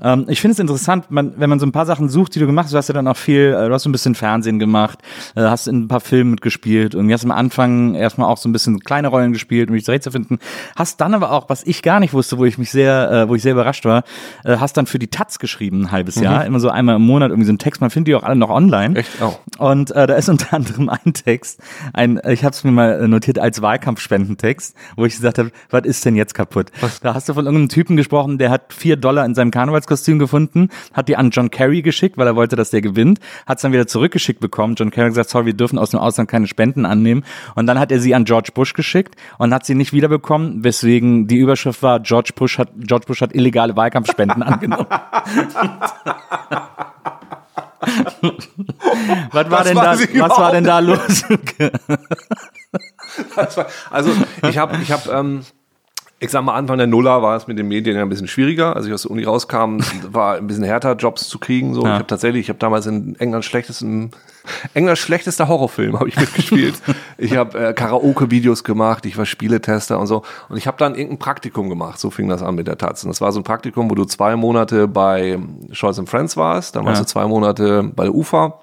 Ähm, 0.03 0.25
ich 0.27 0.41
finde 0.41 0.53
es 0.53 0.59
interessant, 0.59 1.09
man, 1.09 1.33
wenn 1.37 1.49
man 1.49 1.59
so 1.59 1.65
ein 1.65 1.71
paar 1.71 1.85
Sachen 1.85 2.09
sucht, 2.09 2.35
die 2.35 2.39
du 2.39 2.45
gemacht 2.45 2.65
hast, 2.65 2.73
du 2.73 2.77
hast 2.77 2.87
ja 2.87 2.93
dann 2.93 3.07
auch 3.07 3.17
viel, 3.17 3.55
äh, 3.57 3.67
du 3.67 3.73
hast 3.73 3.83
so 3.83 3.89
ein 3.89 3.91
bisschen 3.91 4.15
Fernsehen 4.15 4.59
gemacht, 4.59 4.99
äh, 5.35 5.41
hast 5.41 5.67
in 5.67 5.83
ein 5.83 5.87
paar 5.87 5.99
Filmen 5.99 6.31
mitgespielt 6.31 6.95
und 6.95 7.11
hast 7.11 7.23
am 7.23 7.31
Anfang 7.31 7.95
erstmal 7.95 8.29
auch 8.29 8.37
so 8.37 8.47
ein 8.47 8.51
bisschen 8.51 8.79
kleine 8.79 9.07
Rollen 9.07 9.33
gespielt, 9.33 9.69
um 9.69 9.75
dich 9.75 9.85
zurechtzufinden. 9.85 10.39
Hast 10.75 11.01
dann 11.01 11.13
aber 11.13 11.31
auch, 11.31 11.49
was 11.49 11.65
ich 11.65 11.81
gar 11.81 11.99
nicht 11.99 12.13
wusste, 12.13 12.37
wo 12.37 12.45
ich 12.45 12.57
mich 12.57 12.71
sehr, 12.71 13.11
äh, 13.11 13.29
wo 13.29 13.35
ich 13.35 13.41
sehr 13.41 13.53
überrascht 13.53 13.85
war, 13.85 14.03
äh, 14.43 14.57
hast 14.57 14.77
dann 14.77 14.85
für 14.85 14.99
die 14.99 15.07
Taz 15.07 15.39
geschrieben 15.39 15.83
ein 15.83 15.91
halbes 15.91 16.17
mhm. 16.17 16.23
Jahr, 16.23 16.45
immer 16.45 16.59
so 16.59 16.69
einmal 16.69 16.97
im 16.97 17.03
Monat 17.03 17.31
irgendwie 17.31 17.47
so 17.47 17.53
ein 17.53 17.59
Text, 17.59 17.81
man 17.81 17.89
findet 17.89 18.09
die 18.09 18.15
auch 18.15 18.23
alle 18.23 18.35
noch 18.35 18.49
online. 18.49 18.95
Echt? 18.95 19.09
Oh. 19.21 19.35
Und 19.57 19.91
äh, 19.91 20.07
da 20.07 20.15
ist 20.15 20.29
unter 20.37 20.53
anderem 20.53 20.89
ein 20.89 21.13
Text, 21.13 21.61
ein, 21.93 22.19
ich 22.27 22.43
habe 22.43 22.53
es 22.53 22.63
mir 22.63 22.71
mal 22.71 23.07
notiert 23.07 23.39
als 23.39 23.61
Wahlkampfspendentext, 23.61 24.66
wo 24.95 25.05
ich 25.05 25.15
gesagt 25.15 25.37
habe, 25.37 25.51
was 25.69 25.85
ist 25.85 26.05
denn 26.05 26.15
jetzt 26.15 26.33
kaputt? 26.33 26.71
Was? 26.81 26.99
Da 26.99 27.13
hast 27.13 27.29
du 27.29 27.33
von 27.33 27.45
irgendeinem 27.45 27.69
Typen 27.69 27.97
gesprochen, 27.97 28.37
der 28.37 28.49
hat 28.49 28.73
vier 28.73 28.95
Dollar 28.95 29.25
in 29.25 29.35
seinem 29.35 29.51
Karnevalskostüm 29.51 30.19
gefunden, 30.19 30.69
hat 30.93 31.09
die 31.09 31.17
an 31.17 31.31
John 31.31 31.51
Kerry 31.51 31.81
geschickt, 31.81 32.17
weil 32.17 32.27
er 32.27 32.35
wollte, 32.35 32.55
dass 32.55 32.69
der 32.69 32.81
gewinnt, 32.81 33.19
hat 33.45 33.57
es 33.57 33.61
dann 33.61 33.71
wieder 33.71 33.87
zurückgeschickt 33.87 34.39
bekommen. 34.39 34.75
John 34.75 34.91
Kerry 34.91 35.07
hat 35.07 35.11
gesagt, 35.11 35.29
sorry, 35.29 35.47
wir 35.47 35.53
dürfen 35.53 35.79
aus 35.79 35.91
dem 35.91 35.99
Ausland 35.99 36.29
keine 36.29 36.47
Spenden 36.47 36.85
annehmen. 36.85 37.23
Und 37.55 37.67
dann 37.67 37.79
hat 37.79 37.91
er 37.91 37.99
sie 37.99 38.15
an 38.15 38.25
George 38.25 38.51
Bush 38.53 38.73
geschickt 38.73 39.15
und 39.37 39.53
hat 39.53 39.65
sie 39.65 39.75
nicht 39.75 39.93
wiederbekommen, 39.93 40.63
weswegen 40.63 41.27
die 41.27 41.37
Überschrift 41.37 41.83
war, 41.83 41.99
George 41.99 42.31
Bush 42.35 42.57
hat, 42.57 42.69
George 42.77 43.05
Bush 43.07 43.21
hat 43.21 43.33
illegale 43.33 43.75
Wahlkampfspenden 43.75 44.43
angenommen. 44.43 44.87
was 49.31 49.51
war, 49.51 49.63
denn 49.63 49.75
da, 49.75 49.97
was 49.97 50.37
war 50.37 50.51
denn 50.51 50.63
da 50.63 50.79
los? 50.79 51.23
also 53.89 54.11
ich 54.47 54.57
habe, 54.57 54.77
ich 54.81 54.91
habe, 54.91 55.09
ähm, 55.11 55.41
ich 56.19 56.31
sag 56.31 56.43
mal, 56.43 56.55
Anfang 56.55 56.77
der 56.79 56.87
Nuller 56.87 57.21
war 57.21 57.35
es 57.35 57.45
mit 57.45 57.59
den 57.59 57.67
Medien 57.67 57.95
ja 57.95 58.01
ein 58.01 58.09
bisschen 58.09 58.27
schwieriger. 58.27 58.75
Als 58.75 58.87
ich 58.87 58.93
aus 58.93 59.03
der 59.03 59.11
Uni 59.11 59.23
rauskam, 59.23 59.79
war 60.09 60.35
ein 60.35 60.47
bisschen 60.47 60.63
härter, 60.63 60.95
Jobs 60.95 61.27
zu 61.29 61.37
kriegen. 61.37 61.75
So, 61.75 61.83
ja. 61.83 61.89
ich 61.89 61.93
habe 61.95 62.07
tatsächlich, 62.07 62.41
ich 62.41 62.49
habe 62.49 62.59
damals 62.59 62.87
in 62.87 63.15
England 63.19 63.45
schlechtesten, 63.45 64.11
Englands 64.73 65.01
schlechtester 65.01 65.47
Horrorfilm 65.47 65.99
habe 65.99 66.09
ich 66.09 66.17
mitgespielt. 66.17 66.75
ich 67.17 67.35
habe 67.35 67.67
äh, 67.67 67.73
Karaoke-Videos 67.73 68.63
gemacht, 68.63 69.05
ich 69.05 69.17
war 69.17 69.25
Spieletester 69.25 69.99
und 69.99 70.07
so. 70.07 70.23
Und 70.49 70.57
ich 70.57 70.65
habe 70.65 70.77
dann 70.77 70.95
irgendein 70.95 71.19
Praktikum 71.19 71.69
gemacht. 71.69 71.99
So 71.99 72.09
fing 72.09 72.29
das 72.29 72.41
an 72.41 72.55
mit 72.55 72.67
der 72.67 72.77
Taz. 72.79 73.03
Und 73.03 73.09
das 73.09 73.21
war 73.21 73.31
so 73.31 73.39
ein 73.39 73.43
Praktikum, 73.43 73.89
wo 73.91 73.95
du 73.95 74.05
zwei 74.05 74.35
Monate 74.35 74.87
bei 74.87 75.37
Scholz 75.71 76.01
Friends 76.07 76.35
warst, 76.35 76.75
dann 76.75 76.85
warst 76.85 76.99
ja. 76.99 77.03
du 77.03 77.07
zwei 77.07 77.27
Monate 77.27 77.83
bei 77.95 78.05
der 78.05 78.15
UFA 78.15 78.59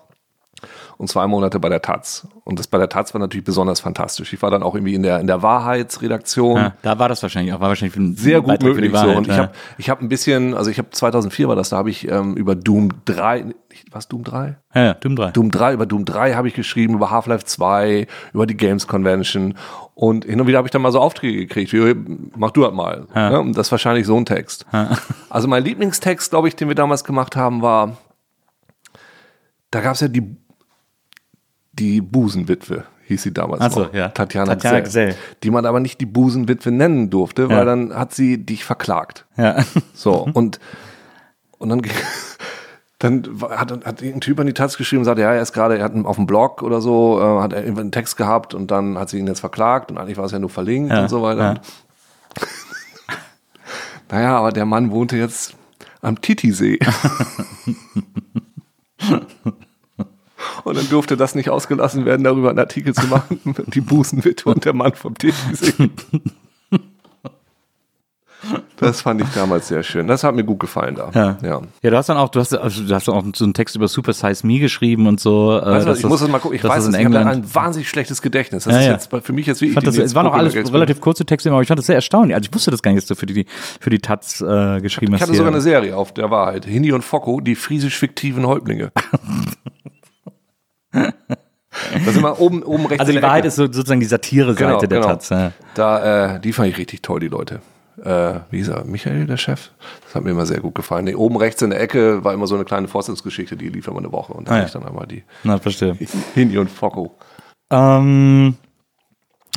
und 0.98 1.08
zwei 1.08 1.26
Monate 1.26 1.58
bei 1.60 1.68
der 1.68 1.82
Taz. 1.82 2.26
Und 2.44 2.58
das 2.58 2.66
bei 2.66 2.78
der 2.78 2.88
Taz 2.88 3.14
war 3.14 3.20
natürlich 3.20 3.44
besonders 3.44 3.80
fantastisch. 3.80 4.32
Ich 4.32 4.42
war 4.42 4.50
dann 4.50 4.62
auch 4.62 4.74
irgendwie 4.74 4.94
in 4.94 5.02
der, 5.02 5.20
in 5.20 5.26
der 5.26 5.42
Wahrheitsredaktion. 5.42 6.56
Ja, 6.56 6.72
da 6.82 6.98
war 6.98 7.08
das 7.08 7.22
wahrscheinlich 7.22 7.52
auch, 7.54 7.60
war 7.60 7.68
wahrscheinlich 7.68 7.96
ein 7.96 8.16
sehr 8.16 8.40
gut 8.40 8.48
Beitrag 8.48 8.68
möglich. 8.68 8.92
Wahrheit, 8.92 9.10
so. 9.10 9.18
Und 9.18 9.26
ja. 9.26 9.32
ich 9.32 9.38
habe 9.38 9.52
ich 9.78 9.90
hab 9.90 10.00
ein 10.02 10.08
bisschen, 10.08 10.54
also 10.54 10.70
ich 10.70 10.78
habe 10.78 10.90
2004 10.90 11.48
war 11.48 11.56
das, 11.56 11.70
da 11.70 11.76
habe 11.76 11.90
ich 11.90 12.08
ähm, 12.08 12.36
über 12.36 12.54
Doom 12.54 12.90
3, 13.04 13.54
was 13.90 14.08
Doom 14.08 14.24
3? 14.24 14.56
Ja, 14.74 14.84
ja, 14.84 14.94
Doom 14.94 15.16
3. 15.16 15.30
Doom 15.30 15.50
3, 15.50 15.72
über 15.74 15.86
Doom 15.86 16.04
3 16.04 16.34
habe 16.34 16.48
ich 16.48 16.54
geschrieben, 16.54 16.94
über 16.94 17.10
Half-Life 17.10 17.44
2, 17.44 18.06
über 18.32 18.46
die 18.46 18.56
Games 18.56 18.86
Convention. 18.86 19.54
Und 19.94 20.24
hin 20.24 20.40
und 20.40 20.46
wieder 20.46 20.58
habe 20.58 20.66
ich 20.66 20.72
dann 20.72 20.82
mal 20.82 20.92
so 20.92 21.00
Aufträge 21.00 21.38
gekriegt, 21.38 21.72
wie, 21.72 21.94
mach 22.36 22.50
du 22.50 22.64
halt 22.64 22.74
mal. 22.74 23.06
Ja. 23.14 23.32
Ja, 23.32 23.38
und 23.38 23.56
das 23.56 23.68
ist 23.68 23.72
wahrscheinlich 23.72 24.06
so 24.06 24.16
ein 24.16 24.24
Text. 24.24 24.66
Also 25.30 25.48
mein 25.48 25.64
Lieblingstext, 25.64 26.30
glaube 26.30 26.48
ich, 26.48 26.56
den 26.56 26.68
wir 26.68 26.74
damals 26.74 27.04
gemacht 27.04 27.36
haben, 27.36 27.62
war, 27.62 27.96
da 29.70 29.80
gab 29.80 29.94
es 29.94 30.00
ja 30.00 30.08
die 30.08 30.36
die 31.78 32.00
Busenwitwe 32.00 32.84
hieß 33.06 33.22
sie 33.22 33.34
damals 33.34 33.60
Ach 33.60 33.72
so, 33.72 33.80
noch. 33.84 33.94
Ja. 33.94 34.08
Tatjana, 34.08 34.54
Tatjana 34.54 34.80
Gsell, 34.80 35.10
Gsell. 35.10 35.16
Die 35.42 35.50
man 35.50 35.66
aber 35.66 35.80
nicht 35.80 36.00
die 36.00 36.06
Busenwitwe 36.06 36.70
nennen 36.70 37.10
durfte, 37.10 37.48
weil 37.48 37.58
ja. 37.58 37.64
dann 37.64 37.94
hat 37.94 38.14
sie 38.14 38.38
dich 38.38 38.64
verklagt. 38.64 39.26
Ja. 39.36 39.62
So, 39.92 40.26
und, 40.34 40.58
und 41.58 41.68
dann, 41.68 41.82
dann 42.98 43.28
hat, 43.50 43.84
hat 43.84 44.02
ein 44.02 44.20
Typ 44.20 44.40
an 44.40 44.46
die 44.46 44.54
Taz 44.54 44.76
geschrieben 44.76 45.00
und 45.00 45.04
sagte, 45.04 45.22
ja, 45.22 45.32
er 45.32 45.42
ist 45.42 45.52
gerade, 45.52 45.78
er 45.78 45.84
hat 45.84 45.94
auf 46.04 46.16
dem 46.16 46.26
Blog 46.26 46.62
oder 46.62 46.80
so, 46.80 47.20
äh, 47.20 47.42
hat 47.42 47.52
er 47.52 47.62
einen 47.62 47.92
Text 47.92 48.16
gehabt 48.16 48.54
und 48.54 48.70
dann 48.70 48.98
hat 48.98 49.10
sie 49.10 49.18
ihn 49.18 49.26
jetzt 49.26 49.40
verklagt 49.40 49.90
und 49.90 49.98
eigentlich 49.98 50.16
war 50.16 50.24
es 50.24 50.32
ja 50.32 50.38
nur 50.38 50.50
verlinkt 50.50 50.90
ja. 50.90 51.02
und 51.02 51.08
so 51.08 51.22
weiter. 51.22 51.54
Ja. 51.54 51.60
naja, 54.10 54.38
aber 54.38 54.50
der 54.50 54.64
Mann 54.64 54.90
wohnte 54.90 55.16
jetzt 55.16 55.54
am 56.00 56.20
Titisee. 56.20 56.78
Und 60.64 60.76
dann 60.76 60.88
durfte 60.88 61.16
das 61.16 61.34
nicht 61.34 61.50
ausgelassen 61.50 62.04
werden, 62.04 62.24
darüber 62.24 62.50
einen 62.50 62.58
Artikel 62.58 62.94
zu 62.94 63.06
machen. 63.06 63.40
Die 63.66 63.80
Busenwitwe 63.80 64.50
und 64.50 64.64
der 64.64 64.74
Mann 64.74 64.94
vom 64.94 65.16
Titisee. 65.16 65.90
Das 68.76 69.00
fand 69.02 69.20
ich 69.20 69.28
damals 69.28 69.68
sehr 69.68 69.82
schön. 69.82 70.06
Das 70.06 70.24
hat 70.24 70.34
mir 70.34 70.44
gut 70.44 70.60
gefallen 70.60 70.96
da. 70.96 71.10
Ja. 71.14 71.38
Ja, 71.42 71.62
ja 71.82 71.90
du 71.90 71.96
hast 71.96 72.08
dann 72.08 72.16
auch, 72.16 72.28
du 72.28 72.40
hast, 72.40 72.52
also, 72.54 72.82
du 72.82 72.94
hast 72.94 73.08
auch 73.08 73.24
so 73.34 73.44
einen 73.44 73.54
Text 73.54 73.76
über 73.76 73.88
Super 73.88 74.12
Size 74.12 74.46
Me 74.46 74.58
geschrieben 74.58 75.06
und 75.06 75.20
so. 75.20 75.58
Äh, 75.58 75.64
weißt 75.64 75.86
du, 75.86 75.92
ich 75.92 76.02
das, 76.02 76.10
muss 76.10 76.20
das 76.20 76.28
mal 76.28 76.38
gucken. 76.38 76.56
Ich 76.56 76.64
weiß, 76.64 76.86
es, 76.86 76.94
ich 76.94 77.04
habe 77.04 77.18
ein 77.18 77.54
wahnsinnig 77.54 77.88
schlechtes 77.88 78.20
Gedächtnis. 78.20 78.64
Das 78.64 78.74
ja, 78.74 78.80
ist 78.80 79.10
jetzt 79.10 79.24
für 79.26 79.32
mich 79.32 79.46
jetzt 79.46 79.60
wirklich. 79.60 79.82
Das, 79.84 79.96
es 79.96 80.14
waren 80.14 80.26
auch 80.26 80.34
alles 80.34 80.54
relativ 80.54 81.00
kurze 81.00 81.24
Texte, 81.24 81.50
aber 81.50 81.62
ich 81.62 81.68
fand 81.68 81.78
das 81.78 81.86
sehr 81.86 81.94
erstaunlich. 81.94 82.34
Also 82.34 82.48
ich 82.48 82.54
wusste 82.54 82.70
das 82.70 82.82
gar 82.82 82.92
nicht, 82.92 83.02
dass 83.02 83.08
du 83.08 83.14
für 83.14 83.26
die, 83.26 83.46
für 83.80 83.90
die 83.90 84.00
Taz 84.00 84.40
äh, 84.40 84.80
geschrieben 84.80 85.14
hast. 85.14 85.20
Ich 85.20 85.28
hatte 85.28 85.36
sogar 85.36 85.52
eine 85.52 85.60
Serie 85.60 85.96
auf 85.96 86.12
der 86.12 86.30
Wahrheit. 86.30 86.66
Hindi 86.66 86.92
und 86.92 87.02
Focko, 87.02 87.40
die 87.40 87.54
friesisch-fiktiven 87.54 88.46
Häuptlinge. 88.46 88.92
Das 92.04 92.14
ist 92.14 92.20
immer 92.20 92.40
oben, 92.40 92.62
oben 92.62 92.86
rechts. 92.86 93.00
Also 93.00 93.12
die 93.12 93.22
Wahrheit 93.22 93.40
Ecke. 93.40 93.48
ist 93.48 93.56
so, 93.56 93.64
sozusagen 93.64 94.00
die 94.00 94.06
Satire-Seite 94.06 94.64
genau, 94.64 94.80
der 94.80 94.88
genau. 94.88 95.06
Taz. 95.06 95.28
Ja. 95.30 95.52
Da, 95.74 96.34
äh, 96.34 96.40
die 96.40 96.52
fand 96.52 96.68
ich 96.68 96.78
richtig 96.78 97.02
toll, 97.02 97.20
die 97.20 97.28
Leute. 97.28 97.60
Äh, 98.02 98.40
wie 98.50 98.58
hieß 98.58 98.68
er? 98.68 98.84
Michael, 98.84 99.26
der 99.26 99.36
Chef? 99.36 99.70
Das 100.04 100.14
hat 100.14 100.24
mir 100.24 100.30
immer 100.30 100.46
sehr 100.46 100.60
gut 100.60 100.74
gefallen. 100.74 101.04
Nee, 101.04 101.14
oben 101.14 101.36
rechts 101.36 101.62
in 101.62 101.70
der 101.70 101.80
Ecke 101.80 102.24
war 102.24 102.34
immer 102.34 102.46
so 102.46 102.54
eine 102.54 102.64
kleine 102.64 102.88
Forschungsgeschichte, 102.88 103.56
die 103.56 103.68
lief 103.68 103.86
immer 103.86 103.98
eine 103.98 104.12
Woche. 104.12 104.32
Und 104.32 104.48
da 104.48 104.52
ah, 104.52 104.58
ja. 104.58 104.64
ich 104.64 104.72
dann 104.72 104.84
einmal 104.84 105.06
die. 105.06 105.22
Na, 105.44 105.58
verstehe. 105.58 105.96
Hindi 106.34 106.58
und 106.58 106.70
Focko. 106.70 107.16
Ähm, 107.70 108.56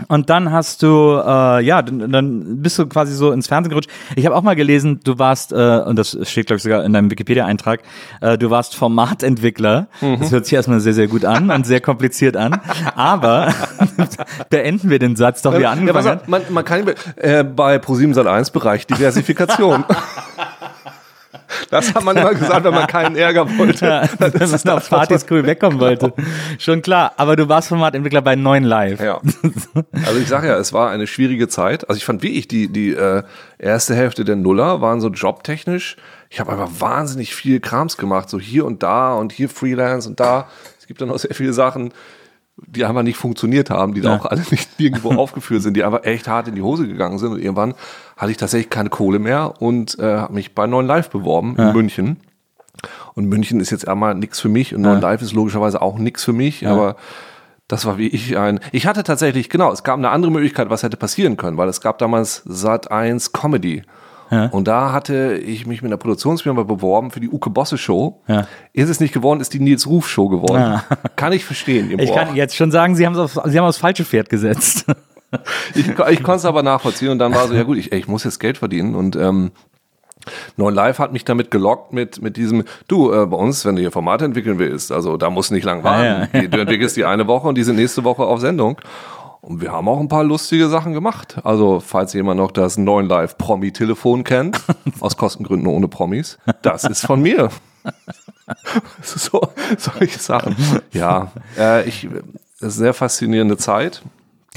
und 0.08 0.30
dann 0.30 0.52
hast 0.52 0.84
du, 0.84 1.22
äh, 1.26 1.64
ja, 1.64 1.82
dann, 1.82 2.12
dann 2.12 2.62
bist 2.62 2.78
du 2.78 2.88
quasi 2.88 3.14
so 3.14 3.32
ins 3.32 3.48
Fernsehen 3.48 3.70
gerutscht. 3.70 3.89
Ich 4.16 4.26
habe 4.26 4.36
auch 4.36 4.43
mal 4.43 4.56
gelesen, 4.56 5.00
du 5.04 5.18
warst, 5.18 5.52
äh, 5.52 5.82
und 5.86 5.98
das 5.98 6.18
steht, 6.24 6.48
glaube 6.48 6.58
ich, 6.58 6.64
sogar 6.64 6.84
in 6.84 6.93
deinem 6.93 7.10
Wikipedia-Eintrag, 7.10 7.82
äh, 8.22 8.38
du 8.38 8.50
warst 8.50 8.76
Formatentwickler. 8.76 9.88
Mhm. 10.02 10.20
Das 10.20 10.32
hört 10.32 10.45
sich 10.45 10.54
erstmal 10.54 10.80
sehr, 10.80 10.93
sehr 10.93 11.08
gut 11.08 11.26
an 11.26 11.50
und 11.50 11.66
sehr 11.66 11.82
kompliziert 11.82 12.38
an. 12.38 12.62
Aber 12.95 13.54
beenden 14.50 14.89
wir 14.89 15.00
den 15.00 15.16
Satz 15.16 15.41
doch, 15.41 15.58
wie 15.58 15.64
er 15.64 15.72
angefangen 15.72 16.06
ja, 16.06 16.20
man, 16.28 16.41
man 16.50 16.66
kann 16.66 16.88
äh, 17.16 17.43
bei 17.43 17.80
ProSieben 17.80 18.14
Sat 18.14 18.28
1 18.28 18.52
Bereich 18.52 18.86
Diversifikation. 18.88 19.84
Das 21.70 21.93
hat 21.93 22.03
man 22.03 22.18
immer 22.18 22.34
gesagt, 22.34 22.64
wenn 22.64 22.74
man 22.74 22.88
keinen 22.88 23.16
Ärger 23.16 23.58
wollte. 23.58 23.78
Ja, 23.88 24.03
wenn 24.20 24.49
man 24.49 24.70
auf 24.70 24.89
Partys 24.89 25.26
cool 25.30 25.45
wegkommen 25.45 25.80
wollte. 25.80 26.14
Schon 26.58 26.82
klar. 26.82 27.14
Aber 27.18 27.36
du 27.36 27.47
warst 27.47 27.70
Formatentwickler 27.70 28.22
bei 28.22 28.36
Neuen 28.36 28.64
Live. 28.64 28.99
Ja. 29.01 29.22
Also 30.05 30.20
ich 30.20 30.28
sage 30.28 30.47
ja, 30.47 30.58
es 30.58 30.74
war 30.74 30.89
eine 30.89 31.08
schwierige 31.08 31.47
Zeit. 31.47 31.88
Also 31.88 31.97
ich 31.97 32.05
fand 32.05 32.24
wirklich 32.24 32.47
die, 32.47 32.68
die 32.68 32.91
äh, 32.91 33.24
erste 33.60 33.95
Hälfte 33.95 34.26
der 34.26 34.36
Nuller 34.36 34.82
waren 34.82 34.99
so 34.99 35.10
jobtechnisch. 35.10 35.95
Ich 36.30 36.39
habe 36.39 36.51
einfach 36.51 36.70
wahnsinnig 36.80 37.34
viel 37.34 37.60
Krams 37.60 37.97
gemacht. 37.97 38.30
So 38.30 38.39
hier 38.39 38.66
und 38.66 38.84
da 38.84 39.14
und 39.14 39.32
hier 39.32 39.49
Freelance 39.49 40.10
und 40.10 40.20
da. 40.20 40.47
Es 40.80 40.88
gibt 40.88 41.01
dann 41.01 41.12
auch 41.12 41.20
sehr 41.20 41.36
viele 41.36 41.53
Sachen, 41.53 41.93
die 42.66 42.86
einfach 42.86 43.03
nicht 43.03 43.18
funktioniert 43.18 43.70
haben, 43.70 43.93
die 43.93 44.01
ja. 44.01 44.10
da 44.10 44.18
auch 44.18 44.26
alle 44.26 44.41
nicht 44.51 44.80
nirgendwo 44.80 45.12
aufgeführt 45.18 45.62
sind, 45.62 45.76
die 45.76 45.84
einfach 45.84 46.03
echt 46.03 46.28
hart 46.28 46.47
in 46.47 46.55
die 46.55 46.62
Hose 46.62 46.88
gegangen 46.88 47.20
sind. 47.20 47.34
Und 47.34 47.39
irgendwann 47.39 47.76
hatte 48.16 48.32
ich 48.32 48.38
tatsächlich 48.38 48.70
keine 48.70 48.89
Kohle 48.89 49.20
mehr 49.20 49.62
und 49.62 49.97
äh, 49.99 50.18
habe 50.18 50.34
mich 50.34 50.55
bei 50.55 50.68
Neuen 50.68 50.88
Live 50.88 51.10
beworben 51.10 51.55
ja. 51.58 51.70
in 51.70 51.76
München. 51.76 52.18
Und 53.16 53.26
München 53.26 53.60
ist 53.60 53.72
jetzt 53.72 53.88
einmal 53.88 54.16
nichts 54.16 54.39
für 54.39 54.49
mich 54.49 54.76
und 54.76 54.82
Neuen 54.82 55.01
Live 55.01 55.24
ist 55.24 55.34
logischerweise 55.34 55.82
auch 55.82 55.97
nichts 55.97 56.24
für 56.24 56.34
mich, 56.34 56.68
aber 56.68 56.95
das 57.68 57.86
war 57.86 57.97
wie 57.97 58.08
ich 58.08 58.38
ein. 58.38 58.60
Ich 58.72 58.88
hatte 58.88 59.03
tatsächlich, 59.03 59.49
genau, 59.49 59.72
es 59.72 59.84
gab 59.84 59.97
eine 59.97 60.10
andere 60.10 60.32
Möglichkeit, 60.32 60.70
was 60.70 60.84
hätte 60.84 60.95
passieren 60.95 61.36
können, 61.36 61.58
weil 61.58 61.68
es 61.68 61.82
gab 61.82 61.97
damals 61.97 62.43
Sat 62.45 62.91
1 62.91 63.34
Comedy. 63.34 63.82
Ja. 64.30 64.48
Und 64.48 64.68
da 64.68 64.92
hatte 64.92 65.36
ich 65.36 65.66
mich 65.66 65.82
mit 65.82 65.90
einer 65.90 65.98
Produktionsfirma 65.98 66.64
beworben 66.64 67.12
für 67.12 67.20
die 67.20 67.30
Uke 67.30 67.50
Bosse 67.50 67.78
Show. 67.78 68.22
Ja. 68.28 68.48
Ist 68.74 68.90
es 68.90 69.00
nicht 69.00 69.14
geworden, 69.14 69.40
ist 69.40 69.54
die 69.54 69.60
Nils 69.60 69.88
Ruf 69.88 70.10
Show 70.10 70.30
geworden. 70.30 70.62
Ja. 70.62 70.84
Kann 71.16 71.34
ich 71.34 71.46
verstehen. 71.46 71.98
Ich 72.00 72.14
kann 72.14 72.36
jetzt 72.36 72.56
schon 72.56 72.72
sagen, 72.72 72.96
Sie, 72.96 73.06
haben 73.06 73.16
auf, 73.16 73.40
Sie 73.46 73.58
haben 73.58 73.66
aufs 73.66 73.78
falsche 73.78 74.06
Pferd 74.06 74.30
gesetzt. 74.30 74.86
ich, 75.76 75.88
ich 75.88 75.96
konnte 75.96 76.38
es 76.38 76.46
aber 76.46 76.64
nachvollziehen 76.64 77.10
und 77.10 77.20
dann 77.20 77.34
war 77.34 77.48
so, 77.48 77.54
ja 77.54 77.64
gut, 77.64 77.78
ich, 77.78 77.92
ey, 77.92 78.00
ich 78.00 78.08
muss 78.08 78.24
jetzt 78.24 78.40
Geld 78.40 78.58
verdienen 78.58 78.96
und 78.96 79.16
ähm, 79.16 79.52
Neun 80.58 80.74
Live 80.74 81.00
hat 81.00 81.14
mich 81.14 81.26
damit 81.26 81.52
gelockt 81.52 81.94
mit, 81.94 82.22
mit 82.22 82.38
diesem, 82.38 82.64
du, 82.88 83.12
äh, 83.14 83.26
bei 83.26 83.38
uns, 83.38 83.66
wenn 83.66 83.76
du 83.76 83.82
hier 83.82 83.92
Formate 83.92 84.26
entwickeln 84.26 84.60
willst, 84.60 84.92
also 84.92 85.18
da 85.18 85.30
musst 85.30 85.50
du 85.50 85.54
nicht 85.54 85.64
lang 85.64 85.84
warten. 85.84 86.28
Ja, 86.34 86.42
ja. 86.42 86.48
Du 86.48 86.60
entwickelst 86.60 86.98
die 86.98 87.06
eine 87.06 87.28
Woche 87.28 87.48
und 87.48 87.56
die 87.56 87.64
sind 87.64 87.78
nächste 87.78 88.04
Woche 88.04 88.24
auf 88.24 88.40
Sendung. 88.40 88.78
Und 89.42 89.62
wir 89.62 89.72
haben 89.72 89.88
auch 89.88 90.00
ein 90.00 90.08
paar 90.08 90.24
lustige 90.24 90.68
Sachen 90.68 90.94
gemacht. 90.94 91.38
Also, 91.44 91.80
falls 91.80 92.14
jemand 92.14 92.40
noch 92.40 92.52
das 92.52 92.78
9 92.78 93.06
Live 93.08 93.38
Promi-Telefon 93.38 94.24
kennt, 94.24 94.62
aus 95.00 95.18
Kostengründen 95.18 95.68
ohne 95.68 95.88
Promis, 95.88 96.38
das 96.62 96.84
ist 96.84 97.06
von 97.06 97.22
mir. 97.22 97.50
so, 99.02 99.42
solche 99.78 100.20
Sachen. 100.20 100.56
Ja, 100.92 101.32
äh, 101.58 101.88
ich, 101.88 102.08
sehr 102.60 102.94
faszinierende 102.94 103.58
Zeit. 103.58 104.02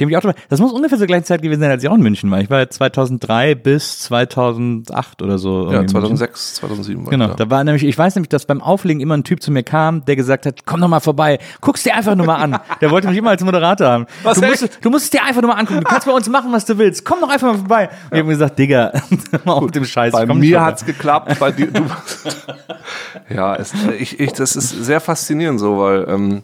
Die 0.00 0.04
haben 0.04 0.08
mich 0.08 0.16
auch 0.16 0.22
dabei. 0.22 0.34
Das 0.48 0.60
muss 0.60 0.72
ungefähr 0.72 0.96
zur 0.96 1.06
gleichen 1.06 1.24
Zeit 1.24 1.42
gewesen 1.42 1.60
sein, 1.60 1.70
als 1.70 1.82
ich 1.82 1.90
auch 1.90 1.94
in 1.94 2.00
München 2.00 2.30
war. 2.30 2.40
Ich 2.40 2.48
war 2.48 2.60
ja 2.60 2.70
2003 2.70 3.54
bis 3.54 4.00
2008 4.00 5.20
oder 5.20 5.36
so. 5.36 5.64
Ja, 5.64 5.72
in 5.72 5.72
München. 5.72 5.88
2006, 5.90 6.54
2007 6.54 7.04
war 7.04 7.10
Genau, 7.10 7.24
ich 7.26 7.30
da. 7.32 7.44
da 7.44 7.50
war 7.50 7.62
nämlich, 7.64 7.84
ich 7.84 7.98
weiß 7.98 8.14
nämlich, 8.14 8.30
dass 8.30 8.46
beim 8.46 8.62
Auflegen 8.62 9.02
immer 9.02 9.14
ein 9.14 9.24
Typ 9.24 9.42
zu 9.42 9.52
mir 9.52 9.62
kam, 9.62 10.04
der 10.06 10.16
gesagt 10.16 10.46
hat, 10.46 10.64
komm 10.64 10.80
doch 10.80 10.88
mal 10.88 11.00
vorbei, 11.00 11.38
guck's 11.60 11.82
dir 11.82 11.94
einfach 11.94 12.14
nur 12.14 12.24
mal 12.24 12.36
an. 12.36 12.58
Der 12.80 12.90
wollte 12.90 13.08
mich 13.08 13.18
immer 13.18 13.30
als 13.30 13.44
Moderator 13.44 13.88
haben. 13.88 14.06
Was, 14.22 14.40
du, 14.40 14.46
musst, 14.46 14.78
du 14.80 14.88
musst 14.90 15.04
es 15.04 15.10
dir 15.10 15.22
einfach 15.22 15.42
nur 15.42 15.50
mal 15.50 15.58
angucken, 15.58 15.80
du 15.80 15.86
kannst 15.86 16.06
bei 16.06 16.12
uns 16.12 16.28
machen, 16.30 16.50
was 16.52 16.64
du 16.64 16.78
willst, 16.78 17.04
komm 17.04 17.20
doch 17.20 17.28
einfach 17.28 17.48
mal 17.52 17.58
vorbei. 17.58 17.88
Und 17.88 18.12
ich 18.12 18.18
habe 18.18 18.24
mir 18.24 18.32
gesagt, 18.32 18.58
Digga, 18.58 18.92
mal 19.44 19.52
auf 19.52 19.70
dem 19.70 19.84
Scheiß. 19.84 20.12
Bei 20.12 20.24
mir 20.26 20.62
hat's 20.62 20.84
geklappt, 20.86 21.38
bei 21.38 21.52
dir, 21.52 21.66
du, 21.70 21.84
ja, 23.34 23.54
es, 23.56 23.74
ich, 23.98 24.18
ich, 24.18 24.32
das 24.32 24.56
ist 24.56 24.70
sehr 24.70 25.00
faszinierend 25.00 25.60
so, 25.60 25.78
weil, 25.78 26.06
ähm, 26.08 26.42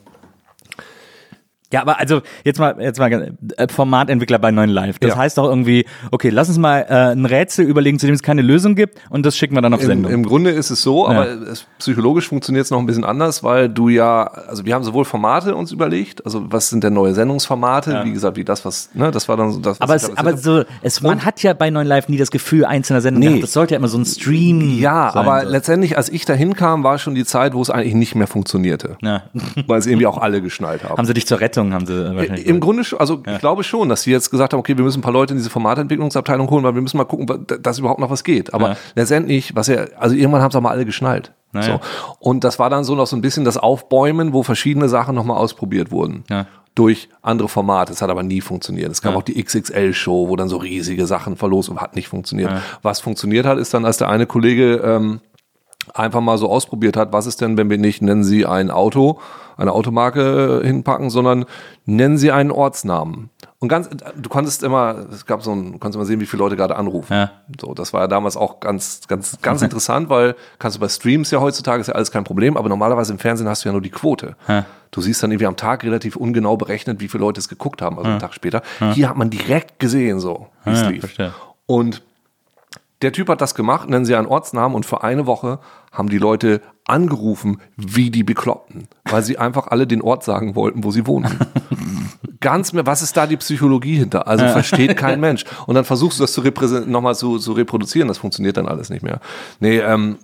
Ja, 1.72 1.82
aber 1.82 1.98
also 1.98 2.22
jetzt 2.44 2.60
mal, 2.60 2.76
jetzt 2.80 2.98
mal 3.00 3.34
äh, 3.56 3.66
Formatentwickler 3.68 4.38
bei 4.38 4.50
Neuen 4.52 4.70
Live. 4.70 4.98
Das 5.00 5.10
Ja. 5.10 5.16
heißt 5.16 5.36
doch 5.38 5.48
irgendwie, 5.48 5.84
okay, 6.12 6.30
lass 6.30 6.48
uns 6.48 6.58
mal 6.58 6.86
äh, 6.88 7.12
ein 7.12 7.24
Rätsel 7.26 7.64
überlegen, 7.66 7.98
zu 7.98 8.06
dem 8.06 8.14
es 8.14 8.22
keine 8.22 8.42
Lösung 8.42 8.76
gibt 8.76 8.98
und 9.10 9.26
das 9.26 9.36
schicken 9.36 9.54
wir 9.56 9.62
dann 9.62 9.74
auf 9.74 9.80
Im, 9.80 9.86
Sendung. 9.86 10.12
Im 10.12 10.24
Grunde 10.24 10.50
ist 10.50 10.70
es 10.70 10.82
so, 10.82 11.04
Ja. 11.04 11.10
aber 11.10 11.26
es, 11.28 11.66
psychologisch 11.78 12.28
funktioniert 12.28 12.64
es 12.66 12.70
noch 12.70 12.78
ein 12.78 12.86
bisschen 12.86 13.04
anders, 13.04 13.42
weil 13.42 13.68
du 13.68 13.88
ja, 13.88 14.22
also 14.24 14.64
wir 14.64 14.74
haben 14.74 14.84
sowohl 14.84 15.04
Formate 15.04 15.56
uns 15.56 15.72
überlegt, 15.72 16.24
also 16.24 16.44
was 16.52 16.68
sind 16.68 16.84
denn 16.84 16.92
neue 16.94 17.14
Sendungsformate, 17.14 18.02
wie 18.04 18.12
gesagt, 18.12 18.36
wie 18.36 18.44
das, 18.44 18.64
was, 18.64 18.90
ne, 18.94 19.10
das 19.10 19.28
war 19.28 19.36
dann 19.36 19.50
so 19.52 19.58
das, 19.58 19.80
was 19.80 19.82
aber 19.82 19.96
ich 19.96 20.02
es, 20.04 20.16
aber 20.16 20.36
so, 20.36 20.62
es, 20.82 21.02
man 21.02 21.24
hat 21.24 21.42
ja 21.42 21.52
bei 21.52 21.70
Neuen 21.70 21.86
Live 21.88 22.08
nie 22.08 22.16
das 22.16 22.30
Gefühl 22.30 22.64
einzelner 22.64 23.00
Sendungen. 23.00 23.26
Nee. 23.28 23.34
gehabt. 23.38 23.42
Das 23.42 23.52
sollte 23.52 23.74
ja 23.74 23.78
immer 23.78 23.88
so 23.88 23.98
ein 23.98 24.04
Stream 24.04 24.78
Ja, 24.78 25.10
sein. 25.12 25.26
aber 25.26 25.42
so. 25.44 25.50
letztendlich, 25.50 25.96
als 25.96 26.10
ich 26.10 26.24
da 26.24 26.32
hinkam, 26.34 26.84
war 26.84 26.98
schon 26.98 27.14
die 27.16 27.24
Zeit, 27.24 27.54
wo 27.54 27.62
es 27.62 27.70
eigentlich 27.70 27.94
nicht 27.94 28.14
mehr 28.14 28.26
funktionierte. 28.28 28.96
ja. 29.02 29.24
Weil 29.66 29.78
es 29.80 29.86
irgendwie 29.86 30.06
auch 30.06 30.18
alle 30.18 30.40
geschnallt 30.42 30.84
haben. 30.84 30.96
haben 30.96 31.06
sie 31.06 31.14
dich 31.14 31.26
zur 31.26 31.40
Rettung, 31.40 31.55
haben 31.56 31.86
sie 31.86 31.92
äh, 31.94 32.14
wahrscheinlich. 32.16 32.46
Im 32.46 32.60
Grunde 32.60 32.84
schon, 32.84 32.98
also 33.00 33.22
ich 33.26 33.38
glaube 33.38 33.64
schon, 33.64 33.88
dass 33.88 34.02
sie 34.02 34.10
jetzt 34.10 34.30
gesagt 34.30 34.52
haben, 34.52 34.60
okay, 34.60 34.76
wir 34.76 34.84
müssen 34.84 34.98
ein 34.98 35.02
paar 35.02 35.12
Leute 35.12 35.32
in 35.34 35.38
diese 35.38 35.50
Formatentwicklungsabteilung 35.50 36.48
holen, 36.50 36.64
weil 36.64 36.74
wir 36.74 36.82
müssen 36.82 36.96
mal 36.96 37.04
gucken, 37.04 37.46
dass 37.62 37.78
überhaupt 37.78 38.00
noch 38.00 38.10
was 38.10 38.24
geht. 38.24 38.52
Aber 38.54 38.70
Ja. 38.70 38.76
letztendlich, 38.94 39.54
was 39.56 39.66
ja, 39.68 39.86
also 39.98 40.14
irgendwann 40.14 40.42
haben 40.42 40.50
es 40.50 40.56
auch 40.56 40.60
mal 40.60 40.70
alle 40.70 40.84
geschnallt. 40.84 41.32
Naja. 41.52 41.80
So. 41.80 42.16
Und 42.18 42.44
das 42.44 42.58
war 42.58 42.70
dann 42.70 42.84
so 42.84 42.94
noch 42.94 43.06
so 43.06 43.16
ein 43.16 43.20
bisschen 43.22 43.44
das 43.44 43.56
Aufbäumen, 43.56 44.32
wo 44.32 44.42
verschiedene 44.42 44.88
Sachen 44.88 45.14
nochmal 45.14 45.38
ausprobiert 45.38 45.90
wurden. 45.90 46.24
Ja. 46.30 46.46
Durch 46.74 47.08
andere 47.22 47.48
Formate. 47.48 47.92
Es 47.94 48.02
hat 48.02 48.10
aber 48.10 48.22
nie 48.22 48.42
funktioniert. 48.42 48.90
Es 48.92 49.00
gab 49.00 49.12
Ja. 49.12 49.18
auch 49.18 49.22
die 49.22 49.42
XXL-Show, 49.42 50.28
wo 50.28 50.36
dann 50.36 50.48
so 50.50 50.58
riesige 50.58 51.06
Sachen 51.06 51.36
verlost 51.36 51.70
und 51.70 51.80
hat 51.80 51.96
nicht 51.96 52.08
funktioniert. 52.08 52.50
Was 52.82 53.00
funktioniert 53.00 53.46
hat, 53.46 53.56
ist 53.58 53.72
dann, 53.72 53.84
als 53.86 53.96
der 53.96 54.08
eine 54.10 54.26
Kollege 54.26 54.76
ähm, 54.84 55.20
einfach 55.94 56.20
mal 56.20 56.38
so 56.38 56.48
ausprobiert 56.50 56.96
hat, 56.96 57.12
was 57.12 57.26
ist 57.26 57.40
denn, 57.40 57.56
wenn 57.56 57.70
wir 57.70 57.78
nicht, 57.78 58.02
nennen 58.02 58.24
Sie 58.24 58.46
ein 58.46 58.70
Auto, 58.70 59.18
eine 59.56 59.72
Automarke 59.72 60.60
äh, 60.62 60.66
hinpacken, 60.66 61.08
sondern 61.10 61.44
nennen 61.84 62.18
Sie 62.18 62.30
einen 62.32 62.50
Ortsnamen. 62.50 63.30
Und 63.58 63.68
ganz, 63.68 63.88
du 63.88 64.28
konntest 64.28 64.62
immer, 64.62 65.06
es 65.10 65.24
gab 65.24 65.42
so 65.42 65.52
ein, 65.52 65.72
du 65.72 65.78
konntest 65.78 65.96
immer 65.96 66.04
sehen, 66.04 66.20
wie 66.20 66.26
viele 66.26 66.42
Leute 66.42 66.56
gerade 66.56 66.76
anrufen. 66.76 67.12
Ja. 67.14 67.30
So, 67.58 67.72
das 67.72 67.92
war 67.94 68.02
ja 68.02 68.06
damals 68.06 68.36
auch 68.36 68.60
ganz, 68.60 69.00
ganz, 69.08 69.38
ganz 69.40 69.62
interessant, 69.62 70.10
weil 70.10 70.34
kannst 70.58 70.76
du 70.76 70.80
bei 70.80 70.88
Streams 70.88 71.30
ja 71.30 71.40
heutzutage 71.40 71.80
ist 71.80 71.86
ja 71.86 71.94
alles 71.94 72.10
kein 72.10 72.24
Problem, 72.24 72.56
aber 72.58 72.68
normalerweise 72.68 73.12
im 73.12 73.18
Fernsehen 73.18 73.48
hast 73.48 73.64
du 73.64 73.68
ja 73.70 73.72
nur 73.72 73.80
die 73.82 73.90
Quote. 73.90 74.36
Ja. 74.46 74.66
Du 74.90 75.00
siehst 75.00 75.22
dann 75.22 75.30
irgendwie 75.30 75.46
am 75.46 75.56
Tag 75.56 75.84
relativ 75.84 76.16
ungenau 76.16 76.56
berechnet, 76.56 77.00
wie 77.00 77.08
viele 77.08 77.22
Leute 77.22 77.40
es 77.40 77.48
geguckt 77.48 77.80
haben, 77.82 77.96
also 77.98 78.10
einen 78.10 78.20
Tag 78.20 78.34
später. 78.34 78.62
Hier 78.92 79.08
hat 79.08 79.16
man 79.16 79.30
direkt 79.30 79.78
gesehen, 79.78 80.20
so, 80.20 80.48
wie 80.64 80.70
es 80.70 80.82
Ja, 80.82 80.88
lief. 80.88 81.00
verstehe. 81.00 81.32
Und 81.66 82.02
der 83.02 83.12
Typ 83.12 83.28
hat 83.28 83.40
das 83.40 83.54
gemacht, 83.54 83.88
nennen 83.88 84.04
sie 84.04 84.14
einen 84.14 84.26
Ortsnamen 84.26 84.74
und 84.74 84.86
für 84.86 85.02
eine 85.02 85.26
Woche 85.26 85.58
haben 85.92 86.08
die 86.08 86.18
Leute 86.18 86.62
angerufen 86.86 87.60
wie 87.76 88.10
die 88.10 88.22
Bekloppten, 88.22 88.88
weil 89.04 89.22
sie 89.22 89.38
einfach 89.38 89.66
alle 89.68 89.86
den 89.86 90.02
Ort 90.02 90.24
sagen 90.24 90.54
wollten, 90.54 90.84
wo 90.84 90.90
sie 90.90 91.06
wohnen. 91.06 91.38
Ganz 92.40 92.72
mehr, 92.72 92.86
was 92.86 93.02
ist 93.02 93.16
da 93.16 93.26
die 93.26 93.36
Psychologie 93.36 93.96
hinter? 93.96 94.28
Also 94.28 94.46
versteht 94.48 94.96
kein 94.96 95.20
Mensch. 95.20 95.44
Und 95.66 95.74
dann 95.74 95.84
versuchst 95.84 96.18
du 96.18 96.24
das 96.24 96.32
zu 96.32 96.42
nochmal 96.86 97.16
zu, 97.16 97.38
zu 97.38 97.52
reproduzieren, 97.52 98.08
das 98.08 98.18
funktioniert 98.18 98.56
dann 98.56 98.68
alles 98.68 98.88
nicht 98.88 99.02
mehr. 99.02 99.20
Nee, 99.58 99.78
ähm, 99.78 100.18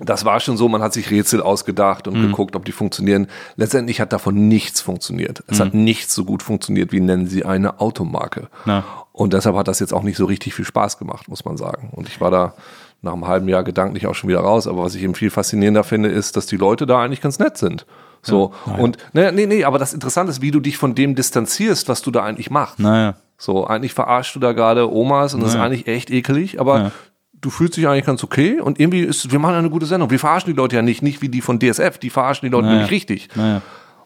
das 0.00 0.24
war 0.24 0.38
schon 0.40 0.56
so, 0.56 0.68
man 0.68 0.80
hat 0.80 0.92
sich 0.92 1.10
Rätsel 1.10 1.42
ausgedacht 1.42 2.06
und 2.06 2.14
geguckt, 2.20 2.54
ob 2.54 2.64
die 2.64 2.72
funktionieren. 2.72 3.26
Letztendlich 3.56 4.00
hat 4.00 4.12
davon 4.12 4.46
nichts 4.48 4.80
funktioniert. 4.80 5.42
Es 5.48 5.58
hat 5.58 5.74
nichts 5.74 6.14
so 6.14 6.24
gut 6.24 6.42
funktioniert, 6.42 6.92
wie 6.92 7.00
nennen 7.00 7.26
sie 7.26 7.44
eine 7.44 7.80
Automarke. 7.80 8.48
Na. 8.64 8.84
Und 9.18 9.32
deshalb 9.32 9.56
hat 9.56 9.66
das 9.66 9.80
jetzt 9.80 9.92
auch 9.92 10.04
nicht 10.04 10.16
so 10.16 10.26
richtig 10.26 10.54
viel 10.54 10.64
Spaß 10.64 10.96
gemacht, 10.96 11.28
muss 11.28 11.44
man 11.44 11.56
sagen. 11.56 11.90
Und 11.90 12.06
ich 12.08 12.20
war 12.20 12.30
da 12.30 12.54
nach 13.02 13.12
einem 13.14 13.26
halben 13.26 13.48
Jahr 13.48 13.64
gedanklich 13.64 14.06
auch 14.06 14.14
schon 14.14 14.30
wieder 14.30 14.38
raus. 14.40 14.68
Aber 14.68 14.84
was 14.84 14.94
ich 14.94 15.02
eben 15.02 15.16
viel 15.16 15.30
faszinierender 15.30 15.82
finde, 15.82 16.08
ist, 16.08 16.36
dass 16.36 16.46
die 16.46 16.56
Leute 16.56 16.86
da 16.86 17.02
eigentlich 17.02 17.20
ganz 17.20 17.40
nett 17.40 17.56
sind. 17.58 17.84
So. 18.22 18.52
Und, 18.78 18.96
nee, 19.14 19.32
nee, 19.32 19.46
nee, 19.46 19.64
aber 19.64 19.78
das 19.80 19.92
Interessante 19.92 20.30
ist, 20.30 20.40
wie 20.40 20.52
du 20.52 20.60
dich 20.60 20.78
von 20.78 20.94
dem 20.94 21.16
distanzierst, 21.16 21.88
was 21.88 22.00
du 22.02 22.12
da 22.12 22.22
eigentlich 22.22 22.50
machst. 22.50 22.78
Naja. 22.78 23.16
So, 23.36 23.66
eigentlich 23.66 23.92
verarschst 23.92 24.36
du 24.36 24.40
da 24.40 24.52
gerade 24.52 24.92
Omas 24.92 25.34
und 25.34 25.42
das 25.42 25.54
ist 25.54 25.60
eigentlich 25.60 25.88
echt 25.88 26.10
ekelig, 26.10 26.60
aber 26.60 26.92
du 27.40 27.50
fühlst 27.50 27.76
dich 27.76 27.88
eigentlich 27.88 28.04
ganz 28.04 28.22
okay 28.22 28.60
und 28.60 28.78
irgendwie 28.78 29.00
ist, 29.00 29.32
wir 29.32 29.38
machen 29.40 29.54
eine 29.56 29.70
gute 29.70 29.86
Sendung. 29.86 30.10
Wir 30.10 30.18
verarschen 30.20 30.52
die 30.52 30.56
Leute 30.56 30.76
ja 30.76 30.82
nicht, 30.82 31.02
nicht 31.02 31.22
wie 31.22 31.28
die 31.28 31.40
von 31.40 31.58
DSF, 31.58 31.98
die 31.98 32.10
verarschen 32.10 32.46
die 32.46 32.52
Leute 32.52 32.66
Naja. 32.66 32.76
nämlich 32.76 32.90
richtig. 32.92 33.28
Naja. 33.34 33.62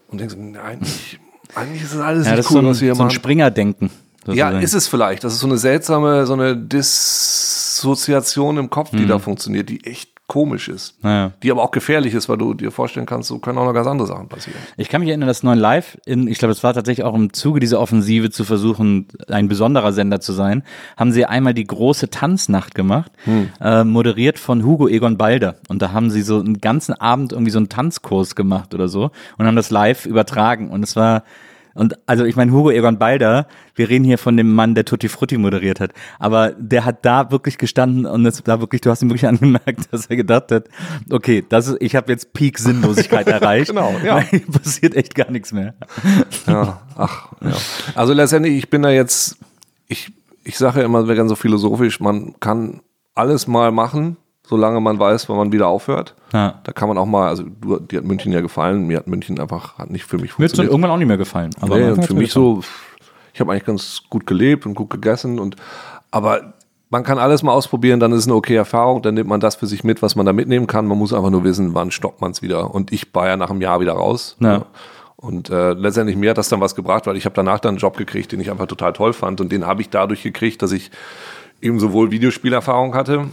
Und 0.08 0.20
denkst, 0.20 0.34
du, 0.34 0.42
nein, 0.42 0.78
ich, 0.82 1.18
eigentlich 1.54 1.82
ist 1.82 1.94
das 1.94 2.00
alles 2.00 2.26
Ja, 2.26 2.32
nicht 2.32 2.44
das 2.44 2.50
cool, 2.50 2.58
ist 2.58 2.62
so 2.62 2.68
was 2.70 2.80
wir 2.80 2.86
ein, 2.86 2.88
hier 2.88 2.94
so 2.94 3.02
ein 3.02 3.06
machen. 3.06 3.90
Springerdenken. 4.22 4.38
Ja, 4.38 4.46
sozusagen. 4.46 4.64
ist 4.64 4.74
es 4.74 4.88
vielleicht. 4.88 5.24
Das 5.24 5.32
ist 5.32 5.40
so 5.40 5.46
eine 5.46 5.58
seltsame, 5.58 6.26
so 6.26 6.34
eine 6.34 6.56
Dissoziation 6.56 8.56
im 8.56 8.70
Kopf, 8.70 8.90
die 8.90 9.06
da 9.06 9.18
funktioniert, 9.18 9.68
die 9.68 9.84
echt 9.84 10.10
komisch 10.28 10.68
ist. 10.68 11.02
Naja. 11.04 11.32
Die 11.42 11.50
aber 11.50 11.62
auch 11.62 11.72
gefährlich 11.72 12.14
ist, 12.14 12.28
weil 12.28 12.38
du 12.38 12.54
dir 12.54 12.70
vorstellen 12.70 13.04
kannst, 13.04 13.28
so 13.28 13.38
können 13.38 13.58
auch 13.58 13.66
noch 13.66 13.74
ganz 13.74 13.86
andere 13.86 14.08
Sachen 14.08 14.28
passieren. 14.28 14.56
Ich 14.78 14.88
kann 14.88 15.02
mich 15.02 15.10
erinnern, 15.10 15.26
dass 15.26 15.42
Neuen 15.42 15.58
Live, 15.58 15.98
in, 16.06 16.26
ich 16.26 16.38
glaube, 16.38 16.52
es 16.52 16.64
war 16.64 16.72
tatsächlich 16.72 17.04
auch 17.04 17.14
im 17.14 17.34
Zuge 17.34 17.60
dieser 17.60 17.80
Offensive 17.80 18.30
zu 18.30 18.44
versuchen, 18.44 19.08
ein 19.28 19.48
besonderer 19.48 19.92
Sender 19.92 20.20
zu 20.20 20.32
sein, 20.32 20.62
haben 20.96 21.12
sie 21.12 21.26
einmal 21.26 21.52
die 21.52 21.66
große 21.66 22.08
Tanznacht 22.08 22.74
gemacht, 22.74 23.12
äh, 23.60 23.84
moderiert 23.84 24.38
von 24.38 24.64
Hugo 24.64 24.88
Egon 24.88 25.18
Balder. 25.18 25.56
Und 25.68 25.82
da 25.82 25.92
haben 25.92 26.08
sie 26.08 26.22
so 26.22 26.38
einen 26.38 26.62
ganzen 26.62 26.94
Abend 26.94 27.32
irgendwie 27.32 27.50
so 27.50 27.58
einen 27.58 27.68
Tanzkurs 27.68 28.34
gemacht 28.34 28.72
oder 28.72 28.88
so 28.88 29.10
und 29.36 29.46
haben 29.46 29.56
das 29.56 29.68
live 29.68 30.06
übertragen. 30.06 30.70
Und 30.70 30.82
es 30.82 30.96
war, 30.96 31.24
und 31.74 31.96
also 32.06 32.24
ich 32.24 32.36
meine, 32.36 32.52
Hugo 32.52 32.70
Egon 32.70 32.98
Balder, 32.98 33.46
wir 33.74 33.88
reden 33.88 34.04
hier 34.04 34.18
von 34.18 34.36
dem 34.36 34.52
Mann, 34.52 34.74
der 34.74 34.84
Tutti 34.84 35.08
Frutti 35.08 35.38
moderiert 35.38 35.80
hat, 35.80 35.92
aber 36.18 36.52
der 36.58 36.84
hat 36.84 37.04
da 37.04 37.30
wirklich 37.30 37.58
gestanden 37.58 38.06
und 38.06 38.26
es 38.26 38.42
da 38.42 38.60
wirklich, 38.60 38.80
du 38.80 38.90
hast 38.90 39.02
ihm 39.02 39.10
wirklich 39.10 39.26
angemerkt, 39.28 39.92
dass 39.92 40.06
er 40.06 40.16
gedacht 40.16 40.52
hat, 40.52 40.64
okay, 41.10 41.44
das 41.48 41.68
ist, 41.68 41.76
ich 41.80 41.96
habe 41.96 42.12
jetzt 42.12 42.32
Peak 42.32 42.58
Sinnlosigkeit 42.58 43.26
erreicht. 43.28 43.68
Genau, 43.68 43.94
ja. 44.04 44.20
Hier 44.20 44.46
passiert 44.46 44.94
echt 44.94 45.14
gar 45.14 45.30
nichts 45.30 45.52
mehr. 45.52 45.74
Ja, 46.46 46.82
ach, 46.96 47.32
ja. 47.40 47.52
Also 47.94 48.12
letztendlich, 48.12 48.54
ich 48.54 48.70
bin 48.70 48.82
da 48.82 48.90
jetzt, 48.90 49.38
ich, 49.88 50.12
ich 50.44 50.58
sage 50.58 50.80
ja 50.80 50.86
immer 50.86 51.02
ganz 51.14 51.28
so 51.28 51.36
philosophisch, 51.36 52.00
man 52.00 52.34
kann 52.40 52.80
alles 53.14 53.46
mal 53.46 53.72
machen, 53.72 54.16
solange 54.46 54.80
man 54.80 54.98
weiß, 54.98 55.28
wann 55.28 55.36
man 55.36 55.52
wieder 55.52 55.68
aufhört. 55.68 56.14
Ja. 56.32 56.60
Da 56.64 56.72
kann 56.72 56.88
man 56.88 56.98
auch 56.98 57.06
mal, 57.06 57.28
also 57.28 57.44
du, 57.60 57.78
dir 57.78 57.98
hat 57.98 58.04
München 58.06 58.32
ja 58.32 58.40
gefallen, 58.40 58.86
mir 58.86 58.98
hat 58.98 59.06
München 59.06 59.38
einfach, 59.40 59.78
hat 59.78 59.90
nicht 59.90 60.04
für 60.04 60.16
mich 60.16 60.38
Mir 60.38 60.44
hat 60.44 60.50
funktioniert. 60.50 60.72
irgendwann 60.72 60.90
auch 60.90 60.96
nicht 60.96 61.08
mehr 61.08 61.16
gefallen. 61.16 61.50
Aber 61.60 61.76
Nee, 61.78 61.94
für 62.02 62.14
mich 62.14 62.32
gefallen. 62.32 62.60
so, 62.60 62.62
ich 63.32 63.40
habe 63.40 63.52
eigentlich 63.52 63.64
ganz 63.64 64.02
gut 64.10 64.26
gelebt 64.26 64.66
und 64.66 64.74
gut 64.74 64.90
gegessen 64.90 65.38
und 65.38 65.56
aber 66.10 66.54
man 66.90 67.04
kann 67.04 67.18
alles 67.18 67.42
mal 67.42 67.52
ausprobieren, 67.52 68.00
dann 68.00 68.12
ist 68.12 68.18
es 68.18 68.26
eine 68.26 68.34
okay 68.34 68.54
Erfahrung, 68.54 69.00
dann 69.00 69.14
nimmt 69.14 69.28
man 69.28 69.40
das 69.40 69.54
für 69.54 69.66
sich 69.66 69.82
mit, 69.82 70.02
was 70.02 70.14
man 70.14 70.26
da 70.26 70.34
mitnehmen 70.34 70.66
kann. 70.66 70.86
Man 70.86 70.98
muss 70.98 71.14
einfach 71.14 71.30
nur 71.30 71.42
wissen, 71.42 71.72
wann 71.74 71.90
stoppt 71.90 72.20
man 72.20 72.32
es 72.32 72.42
wieder. 72.42 72.74
Und 72.74 72.92
ich 72.92 73.14
war 73.14 73.28
ja 73.28 73.38
nach 73.38 73.48
einem 73.48 73.62
Jahr 73.62 73.80
wieder 73.80 73.94
raus. 73.94 74.36
Ja. 74.40 74.66
Und 75.16 75.48
äh, 75.48 75.72
letztendlich 75.72 76.16
mir 76.16 76.30
hat 76.30 76.36
das 76.38 76.50
dann 76.50 76.60
was 76.60 76.74
gebracht, 76.74 77.06
weil 77.06 77.16
ich 77.16 77.24
habe 77.24 77.34
danach 77.34 77.60
dann 77.60 77.70
einen 77.70 77.78
Job 77.78 77.96
gekriegt, 77.96 78.32
den 78.32 78.40
ich 78.40 78.50
einfach 78.50 78.66
total 78.66 78.92
toll 78.92 79.14
fand. 79.14 79.40
Und 79.40 79.50
den 79.52 79.66
habe 79.66 79.80
ich 79.80 79.88
dadurch 79.88 80.22
gekriegt, 80.22 80.60
dass 80.60 80.72
ich 80.72 80.90
eben 81.62 81.80
sowohl 81.80 82.10
Videospielerfahrung 82.10 82.94
hatte 82.94 83.28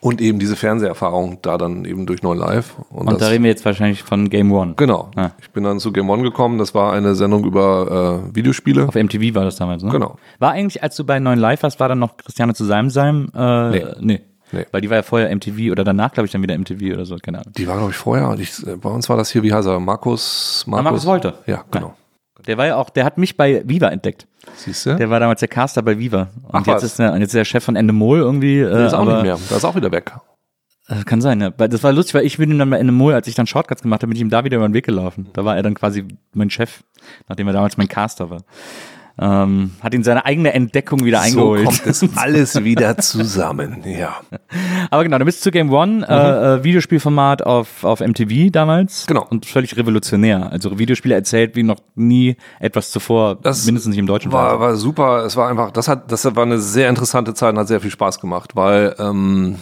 und 0.00 0.20
eben 0.20 0.38
diese 0.38 0.56
Fernseherfahrung 0.56 1.38
da 1.42 1.58
dann 1.58 1.84
eben 1.84 2.06
durch 2.06 2.22
Neuen 2.22 2.38
Live. 2.38 2.76
Und 2.90 3.20
da 3.20 3.28
reden 3.28 3.44
wir 3.44 3.50
jetzt 3.50 3.64
wahrscheinlich 3.64 4.02
von 4.02 4.30
Game 4.30 4.52
One. 4.52 4.74
Genau. 4.76 5.10
Ah. 5.16 5.30
Ich 5.40 5.50
bin 5.50 5.64
dann 5.64 5.80
zu 5.80 5.92
Game 5.92 6.08
One 6.08 6.22
gekommen. 6.22 6.58
Das 6.58 6.74
war 6.74 6.92
eine 6.92 7.14
Sendung 7.14 7.44
über 7.44 8.22
äh, 8.30 8.34
Videospiele. 8.36 8.88
Auf 8.88 8.94
MTV 8.94 9.34
war 9.34 9.44
das 9.44 9.56
damals, 9.56 9.82
ne? 9.82 9.90
Genau. 9.90 10.16
War 10.38 10.52
eigentlich, 10.52 10.82
als 10.82 10.96
du 10.96 11.04
bei 11.04 11.18
Neuen 11.18 11.38
Live 11.38 11.62
warst, 11.62 11.80
war 11.80 11.88
dann 11.88 11.98
noch 11.98 12.16
Christiane 12.16 12.54
zu 12.54 12.64
seinem 12.64 12.90
Seim? 12.90 13.30
Äh, 13.34 13.70
Nee. 13.70 13.84
nee. 14.00 14.20
Nee. 14.52 14.66
Weil 14.72 14.80
die 14.80 14.90
war 14.90 14.96
ja 14.96 15.02
vorher 15.04 15.34
MTV 15.34 15.70
oder 15.70 15.84
danach, 15.84 16.12
glaube 16.12 16.26
ich, 16.26 16.32
dann 16.32 16.42
wieder 16.42 16.58
MTV 16.58 16.94
oder 16.94 17.06
so, 17.06 17.16
keine 17.22 17.38
Ahnung. 17.38 17.52
Die 17.56 17.68
war, 17.68 17.76
glaube 17.76 17.92
ich, 17.92 17.96
vorher. 17.96 18.28
Und 18.30 18.40
ich, 18.40 18.66
äh, 18.66 18.76
bei 18.76 18.88
uns 18.90 19.08
war 19.08 19.16
das 19.16 19.30
hier, 19.30 19.42
wie 19.44 19.52
heißt 19.52 19.68
er? 19.68 19.78
Markus. 19.78 20.64
Markus, 20.66 20.84
Markus 20.84 21.06
Wolter. 21.06 21.34
Ja, 21.46 21.64
genau. 21.70 21.94
Der 22.46 22.58
war 22.58 22.66
ja 22.66 22.76
auch, 22.76 22.90
der 22.90 23.04
hat 23.04 23.18
mich 23.18 23.36
bei 23.36 23.62
Viva 23.66 23.88
entdeckt. 23.88 24.26
Siehst 24.56 24.86
du? 24.86 24.96
Der 24.96 25.10
war 25.10 25.20
damals 25.20 25.40
der 25.40 25.48
Caster 25.48 25.82
bei 25.82 25.98
Viva. 25.98 26.28
Und 26.42 26.50
Ach 26.52 26.66
jetzt 26.66 26.76
was. 26.76 26.84
ist 26.84 26.98
er, 27.00 27.12
und 27.12 27.20
jetzt 27.20 27.30
ist 27.30 27.36
er 27.38 27.44
Chef 27.44 27.62
von 27.64 27.76
Endemol 27.76 28.18
irgendwie. 28.18 28.60
Äh, 28.60 28.70
Der 28.70 28.86
ist 28.86 28.94
auch 28.94 29.00
aber, 29.00 29.14
nicht 29.14 29.22
mehr. 29.24 29.38
Da 29.48 29.56
ist 29.56 29.64
auch 29.64 29.74
wieder 29.74 29.92
weg. 29.92 30.12
Äh, 30.88 31.04
Kann 31.04 31.20
sein, 31.20 31.40
ja. 31.40 31.50
Das 31.50 31.82
war 31.82 31.92
lustig, 31.92 32.14
weil 32.14 32.24
ich 32.26 32.38
bin 32.38 32.50
ihm 32.50 32.58
dann 32.58 32.70
bei 32.70 32.78
Endemol, 32.78 33.14
als 33.14 33.26
ich 33.28 33.34
dann 33.34 33.46
Shortcuts 33.46 33.82
gemacht 33.82 34.02
habe, 34.02 34.08
bin 34.08 34.16
ich 34.16 34.22
ihm 34.22 34.30
da 34.30 34.44
wieder 34.44 34.56
über 34.56 34.68
den 34.68 34.74
Weg 34.74 34.86
gelaufen. 34.86 35.28
Da 35.34 35.44
war 35.44 35.56
er 35.56 35.62
dann 35.62 35.74
quasi 35.74 36.04
mein 36.32 36.50
Chef, 36.50 36.82
nachdem 37.28 37.46
er 37.46 37.52
damals 37.52 37.76
mein 37.76 37.88
Caster 37.88 38.30
war. 38.30 38.42
Ähm, 39.22 39.72
hat 39.82 39.92
ihn 39.92 40.02
seine 40.02 40.24
eigene 40.24 40.54
Entdeckung 40.54 41.04
wieder 41.04 41.18
So 41.18 41.24
eingeholt. 41.24 41.64
kommt 41.66 41.86
es 41.86 42.04
alles 42.16 42.64
wieder 42.64 42.96
zusammen. 42.96 43.82
Ja. 43.84 44.16
Aber 44.90 45.04
genau, 45.04 45.18
du 45.18 45.26
bist 45.26 45.42
zu 45.42 45.50
Game 45.50 45.70
One, 45.70 46.06
äh, 46.08 46.54
äh, 46.54 46.64
Videospielformat 46.64 47.42
auf, 47.44 47.84
auf 47.84 48.00
MTV 48.00 48.50
damals. 48.50 49.06
Genau. 49.06 49.26
Und 49.28 49.44
völlig 49.44 49.76
revolutionär. 49.76 50.50
Also 50.50 50.78
Videospiele 50.78 51.14
erzählt 51.14 51.54
wie 51.54 51.62
noch 51.62 51.80
nie 51.94 52.36
etwas 52.60 52.90
zuvor, 52.90 53.36
Das 53.42 53.66
mindestens 53.66 53.90
nicht 53.90 53.98
im 53.98 54.06
deutschen 54.06 54.32
War, 54.32 54.58
war 54.58 54.74
super. 54.76 55.24
Es 55.26 55.36
war 55.36 55.48
einfach, 55.50 55.70
das 55.70 55.86
hat, 55.86 56.10
das 56.10 56.24
war 56.24 56.42
eine 56.42 56.58
sehr 56.58 56.88
interessante 56.88 57.34
Zeit 57.34 57.52
und 57.52 57.58
hat 57.58 57.68
sehr 57.68 57.80
viel 57.80 57.90
Spaß 57.90 58.20
gemacht, 58.20 58.56
weil 58.56 58.94
ähm, 58.98 59.56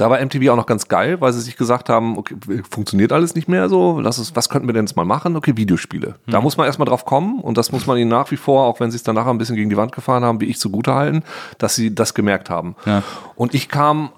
da 0.00 0.08
war 0.08 0.18
MTV 0.24 0.48
auch 0.48 0.56
noch 0.56 0.64
ganz 0.64 0.88
geil, 0.88 1.20
weil 1.20 1.34
sie 1.34 1.42
sich 1.42 1.58
gesagt 1.58 1.90
haben, 1.90 2.16
okay, 2.16 2.34
funktioniert 2.68 3.12
alles 3.12 3.34
nicht 3.34 3.48
mehr 3.48 3.68
so. 3.68 4.00
Lass 4.00 4.16
es, 4.16 4.34
was 4.34 4.48
könnten 4.48 4.66
wir 4.66 4.72
denn 4.72 4.86
jetzt 4.86 4.96
mal 4.96 5.04
machen? 5.04 5.36
Okay, 5.36 5.58
Videospiele. 5.58 6.14
Da 6.26 6.40
muss 6.40 6.56
man 6.56 6.66
erstmal 6.66 6.86
drauf 6.86 7.04
kommen 7.04 7.40
und 7.40 7.58
das 7.58 7.70
muss 7.70 7.86
man 7.86 7.98
ihnen 7.98 8.08
nach 8.08 8.30
wie 8.30 8.38
vor, 8.38 8.64
auch 8.64 8.80
wenn 8.80 8.90
sie 8.90 8.96
es 8.96 9.02
dann 9.02 9.14
nachher 9.14 9.28
ein 9.28 9.36
bisschen 9.36 9.56
gegen 9.56 9.68
die 9.68 9.76
Wand 9.76 9.92
gefahren 9.92 10.24
haben, 10.24 10.40
wie 10.40 10.46
ich 10.46 10.58
zugute 10.58 10.94
halten, 10.94 11.22
dass 11.58 11.74
sie 11.74 11.94
das 11.94 12.14
gemerkt 12.14 12.48
haben. 12.48 12.76
Ja. 12.86 13.02
Und 13.36 13.52
ich 13.52 13.68
kam 13.68 14.10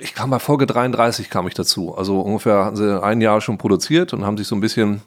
ich 0.00 0.14
kam 0.14 0.30
bei 0.30 0.40
Folge 0.40 0.66
33 0.66 1.30
kam 1.30 1.46
ich 1.46 1.54
dazu. 1.54 1.96
Also 1.96 2.20
ungefähr 2.20 2.64
haben 2.64 2.74
sie 2.74 3.00
ein 3.00 3.20
Jahr 3.20 3.40
schon 3.40 3.56
produziert 3.56 4.12
und 4.12 4.26
haben 4.26 4.36
sich 4.36 4.48
so 4.48 4.56
ein 4.56 4.60
bisschen, 4.60 5.02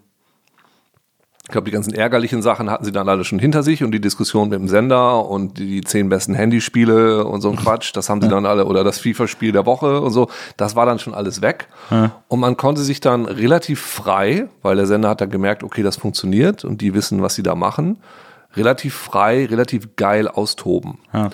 ich 1.47 1.51
glaube, 1.53 1.63
die 1.63 1.71
ganzen 1.71 1.93
ärgerlichen 1.93 2.41
Sachen 2.41 2.69
hatten 2.69 2.83
sie 2.83 2.91
dann 2.91 3.07
alle 3.07 3.23
schon 3.23 3.39
hinter 3.39 3.63
sich 3.63 3.81
und 3.81 3.91
die 3.91 4.01
Diskussion 4.01 4.49
mit 4.49 4.59
dem 4.59 4.67
Sender 4.67 5.25
und 5.29 5.57
die 5.57 5.79
zehn 5.79 6.09
besten 6.09 6.33
Handyspiele 6.33 7.23
und 7.23 7.39
so 7.39 7.49
ein 7.49 7.55
Quatsch, 7.55 7.95
das 7.95 8.09
haben 8.09 8.21
sie 8.21 8.27
dann 8.27 8.45
alle, 8.45 8.65
oder 8.65 8.83
das 8.83 8.99
FIFA-Spiel 8.99 9.53
der 9.53 9.65
Woche 9.65 10.01
und 10.01 10.11
so, 10.11 10.27
das 10.57 10.75
war 10.75 10.85
dann 10.85 10.99
schon 10.99 11.13
alles 11.13 11.41
weg. 11.41 11.69
Und 12.27 12.41
man 12.41 12.57
konnte 12.57 12.81
sich 12.81 12.99
dann 12.99 13.23
relativ 13.23 13.79
frei, 13.79 14.49
weil 14.61 14.75
der 14.75 14.87
Sender 14.87 15.07
hat 15.07 15.21
dann 15.21 15.29
gemerkt, 15.29 15.63
okay, 15.63 15.83
das 15.83 15.95
funktioniert 15.95 16.65
und 16.65 16.81
die 16.81 16.93
wissen, 16.93 17.21
was 17.21 17.35
sie 17.35 17.43
da 17.43 17.55
machen, 17.55 17.99
relativ 18.57 18.93
frei, 18.93 19.45
relativ 19.45 19.95
geil 19.95 20.27
austoben. 20.27 20.97
Ja. 21.13 21.29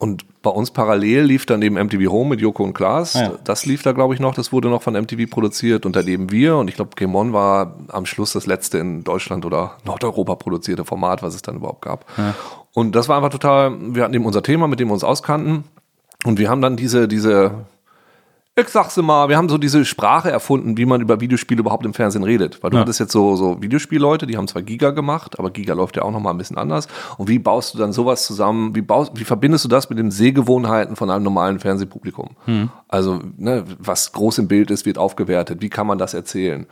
Und 0.00 0.24
bei 0.40 0.48
uns 0.48 0.70
parallel 0.70 1.24
lief 1.24 1.44
dann 1.44 1.60
neben 1.60 1.74
MTV 1.76 2.10
Home 2.10 2.30
mit 2.30 2.40
Joko 2.40 2.64
und 2.64 2.72
Klaas. 2.72 3.12
Ja. 3.12 3.32
Das 3.44 3.66
lief 3.66 3.82
da, 3.82 3.92
glaube 3.92 4.14
ich, 4.14 4.20
noch. 4.20 4.34
Das 4.34 4.50
wurde 4.50 4.70
noch 4.70 4.80
von 4.80 4.94
MTV 4.94 5.28
produziert 5.28 5.84
und 5.84 5.94
daneben 5.94 6.32
wir. 6.32 6.56
Und 6.56 6.68
ich 6.68 6.76
glaube, 6.76 6.92
Game 6.96 7.14
On 7.14 7.34
war 7.34 7.76
am 7.88 8.06
Schluss 8.06 8.32
das 8.32 8.46
letzte 8.46 8.78
in 8.78 9.04
Deutschland 9.04 9.44
oder 9.44 9.76
Nordeuropa 9.84 10.36
produzierte 10.36 10.86
Format, 10.86 11.22
was 11.22 11.34
es 11.34 11.42
dann 11.42 11.56
überhaupt 11.56 11.82
gab. 11.82 12.06
Und 12.72 12.96
das 12.96 13.10
war 13.10 13.18
einfach 13.18 13.28
total, 13.28 13.76
wir 13.94 14.02
hatten 14.02 14.14
eben 14.14 14.24
unser 14.24 14.42
Thema, 14.42 14.68
mit 14.68 14.80
dem 14.80 14.88
wir 14.88 14.94
uns 14.94 15.04
auskannten. 15.04 15.64
Und 16.24 16.38
wir 16.38 16.48
haben 16.48 16.62
dann 16.62 16.76
diese, 16.78 17.06
diese, 17.06 17.66
ich 18.60 18.68
sag's 18.68 18.96
immer, 18.96 19.28
wir 19.28 19.36
haben 19.36 19.48
so 19.48 19.58
diese 19.58 19.84
Sprache 19.84 20.30
erfunden, 20.30 20.76
wie 20.76 20.86
man 20.86 21.00
über 21.00 21.20
Videospiele 21.20 21.60
überhaupt 21.60 21.84
im 21.86 21.94
Fernsehen 21.94 22.22
redet. 22.24 22.62
Weil 22.62 22.70
du 22.70 22.76
Ja. 22.76 22.82
hattest 22.82 23.00
jetzt 23.00 23.12
so, 23.12 23.36
so 23.36 23.60
Videospielleute, 23.62 24.26
die 24.26 24.36
haben 24.36 24.48
zwar 24.48 24.62
Giga 24.62 24.90
gemacht, 24.90 25.38
aber 25.38 25.50
Giga 25.50 25.74
läuft 25.74 25.96
ja 25.96 26.02
auch 26.02 26.10
nochmal 26.12 26.34
ein 26.34 26.38
bisschen 26.38 26.58
anders. 26.58 26.88
Und 27.18 27.28
wie 27.28 27.38
baust 27.38 27.74
du 27.74 27.78
dann 27.78 27.92
sowas 27.92 28.24
zusammen? 28.26 28.74
Wie 28.74 28.82
baust, 28.82 29.12
wie 29.14 29.24
verbindest 29.24 29.64
du 29.64 29.68
das 29.68 29.88
mit 29.90 29.98
den 29.98 30.10
Sehgewohnheiten 30.10 30.96
von 30.96 31.10
einem 31.10 31.24
normalen 31.24 31.58
Fernsehpublikum? 31.60 32.30
Also, 32.88 33.20
ne, 33.36 33.64
was 33.78 34.12
groß 34.12 34.38
im 34.38 34.48
Bild 34.48 34.70
ist, 34.70 34.84
wird 34.86 34.98
aufgewertet. 34.98 35.62
Wie 35.62 35.68
kann 35.68 35.86
man 35.86 35.98
das 35.98 36.12
erzählen? 36.14 36.66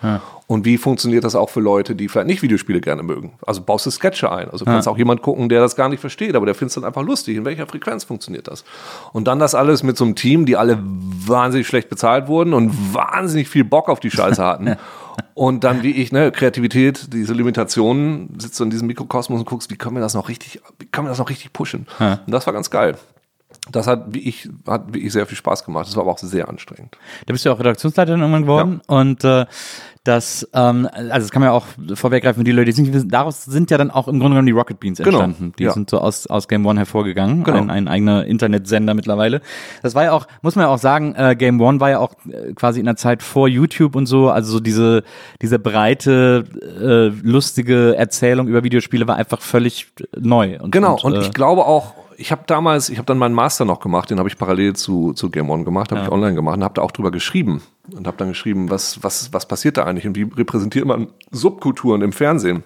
Und 0.47 0.65
wie 0.65 0.79
funktioniert 0.79 1.25
das 1.25 1.35
auch 1.37 1.51
für 1.51 1.61
Leute, 1.61 1.95
die 1.95 2.09
vielleicht 2.09 2.27
nicht 2.27 2.43
Videospiele 2.43 2.81
gerne 2.81 3.03
mögen? 3.03 3.33
Also 3.47 3.63
baust 3.63 3.87
du 3.87 3.91
Sketche 3.91 4.33
ein. 4.33 4.51
Also 4.51 4.65
kannst 4.65 4.89
auch 4.89 4.99
jemand 4.99 5.23
gucken, 5.23 5.49
der 5.49 5.61
das 5.61 5.77
gar 5.77 5.89
nicht 5.89 6.01
versteht, 6.01 6.35
aber 6.35 6.47
der 6.47 6.55
findet 6.55 6.71
es 6.71 6.75
dann 6.75 6.85
einfach 6.85 7.03
lustig. 7.03 7.37
In 7.37 7.45
welcher 7.45 7.67
Frequenz 7.67 8.05
funktioniert 8.05 8.49
das? 8.49 8.65
Und 9.13 9.29
dann 9.29 9.39
das 9.39 9.55
alles 9.55 9.83
mit 9.83 9.97
so 9.97 10.05
einem 10.05 10.17
Team, 10.17 10.45
die 10.47 10.57
alle 10.57 10.79
wahnsinnig 10.83 11.67
schlecht 11.69 11.78
bezahlt 11.87 12.29
wurden 12.29 12.55
und 12.55 12.95
wahnsinnig 12.95 13.49
viel 13.49 13.65
Bock 13.65 13.89
auf 13.89 14.01
die 14.01 14.11
Scheiße 14.11 14.45
hatten. 14.45 14.77
Und 15.35 15.65
dann, 15.65 15.83
wie 15.83 15.93
ich, 15.93 16.13
ne, 16.13 16.31
Kreativität, 16.31 17.13
diese 17.13 17.33
Limitationen, 17.33 18.39
sitzt 18.39 18.59
du 18.59 18.65
in 18.65 18.71
diesem 18.71 18.87
Mikrokosmos 18.87 19.41
und 19.41 19.47
guckst, 19.47 19.71
wie 19.71 19.77
können 19.77 19.97
wir 19.97 20.01
das 20.01 20.15
noch 20.15 20.29
richtig, 20.29 20.61
wie 20.79 20.87
können 20.87 21.07
wir 21.07 21.11
das 21.11 21.19
noch 21.19 21.29
richtig 21.29 21.53
pushen? 21.53 21.87
Und 22.25 22.33
das 22.33 22.47
war 22.47 22.53
ganz 22.53 22.71
geil. 22.71 22.97
Das 23.73 23.87
hat, 23.87 24.07
wie 24.15 24.21
ich, 24.21 24.49
hat 24.67 24.95
wie 24.95 25.01
ich 25.01 25.13
sehr 25.13 25.27
viel 25.27 25.37
Spaß 25.37 25.65
gemacht. 25.65 25.87
Das 25.87 25.97
war 25.97 26.03
aber 26.03 26.13
auch 26.13 26.19
sehr 26.19 26.49
anstrengend. 26.49 26.97
Da 27.27 27.33
bist 27.33 27.45
du 27.45 27.51
auch 27.53 27.59
Redaktionsleiterin 27.59 28.21
irgendwann 28.21 28.43
geworden 28.43 28.81
und 28.87 29.25
äh, 29.25 29.47
das, 30.05 30.49
ähm, 30.55 30.89
also 30.93 31.11
das 31.13 31.31
kann 31.31 31.41
man 31.41 31.51
ja 31.51 31.53
auch 31.53 31.67
vorweggreifen 31.95 32.41
für 32.41 32.45
die 32.45 32.53
Leute, 32.53 32.67
die 32.67 32.71
es 32.71 32.79
nicht 32.79 32.93
wissen, 32.95 33.11
daraus 33.11 33.45
sind 33.45 33.71
ja 33.71 33.77
dann 33.77 33.91
auch 33.91 34.09
im 34.09 34.19
Grunde 34.21 34.37
genommen 34.37 34.47
die 34.47 34.53
Rocket 34.53 34.81
Beans 34.81 34.99
Genau, 34.99 35.21
entstanden. 35.21 35.53
Die 35.59 35.65
ja. 35.65 35.73
sind 35.73 35.91
so 35.91 35.99
aus, 35.99 36.27
aus 36.27 36.49
Game 36.49 36.65
One 36.65 36.81
hervorgegangen, 36.81 37.45
Genau. 37.45 37.59
ein, 37.59 37.69
ein 37.71 37.89
eigener 37.89 38.25
Internetsender 38.25 38.95
mittlerweile. 38.95 39.43
Das 39.83 39.95
war 39.95 40.05
ja 40.05 40.13
auch, 40.13 40.27
muss 40.41 40.57
man 40.57 40.65
ja 40.65 40.71
auch 40.71 40.79
sagen, 40.79 41.15
äh, 41.15 41.37
Game 41.37 41.61
One 41.61 41.79
war 41.81 41.91
ja 41.91 41.99
auch 41.99 42.15
äh, 42.27 42.55
quasi 42.55 42.81
in 42.81 42.87
der 42.87 42.97
Zeit 42.97 43.23
vor 43.23 43.49
YouTube 43.49 43.97
und 43.97 44.07
so, 44.07 44.31
also 44.31 44.51
so 44.53 44.61
diese, 44.61 45.03
diese 45.43 45.59
breite, 45.59 46.45
äh, 46.81 47.09
lustige 47.23 47.95
Erzählung 47.97 48.49
über 48.49 48.65
Videospiele 48.65 49.07
war 49.07 49.17
einfach 49.17 49.43
völlig 49.43 49.89
neu. 50.19 50.59
Und, 50.59 50.71
Genau, 50.71 50.99
und, 51.03 51.15
äh, 51.15 51.21
ich 51.21 51.33
glaube 51.35 51.67
auch, 51.67 51.93
ich 52.21 52.33
habe 52.33 52.43
damals, 52.47 52.91
ich 52.91 52.99
habe 52.99 53.07
dann 53.07 53.17
meinen 53.17 53.35
Master 53.35 53.65
noch 53.65 53.79
gemacht, 53.79 54.11
den 54.11 54.19
habe 54.19 54.29
ich 54.29 54.37
parallel 54.37 54.75
zu, 54.75 55.13
zu 55.13 55.31
Game 55.31 55.49
On 55.51 55.65
gemacht, 55.65 55.93
habe 55.93 56.03
ich 56.03 56.11
online 56.11 56.35
gemacht 56.35 56.57
und 56.57 56.65
habe 56.65 56.75
da 56.75 56.83
auch 56.83 56.91
drüber 56.91 57.13
geschrieben 57.13 57.63
und 57.95 58.09
habe 58.09 58.17
dann 58.17 58.29
geschrieben, 58.29 58.71
was, 58.71 59.03
was, 59.05 59.33
was 59.33 59.47
passiert 59.47 59.77
da 59.77 59.85
eigentlich 59.85 60.07
und 60.07 60.17
wie 60.17 60.25
repräsentiert 60.25 60.85
man 60.85 61.07
Subkulturen 61.31 62.03
im 62.03 62.13
Fernsehen. 62.13 62.65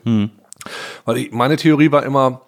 Weil 1.05 1.19
ich, 1.19 1.33
meine 1.33 1.57
Theorie 1.57 1.93
war 1.93 2.03
immer, 2.03 2.41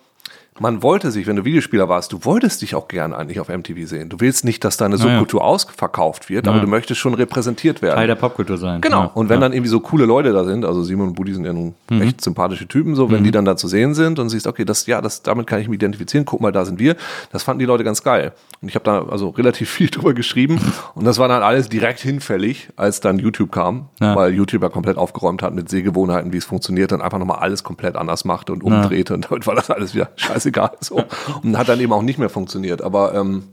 man 0.61 0.83
wollte 0.83 1.11
sich, 1.11 1.27
wenn 1.27 1.35
du 1.35 1.45
Videospieler 1.45 1.89
warst, 1.89 2.13
du 2.13 2.25
wolltest 2.25 2.63
dich 2.63 2.77
auch 2.77 2.87
gern 2.87 3.13
eigentlich 3.13 3.41
auf 3.41 3.49
MTV 3.49 3.89
sehen. 3.89 4.09
Du 4.09 4.21
willst 4.21 4.45
nicht, 4.45 4.63
dass 4.65 4.77
deine 4.77 4.97
Subkultur 4.99 5.43
ausverkauft 5.43 6.31
wird, 6.31 6.47
aber 6.47 6.61
du 6.61 6.67
möchtest 6.69 7.01
schon 7.01 7.15
repräsentiert 7.15 7.83
werden. 7.83 7.97
Teil 7.97 8.07
der 8.07 8.15
Popkultur 8.15 8.57
sein. 8.57 8.81
Genau. 8.81 9.01
Ja. 9.03 9.11
Und 9.15 9.29
wenn 9.29 9.41
dann 9.41 9.53
irgendwie 9.53 9.69
so 9.71 9.81
coole 9.81 10.05
Leute 10.07 10.33
da 10.33 10.45
sind, 10.45 10.65
also 10.65 10.83
Simon 10.85 11.09
und 11.09 11.15
Budi 11.15 11.35
sind 11.35 11.45
ja 11.45 11.53
nun 11.53 11.75
Mhm. 11.91 12.03
echt 12.03 12.21
sympathische 12.23 12.67
Typen, 12.69 12.95
so, 12.95 13.11
wenn 13.11 13.25
die 13.25 13.31
dann 13.31 13.45
da 13.45 13.57
zu 13.57 13.67
sehen 13.69 13.95
sind 13.95 14.19
und 14.19 14.29
siehst, 14.29 14.47
okay, 14.47 14.65
das, 14.65 14.87
ja, 14.87 15.01
das, 15.01 15.23
damit 15.23 15.47
kann 15.47 15.61
ich 15.61 15.69
mich 15.69 15.75
identifizieren, 15.75 16.25
guck 16.25 16.41
mal, 16.41 16.53
da 16.53 16.65
sind 16.65 16.79
wir. 16.79 16.97
Das 17.33 17.43
fanden 17.43 17.59
die 17.59 17.67
Leute 17.67 17.83
ganz 17.85 18.03
geil. 18.03 18.33
Und 18.63 18.69
ich 18.69 18.75
habe 18.77 18.85
da 18.85 19.05
also 19.09 19.31
relativ 19.31 19.69
viel 19.71 19.89
drüber 19.91 20.15
geschrieben 20.15 20.61
und 20.95 21.05
das 21.05 21.19
war 21.19 21.27
dann 21.29 21.43
alles 21.43 21.69
direkt 21.69 21.99
hinfällig, 22.01 22.69
als 22.77 23.01
dann 23.01 23.19
YouTube 23.19 23.51
kam, 23.53 23.89
Ja. 24.01 24.15
weil 24.17 24.33
YouTube 24.33 24.63
ja 24.63 24.69
komplett 24.69 24.97
aufgeräumt 24.99 25.43
hat 25.43 25.53
mit 25.55 25.69
Sehgewohnheiten, 25.69 26.33
wie 26.33 26.37
es 26.39 26.45
funktioniert 26.45 26.93
und 26.93 27.03
einfach 27.03 27.19
nochmal 27.19 27.41
alles 27.41 27.65
komplett 27.65 27.97
anders 27.97 28.25
machte 28.25 28.53
und 28.53 28.63
umdrehte 28.63 29.15
und 29.15 29.27
damit 29.31 29.47
war 29.49 29.55
das 29.57 29.69
alles 29.71 29.95
wieder 29.95 30.11
scheißegal. 30.45 30.73
So. 30.81 31.03
Und 31.43 31.57
hat 31.59 31.69
dann 31.69 31.81
eben 31.81 31.93
auch 31.93 32.03
nicht 32.03 32.19
mehr 32.19 32.29
funktioniert. 32.31 32.83
Aber 32.83 33.15
ähm, 33.15 33.45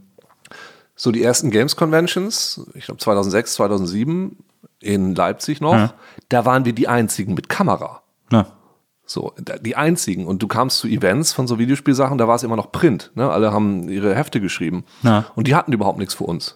so 0.96 1.12
die 1.12 1.24
ersten 1.24 1.50
Games 1.52 1.76
Conventions, 1.76 2.66
ich 2.74 2.86
glaube 2.86 3.00
2006, 3.00 3.54
2007 3.56 4.38
in 4.80 5.16
Leipzig 5.16 5.62
noch, 5.62 5.74
Ja. 5.74 5.94
da 6.30 6.46
waren 6.46 6.66
wir 6.66 6.74
die 6.74 6.88
einzigen 6.88 7.34
mit 7.34 7.50
Kamera. 7.50 8.02
Na, 8.30 8.48
So, 9.06 9.34
die 9.62 9.76
einzigen. 9.76 10.26
Und 10.26 10.42
du 10.44 10.48
kamst 10.48 10.80
zu 10.80 10.88
Events 10.88 11.34
von 11.34 11.48
so 11.48 11.60
Videospielsachen, 11.60 12.18
da 12.18 12.28
war 12.28 12.36
es 12.36 12.44
immer 12.44 12.56
noch 12.56 12.72
Print. 12.72 13.12
Ne? 13.16 13.30
Alle 13.30 13.52
haben 13.52 13.90
ihre 13.90 14.16
Hefte 14.16 14.40
geschrieben. 14.42 14.84
Ja. 15.04 15.26
Und 15.36 15.48
die 15.48 15.56
hatten 15.56 15.74
überhaupt 15.74 15.98
nichts 16.00 16.14
für 16.14 16.24
uns. 16.26 16.56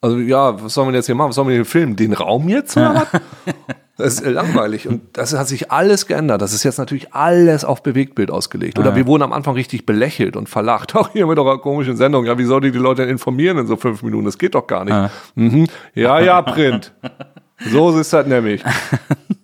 Also, 0.00 0.18
ja, 0.18 0.62
was 0.62 0.74
sollen 0.74 0.88
wir 0.88 0.94
jetzt 0.94 1.06
hier 1.06 1.14
machen? 1.14 1.30
Was 1.30 1.34
sollen 1.36 1.48
wir 1.48 1.54
hier 1.54 1.64
filmen? 1.64 1.96
Den 1.96 2.12
Raum 2.12 2.48
jetzt? 2.48 2.76
Oder 2.76 2.94
was? 2.94 3.20
Das 3.96 4.14
ist 4.14 4.26
langweilig. 4.26 4.86
Und 4.86 5.16
das 5.16 5.32
hat 5.32 5.48
sich 5.48 5.72
alles 5.72 6.06
geändert. 6.06 6.42
Das 6.42 6.52
ist 6.52 6.64
jetzt 6.64 6.78
natürlich 6.78 7.14
alles 7.14 7.64
auf 7.64 7.82
Bewegtbild 7.82 8.30
ausgelegt. 8.30 8.78
Oder 8.78 8.94
wir 8.94 9.06
wurden 9.06 9.22
am 9.22 9.32
Anfang 9.32 9.54
richtig 9.54 9.86
belächelt 9.86 10.36
und 10.36 10.48
verlacht. 10.48 10.94
Auch 10.96 11.10
hier 11.10 11.26
mit 11.26 11.38
eurer 11.38 11.60
komischen 11.60 11.96
Sendung. 11.96 12.26
Ja, 12.26 12.36
wie 12.36 12.44
soll 12.44 12.60
die 12.60 12.72
die 12.72 12.78
Leute 12.78 13.02
denn 13.02 13.10
informieren 13.10 13.56
in 13.58 13.66
so 13.66 13.76
fünf 13.76 14.02
Minuten? 14.02 14.26
Das 14.26 14.36
geht 14.36 14.54
doch 14.54 14.66
gar 14.66 14.84
nicht. 14.84 15.10
Mhm. 15.34 15.66
Ja, 15.94 16.20
ja, 16.20 16.42
Print. 16.42 16.92
So 17.70 17.98
ist 17.98 18.12
das 18.12 18.26
nämlich. 18.26 18.62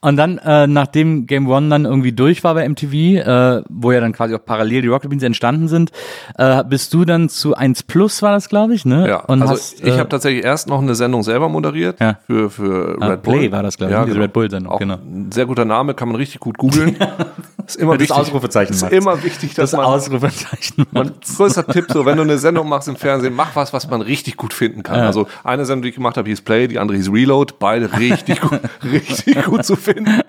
Und 0.00 0.16
dann, 0.16 0.38
äh, 0.38 0.66
nachdem 0.66 1.26
Game 1.26 1.48
One 1.48 1.68
dann 1.70 1.84
irgendwie 1.86 2.12
durch 2.12 2.44
war 2.44 2.54
bei 2.54 2.68
MTV, 2.68 2.92
äh, 2.92 3.62
wo 3.70 3.90
ja 3.92 4.00
dann 4.00 4.12
quasi 4.12 4.34
auch 4.34 4.44
parallel 4.44 4.82
die 4.82 4.88
Rocket 4.88 5.08
Beans 5.08 5.22
entstanden 5.22 5.66
sind, 5.68 5.92
äh, 6.36 6.62
bist 6.64 6.92
du 6.92 7.04
dann 7.06 7.28
zu 7.30 7.54
1 7.54 7.84
Plus 7.84 8.20
war 8.22 8.32
das, 8.32 8.48
glaube 8.50 8.74
ich, 8.74 8.84
ne? 8.84 9.08
Ja, 9.08 9.20
Und 9.20 9.40
also 9.42 9.54
hast, 9.54 9.80
ich 9.80 9.94
äh, 9.94 9.98
habe 9.98 10.08
tatsächlich 10.10 10.44
erst 10.44 10.68
noch 10.68 10.82
eine 10.82 10.94
Sendung 10.94 11.22
selber 11.22 11.48
moderiert 11.48 12.00
Ja. 12.00 12.18
für, 12.26 12.50
für 12.50 12.96
Ah, 13.00 13.06
Red 13.08 13.22
Bull. 13.22 13.38
Play 13.38 13.52
war 13.52 13.62
das, 13.62 13.78
glaub 13.78 13.88
ich, 13.90 13.94
ja, 13.94 14.02
diese 14.04 14.14
genau. 14.14 14.24
Red 14.24 14.32
Bull-Sendung, 14.34 14.72
Auch 14.72 14.78
genau. 14.78 14.94
Ein 14.96 15.30
sehr 15.32 15.46
guter 15.46 15.64
Name, 15.64 15.94
kann 15.94 16.08
man 16.08 16.16
richtig 16.16 16.40
gut 16.40 16.58
googeln. 16.58 16.96
ist 17.66 17.76
immer 17.76 17.92
Das 17.92 18.00
wichtig. 18.00 18.16
Ausrufezeichen 18.16 18.72
ist 18.72 18.82
immer 18.90 19.22
wichtig, 19.22 19.54
dass 19.54 19.70
das 19.70 19.78
man, 19.78 19.86
Ausrufezeichen. 19.86 20.86
man 20.90 21.12
größter 21.36 21.66
Tipp, 21.66 21.86
so 21.92 22.04
wenn 22.04 22.16
du 22.16 22.22
eine 22.22 22.38
Sendung 22.38 22.68
machst 22.68 22.88
im 22.88 22.96
Fernsehen, 22.96 23.34
mach 23.34 23.54
was, 23.56 23.72
was 23.72 23.88
man 23.88 24.02
richtig 24.02 24.36
gut 24.36 24.52
finden 24.52 24.82
kann. 24.82 24.98
Ja. 24.98 25.06
Also 25.06 25.26
eine 25.42 25.64
Sendung, 25.64 25.82
die 25.82 25.88
ich 25.90 25.94
gemacht 25.94 26.16
habe, 26.16 26.28
hieß 26.28 26.42
Play, 26.42 26.68
die 26.68 26.78
andere 26.78 26.96
hieß 26.96 27.12
Reload, 27.12 27.54
beide 27.58 27.98
richtig 27.98 28.40
gut, 28.40 28.60
richtig 28.84 29.44
gut 29.44 29.64
zu 29.64 29.76
finden. 29.76 30.20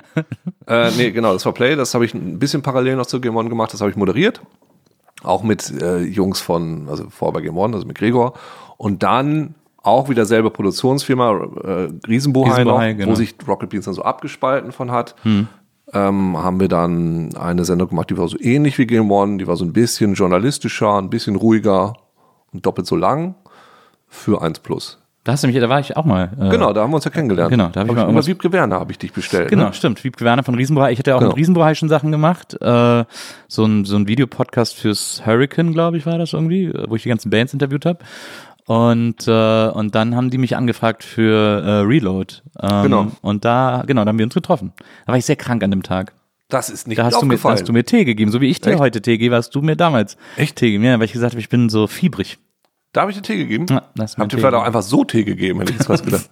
Äh, 0.67 0.91
nee, 0.97 1.11
genau, 1.11 1.33
das 1.33 1.45
war 1.45 1.53
Play, 1.53 1.75
das 1.75 1.93
habe 1.93 2.05
ich 2.05 2.13
ein 2.13 2.39
bisschen 2.39 2.61
parallel 2.61 2.95
noch 2.95 3.05
zu 3.05 3.19
Game 3.19 3.35
One 3.35 3.49
gemacht, 3.49 3.73
das 3.73 3.81
habe 3.81 3.91
ich 3.91 3.97
moderiert. 3.97 4.41
Auch 5.23 5.43
mit 5.43 5.71
äh, 5.81 5.99
Jungs 5.99 6.39
von, 6.39 6.87
also 6.89 7.09
vor 7.09 7.33
bei 7.33 7.41
Game 7.41 7.57
One, 7.57 7.73
also 7.73 7.87
mit 7.87 7.97
Gregor. 7.97 8.33
Und 8.77 9.03
dann 9.03 9.55
auch 9.85 10.09
wieder 10.09 10.25
selbe 10.25 10.49
Produktionsfirma, 10.49 11.31
äh, 11.63 11.89
Riesenbohai 12.07 12.63
noch, 12.63 12.79
Riesenbohai, 12.79 12.93
genau. 12.93 13.11
wo 13.11 13.15
sich 13.15 13.35
Rocket 13.47 13.69
Beans 13.69 13.85
dann 13.85 13.93
so 13.93 14.01
abgespalten 14.01 14.71
von 14.71 14.91
hat. 14.91 15.15
Ähm, 15.93 16.35
haben 16.37 16.59
wir 16.59 16.67
dann 16.67 17.35
eine 17.35 17.63
Sendung 17.63 17.89
gemacht, 17.89 18.09
die 18.09 18.17
war 18.17 18.27
so 18.27 18.37
ähnlich 18.39 18.77
wie 18.79 18.87
Game 18.87 19.11
One, 19.11 19.37
die 19.37 19.47
war 19.47 19.55
so 19.55 19.63
ein 19.65 19.71
bisschen 19.73 20.15
journalistischer, 20.15 20.97
ein 20.97 21.09
bisschen 21.11 21.35
ruhiger 21.35 21.93
und 22.51 22.65
doppelt 22.65 22.87
so 22.87 22.95
lang 22.95 23.35
für 24.07 24.41
1 24.41 24.59
Plus. 24.59 24.99
Da 25.23 25.31
hast 25.31 25.43
du 25.43 25.47
mich, 25.47 25.57
da 25.59 25.69
war 25.69 25.79
ich 25.79 25.97
auch 25.97 26.05
mal. 26.05 26.29
Äh, 26.39 26.49
Genau, 26.49 26.71
da 26.71 26.81
haben 26.83 26.91
wir 26.91 26.95
uns 26.97 27.05
ja 27.05 27.09
kennengelernt. 27.11 27.49
Genau, 27.49 27.69
da 27.69 27.81
hab 27.81 27.87
ich 27.89 27.95
mal 27.95 28.09
über 28.11 28.25
Wiebke 28.27 28.51
Werner 28.51 28.79
habe 28.79 28.91
ich 28.91 28.99
dich 28.99 29.11
bestellt. 29.11 29.49
Genau, 29.49 29.65
Ne? 29.65 29.73
stimmt. 29.73 30.03
Wiebke 30.03 30.23
Werner 30.23 30.43
von 30.43 30.53
Riesenbrei. 30.53 30.91
Ich 30.91 30.99
hatte 30.99 31.09
ja 31.11 31.15
auch 31.15 31.19
Genau. 31.19 31.31
mit 31.31 31.37
Riesenbrei 31.37 31.73
schon 31.73 31.89
Sachen 31.89 32.11
gemacht. 32.11 32.53
Äh, 32.61 33.05
so 33.47 33.65
ein, 33.65 33.85
so 33.85 33.95
ein 33.95 34.07
Videopodcast 34.07 34.75
fürs 34.75 35.23
Hurricane, 35.25 35.71
glaube 35.73 35.97
ich, 35.97 36.05
war 36.05 36.19
das 36.19 36.33
irgendwie, 36.33 36.71
wo 36.87 36.95
ich 36.95 37.03
die 37.03 37.09
ganzen 37.09 37.31
Bands 37.31 37.53
interviewt 37.53 37.85
habe. 37.87 37.99
Und, 38.67 39.27
äh, 39.27 39.67
und 39.67 39.93
dann 39.93 40.15
haben 40.15 40.29
die 40.31 40.37
mich 40.39 40.55
angefragt 40.55 41.03
für 41.03 41.61
äh, 41.63 41.69
Reload. 41.81 42.35
Ähm, 42.61 42.83
Genau. 42.83 43.07
Und 43.21 43.45
da, 43.45 43.83
genau, 43.85 44.03
da 44.03 44.09
haben 44.09 44.17
wir 44.17 44.25
uns 44.25 44.33
getroffen. 44.33 44.73
Da 45.05 45.11
war 45.11 45.17
ich 45.19 45.25
sehr 45.25 45.35
krank 45.35 45.63
an 45.63 45.69
dem 45.71 45.83
Tag. 45.83 46.13
Das 46.49 46.69
ist 46.69 46.87
nicht 46.87 46.97
Da 46.99 47.05
hast 47.05 47.21
du, 47.21 47.25
mir, 47.25 47.37
da 47.37 47.49
hast 47.51 47.67
du 47.67 47.73
mir 47.73 47.83
Tee 47.83 48.05
gegeben. 48.05 48.31
So 48.31 48.39
wie 48.41 48.49
ich 48.49 48.61
dir 48.61 48.71
Echt? 48.71 48.79
heute 48.79 49.01
Tee 49.01 49.17
gebe, 49.17 49.35
hast 49.35 49.53
du 49.55 49.61
mir 49.61 49.75
damals 49.75 50.15
Echt? 50.37 50.55
Tee 50.55 50.67
gegeben. 50.67 50.83
Ja, 50.83 50.97
weil 50.99 51.05
ich 51.05 51.13
gesagt 51.13 51.33
habe, 51.33 51.39
ich 51.39 51.49
bin 51.49 51.69
so 51.69 51.87
fiebrig. 51.87 52.37
da 52.93 53.01
habe 53.01 53.11
ich 53.11 53.17
dir 53.17 53.23
Tee 53.23 53.37
gegeben. 53.37 53.65
Ja, 53.69 53.81
da 53.95 54.03
hast 54.03 54.15
du 54.15 54.19
mir 54.19 54.23
Habt 54.23 54.33
ihr 54.33 54.39
vielleicht 54.39 54.53
auch 54.55 54.63
einfach 54.63 54.83
so 54.83 55.03
Tee 55.03 55.23
gegeben, 55.23 55.59
hätte 55.59 55.71
ich 55.71 55.77
jetzt 55.79 55.89
was 55.89 56.03
gedacht. 56.03 56.29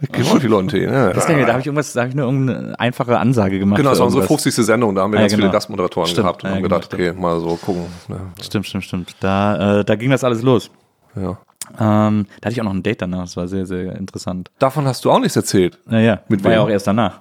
Ich 0.00 0.10
gebe 0.12 0.40
die 0.40 0.46
Leute 0.48 0.66
Tee. 0.68 0.86
Ne? 0.86 1.12
Das 1.14 1.28
ich, 1.28 1.36
da 1.44 1.48
habe 1.48 1.60
ich 1.60 1.66
irgendwas, 1.66 1.92
da 1.92 2.00
habe 2.02 2.10
ich 2.10 2.14
nur 2.16 2.26
irgendeine 2.26 2.78
einfache 2.78 3.18
Ansage 3.18 3.58
gemacht. 3.60 3.78
Genau, 3.78 3.90
das 3.90 4.00
war 4.00 4.06
unsere 4.06 4.24
irgendwas. 4.24 4.42
50. 4.44 4.66
Sendung, 4.66 4.94
da 4.94 5.02
haben 5.02 5.12
wir 5.12 5.18
Ja, 5.18 5.22
ganz 5.22 5.32
viele 5.34 5.42
genau. 5.42 5.52
Gastmoderatoren 5.52 6.08
Stimmt. 6.08 6.24
gehabt 6.24 6.42
und 6.44 6.50
Ja, 6.50 6.56
haben 6.56 6.62
genau, 6.62 6.74
gedacht, 6.76 6.92
okay, 6.94 7.12
mal 7.12 7.38
so 7.40 7.56
gucken. 7.56 7.86
Stimmt, 8.42 8.66
stimmt, 8.66 8.84
stimmt. 8.84 9.16
Da, 9.20 9.80
äh, 9.80 9.84
da 9.84 9.94
ging 9.96 10.10
das 10.10 10.24
alles 10.24 10.42
los. 10.42 10.70
Ja. 11.16 11.38
Ähm, 11.80 12.26
da 12.40 12.46
hatte 12.46 12.52
ich 12.52 12.60
auch 12.60 12.64
noch 12.64 12.74
ein 12.74 12.82
Date 12.82 13.00
danach, 13.02 13.22
das 13.22 13.36
war 13.36 13.48
sehr, 13.48 13.64
sehr 13.66 13.96
interessant. 13.96 14.50
Davon 14.58 14.86
hast 14.86 15.04
du 15.04 15.10
auch 15.10 15.18
nichts 15.18 15.36
erzählt. 15.36 15.78
Naja, 15.86 16.20
Mit 16.28 16.44
war 16.44 16.52
ja 16.52 16.58
wem? 16.58 16.64
auch 16.66 16.70
erst 16.70 16.86
danach. 16.86 17.20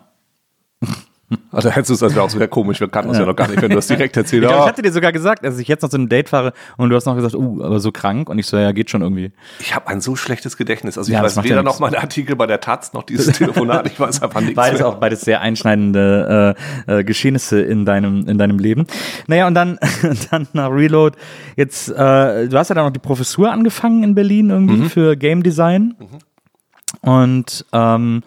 Also 1.51 1.69
hättest 1.69 1.89
du 1.89 1.93
es, 1.95 1.99
das 1.99 2.15
wäre 2.15 2.25
auch 2.25 2.29
sehr 2.29 2.47
komisch, 2.47 2.79
wir 2.79 2.87
kannten 2.87 3.09
uns 3.09 3.19
ja 3.19 3.25
noch 3.25 3.35
gar 3.35 3.47
nicht, 3.47 3.61
wenn 3.61 3.69
du 3.69 3.75
das 3.75 3.87
direkt 3.87 4.17
erzählt 4.17 4.43
Ich, 4.43 4.49
glaub, 4.49 4.61
ich 4.61 4.67
hatte 4.67 4.81
dir 4.81 4.91
sogar 4.91 5.11
gesagt, 5.11 5.45
dass 5.45 5.57
ich 5.59 5.67
jetzt 5.67 5.81
noch 5.81 5.89
zu 5.89 5.97
einem 5.97 6.09
Date 6.09 6.29
fahre 6.29 6.53
und 6.77 6.89
du 6.89 6.95
hast 6.95 7.05
noch 7.05 7.15
gesagt, 7.15 7.35
uh, 7.35 7.63
aber 7.63 7.79
so 7.79 7.91
krank. 7.91 8.29
Und 8.29 8.39
ich 8.39 8.47
so, 8.47 8.57
ja, 8.57 8.71
geht 8.71 8.89
schon 8.89 9.01
irgendwie. 9.01 9.31
Ich 9.59 9.75
habe 9.75 9.87
ein 9.87 10.01
so 10.01 10.15
schlechtes 10.15 10.57
Gedächtnis. 10.57 10.97
Also 10.97 11.09
ich 11.11 11.15
Ja, 11.17 11.23
weiß 11.23 11.37
weder 11.43 11.55
ja 11.57 11.63
noch 11.63 11.71
nichts. 11.71 11.79
meine 11.79 11.99
Artikel 11.99 12.35
bei 12.35 12.47
der 12.47 12.59
Taz, 12.59 12.93
noch 12.93 13.03
dieses 13.03 13.27
Telefonat. 13.37 13.87
Ich 13.87 13.99
weiß 13.99 14.21
einfach 14.23 14.41
nichts 14.41 14.55
Beides 14.55 14.79
mehr. 14.79 14.87
auch, 14.87 14.95
beides 14.95 15.21
sehr 15.21 15.41
einschneidende 15.41 16.55
äh, 16.87 16.99
äh, 16.99 17.03
Geschehnisse 17.03 17.61
in 17.61 17.85
deinem, 17.85 18.27
in 18.27 18.37
deinem 18.37 18.59
Leben. 18.59 18.85
Naja, 19.27 19.47
und 19.47 19.53
dann, 19.55 19.79
dann 20.31 20.47
nach 20.53 20.71
Reload. 20.71 21.17
Jetzt, 21.55 21.89
äh, 21.89 22.47
du 22.47 22.57
hast 22.57 22.69
ja 22.69 22.75
dann 22.75 22.85
noch 22.85 22.91
die 22.93 22.99
Professur 22.99 23.51
angefangen 23.51 24.03
in 24.03 24.15
Berlin 24.15 24.49
irgendwie 24.49 24.73
Mhm. 24.73 24.89
für 24.89 25.15
Game 25.15 25.43
Design. 25.43 25.95
Und 27.01 27.65
ähm, 27.73 28.23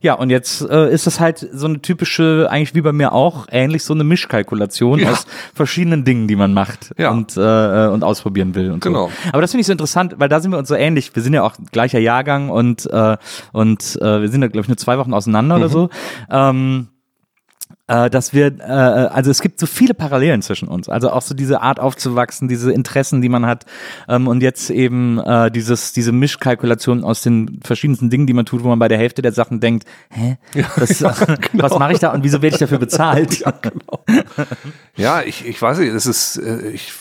ja, 0.00 0.14
und 0.14 0.30
jetzt 0.30 0.62
äh, 0.62 0.90
ist 0.92 1.06
das 1.06 1.20
halt 1.20 1.46
so 1.52 1.66
eine 1.66 1.82
typische, 1.82 2.46
eigentlich 2.50 2.74
wie 2.74 2.80
bei 2.80 2.92
mir 2.92 3.12
auch, 3.12 3.46
ähnlich 3.50 3.84
so 3.84 3.92
eine 3.94 4.04
Mischkalkulation 4.04 5.00
Ja. 5.00 5.10
aus 5.12 5.26
verschiedenen 5.54 6.04
Dingen, 6.04 6.28
die 6.28 6.36
man 6.36 6.54
macht 6.54 6.92
Ja. 6.96 7.10
und, 7.10 7.36
äh, 7.36 7.86
und 7.88 8.04
ausprobieren 8.04 8.54
will. 8.54 8.70
Und 8.72 8.82
Genau. 8.82 9.08
So. 9.08 9.12
Aber 9.32 9.42
das 9.42 9.50
finde 9.50 9.60
ich 9.62 9.66
so 9.66 9.72
interessant, 9.72 10.14
weil 10.18 10.28
da 10.28 10.40
sind 10.40 10.50
wir 10.52 10.58
uns 10.58 10.68
so 10.68 10.74
ähnlich. 10.74 11.14
Wir 11.14 11.22
sind 11.22 11.34
ja 11.34 11.42
auch 11.42 11.56
gleicher 11.72 11.98
Jahrgang 11.98 12.48
und, 12.48 12.86
äh, 12.90 13.16
und 13.52 13.96
äh, 14.00 14.20
wir 14.22 14.28
sind 14.28 14.42
ja, 14.42 14.48
glaube 14.48 14.62
ich, 14.62 14.68
nur 14.68 14.76
zwei 14.78 14.98
Wochen 14.98 15.12
auseinander 15.12 15.56
oder 15.56 15.68
so. 15.68 15.90
Ähm, 16.30 16.88
äh, 17.88 18.10
dass 18.10 18.32
wir, 18.32 18.58
äh, 18.58 18.62
also 18.62 19.30
es 19.30 19.40
gibt 19.40 19.60
so 19.60 19.66
viele 19.66 19.94
Parallelen 19.94 20.42
zwischen 20.42 20.68
uns. 20.68 20.88
Also 20.88 21.10
auch 21.10 21.22
so 21.22 21.34
diese 21.34 21.60
Art 21.60 21.78
aufzuwachsen, 21.80 22.48
diese 22.48 22.72
Interessen, 22.72 23.22
die 23.22 23.28
man 23.28 23.46
hat 23.46 23.64
ähm, 24.08 24.28
und 24.28 24.42
jetzt 24.42 24.70
eben 24.70 25.18
äh, 25.18 25.50
dieses, 25.50 25.92
diese 25.92 26.12
Mischkalkulation 26.12 27.04
aus 27.04 27.22
den 27.22 27.60
verschiedensten 27.62 28.10
Dingen, 28.10 28.26
die 28.26 28.32
man 28.32 28.44
tut, 28.44 28.64
wo 28.64 28.68
man 28.68 28.78
bei 28.78 28.88
der 28.88 28.98
Hälfte 28.98 29.22
der 29.22 29.32
Sachen 29.32 29.60
denkt, 29.60 29.84
hä, 30.10 30.36
das, 30.76 31.02
was 31.52 31.78
mache 31.78 31.92
ich 31.92 31.98
da 31.98 32.12
und 32.12 32.24
wieso 32.24 32.42
werde 32.42 32.54
ich 32.54 32.60
dafür 32.60 32.78
bezahlt? 32.78 33.44
Ja, 34.96 35.22
ich, 35.22 35.46
ich 35.46 35.60
weiß 35.60 35.78
nicht, 35.78 35.92
es 35.92 36.06
ist, 36.06 36.38
äh, 36.38 36.70
ich 36.70 36.92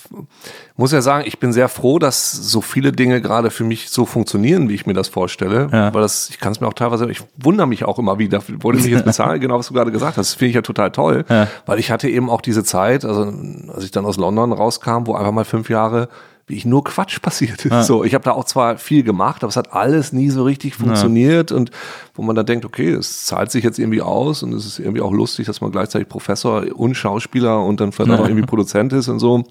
muss 0.78 0.91
ja 0.91 1.01
sagen, 1.01 1.26
ich 1.28 1.39
bin 1.39 1.53
sehr 1.53 1.70
froh, 1.70 1.99
dass 1.99 2.32
so 2.32 2.61
viele 2.61 2.91
Dinge 2.91 3.22
gerade 3.22 3.51
für 3.51 3.63
mich 3.63 3.89
so 3.89 4.05
funktionieren, 4.05 4.70
wie 4.70 4.76
ich 4.76 4.86
mir 4.86 4.93
das 4.93 5.07
vorstelle. 5.07 5.70
Ja. 5.72 5.93
Weil 5.93 6.01
das, 6.01 6.30
ich 6.30 6.39
kann 6.39 6.51
es 6.51 6.59
mir 6.59 6.68
auch 6.68 6.74
teilweise, 6.74 7.09
ich 7.09 7.22
wundere 7.38 7.68
mich 7.68 7.86
auch 7.86 7.99
immer 7.99 8.20
wieder, 8.20 8.41
wollte 8.59 8.80
ich 8.80 8.86
jetzt 8.86 9.05
bezahlen, 9.05 9.39
genau 9.39 9.57
was 9.57 9.68
du 9.68 9.74
gerade 9.74 9.91
gesagt 9.91 10.18
hast. 10.18 10.32
Das 10.32 10.36
finde 10.36 10.49
ich 10.49 10.55
ja 10.55 10.61
total 10.61 10.91
toll. 10.91 11.26
Ja. 11.30 11.47
Weil 11.66 11.80
ich 11.80 11.91
hatte 11.91 12.09
eben 12.09 12.30
auch 12.30 12.41
diese 12.41 12.63
Zeit, 12.63 13.05
also 13.05 13.34
als 13.74 13.84
ich 13.84 13.91
dann 13.91 14.05
aus 14.05 14.18
London 14.18 14.51
rauskam, 14.51 15.05
wo 15.05 15.16
einfach 15.16 15.32
mal 15.32 15.45
fünf 15.45 15.70
Jahre 15.70 16.09
wie 16.47 16.55
ich 16.55 16.66
nur 16.66 16.84
Quatsch 16.84 17.20
passiert 17.22 17.66
ist. 17.66 17.88
So, 17.88 18.03
ich 18.03 18.13
habe 18.13 18.24
da 18.24 18.32
auch 18.32 18.45
zwar 18.45 18.78
viel 18.78 19.03
gemacht, 19.03 19.43
aber 19.43 19.49
es 19.49 19.57
hat 19.57 19.74
alles 19.74 20.13
nie 20.13 20.30
so 20.30 20.43
richtig 20.43 20.76
funktioniert 20.76 21.51
und 21.51 21.72
wo 22.13 22.22
man 22.22 22.36
dann 22.36 22.45
denkt, 22.45 22.66
okay, 22.66 22.91
es 22.91 23.26
zahlt 23.26 23.51
sich 23.51 23.63
jetzt 23.63 23.80
irgendwie 23.80 24.01
aus 24.01 24.43
und 24.43 24.53
es 24.53 24.66
ist 24.66 24.80
irgendwie 24.80 25.01
auch 25.01 25.11
lustig, 25.11 25.47
dass 25.47 25.61
man 25.61 25.72
gleichzeitig 25.72 26.07
Professor 26.07 26.66
und 26.76 26.95
Schauspieler 26.95 27.63
und 27.63 27.80
dann 27.80 27.91
vielleicht 27.91 28.11
auch 28.11 28.20
noch 28.20 28.28
irgendwie 28.28 28.45
Produzent 28.45 28.93
ist 28.93 29.07
und 29.07 29.20
so. 29.20 29.43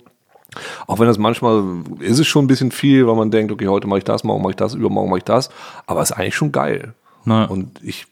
Auch 0.86 0.99
wenn 0.99 1.07
das 1.07 1.18
manchmal 1.18 1.62
ist 2.01 2.18
es 2.18 2.26
schon 2.26 2.45
ein 2.45 2.49
bisschen 2.49 2.70
viel, 2.70 3.07
weil 3.07 3.16
man 3.16 3.30
denkt, 3.30 3.53
okay, 3.53 3.68
heute 3.68 3.86
mache 3.86 3.99
ich 3.99 4.05
das, 4.05 4.24
morgen 4.24 4.42
mache 4.42 4.53
ich 4.53 4.57
das, 4.57 4.74
übermorgen 4.74 5.11
mache 5.11 5.18
ich 5.18 5.24
das, 5.24 5.51
aber 5.86 6.01
es 6.01 6.11
ist 6.11 6.16
eigentlich 6.16 6.36
schon 6.36 6.53
geil. 6.53 6.95
Na. 7.24 7.47
Und 7.47 7.82
ich 7.82 8.07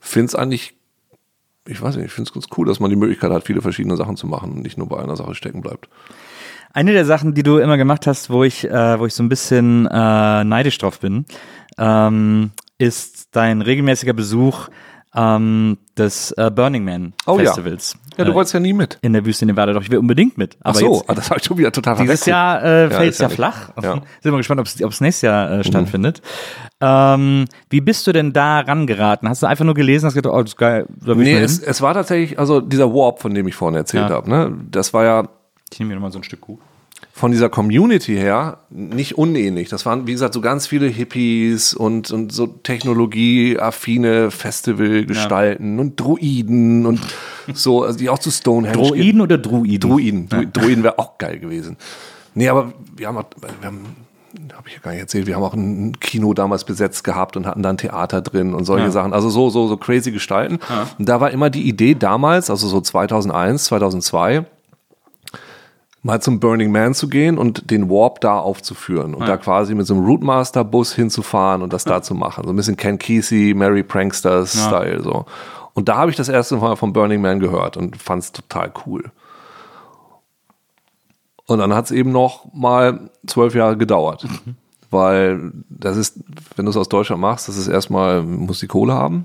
finde 0.00 0.26
es 0.26 0.34
eigentlich, 0.34 0.74
ich 1.66 1.80
weiß 1.80 1.96
nicht, 1.96 2.06
ich 2.06 2.12
finde 2.12 2.28
es 2.28 2.34
ganz 2.34 2.46
cool, 2.56 2.66
dass 2.66 2.80
man 2.80 2.90
die 2.90 2.96
Möglichkeit 2.96 3.30
hat, 3.30 3.44
viele 3.44 3.62
verschiedene 3.62 3.96
Sachen 3.96 4.16
zu 4.16 4.26
machen 4.26 4.52
und 4.52 4.62
nicht 4.62 4.78
nur 4.78 4.88
bei 4.88 5.02
einer 5.02 5.16
Sache 5.16 5.34
stecken 5.34 5.60
bleibt. 5.60 5.88
Eine 6.72 6.92
der 6.92 7.04
Sachen, 7.04 7.34
die 7.34 7.42
du 7.42 7.58
immer 7.58 7.76
gemacht 7.76 8.06
hast, 8.06 8.30
wo 8.30 8.42
ich, 8.42 8.64
äh, 8.68 8.98
wo 8.98 9.06
ich 9.06 9.14
so 9.14 9.22
ein 9.22 9.28
bisschen 9.28 9.86
äh, 9.86 10.44
neidisch 10.44 10.78
drauf 10.78 10.98
bin, 10.98 11.24
ähm, 11.78 12.50
ist 12.78 13.28
dein 13.32 13.62
regelmäßiger 13.62 14.12
Besuch 14.12 14.68
ähm, 15.16 15.78
des 15.96 16.32
äh, 16.32 16.50
Burning 16.50 16.84
Man 16.84 17.12
Oh 17.26 17.38
ja. 17.38 17.44
Festivals. 17.46 17.96
Ja, 18.16 18.24
du 18.24 18.32
äh, 18.32 18.34
wolltest 18.34 18.54
ja 18.54 18.60
nie 18.60 18.72
mit. 18.72 18.98
in 19.02 19.12
der 19.12 19.24
Wüste 19.24 19.46
Nevada. 19.46 19.72
Doch, 19.72 19.82
ich 19.82 19.90
will 19.90 19.98
unbedingt 19.98 20.36
mit. 20.38 20.56
Ach 20.62 20.70
Aber 20.70 20.78
so, 20.78 20.94
jetzt, 20.94 21.10
ah, 21.10 21.14
das 21.14 21.30
habe 21.30 21.40
ich 21.40 21.46
schon 21.46 21.58
wieder 21.58 21.70
total 21.72 21.94
dieses 21.96 22.22
verwechselt. 22.24 22.32
Jahr 22.32 22.62
äh, 22.64 22.82
Ja, 22.84 22.90
fällt 22.90 23.12
es 23.12 23.18
ja, 23.18 23.28
ja 23.28 23.34
flach. 23.34 23.70
Ja. 23.80 23.96
Mhm. 23.96 24.00
Sind 24.22 24.32
wir 24.32 24.36
gespannt, 24.38 24.60
ob 24.60 24.66
es 24.66 25.00
nächstes 25.00 25.22
Jahr 25.22 25.50
äh, 25.50 25.64
stattfindet. 25.64 26.20
Ähm, 26.80 27.44
wie 27.70 27.80
bist 27.80 28.06
du 28.06 28.12
denn 28.12 28.32
da 28.32 28.60
rangeraten? 28.60 29.28
Hast 29.28 29.42
du 29.42 29.46
einfach 29.46 29.64
nur 29.64 29.74
gelesen, 29.74 30.06
hast 30.06 30.14
gedacht, 30.14 30.34
oh, 30.34 30.42
das 30.42 30.50
ist 30.52 30.56
geil, 30.56 30.86
da 31.04 31.14
Nee, 31.14 31.38
es, 31.38 31.58
es 31.60 31.80
war 31.80 31.94
tatsächlich, 31.94 32.38
also 32.38 32.60
dieser 32.60 32.92
Warp, 32.92 33.20
von 33.20 33.32
dem 33.34 33.46
ich 33.48 33.54
vorhin 33.54 33.76
erzählt 33.76 34.10
Ja. 34.10 34.16
habe, 34.16 34.28
ne? 34.28 34.52
das 34.70 34.92
war 34.92 35.04
ja 35.04 35.28
Ich 35.72 35.78
nehme 35.78 35.90
mir 35.90 35.94
nochmal 35.94 36.12
so 36.12 36.18
ein 36.18 36.24
Stück 36.24 36.40
Kuh. 36.42 36.58
Von 37.16 37.30
dieser 37.30 37.48
Community 37.48 38.16
her 38.16 38.58
nicht 38.70 39.16
unähnlich. 39.16 39.68
Das 39.68 39.86
waren, 39.86 40.08
wie 40.08 40.12
gesagt, 40.12 40.34
so 40.34 40.40
ganz 40.40 40.66
viele 40.66 40.86
Hippies 40.88 41.72
und, 41.72 42.10
und 42.10 42.32
so 42.32 42.48
technologieaffine 42.48 44.32
Festivalgestalten 44.32 45.78
und 45.78 45.98
Druiden 46.00 46.86
und 46.86 47.00
so, 47.54 47.84
also 47.84 47.98
die 47.98 48.08
auch 48.10 48.18
zu 48.18 48.30
Stonehenge. 48.32 48.76
Droiden 48.76 49.20
oder 49.20 49.38
Druiden? 49.38 49.78
Druiden. 49.88 50.28
Dru 50.28 50.44
Druiden 50.52 50.82
wäre 50.82 50.98
auch 50.98 51.18
geil 51.18 51.38
gewesen. 51.38 51.76
Nee, 52.34 52.48
aber 52.48 52.72
wir 52.96 53.06
haben, 53.06 53.18
auch- 53.18 53.30
wir 53.60 53.66
haben 53.66 53.80
habe 54.52 54.66
ich 54.66 54.74
ja 54.74 54.80
gar 54.80 54.90
nicht 54.90 55.00
erzählt, 55.00 55.28
wir 55.28 55.36
haben 55.36 55.44
auch 55.44 55.54
ein 55.54 56.00
Kino 56.00 56.34
damals 56.34 56.64
besetzt 56.64 57.04
gehabt 57.04 57.36
und 57.36 57.46
hatten 57.46 57.62
da 57.62 57.70
ein 57.70 57.76
Theater 57.76 58.20
drin 58.20 58.52
und 58.54 58.64
solche 58.64 58.86
Ja. 58.86 58.90
Sachen. 58.90 59.12
Also 59.12 59.30
so, 59.30 59.48
so, 59.50 59.68
so 59.68 59.76
crazy 59.76 60.10
Gestalten. 60.10 60.58
Und 60.98 61.08
da 61.08 61.20
war 61.20 61.30
immer 61.30 61.50
die 61.50 61.68
Idee 61.68 61.94
damals, 61.94 62.50
also 62.50 62.66
so 62.66 62.80
2001, 62.80 63.64
2002, 63.66 64.44
mal 66.04 66.20
zum 66.20 66.38
Burning 66.38 66.70
Man 66.70 66.94
zu 66.94 67.08
gehen 67.08 67.38
und 67.38 67.70
den 67.70 67.88
Warp 67.88 68.20
da 68.20 68.38
aufzuführen 68.38 69.14
und 69.14 69.26
da 69.26 69.38
quasi 69.38 69.74
mit 69.74 69.86
so 69.86 69.94
einem 69.94 70.04
Routemaster-Bus 70.04 70.92
hinzufahren 70.94 71.62
und 71.62 71.72
das 71.72 71.84
da 71.84 72.02
zu 72.02 72.14
machen. 72.14 72.44
So 72.44 72.50
ein 72.50 72.56
bisschen 72.56 72.76
Ken 72.76 72.98
Kesey, 72.98 73.54
Mary 73.54 73.82
Pranksters-Style. 73.82 75.02
So. 75.02 75.24
Und 75.72 75.88
da 75.88 75.96
habe 75.96 76.10
ich 76.10 76.16
das 76.16 76.28
erste 76.28 76.56
Mal 76.56 76.76
vom 76.76 76.92
Burning 76.92 77.22
Man 77.22 77.40
gehört 77.40 77.78
und 77.78 77.96
fand 77.96 78.22
es 78.22 78.32
total 78.32 78.70
cool. 78.84 79.10
Und 81.46 81.58
dann 81.58 81.74
hat 81.74 81.86
es 81.86 81.90
eben 81.90 82.12
noch 82.12 82.52
mal 82.52 83.10
zwölf 83.26 83.54
Jahre 83.54 83.78
gedauert. 83.78 84.26
Weil 84.90 85.52
das 85.70 85.96
ist, 85.96 86.20
wenn 86.54 86.66
du 86.66 86.70
es 86.70 86.76
aus 86.76 86.90
Deutschland 86.90 87.22
machst, 87.22 87.48
das 87.48 87.56
ist 87.56 87.66
erstmal, 87.68 88.22
muss 88.22 88.60
die 88.60 88.66
Kohle 88.66 88.92
haben 88.92 89.24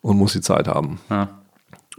und 0.00 0.18
muss 0.18 0.32
die 0.32 0.40
Zeit 0.40 0.66
haben. 0.66 0.98
Ja. 1.08 1.28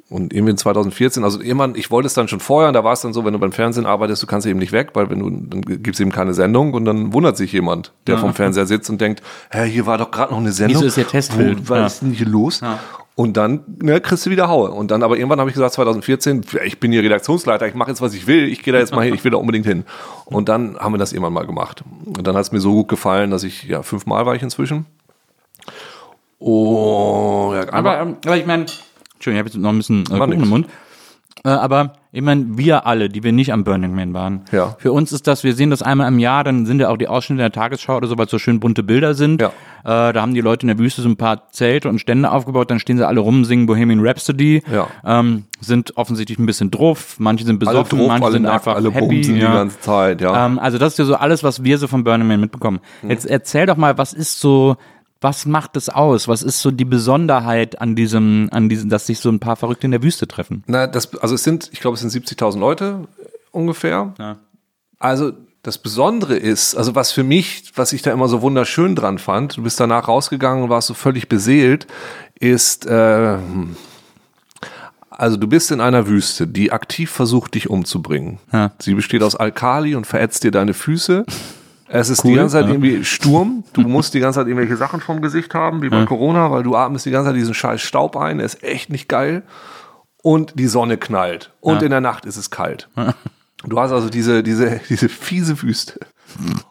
Und 0.10 0.32
irgendwie 0.34 0.52
in 0.52 0.58
2014, 0.58 1.24
also 1.24 1.42
irgendwann, 1.42 1.74
ich 1.76 1.90
wollte 1.90 2.06
es 2.08 2.14
dann 2.14 2.28
schon 2.28 2.40
vorher, 2.40 2.68
und 2.68 2.76
da 2.76 2.84
war 2.84 2.94
es 2.94 3.02
dann 3.02 3.14
so, 3.14 3.26
wenn 3.26 3.34
du 3.34 3.40
beim 3.40 3.52
Fernsehen 3.52 3.86
arbeitest, 3.88 4.22
du 4.22 4.28
kannst 4.28 4.46
eben 4.46 4.60
nicht 4.60 4.72
weg, 4.72 4.90
weil 4.94 5.10
wenn 5.10 5.20
du, 5.20 5.30
dann 5.30 5.62
gibt 5.62 5.96
es 5.96 6.00
eben 6.00 6.12
keine 6.12 6.34
Sendung 6.36 6.74
und 6.74 6.86
dann 6.86 7.14
wundert 7.14 7.36
sich 7.38 7.52
jemand, 7.52 7.94
der 8.06 8.18
vom 8.20 8.34
Fernseher 8.36 8.66
sitzt 8.68 8.90
und 8.92 9.02
denkt, 9.02 9.24
hä, 9.50 9.66
hier 9.66 9.86
war 9.88 9.98
doch 9.98 10.12
gerade 10.12 10.32
noch 10.34 10.40
eine 10.40 10.52
Sendung. 10.52 10.76
Wieso 10.82 10.88
ist 10.88 10.96
hier 10.96 11.08
Testbild? 11.08 11.68
Wo, 11.68 11.70
was 11.72 11.78
Ja. 11.80 11.86
ist 11.88 12.02
denn 12.02 12.12
hier 12.12 12.28
los? 12.28 12.62
Und 13.16 13.38
dann 13.38 13.62
ne, 13.82 14.02
kriegst 14.02 14.26
du 14.26 14.30
wieder 14.30 14.50
Haue. 14.50 14.72
Und 14.72 14.92
dann 14.92 15.04
aber 15.04 15.18
irgendwann 15.18 15.40
habe 15.40 15.50
ich 15.50 15.54
gesagt, 15.56 15.74
2014, 15.74 16.44
ich 16.66 16.80
bin 16.80 16.92
hier 16.92 17.02
Redaktionsleiter, 17.04 17.68
ich 17.68 17.74
mache 17.76 17.90
jetzt, 17.90 18.02
was 18.02 18.14
ich 18.14 18.28
will, 18.28 18.48
ich 18.50 18.62
gehe 18.64 18.74
da 18.74 18.80
jetzt 18.80 18.94
mal 18.94 19.04
hin, 19.06 19.14
ich 19.16 19.24
will 19.24 19.32
da 19.32 19.38
unbedingt 19.38 19.66
hin. 19.66 19.84
Und 20.26 20.50
dann 20.50 20.78
haben 20.78 20.94
wir 20.94 20.98
das 21.00 21.14
irgendwann 21.14 21.34
mal 21.34 21.46
gemacht. 21.46 21.84
Und 22.06 22.26
dann 22.28 22.36
hat 22.36 22.42
es 22.42 22.52
mir 22.52 22.60
so 22.60 22.72
gut 22.74 22.88
gefallen, 22.88 23.32
dass 23.32 23.44
ich, 23.44 23.64
ja, 23.64 23.82
fünfmal 23.84 24.26
war 24.26 24.36
ich 24.36 24.42
inzwischen. 24.44 24.86
Oh, 26.40 27.54
ja, 27.56 27.72
Aber, 27.72 28.00
ähm, 28.00 28.18
aber 28.26 28.38
ich 28.38 28.46
meine, 28.46 28.66
Entschuldigung, 29.24 29.36
ich 29.36 29.40
habe 29.40 29.50
jetzt 29.50 29.58
noch 29.62 29.70
ein 29.70 29.78
bisschen 29.78 30.02
äh, 30.12 30.18
Kuchen 30.20 30.30
nix. 30.32 30.44
im 30.44 30.50
Mund. 30.50 30.68
Äh, 31.46 31.50
aber 31.50 31.94
ich 32.14 32.22
meine, 32.22 32.58
wir 32.58 32.86
alle, 32.86 33.10
die 33.10 33.24
wir 33.24 33.32
nicht 33.34 33.52
am 33.52 33.64
Burning 33.64 33.94
Man 33.96 34.14
waren, 34.14 34.42
Ja. 34.52 34.76
für 34.78 34.92
uns 34.94 35.12
ist 35.12 35.28
das, 35.28 35.44
wir 35.44 35.54
sehen 35.56 35.72
das 35.72 35.82
einmal 35.82 36.08
im 36.08 36.20
Jahr, 36.20 36.44
dann 36.44 36.66
sind 36.66 36.80
ja 36.80 36.90
auch 36.90 36.96
die 36.98 37.08
Ausschnitte 37.08 37.40
der 37.42 37.52
Tagesschau 37.52 37.98
oder 37.98 38.08
so, 38.08 38.18
weil 38.18 38.26
es 38.26 38.32
so 38.32 38.38
schön 38.40 38.60
bunte 38.60 38.84
Bilder 38.84 39.14
sind. 39.14 39.42
Ja. 39.42 39.48
Äh, 39.84 40.14
da 40.14 40.22
haben 40.22 40.34
die 40.34 40.40
Leute 40.42 40.62
in 40.64 40.68
der 40.68 40.78
Wüste 40.78 41.02
so 41.02 41.10
ein 41.10 41.18
paar 41.18 41.50
Zelte 41.52 41.90
und 41.90 42.00
Stände 42.00 42.32
aufgebaut, 42.32 42.70
dann 42.72 42.80
stehen 42.80 42.98
sie 42.98 43.06
alle 43.06 43.20
rum, 43.20 43.44
singen 43.46 43.66
Bohemian 43.66 44.00
Rhapsody, 44.06 44.62
Ja. 44.72 44.88
ähm, 45.04 45.46
sind 45.60 45.98
offensichtlich 45.98 46.38
ein 46.40 46.46
bisschen 46.46 46.70
drauf, 46.72 47.16
manche 47.18 47.46
sind 47.46 47.62
Alle 47.66 47.78
besoffen, 47.80 48.00
drauf, 48.00 48.08
manche 48.10 48.24
alle 48.26 48.34
sind 48.34 48.44
nackt, 48.44 48.54
einfach 48.56 48.76
alle 48.76 48.92
happy. 48.92 49.22
ja. 49.22 49.34
die 49.34 49.40
ganze 49.40 49.80
Zeit, 49.82 50.22
ja. 50.22 50.46
Ähm, 50.46 50.60
also 50.60 50.78
das 50.78 50.94
ist 50.94 51.00
ja 51.00 51.06
so 51.06 51.16
alles, 51.16 51.44
was 51.44 51.64
wir 51.64 51.78
so 51.78 51.88
von 51.88 52.04
Burning 52.04 52.28
Man 52.28 52.40
mitbekommen. 52.40 52.80
Mhm. 53.02 53.10
Jetzt 53.10 53.26
erzähl 53.26 53.66
doch 53.66 53.76
mal, 53.78 53.98
was 53.98 54.14
ist 54.14 54.40
so, 54.40 54.78
was 55.24 55.46
macht 55.46 55.78
es 55.78 55.90
aus? 55.90 56.28
Was 56.28 56.44
ist 56.44 56.62
so 56.62 56.70
die 56.70 56.86
Besonderheit 56.86 57.80
an 57.82 57.96
diesem, 57.96 58.50
an 58.52 58.70
diesem, 58.70 58.90
dass 58.90 59.08
sich 59.08 59.20
so 59.20 59.30
ein 59.30 59.40
paar 59.40 59.56
Verrückte 59.56 59.88
in 59.88 59.92
der 59.92 60.04
Wüste 60.04 60.28
treffen? 60.28 60.64
Na, 60.68 60.86
das, 60.86 61.16
also 61.16 61.36
es 61.36 61.44
sind, 61.44 61.70
ich 61.72 61.80
glaube, 61.80 61.96
es 61.96 62.02
sind 62.02 62.12
70.000 62.12 62.60
Leute 62.60 63.08
äh, 63.18 63.28
ungefähr. 63.52 64.14
Ja. 64.20 64.38
Also 65.00 65.32
das 65.64 65.78
Besondere 65.78 66.36
ist, 66.36 66.76
also 66.76 66.94
was 66.94 67.14
für 67.14 67.24
mich, 67.24 67.72
was 67.76 67.94
ich 67.94 68.02
da 68.02 68.12
immer 68.12 68.28
so 68.28 68.42
wunderschön 68.42 68.96
dran 68.96 69.18
fand, 69.18 69.58
du 69.58 69.64
bist 69.64 69.80
danach 69.80 70.10
rausgegangen 70.10 70.66
und 70.66 70.70
warst 70.70 70.88
so 70.88 70.94
völlig 70.94 71.30
beseelt, 71.30 71.88
ist, 72.38 72.86
äh, 72.86 73.38
also 75.10 75.38
du 75.38 75.48
bist 75.48 75.72
in 75.72 75.80
einer 75.80 76.08
Wüste, 76.08 76.48
die 76.48 76.74
aktiv 76.74 77.10
versucht, 77.10 77.56
dich 77.56 77.70
umzubringen. 77.70 78.40
Ja. 78.52 78.72
Sie 78.80 78.94
besteht 78.94 79.24
aus 79.24 79.38
Alkali 79.38 79.96
und 79.96 80.06
verätzt 80.06 80.44
dir 80.44 80.52
deine 80.52 80.74
Füße. 80.74 81.26
Es 81.96 82.10
ist 82.10 82.24
die 82.24 82.30
Cool, 82.30 82.36
ganze 82.38 82.54
Zeit 82.54 82.66
ja. 82.66 82.72
irgendwie 82.72 83.04
Sturm. 83.06 83.64
Du 83.74 83.82
musst 83.82 84.14
die 84.14 84.20
ganze 84.20 84.40
Zeit 84.40 84.48
irgendwelche 84.48 84.78
Sachen 84.78 85.00
vom 85.00 85.22
Gesicht 85.22 85.54
haben, 85.54 85.82
wie 85.84 85.90
bei 85.90 86.06
Corona, 86.06 86.50
weil 86.52 86.64
du 86.64 86.76
atmest 86.76 87.06
die 87.06 87.12
ganze 87.12 87.30
Zeit 87.30 87.36
diesen 87.38 87.54
scheiß 87.54 87.82
Staub 87.82 88.18
ein. 88.18 88.38
Der 88.38 88.46
ist 88.46 88.64
echt 88.64 88.90
nicht 88.90 89.08
geil. 89.08 89.44
Und 90.24 90.54
die 90.58 90.68
Sonne 90.68 90.98
knallt. 90.98 91.52
Und 91.62 91.76
Ja. 91.78 91.82
in 91.84 91.90
der 91.92 92.02
Nacht 92.02 92.26
ist 92.26 92.38
es 92.38 92.50
kalt. 92.50 92.90
Du 93.66 93.80
hast 93.80 93.92
also 93.92 94.10
diese, 94.10 94.42
diese, 94.42 94.80
diese 94.90 95.08
fiese 95.10 95.62
Wüste. 95.62 96.00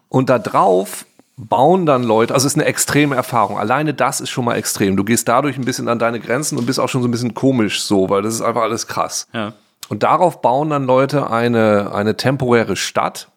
Und 0.08 0.28
da 0.28 0.38
drauf 0.38 1.06
bauen 1.36 1.86
dann 1.86 2.02
Leute, 2.02 2.34
also 2.34 2.46
es 2.46 2.52
ist 2.54 2.58
eine 2.58 2.66
extreme 2.66 3.14
Erfahrung. 3.14 3.58
Alleine 3.58 3.94
das 3.94 4.20
ist 4.20 4.30
schon 4.30 4.44
mal 4.44 4.56
extrem. 4.56 4.96
Du 4.96 5.04
gehst 5.04 5.28
dadurch 5.28 5.56
ein 5.56 5.64
bisschen 5.64 5.88
an 5.88 5.98
deine 5.98 6.20
Grenzen 6.20 6.58
und 6.58 6.66
bist 6.66 6.78
auch 6.80 6.88
schon 6.88 7.02
so 7.02 7.08
ein 7.08 7.10
bisschen 7.10 7.34
komisch 7.34 7.82
so, 7.82 8.10
weil 8.10 8.22
das 8.22 8.34
ist 8.34 8.42
einfach 8.42 8.62
alles 8.62 8.86
krass. 8.86 9.28
Ja. 9.32 9.52
Und 9.88 10.02
darauf 10.02 10.40
bauen 10.42 10.70
dann 10.70 10.84
Leute 10.84 11.30
eine, 11.30 11.92
eine 11.94 12.16
temporäre 12.16 12.76
Stadt. 12.76 13.28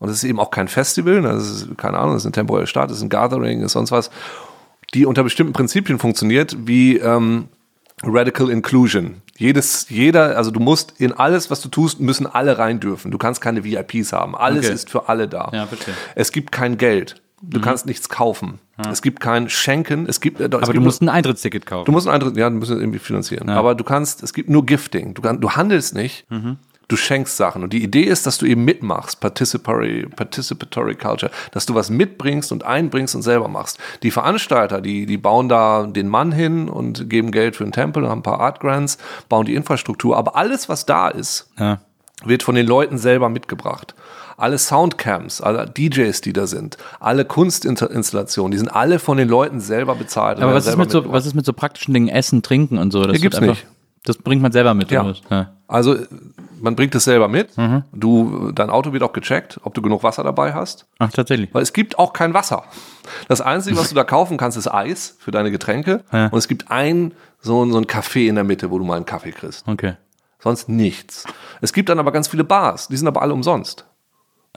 Und 0.00 0.08
es 0.08 0.16
ist 0.16 0.24
eben 0.24 0.40
auch 0.40 0.50
kein 0.50 0.66
Festival, 0.66 1.20
ne? 1.20 1.28
das 1.28 1.48
ist, 1.48 1.78
keine 1.78 1.98
Ahnung, 1.98 2.14
das 2.14 2.22
ist 2.22 2.26
eine 2.26 2.32
temporäre 2.32 2.66
Stadt, 2.66 2.90
das 2.90 2.96
ist 2.96 3.02
ein 3.04 3.08
Gathering, 3.10 3.60
ist 3.62 3.72
sonst 3.72 3.92
was, 3.92 4.10
die 4.94 5.06
unter 5.06 5.22
bestimmten 5.22 5.52
Prinzipien 5.52 5.98
funktioniert, 6.00 6.56
wie 6.66 6.96
ähm, 6.96 7.46
Radical 8.02 8.50
Inclusion. 8.50 9.16
Jedes, 9.36 9.86
jeder, 9.88 10.36
also 10.36 10.50
du 10.50 10.58
musst 10.58 10.94
in 10.98 11.12
alles, 11.12 11.50
was 11.50 11.60
du 11.60 11.68
tust, 11.68 12.00
müssen 12.00 12.26
alle 12.26 12.58
rein 12.58 12.80
dürfen. 12.80 13.10
Du 13.10 13.18
kannst 13.18 13.40
keine 13.40 13.62
VIPs 13.62 14.12
haben. 14.12 14.34
Alles 14.36 14.66
Okay. 14.66 14.74
ist 14.74 14.90
für 14.90 15.08
alle 15.08 15.28
da. 15.28 15.50
Ja, 15.52 15.66
verstehe. 15.66 15.94
Es 16.14 16.32
gibt 16.32 16.50
kein 16.52 16.76
Geld. 16.76 17.22
Du 17.42 17.58
kannst 17.60 17.86
nichts 17.86 18.10
kaufen. 18.10 18.58
Es 18.90 19.00
gibt 19.00 19.20
kein 19.20 19.48
Schenken. 19.48 20.04
Es 20.06 20.20
gibt, 20.20 20.40
äh, 20.40 20.44
es 20.44 20.52
Aber 20.52 20.58
gibt 20.60 20.68
du 20.68 20.80
nur- 20.80 20.84
musst 20.84 21.00
ein 21.02 21.08
Eintrittsticket 21.08 21.64
kaufen. 21.64 21.86
Du 21.86 21.92
musst 21.92 22.06
einen 22.06 22.14
Eintritt, 22.16 22.36
ja, 22.36 22.50
du 22.50 22.56
musst 22.56 22.70
es 22.70 22.78
irgendwie 22.78 22.98
finanzieren. 22.98 23.48
Aber 23.48 23.74
du 23.74 23.82
kannst, 23.84 24.22
es 24.22 24.34
gibt 24.34 24.50
nur 24.50 24.64
Gifting. 24.66 25.14
Du, 25.14 25.22
kann, 25.22 25.40
du 25.40 25.50
handelst 25.52 25.94
nicht, 25.94 26.26
du 26.90 26.96
schenkst 26.96 27.36
Sachen. 27.36 27.62
Und 27.62 27.72
die 27.72 27.82
Idee 27.82 28.02
ist, 28.02 28.26
dass 28.26 28.38
du 28.38 28.46
eben 28.46 28.64
mitmachst, 28.64 29.20
Participatory, 29.20 30.08
Participatory 30.14 30.96
Culture, 30.96 31.30
dass 31.52 31.64
du 31.66 31.74
was 31.74 31.88
mitbringst 31.88 32.50
und 32.52 32.64
einbringst 32.64 33.14
und 33.14 33.22
selber 33.22 33.48
machst. 33.48 33.78
Die 34.02 34.10
Veranstalter, 34.10 34.80
die, 34.80 35.06
die 35.06 35.16
bauen 35.16 35.48
da 35.48 35.86
den 35.86 36.08
Mann 36.08 36.32
hin 36.32 36.68
und 36.68 37.08
geben 37.08 37.30
Geld 37.30 37.56
für 37.56 37.64
einen 37.64 37.72
Tempel, 37.72 38.08
haben 38.08 38.20
ein 38.20 38.22
paar 38.24 38.40
Art 38.40 38.60
Grants, 38.60 38.98
bauen 39.28 39.46
die 39.46 39.54
Infrastruktur. 39.54 40.16
Aber 40.16 40.36
alles, 40.36 40.68
was 40.68 40.84
da 40.84 41.08
ist, 41.08 41.48
ja. 41.58 41.78
wird 42.24 42.42
von 42.42 42.56
den 42.56 42.66
Leuten 42.66 42.98
selber 42.98 43.28
mitgebracht. 43.28 43.94
Alle 44.36 44.58
Soundcams, 44.58 45.42
alle 45.42 45.66
DJs, 45.66 46.18
die 46.22 46.32
da 46.32 46.46
sind, 46.46 46.78
alle 46.98 47.24
Kunstinstallationen, 47.24 48.50
die 48.50 48.58
sind 48.58 48.70
alle 48.70 48.98
von 48.98 49.18
den 49.18 49.28
Leuten 49.28 49.60
selber 49.60 49.94
bezahlt. 49.94 50.38
und 50.38 50.44
Aber 50.44 50.54
was 50.54 50.66
ist, 50.66 50.78
mit 50.78 50.90
so, 50.90 51.12
was 51.12 51.26
ist 51.26 51.34
mit 51.34 51.44
so 51.44 51.52
praktischen 51.52 51.94
Dingen, 51.94 52.08
Essen, 52.08 52.42
Trinken 52.42 52.78
und 52.78 52.90
so? 52.90 53.02
Das 53.02 53.12
Hier 53.12 53.20
gibt's 53.20 53.40
nicht. 53.40 53.66
Das 54.04 54.16
bringt 54.16 54.40
man 54.42 54.50
selber 54.52 54.72
mit. 54.74 54.90
Ja. 54.90 55.12
ja. 55.30 55.52
Also 55.68 55.96
man 56.60 56.74
bringt 56.74 56.94
es 56.94 57.04
selber 57.04 57.28
mit. 57.28 57.56
Mhm. 57.56 57.84
Du, 57.92 58.50
dein 58.52 58.70
Auto 58.70 58.92
wird 58.92 59.02
auch 59.02 59.12
gecheckt, 59.12 59.60
ob 59.62 59.74
du 59.74 59.82
genug 59.82 60.02
Wasser 60.02 60.24
dabei 60.24 60.52
hast. 60.54 60.86
Ach, 60.98 61.10
tatsächlich. 61.12 61.52
Weil 61.54 61.62
es 61.62 61.72
gibt 61.72 61.98
auch 61.98 62.12
kein 62.12 62.32
Wasser. 62.34 62.64
Das 63.28 63.40
Einzige, 63.40 63.76
was 63.76 63.88
du 63.90 63.94
da 63.94 64.04
kaufen 64.04 64.36
kannst, 64.38 64.56
ist 64.56 64.68
Eis 64.68 65.16
für 65.18 65.30
deine 65.30 65.50
Getränke. 65.50 66.02
Ja. 66.12 66.26
Und 66.28 66.38
es 66.38 66.48
gibt 66.48 66.70
ein 66.70 67.12
so, 67.40 67.62
ein- 67.64 67.72
so 67.72 67.78
ein 67.78 67.84
Café 67.86 68.26
in 68.28 68.34
der 68.34 68.44
Mitte, 68.44 68.70
wo 68.70 68.78
du 68.78 68.84
mal 68.84 68.96
einen 68.96 69.06
Kaffee 69.06 69.32
kriegst. 69.32 69.66
Okay. 69.68 69.94
Sonst 70.38 70.68
nichts. 70.70 71.24
Es 71.60 71.72
gibt 71.72 71.88
dann 71.90 71.98
aber 71.98 72.12
ganz 72.12 72.26
viele 72.28 72.44
Bars, 72.44 72.88
die 72.88 72.96
sind 72.96 73.06
aber 73.08 73.20
alle 73.22 73.34
umsonst. 73.34 73.84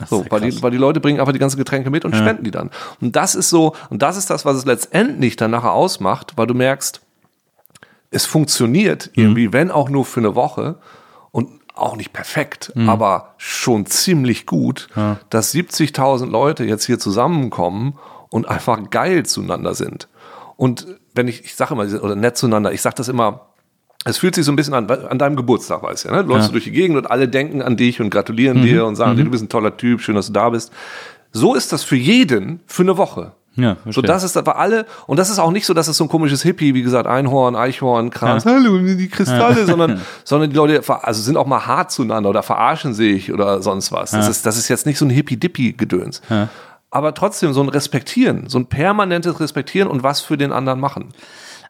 So, 0.09 0.21
ist 0.21 0.25
ja 0.25 0.31
weil, 0.31 0.41
die, 0.49 0.63
weil 0.63 0.71
die 0.71 0.77
Leute 0.77 0.99
bringen 0.99 1.19
einfach 1.19 1.33
die 1.33 1.39
ganzen 1.39 1.57
Getränke 1.57 1.91
mit 1.91 2.03
und 2.05 2.15
spenden 2.15 2.43
die 2.43 2.49
dann. 2.51 2.71
Und 2.99 3.15
das 3.15 3.35
ist 3.35 3.49
so, 3.49 3.75
und 3.91 4.01
das 4.01 4.17
ist 4.17 4.29
das, 4.29 4.43
was 4.43 4.55
es 4.57 4.65
letztendlich 4.65 5.35
dann 5.35 5.51
nachher 5.51 5.71
ausmacht, 5.73 6.33
weil 6.35 6.47
du 6.47 6.55
merkst, 6.55 7.01
es 8.13 8.25
funktioniert 8.25 9.11
Mhm. 9.15 9.23
irgendwie, 9.23 9.53
wenn 9.53 9.71
auch 9.71 9.89
nur 9.89 10.05
für 10.05 10.19
eine 10.19 10.35
Woche 10.35 10.75
und 11.31 11.49
auch 11.75 11.95
nicht 11.95 12.13
perfekt, 12.13 12.71
Mhm. 12.75 12.87
aber 12.89 13.33
schon 13.37 13.85
ziemlich 13.87 14.45
gut, 14.45 14.87
dass 15.29 15.51
70.000 15.53 16.29
Leute 16.29 16.63
jetzt 16.65 16.85
hier 16.85 16.99
zusammenkommen 16.99 17.97
und 18.29 18.47
einfach 18.47 18.79
geil 18.91 19.25
zueinander 19.25 19.73
sind. 19.73 20.07
Und 20.55 20.85
wenn 21.15 21.27
ich, 21.27 21.43
ich 21.45 21.55
sage 21.55 21.73
immer, 21.73 21.85
oder 22.03 22.15
nett 22.15 22.37
zueinander, 22.37 22.71
ich 22.71 22.81
sage 22.81 22.95
das 22.95 23.07
immer, 23.07 23.47
es 24.05 24.17
fühlt 24.17 24.35
sich 24.35 24.45
so 24.45 24.51
ein 24.51 24.55
bisschen 24.55 24.73
an, 24.73 24.89
an 24.89 25.17
deinem 25.17 25.35
Geburtstag, 25.35 25.81
weißt 25.81 26.05
du, 26.05 26.09
ja, 26.09 26.15
ne? 26.17 26.23
Du 26.23 26.29
läufst 26.29 26.43
Ja. 26.43 26.47
du 26.49 26.51
durch 26.53 26.65
die 26.65 26.71
Gegend 26.71 26.97
und 26.97 27.09
alle 27.09 27.27
denken 27.27 27.61
an 27.61 27.77
dich 27.77 28.01
und 28.01 28.09
gratulieren 28.09 28.57
Mhm. 28.59 28.63
dir 28.63 28.85
und 28.85 28.95
sagen 28.95 29.15
dir, 29.17 29.23
du 29.23 29.31
bist 29.31 29.43
ein 29.43 29.49
toller 29.49 29.75
Typ, 29.77 30.01
schön, 30.01 30.15
dass 30.15 30.27
du 30.27 30.33
da 30.33 30.49
bist. 30.49 30.71
So 31.31 31.55
ist 31.55 31.71
das 31.73 31.83
für 31.83 31.95
jeden 31.95 32.59
für 32.67 32.83
eine 32.83 32.97
Woche. 32.97 33.31
Ja, 33.55 33.75
So, 33.75 33.81
verstehe. 33.83 34.03
das 34.03 34.23
ist 34.23 34.35
aber 34.35 34.57
alle, 34.57 34.85
und 35.05 35.17
das 35.19 35.29
ist 35.29 35.37
auch 35.39 35.51
nicht 35.51 35.65
so, 35.65 35.73
dass 35.73 35.87
es 35.87 35.97
so 35.97 36.05
ein 36.05 36.09
komisches 36.09 36.41
Hippie, 36.41 36.73
wie 36.73 36.81
gesagt, 36.81 37.07
Einhorn, 37.07 37.55
Eichhorn, 37.55 38.09
Kranz, 38.09 38.45
hallo, 38.45 38.77
die 38.79 39.09
Kristalle, 39.09 39.65
sondern, 39.65 40.01
sondern 40.23 40.49
die 40.49 40.55
Leute, 40.55 40.81
also 41.03 41.21
sind 41.21 41.37
auch 41.37 41.45
mal 41.45 41.65
hart 41.67 41.91
zueinander 41.91 42.29
oder 42.29 42.41
verarschen 42.41 42.93
sich 42.93 43.31
oder 43.31 43.61
sonst 43.61 43.91
was. 43.91 44.11
Das 44.11 44.27
ist, 44.27 44.45
das 44.45 44.57
ist 44.57 44.69
jetzt 44.69 44.85
nicht 44.85 44.97
so 44.97 45.05
ein 45.05 45.11
Hippie-Dippie-Gedöns. 45.11 46.21
Aber 46.89 47.13
trotzdem 47.13 47.53
so 47.53 47.61
ein 47.61 47.69
Respektieren, 47.69 48.49
so 48.49 48.59
ein 48.59 48.65
permanentes 48.67 49.39
Respektieren 49.39 49.87
und 49.87 50.03
was 50.03 50.21
für 50.21 50.37
den 50.37 50.51
anderen 50.51 50.79
machen. 50.79 51.09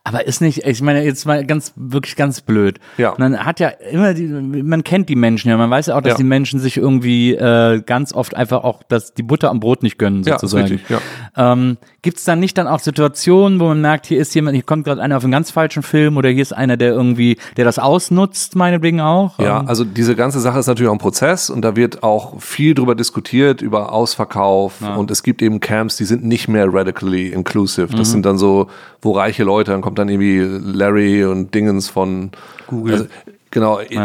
Aber 0.06 0.28
ist 0.28 0.42
nicht, 0.42 0.66
ich 0.66 0.82
meine, 0.82 1.02
jetzt 1.06 1.26
mal 1.26 1.46
ganz, 1.46 1.72
wirklich 1.78 2.18
ganz 2.18 2.42
blöd. 2.42 2.78
Ja. 2.98 3.14
Man 3.18 3.46
hat 3.46 3.62
ja 3.62 3.70
immer 3.70 4.14
die, 4.14 4.28
man 4.28 4.84
kennt 4.84 5.08
die 5.08 5.16
Menschen 5.16 5.48
ja, 5.50 5.56
man 5.56 5.70
weiß 5.70 5.86
ja 5.88 5.96
auch, 5.96 6.02
dass 6.02 6.12
Ja. 6.14 6.18
die 6.18 6.26
Menschen 6.26 6.60
sich 6.60 6.76
irgendwie 6.76 7.34
äh, 7.36 7.82
ganz 7.86 8.14
oft 8.14 8.36
einfach 8.36 8.66
auch 8.66 8.84
das, 8.90 9.14
die 9.14 9.24
Butter 9.24 9.50
am 9.50 9.62
Brot 9.62 9.82
nicht 9.82 9.98
gönnen, 9.98 10.24
Ja, 10.24 10.34
sozusagen. 10.40 10.68
richtig, 10.68 10.90
ja. 10.90 11.00
Ähm, 11.38 11.78
Gibt 12.02 12.18
es 12.18 12.26
dann 12.26 12.42
nicht 12.42 12.58
dann 12.58 12.68
auch 12.68 12.80
Situationen, 12.80 13.62
wo 13.62 13.68
man 13.70 13.80
merkt, 13.80 14.06
hier 14.06 14.20
ist 14.20 14.36
jemand, 14.36 14.56
hier 14.56 14.66
kommt 14.66 14.84
gerade 14.84 15.02
einer 15.02 15.16
auf 15.16 15.24
einen 15.24 15.32
ganz 15.32 15.52
falschen 15.52 15.84
Film 15.84 16.18
oder 16.18 16.28
hier 16.28 16.42
ist 16.42 16.52
einer, 16.52 16.76
der 16.76 16.92
irgendwie, 16.92 17.38
der 17.56 17.64
das 17.64 17.80
ausnutzt, 17.80 18.58
meinetwegen 18.58 19.00
auch? 19.00 19.40
Ja, 19.40 19.62
Ähm, 19.62 19.70
also 19.70 19.86
diese 19.86 20.18
ganze 20.18 20.42
Sache 20.42 20.60
ist 20.60 20.68
natürlich 20.68 20.90
auch 20.90 20.96
ein 20.96 21.00
Prozess 21.00 21.50
und 21.50 21.62
da 21.62 21.78
wird 21.78 22.04
auch 22.04 22.42
viel 22.42 22.74
drüber 22.74 22.96
diskutiert, 22.96 23.62
über 23.62 23.94
Ausverkauf 23.94 24.82
und 24.82 25.12
es 25.12 25.24
gibt 25.24 25.42
eben 25.42 25.62
Camps, 25.62 25.96
die 25.96 26.04
sind 26.06 26.26
nicht 26.26 26.50
mehr 26.50 26.68
radically 26.74 27.30
inclusive. 27.30 27.88
Das 27.96 28.12
sind 28.12 28.26
dann 28.26 28.38
so, 28.38 28.68
wo 29.02 29.12
reiche 29.14 29.44
Leute, 29.46 29.72
dann 29.72 29.82
kommt 29.94 30.00
dann 30.00 30.10
irgendwie 30.10 30.40
Larry 30.78 31.24
und 31.26 31.54
Dingens 31.54 31.90
von 31.90 32.32
Google. 32.68 32.94
Also, 32.94 33.06
genau, 33.52 33.80
i- 33.80 33.96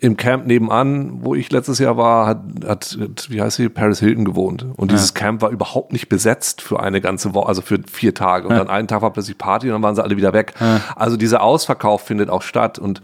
im 0.00 0.16
Camp 0.16 0.46
nebenan, 0.46 1.24
wo 1.24 1.34
ich 1.34 1.50
letztes 1.50 1.78
Jahr 1.78 1.96
war, 1.96 2.26
hat, 2.26 2.40
hat 2.66 3.26
wie 3.30 3.40
heißt 3.40 3.56
sie, 3.56 3.68
Paris 3.68 3.98
Hilton 4.00 4.24
gewohnt. 4.24 4.66
Und 4.76 4.90
dieses 4.92 5.14
Camp 5.14 5.40
war 5.42 5.50
überhaupt 5.50 5.92
nicht 5.92 6.08
besetzt 6.08 6.60
für 6.62 6.80
eine 6.80 7.00
ganze 7.00 7.34
Woche, 7.34 7.48
also 7.48 7.62
für 7.62 7.80
vier 7.90 8.14
Tage. 8.14 8.46
Und 8.48 8.54
dann 8.56 8.68
einen 8.68 8.86
Tag 8.86 9.02
war 9.02 9.12
plötzlich 9.12 9.38
Party 9.38 9.66
und 9.68 9.72
dann 9.72 9.82
waren 9.82 9.94
sie 9.96 10.02
alle 10.04 10.16
wieder 10.16 10.32
weg. 10.34 10.54
Also 10.94 11.16
dieser 11.16 11.42
Ausverkauf 11.42 12.02
findet 12.02 12.28
auch 12.30 12.42
statt 12.42 12.78
und 12.78 13.00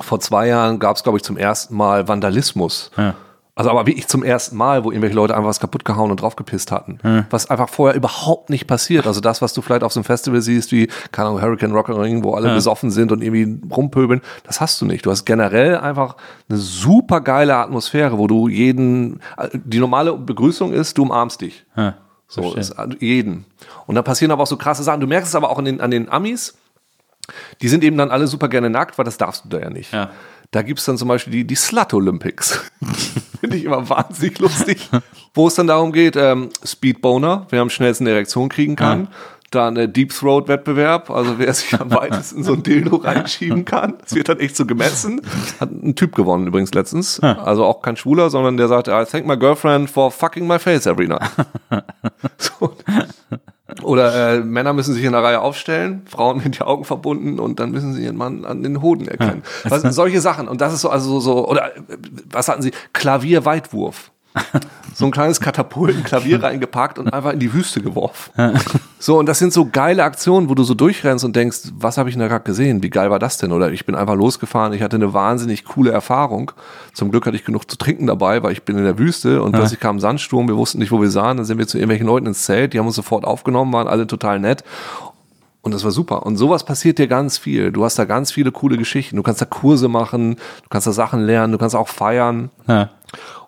vor 0.00 0.18
zwei 0.20 0.46
Jahren 0.48 0.78
gab 0.78 0.96
es, 0.96 1.02
glaube 1.02 1.18
ich, 1.18 1.24
zum 1.24 1.36
ersten 1.36 1.76
Mal 1.76 2.08
Vandalismus. 2.08 2.90
Ja. 2.96 3.14
Also 3.58 3.70
aber 3.70 3.86
wirklich 3.88 4.06
zum 4.06 4.22
ersten 4.22 4.56
Mal, 4.56 4.84
wo 4.84 4.92
irgendwelche 4.92 5.16
Leute 5.16 5.34
einfach 5.34 5.48
was 5.48 5.58
kaputt 5.58 5.84
gehauen 5.84 6.12
und 6.12 6.22
draufgepisst 6.22 6.70
hatten. 6.70 7.00
Was 7.30 7.50
einfach 7.50 7.68
vorher 7.68 7.96
überhaupt 7.96 8.50
nicht 8.50 8.68
passiert. 8.68 9.04
Also 9.08 9.20
das, 9.20 9.42
was 9.42 9.52
du 9.52 9.62
vielleicht 9.62 9.82
auf 9.82 9.92
so 9.92 9.98
einem 9.98 10.04
Festival 10.04 10.40
siehst, 10.40 10.70
wie, 10.70 10.86
keine 11.10 11.30
Ahnung, 11.30 11.42
Hurricane 11.42 11.72
Rock 11.72 11.88
am 11.88 11.96
Ring, 11.96 12.22
wo 12.22 12.34
alle 12.34 12.54
besoffen 12.54 12.92
sind 12.92 13.10
und 13.10 13.20
irgendwie 13.20 13.60
rumpöbeln, 13.74 14.20
das 14.44 14.60
hast 14.60 14.80
du 14.80 14.86
nicht. 14.86 15.04
Du 15.04 15.10
hast 15.10 15.24
generell 15.24 15.76
einfach 15.76 16.14
eine 16.48 16.58
super 16.58 17.20
geile 17.20 17.56
Atmosphäre, 17.56 18.16
wo 18.16 18.28
du 18.28 18.46
jeden, 18.46 19.18
die 19.52 19.80
normale 19.80 20.16
Begrüßung 20.16 20.72
ist, 20.72 20.96
du 20.96 21.02
umarmst 21.02 21.40
dich. 21.40 21.66
ja, 21.76 21.94
So, 22.28 22.54
ist, 22.54 22.72
also 22.72 22.96
jeden. 23.00 23.44
Und 23.88 23.96
da 23.96 24.02
passieren 24.02 24.30
aber 24.30 24.44
auch 24.44 24.46
so 24.46 24.56
krasse 24.56 24.84
Sachen. 24.84 25.00
Du 25.00 25.08
merkst 25.08 25.30
es 25.30 25.34
aber 25.34 25.50
auch 25.50 25.58
an 25.58 25.64
den, 25.64 25.80
an 25.80 25.90
den 25.90 26.08
Amis. 26.08 26.56
Die 27.60 27.68
sind 27.68 27.82
eben 27.84 27.98
dann 27.98 28.10
alle 28.10 28.26
super 28.26 28.48
gerne 28.48 28.70
nackt, 28.70 28.98
weil 28.98 29.04
das 29.04 29.18
darfst 29.18 29.44
du 29.44 29.48
da 29.48 29.58
ja 29.58 29.68
nicht. 29.70 29.92
Ja. 29.92 30.10
Da 30.50 30.62
gibt's 30.62 30.86
dann 30.86 30.96
zum 30.96 31.08
Beispiel 31.08 31.32
die, 31.32 31.46
die 31.46 31.54
Slut 31.54 31.92
Olympics. 31.92 32.70
Finde 33.40 33.56
ich 33.56 33.64
immer 33.64 33.88
wahnsinnig 33.88 34.38
lustig. 34.38 34.88
Wo 35.34 35.46
es 35.46 35.54
dann 35.54 35.66
darum 35.66 35.92
geht, 35.92 36.16
ähm, 36.16 36.48
Speedboner, 36.64 37.46
wer 37.50 37.60
am 37.60 37.70
schnellsten 37.70 38.04
eine 38.04 38.14
Erektion 38.14 38.48
kriegen 38.48 38.74
kann. 38.74 39.08
Dann 39.50 39.76
äh, 39.76 39.88
Deep 39.88 40.12
Throat 40.12 40.48
Wettbewerb, 40.48 41.10
also 41.10 41.38
wer 41.38 41.52
sich 41.54 41.78
am 41.78 41.90
weitesten 41.90 42.44
so 42.44 42.54
ein 42.54 42.62
Dildo 42.62 42.96
reinschieben 43.04 43.64
kann. 43.64 43.94
Das 44.02 44.14
wird 44.14 44.28
dann 44.28 44.40
echt 44.40 44.56
so 44.56 44.66
gemessen. 44.66 45.20
Hat 45.60 45.70
ein 45.70 45.94
Typ 45.94 46.14
gewonnen 46.14 46.46
übrigens 46.46 46.72
letztens. 46.74 47.20
Also 47.20 47.64
auch 47.64 47.80
kein 47.82 47.96
Schwuler, 47.96 48.30
sondern 48.30 48.56
der 48.56 48.68
sagte, 48.68 48.90
I 48.90 49.04
thank 49.04 49.26
my 49.26 49.38
girlfriend 49.38 49.90
for 49.90 50.10
fucking 50.10 50.46
my 50.46 50.58
face 50.58 50.86
every 50.86 51.08
night. 51.08 51.30
so. 52.38 52.74
Oder 53.82 54.36
äh, 54.36 54.40
Männer 54.40 54.72
müssen 54.72 54.94
sich 54.94 55.04
in 55.04 55.12
der 55.12 55.22
Reihe 55.22 55.40
aufstellen, 55.40 56.02
Frauen 56.06 56.38
mit 56.42 56.56
die 56.56 56.62
Augen 56.62 56.84
verbunden 56.84 57.38
und 57.38 57.60
dann 57.60 57.70
müssen 57.70 57.92
sie 57.92 58.04
ihren 58.04 58.16
Mann 58.16 58.44
an 58.46 58.62
den 58.62 58.80
Hoden 58.80 59.06
erkennen. 59.08 59.42
Was, 59.64 59.82
solche 59.94 60.20
Sachen. 60.22 60.48
Und 60.48 60.60
das 60.60 60.72
ist 60.72 60.80
so, 60.80 60.88
also 60.88 61.20
so, 61.20 61.46
oder 61.46 61.76
äh, 61.76 61.80
was 62.30 62.48
hatten 62.48 62.62
sie? 62.62 62.72
Klavierweitwurf. 62.92 64.10
So 64.94 65.04
ein 65.04 65.12
kleines 65.12 65.38
Katapult, 65.38 65.96
ein 65.96 66.02
Klavier 66.02 66.42
reingepackt 66.42 66.98
und 66.98 67.12
einfach 67.12 67.32
in 67.32 67.38
die 67.38 67.52
Wüste 67.52 67.80
geworfen. 67.80 68.32
So, 68.98 69.16
und 69.16 69.26
das 69.26 69.38
sind 69.38 69.52
so 69.52 69.68
geile 69.70 70.02
Aktionen, 70.02 70.48
wo 70.48 70.56
du 70.56 70.64
so 70.64 70.74
durchrennst 70.74 71.24
und 71.24 71.36
denkst, 71.36 71.70
was 71.78 71.98
habe 71.98 72.08
ich 72.08 72.16
denn 72.16 72.20
da 72.20 72.26
gerade 72.26 72.42
gesehen? 72.42 72.82
Wie 72.82 72.90
geil 72.90 73.08
war 73.08 73.20
das 73.20 73.38
denn? 73.38 73.52
Oder 73.52 73.70
ich 73.70 73.86
bin 73.86 73.94
einfach 73.94 74.16
losgefahren, 74.16 74.72
ich 74.72 74.82
hatte 74.82 74.96
eine 74.96 75.14
wahnsinnig 75.14 75.64
coole 75.66 75.92
Erfahrung. 75.92 76.50
Zum 76.94 77.12
Glück 77.12 77.26
hatte 77.26 77.36
ich 77.36 77.44
genug 77.44 77.70
zu 77.70 77.78
trinken 77.78 78.08
dabei, 78.08 78.42
weil 78.42 78.50
ich 78.50 78.64
bin 78.64 78.76
in 78.76 78.82
der 78.82 78.98
Wüste 78.98 79.40
und 79.40 79.52
plötzlich 79.52 79.78
kam 79.78 79.96
ein 79.96 80.00
Sandsturm, 80.00 80.48
wir 80.48 80.56
wussten 80.56 80.80
nicht, 80.80 80.90
wo 80.90 81.00
wir 81.00 81.10
sahen. 81.10 81.36
Dann 81.36 81.46
sind 81.46 81.58
wir 81.58 81.68
zu 81.68 81.78
irgendwelchen 81.78 82.08
Leuten 82.08 82.26
ins 82.26 82.42
Zelt, 82.44 82.72
die 82.72 82.80
haben 82.80 82.86
uns 82.86 82.96
sofort 82.96 83.24
aufgenommen, 83.24 83.72
waren 83.72 83.86
alle 83.86 84.08
total 84.08 84.40
nett. 84.40 84.64
Und 85.62 85.74
das 85.74 85.84
war 85.84 85.90
super. 85.90 86.24
Und 86.24 86.36
sowas 86.36 86.64
passiert 86.64 86.98
dir 86.98 87.08
ganz 87.08 87.36
viel. 87.36 87.72
Du 87.72 87.84
hast 87.84 87.98
da 87.98 88.04
ganz 88.04 88.32
viele 88.32 88.52
coole 88.52 88.78
Geschichten. 88.78 89.16
Du 89.16 89.22
kannst 89.22 89.40
da 89.40 89.44
Kurse 89.44 89.88
machen, 89.88 90.36
du 90.36 90.68
kannst 90.70 90.86
da 90.86 90.92
Sachen 90.92 91.20
lernen, 91.20 91.52
du 91.52 91.58
kannst 91.58 91.76
auch 91.76 91.88
feiern. 91.88 92.50
Ja. 92.66 92.90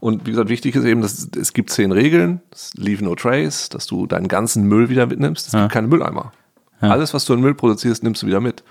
Und 0.01 0.27
wie 0.27 0.31
gesagt, 0.31 0.49
wichtig 0.49 0.75
ist 0.75 0.85
eben, 0.85 1.03
dass 1.03 1.29
es 1.39 1.53
gibt 1.53 1.71
zehn 1.71 1.93
Regeln, 1.93 2.41
leave 2.75 3.05
no 3.05 3.15
trace, 3.15 3.69
dass 3.69 3.87
du 3.87 4.07
deinen 4.07 4.29
ganzen 4.29 4.65
Müll 4.65 4.89
wieder 4.89 5.07
mitnimmst. 5.07 5.47
Es 5.49 5.53
gibt 5.53 5.73
keine 5.73 5.89
Mülleimer. 5.89 6.33
Alles, 6.81 7.13
was 7.13 7.27
du 7.27 7.35
in 7.35 7.41
Müll 7.41 7.55
produzierst, 7.55 8.03
nimmst 8.03 8.23
du 8.23 8.27
wieder 8.27 8.41
mit. 8.41 8.65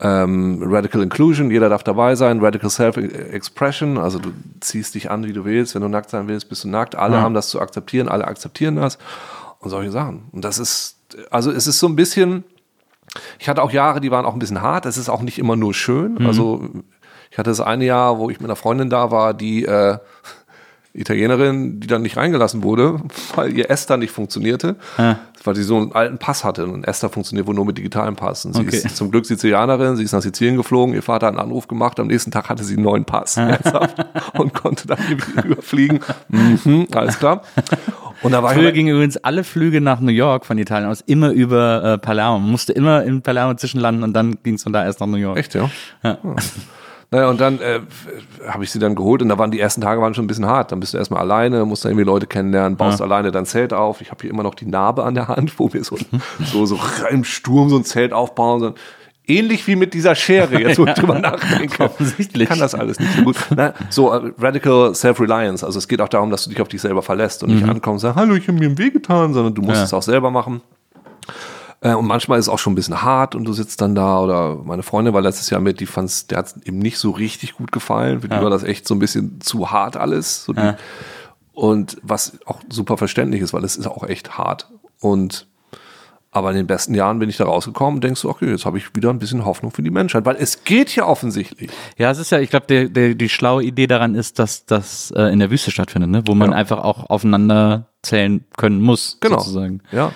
Ähm, 0.00 0.62
Radical 0.64 1.02
Inclusion, 1.02 1.50
jeder 1.50 1.68
darf 1.68 1.84
dabei 1.84 2.14
sein. 2.16 2.40
Radical 2.40 2.70
Self-Expression, 2.70 3.98
also 3.98 4.18
du 4.18 4.30
ziehst 4.60 4.94
dich 4.94 5.10
an, 5.10 5.24
wie 5.26 5.32
du 5.32 5.44
willst. 5.44 5.74
Wenn 5.74 5.82
du 5.82 5.88
nackt 5.88 6.08
sein 6.10 6.26
willst, 6.26 6.48
bist 6.48 6.64
du 6.64 6.68
nackt. 6.68 6.94
Alle 6.96 7.20
haben 7.20 7.34
das 7.34 7.48
zu 7.50 7.60
akzeptieren, 7.60 8.08
alle 8.08 8.26
akzeptieren 8.26 8.76
das 8.76 8.98
und 9.60 9.70
solche 9.70 9.90
Sachen. 9.90 10.22
Und 10.32 10.44
das 10.44 10.58
ist, 10.58 10.96
also 11.30 11.50
es 11.50 11.66
ist 11.66 11.78
so 11.78 11.86
ein 11.86 11.96
bisschen, 11.96 12.44
ich 13.38 13.48
hatte 13.48 13.62
auch 13.62 13.70
Jahre, 13.70 14.00
die 14.00 14.10
waren 14.10 14.24
auch 14.24 14.32
ein 14.32 14.38
bisschen 14.38 14.62
hart. 14.62 14.86
Es 14.86 14.96
ist 14.96 15.08
auch 15.08 15.22
nicht 15.22 15.38
immer 15.38 15.54
nur 15.54 15.74
schön. 15.74 16.26
Also 16.26 16.68
ich 17.34 17.38
hatte 17.38 17.50
das 17.50 17.60
eine 17.60 17.84
Jahr, 17.84 18.20
wo 18.20 18.30
ich 18.30 18.38
mit 18.38 18.46
einer 18.48 18.54
Freundin 18.54 18.88
da 18.90 19.10
war, 19.10 19.34
die 19.34 19.64
äh, 19.64 19.98
Italienerin, 20.96 21.80
die 21.80 21.88
dann 21.88 22.02
nicht 22.02 22.16
reingelassen 22.16 22.62
wurde, 22.62 23.00
weil 23.34 23.52
ihr 23.58 23.68
Esther 23.68 23.96
nicht 23.96 24.12
funktionierte, 24.12 24.76
weil 25.42 25.56
sie 25.56 25.64
so 25.64 25.76
einen 25.76 25.90
alten 25.90 26.18
Pass 26.18 26.44
hatte. 26.44 26.66
Und 26.66 26.84
Esther 26.86 27.10
funktioniert 27.10 27.48
wohl 27.48 27.54
nur 27.56 27.64
mit 27.66 27.76
digitalem 27.76 28.14
Pass. 28.14 28.44
Und 28.44 28.54
sie 28.54 28.60
Okay. 28.60 28.76
ist 28.76 28.96
zum 28.96 29.10
Glück 29.10 29.26
Sizilianerin, 29.26 29.96
sie 29.96 30.04
ist 30.04 30.12
nach 30.12 30.22
Sizilien 30.22 30.56
geflogen, 30.56 30.94
ihr 30.94 31.02
Vater 31.02 31.26
hat 31.26 31.34
einen 31.34 31.42
Anruf 31.42 31.66
gemacht, 31.66 31.98
am 31.98 32.06
nächsten 32.06 32.30
Tag 32.30 32.48
hatte 32.48 32.62
sie 32.62 32.74
einen 32.74 32.84
neuen 32.84 33.04
Pass 33.04 33.36
ernsthaft, 33.36 33.96
und 34.38 34.54
konnte 34.54 34.86
dann 34.86 34.98
überfliegen. 35.44 35.98
Mhm, 36.28 36.86
alles 36.94 37.18
klar. 37.18 37.42
Und 38.22 38.30
da 38.30 38.44
war 38.44 38.54
Früher 38.54 38.68
ich 38.68 38.74
gingen 38.74 38.94
übrigens 38.94 39.16
alle 39.16 39.42
Flüge 39.42 39.80
nach 39.80 39.98
New 39.98 40.12
York 40.12 40.46
von 40.46 40.56
Italien 40.58 40.88
aus 40.88 41.00
immer 41.00 41.30
über 41.30 41.82
äh, 41.82 41.98
Palermo. 41.98 42.38
Man 42.38 42.52
musste 42.52 42.72
immer 42.72 43.02
in 43.02 43.20
Palermo 43.20 43.54
zwischenlanden 43.54 44.04
und 44.04 44.12
dann 44.12 44.38
ging 44.44 44.54
es 44.54 44.62
von 44.62 44.72
da 44.72 44.84
erst 44.84 45.00
nach 45.00 45.08
New 45.08 45.16
York. 45.16 45.36
Echt, 45.38 45.54
ja? 45.56 45.68
Ja. 46.04 46.18
Naja, 47.14 47.28
und 47.28 47.40
dann 47.40 47.60
äh, 47.60 47.78
habe 48.48 48.64
ich 48.64 48.72
sie 48.72 48.80
dann 48.80 48.96
geholt 48.96 49.22
und 49.22 49.28
da 49.28 49.38
waren 49.38 49.52
die 49.52 49.60
ersten 49.60 49.80
Tage 49.80 50.00
waren 50.00 50.14
schon 50.14 50.24
ein 50.24 50.26
bisschen 50.26 50.46
hart. 50.46 50.72
Dann 50.72 50.80
bist 50.80 50.94
du 50.94 50.98
erstmal 50.98 51.20
alleine, 51.20 51.64
musst 51.64 51.84
dann 51.84 51.92
irgendwie 51.92 52.06
Leute 52.06 52.26
kennenlernen, 52.26 52.76
baust 52.76 53.00
alleine 53.00 53.30
dein 53.30 53.46
Zelt 53.46 53.72
auf. 53.72 54.00
Ich 54.00 54.10
habe 54.10 54.20
hier 54.22 54.30
immer 54.30 54.42
noch 54.42 54.56
die 54.56 54.66
Narbe 54.66 55.04
an 55.04 55.14
der 55.14 55.28
Hand, 55.28 55.52
wo 55.60 55.72
wir 55.72 55.84
so, 55.84 55.96
so, 56.44 56.66
so 56.66 56.76
im 57.10 57.22
Sturm 57.22 57.68
so 57.70 57.76
ein 57.76 57.84
Zelt 57.84 58.12
aufbauen. 58.12 58.58
So. 58.58 58.74
Ähnlich 59.28 59.64
wie 59.68 59.76
mit 59.76 59.94
dieser 59.94 60.16
Schere, 60.16 60.60
jetzt 60.60 60.76
wo 60.80 60.86
ich 60.86 60.94
drüber 60.94 61.16
nachdenke. 61.20 61.84
Offensichtlich. 61.84 62.42
Ich 62.42 62.48
kann 62.48 62.58
das 62.58 62.74
alles 62.74 62.98
nicht 62.98 63.14
so 63.14 63.22
gut. 63.22 63.36
Na, 63.54 63.74
so, 63.90 64.12
äh, 64.12 64.32
Radical 64.40 64.92
Self-Reliance. 64.92 65.64
Also 65.64 65.78
es 65.78 65.86
geht 65.86 66.00
auch 66.00 66.08
darum, 66.08 66.30
dass 66.32 66.42
du 66.42 66.50
dich 66.50 66.60
auf 66.60 66.66
dich 66.66 66.80
selber 66.80 67.02
verlässt 67.02 67.44
und 67.44 67.54
nicht 67.54 67.62
ankommst 67.64 68.04
und 68.04 68.08
sagst, 68.10 68.16
hallo, 68.16 68.34
ich 68.34 68.48
habe 68.48 68.58
mir 68.58 68.66
einen 68.66 68.78
Weh 68.78 68.90
getan, 68.90 69.32
sondern 69.34 69.54
du 69.54 69.62
musst 69.62 69.76
Ja. 69.76 69.84
es 69.84 69.94
auch 69.94 70.02
selber 70.02 70.32
machen. 70.32 70.62
Äh, 71.84 71.94
Und 71.94 72.06
manchmal 72.06 72.38
ist 72.40 72.46
es 72.46 72.48
auch 72.48 72.58
schon 72.58 72.72
ein 72.72 72.76
bisschen 72.76 73.02
hart 73.02 73.34
und 73.36 73.44
du 73.44 73.52
sitzt 73.52 73.80
dann 73.80 73.94
da 73.94 74.18
oder 74.20 74.56
meine 74.64 74.82
Freundin 74.82 75.14
war 75.14 75.20
letztes 75.20 75.50
Jahr 75.50 75.60
mit, 75.60 75.78
die 75.78 75.86
fand's, 75.86 76.26
der 76.26 76.38
hat 76.38 76.54
ihm 76.64 76.78
nicht 76.80 76.98
so 76.98 77.10
richtig 77.12 77.54
gut 77.54 77.70
gefallen. 77.70 78.22
Für 78.22 78.28
die 78.28 78.36
war 78.40 78.50
das 78.50 78.62
echt 78.64 78.88
so 78.88 78.94
ein 78.94 78.98
bisschen 78.98 79.40
zu 79.40 79.70
hart 79.70 79.96
alles. 79.96 80.44
So 80.44 80.52
die, 80.52 80.60
Ja. 80.60 80.76
Und 81.52 81.98
was 82.02 82.38
auch 82.46 82.60
super 82.68 82.96
verständlich 82.96 83.40
ist, 83.40 83.52
weil 83.52 83.62
es 83.62 83.76
ist 83.76 83.86
auch 83.86 84.02
echt 84.02 84.36
hart. 84.38 84.68
Und 85.00 85.46
aber 86.32 86.50
in 86.50 86.56
den 86.56 86.66
besten 86.66 86.94
Jahren 86.96 87.20
bin 87.20 87.28
ich 87.28 87.36
da 87.36 87.44
rausgekommen 87.44 87.98
und 87.98 88.02
denkst 88.02 88.22
du, 88.22 88.28
okay, 88.28 88.50
jetzt 88.50 88.66
habe 88.66 88.76
ich 88.76 88.92
wieder 88.96 89.10
ein 89.10 89.20
bisschen 89.20 89.44
Hoffnung 89.44 89.70
für 89.70 89.82
die 89.82 89.90
Menschheit, 89.90 90.24
weil 90.24 90.34
es 90.34 90.64
geht 90.64 90.96
ja 90.96 91.06
offensichtlich. 91.06 91.70
Ja, 91.96 92.10
es 92.10 92.18
ist 92.18 92.30
ja, 92.32 92.40
ich 92.40 92.50
glaube, 92.50 92.88
die 93.14 93.28
schlaue 93.28 93.62
Idee 93.62 93.86
daran 93.86 94.16
ist, 94.16 94.40
dass 94.40 94.66
das 94.66 95.12
äh, 95.12 95.32
in 95.32 95.38
der 95.38 95.52
Wüste 95.52 95.70
stattfindet, 95.70 96.10
ne? 96.10 96.22
wo 96.26 96.34
man 96.34 96.50
Ja. 96.50 96.56
einfach 96.56 96.78
auch 96.78 97.08
aufeinander 97.08 97.86
zählen 98.02 98.44
können 98.56 98.80
muss, 98.82 99.18
Genau. 99.20 99.38
sozusagen. 99.38 99.80
Ja. 99.92 100.10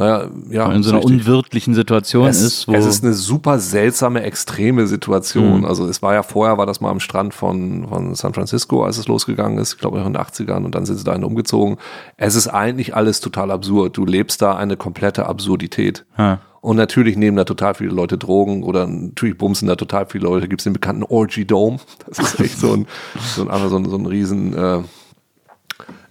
Naja, 0.00 0.30
ja. 0.48 0.72
In 0.72 0.82
so 0.82 0.90
einer 0.92 1.00
richtig. 1.00 1.20
unwirtlichen 1.20 1.74
Situation 1.74 2.26
es, 2.26 2.40
ist, 2.40 2.66
wo 2.66 2.72
es 2.72 2.86
ist 2.86 3.04
eine 3.04 3.12
super 3.12 3.58
seltsame, 3.58 4.22
extreme 4.22 4.82
Mhm. 4.82 4.86
Situation. 4.86 5.64
Also 5.66 5.86
es 5.86 6.00
war 6.00 6.14
ja 6.14 6.22
vorher, 6.22 6.56
war 6.56 6.64
das 6.64 6.80
mal 6.80 6.90
am 6.90 7.00
Strand 7.00 7.34
von, 7.34 7.86
von 7.86 8.14
San 8.14 8.32
Francisco, 8.32 8.82
als 8.82 8.96
es 8.96 9.08
losgegangen 9.08 9.58
ist, 9.58 9.74
ich 9.74 9.78
glaube 9.78 9.98
in 9.98 10.04
den 10.04 10.16
80ern 10.16 10.64
und 10.64 10.74
dann 10.74 10.86
sind 10.86 10.96
sie 10.96 11.04
dahin 11.04 11.22
umgezogen. 11.22 11.76
Es 12.16 12.34
ist 12.34 12.48
eigentlich 12.48 12.96
alles 12.96 13.20
total 13.20 13.50
absurd. 13.50 13.94
Du 13.98 14.06
lebst 14.06 14.40
da 14.40 14.56
eine 14.56 14.78
komplette 14.78 15.26
Absurdität. 15.26 16.06
Ja. 16.16 16.40
Und 16.62 16.76
natürlich 16.76 17.16
nehmen 17.16 17.36
da 17.36 17.44
total 17.44 17.74
viele 17.74 17.90
Leute 17.90 18.16
Drogen 18.16 18.62
oder 18.62 18.86
natürlich 18.86 19.36
bumsen 19.36 19.68
da 19.68 19.76
total 19.76 20.06
viele 20.06 20.24
Leute. 20.24 20.48
Gibt 20.48 20.60
es 20.60 20.64
den 20.64 20.72
bekannten 20.72 21.02
Orgy 21.02 21.44
Dome. 21.44 21.78
Das 22.06 22.18
ist 22.18 22.40
echt 22.40 22.58
so 22.58 22.72
ein, 22.72 22.86
so 23.34 23.46
ein, 23.46 23.68
so 23.68 23.76
ein, 23.76 23.84
so 23.84 23.96
ein 23.96 24.06
riesen, 24.06 24.56
äh, 24.56 24.80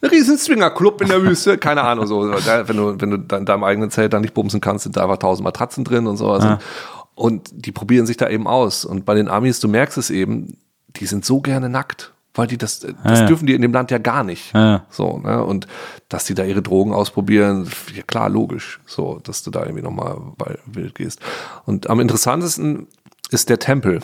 ein 0.02 0.10
riesen 0.10 0.38
Swingerclub 0.38 1.02
in 1.02 1.10
der 1.10 1.22
Wüste, 1.24 1.58
keine 1.58 1.84
Ahnung, 1.84 2.08
so, 2.08 2.22
wenn 2.22 2.78
du, 2.78 3.02
wenn 3.02 3.12
du 3.12 3.18
da 3.18 3.38
in 3.38 3.46
deinem 3.46 3.64
eigenen 3.64 3.92
Zelt 3.92 4.14
da 4.14 4.20
nicht 4.20 4.34
bumsen 4.34 4.62
kannst, 4.62 4.84
sind 4.84 4.98
da 4.98 5.04
einfach 5.04 5.18
tausend 5.18 5.44
Matratzen 5.44 5.84
drin 5.84 6.08
und 6.08 6.18
sowas. 6.18 6.44
Und, 6.46 6.60
und 7.16 7.66
die 7.66 7.72
probieren 7.72 8.06
sich 8.06 8.18
da 8.18 8.30
eben 8.30 8.48
aus. 8.48 8.86
Und 8.86 9.06
bei 9.06 9.14
den 9.14 9.28
Amis, 9.28 9.60
du 9.60 9.68
merkst 9.68 9.98
es 9.98 10.10
eben, 10.10 10.58
die 10.96 11.06
sind 11.06 11.26
so 11.26 11.42
gerne 11.42 11.70
nackt, 11.70 12.14
weil 12.34 12.48
die 12.48 12.58
das, 12.58 12.80
das 12.80 13.20
ja. 13.20 13.26
dürfen 13.26 13.46
die 13.46 13.54
in 13.54 13.62
dem 13.62 13.74
Land 13.74 13.92
ja 13.92 13.98
gar 13.98 14.24
nicht. 14.24 14.54
Ja. 14.54 14.86
So, 14.90 15.20
ne? 15.20 15.44
Und 15.44 15.68
dass 16.08 16.26
die 16.26 16.34
da 16.34 16.44
ihre 16.46 16.62
Drogen 16.62 16.94
ausprobieren, 16.94 17.70
ja 17.94 18.04
klar, 18.04 18.30
logisch, 18.30 18.80
so, 18.86 19.20
dass 19.24 19.44
du 19.44 19.52
da 19.52 19.64
irgendwie 19.64 19.84
nochmal 19.84 20.18
wild 20.66 20.96
gehst. 20.96 21.20
Und 21.66 21.90
am 21.90 22.00
interessantesten 22.00 22.88
ist 23.32 23.50
der 23.50 23.60
Tempel. 23.60 24.00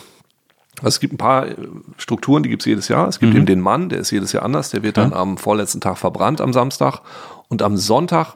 Also 0.78 0.88
es 0.88 1.00
gibt 1.00 1.14
ein 1.14 1.18
paar 1.18 1.48
äh, 1.48 1.56
Strukturen, 1.96 2.42
die 2.42 2.48
gibt 2.48 2.62
es 2.62 2.66
jedes 2.66 2.88
Jahr. 2.88 3.08
Es 3.08 3.18
gibt 3.18 3.34
eben 3.34 3.46
den 3.46 3.60
Mann, 3.60 3.88
der 3.88 4.00
ist 4.00 4.10
jedes 4.10 4.32
Jahr 4.32 4.42
anders, 4.42 4.70
der 4.70 4.82
wird 4.82 4.96
dann 4.96 5.12
am 5.12 5.38
vorletzten 5.38 5.80
Tag 5.80 5.98
verbrannt 5.98 6.40
am 6.40 6.52
Samstag. 6.52 7.00
Und 7.48 7.62
am 7.62 7.76
Sonntag 7.76 8.34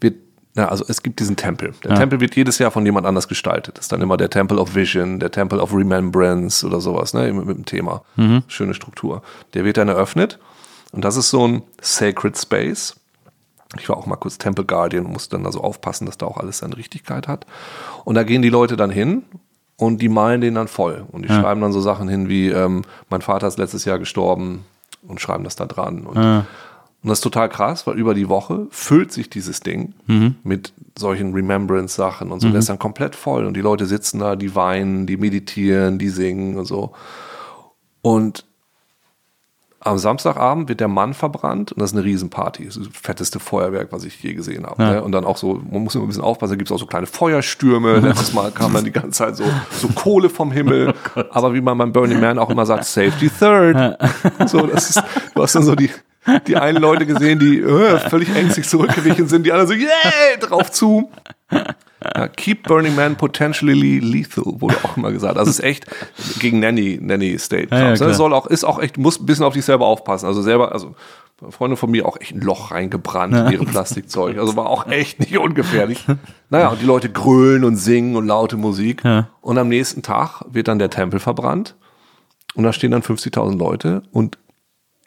wird, 0.00 0.16
na, 0.54 0.68
also 0.68 0.84
es 0.88 1.02
gibt 1.02 1.20
diesen 1.20 1.36
Tempel. 1.36 1.74
Der 1.84 1.94
Tempel 1.94 2.20
wird 2.20 2.34
jedes 2.34 2.58
Jahr 2.58 2.70
von 2.70 2.84
jemand 2.84 3.06
anders 3.06 3.28
gestaltet. 3.28 3.78
Das 3.78 3.86
ist 3.86 3.92
dann 3.92 4.00
immer 4.00 4.16
der 4.16 4.30
Temple 4.30 4.58
of 4.58 4.74
Vision, 4.74 5.20
der 5.20 5.30
Temple 5.30 5.60
of 5.60 5.72
Remembrance 5.72 6.66
oder 6.66 6.80
sowas, 6.80 7.14
ne, 7.14 7.32
mit, 7.32 7.46
mit 7.46 7.56
dem 7.56 7.64
Thema. 7.64 8.02
Schöne 8.48 8.74
Struktur. 8.74 9.22
Der 9.54 9.64
wird 9.64 9.76
dann 9.76 9.88
eröffnet. 9.88 10.38
Und 10.92 11.04
das 11.04 11.16
ist 11.16 11.30
so 11.30 11.46
ein 11.46 11.62
Sacred 11.80 12.36
Space. 12.36 12.96
Ich 13.78 13.88
war 13.88 13.98
auch 13.98 14.06
mal 14.06 14.16
kurz 14.16 14.38
Temple 14.38 14.64
Guardian 14.64 15.04
und 15.04 15.12
musste 15.12 15.36
dann 15.36 15.44
also 15.44 15.60
aufpassen, 15.60 16.06
dass 16.06 16.16
da 16.16 16.26
auch 16.26 16.38
alles 16.38 16.58
seine 16.58 16.76
Richtigkeit 16.76 17.28
hat. 17.28 17.44
Und 18.04 18.14
da 18.14 18.22
gehen 18.22 18.40
die 18.40 18.48
Leute 18.48 18.76
dann 18.76 18.90
hin 18.90 19.24
und 19.78 20.02
die 20.02 20.08
malen 20.10 20.40
den 20.42 20.54
dann 20.56 20.68
voll. 20.68 21.06
Und 21.10 21.22
die 21.22 21.28
schreiben 21.40 21.60
dann 21.62 21.72
so 21.72 21.80
Sachen 21.80 22.08
hin 22.08 22.28
wie, 22.28 22.48
ähm, 22.50 22.82
mein 23.08 23.22
Vater 23.22 23.46
ist 23.46 23.58
letztes 23.58 23.84
Jahr 23.86 23.98
gestorben 23.98 24.64
und 25.06 25.20
schreiben 25.20 25.44
das 25.44 25.56
da 25.56 25.66
dran. 25.66 26.04
Und, 26.04 26.16
und 27.02 27.08
das 27.08 27.18
ist 27.18 27.22
total 27.22 27.48
krass, 27.48 27.86
weil 27.86 27.96
über 27.96 28.12
die 28.12 28.28
Woche 28.28 28.66
füllt 28.70 29.12
sich 29.12 29.30
dieses 29.30 29.60
Ding 29.60 29.94
mit 30.42 30.72
solchen 30.98 31.32
Remembrance-Sachen 31.32 32.32
und 32.32 32.40
so. 32.40 32.48
Der 32.52 32.58
ist 32.58 32.68
dann 32.68 32.80
komplett 32.80 33.14
voll 33.14 33.46
und 33.46 33.54
die 33.56 33.60
Leute 33.60 33.86
sitzen 33.86 34.18
da, 34.18 34.34
die 34.34 34.56
weinen, 34.56 35.06
die 35.06 35.16
meditieren, 35.16 35.98
die 35.98 36.08
singen 36.08 36.58
und 36.58 36.64
so. 36.64 36.90
Und 38.02 38.44
am 39.80 39.96
Samstagabend 39.96 40.68
wird 40.68 40.80
der 40.80 40.88
Mann 40.88 41.14
verbrannt 41.14 41.72
und 41.72 41.80
das 41.80 41.92
ist 41.92 41.96
eine 41.96 42.04
Riesenparty. 42.04 42.66
Das 42.66 42.76
ist 42.76 42.86
das 42.88 43.00
fetteste 43.00 43.38
Feuerwerk, 43.38 43.92
was 43.92 44.04
ich 44.04 44.20
je 44.22 44.34
gesehen 44.34 44.66
habe. 44.66 44.82
Ne? 44.82 45.02
Und 45.02 45.12
dann 45.12 45.24
auch 45.24 45.36
so, 45.36 45.62
man 45.70 45.84
muss 45.84 45.94
immer 45.94 46.04
ein 46.04 46.08
bisschen 46.08 46.24
aufpassen, 46.24 46.52
da 46.52 46.56
gibt 46.56 46.68
es 46.68 46.74
auch 46.74 46.80
so 46.80 46.86
kleine 46.86 47.06
Feuerstürme. 47.06 48.00
Letztes 48.00 48.32
Mal 48.32 48.50
kam 48.50 48.72
dann 48.72 48.84
die 48.84 48.90
ganze 48.90 49.12
Zeit 49.12 49.36
so, 49.36 49.44
so 49.70 49.88
Kohle 49.88 50.30
vom 50.30 50.50
Himmel. 50.50 50.94
Aber 51.30 51.54
wie 51.54 51.60
man 51.60 51.78
beim 51.78 51.92
Burning 51.92 52.20
Man 52.20 52.38
auch 52.38 52.50
immer 52.50 52.66
sagt, 52.66 52.84
Safety 52.84 53.30
Third. 53.30 53.98
So, 54.46 54.66
das 54.66 54.90
ist, 54.90 55.02
du 55.34 55.42
hast 55.42 55.54
dann 55.54 55.62
so 55.62 55.74
die, 55.74 55.90
die 56.46 56.56
einen 56.56 56.78
Leute 56.78 57.06
gesehen, 57.06 57.38
die 57.38 57.58
äh, 57.60 57.98
völlig 57.98 58.34
ängstlich 58.34 58.68
zurückgewichen 58.68 59.28
sind, 59.28 59.44
die 59.44 59.52
anderen 59.52 59.68
so, 59.68 59.74
yeah, 59.74 60.36
drauf 60.40 60.70
zu. 60.70 61.10
Ja, 61.50 62.28
keep 62.28 62.64
Burning 62.64 62.94
Man 62.94 63.16
potentially 63.16 63.98
lethal, 63.98 64.60
wurde 64.60 64.76
auch 64.84 64.96
immer 64.96 65.10
gesagt. 65.10 65.36
Also 65.36 65.50
es 65.50 65.58
ist 65.58 65.64
echt 65.64 65.86
gegen 66.38 66.60
Nanny, 66.60 66.98
Nanny 67.00 67.38
State. 67.38 67.68
Ja, 67.70 67.94
ja, 67.94 67.96
soll 68.14 68.32
auch, 68.32 68.46
ist 68.46 68.64
auch 68.64 68.78
echt, 68.78 68.98
muss 68.98 69.20
ein 69.20 69.26
bisschen 69.26 69.44
auf 69.44 69.54
dich 69.54 69.64
selber 69.64 69.86
aufpassen. 69.86 70.26
Also 70.26 70.42
selber, 70.42 70.72
also 70.72 70.94
Freunde 71.50 71.76
von 71.76 71.90
mir 71.90 72.06
auch 72.06 72.20
echt 72.20 72.34
ein 72.34 72.40
Loch 72.40 72.70
reingebrannt 72.70 73.34
in 73.34 73.52
ihre 73.52 73.64
Plastikzeug. 73.64 74.38
Also 74.38 74.56
war 74.56 74.66
auch 74.66 74.86
echt 74.86 75.20
nicht 75.20 75.36
ungefährlich. 75.38 76.04
Naja, 76.50 76.68
und 76.68 76.80
die 76.80 76.86
Leute 76.86 77.10
grölen 77.10 77.64
und 77.64 77.76
singen 77.76 78.16
und 78.16 78.26
laute 78.26 78.56
Musik. 78.56 79.02
Und 79.40 79.58
am 79.58 79.68
nächsten 79.68 80.02
Tag 80.02 80.42
wird 80.50 80.68
dann 80.68 80.78
der 80.78 80.90
Tempel 80.90 81.20
verbrannt. 81.20 81.76
Und 82.54 82.64
da 82.64 82.72
stehen 82.72 82.90
dann 82.90 83.02
50.000 83.02 83.56
Leute 83.56 84.02
und 84.10 84.38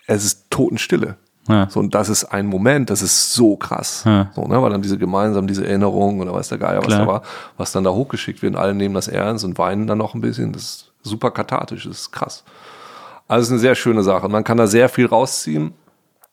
es 0.07 0.23
ist 0.23 0.49
Totenstille. 0.51 1.17
Ja. 1.51 1.69
So, 1.69 1.79
und 1.79 1.93
das 1.93 2.09
ist 2.09 2.25
ein 2.25 2.47
Moment, 2.47 2.89
das 2.89 3.01
ist 3.01 3.33
so 3.33 3.55
krass. 3.55 4.03
Ja. 4.05 4.31
So, 4.35 4.47
ne, 4.47 4.61
weil 4.61 4.69
dann 4.69 4.81
diese 4.81 4.97
gemeinsam, 4.97 5.47
diese 5.47 5.65
Erinnerung 5.65 6.19
oder 6.19 6.33
weiß 6.33 6.49
der 6.49 6.57
Geier, 6.57 6.79
was 6.79 6.87
Klar. 6.87 6.99
da 6.99 7.07
war, 7.07 7.21
was 7.57 7.71
dann 7.71 7.83
da 7.83 7.91
hochgeschickt 7.91 8.41
wird 8.41 8.55
und 8.55 8.59
alle 8.59 8.73
nehmen 8.73 8.95
das 8.95 9.07
ernst 9.07 9.45
und 9.45 9.57
weinen 9.57 9.87
dann 9.87 9.97
noch 9.97 10.13
ein 10.13 10.21
bisschen. 10.21 10.51
Das 10.53 10.63
ist 10.63 10.91
super 11.03 11.31
kathartisch, 11.31 11.85
das 11.85 12.01
ist 12.01 12.11
krass. 12.11 12.43
Also 13.27 13.41
es 13.41 13.47
ist 13.47 13.51
eine 13.53 13.59
sehr 13.59 13.75
schöne 13.75 14.03
Sache. 14.03 14.27
Man 14.27 14.43
kann 14.43 14.57
da 14.57 14.67
sehr 14.67 14.89
viel 14.89 15.05
rausziehen. 15.05 15.73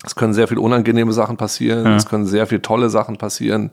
Es 0.05 0.15
können 0.15 0.33
sehr 0.33 0.49
viele 0.49 0.61
unangenehme 0.61 1.13
Sachen 1.13 1.37
passieren. 1.37 1.87
Es 1.95 2.07
können 2.07 2.27
sehr 2.27 2.47
viele 2.47 2.63
tolle 2.63 2.91
Sachen 2.91 3.19
passieren. 3.19 3.71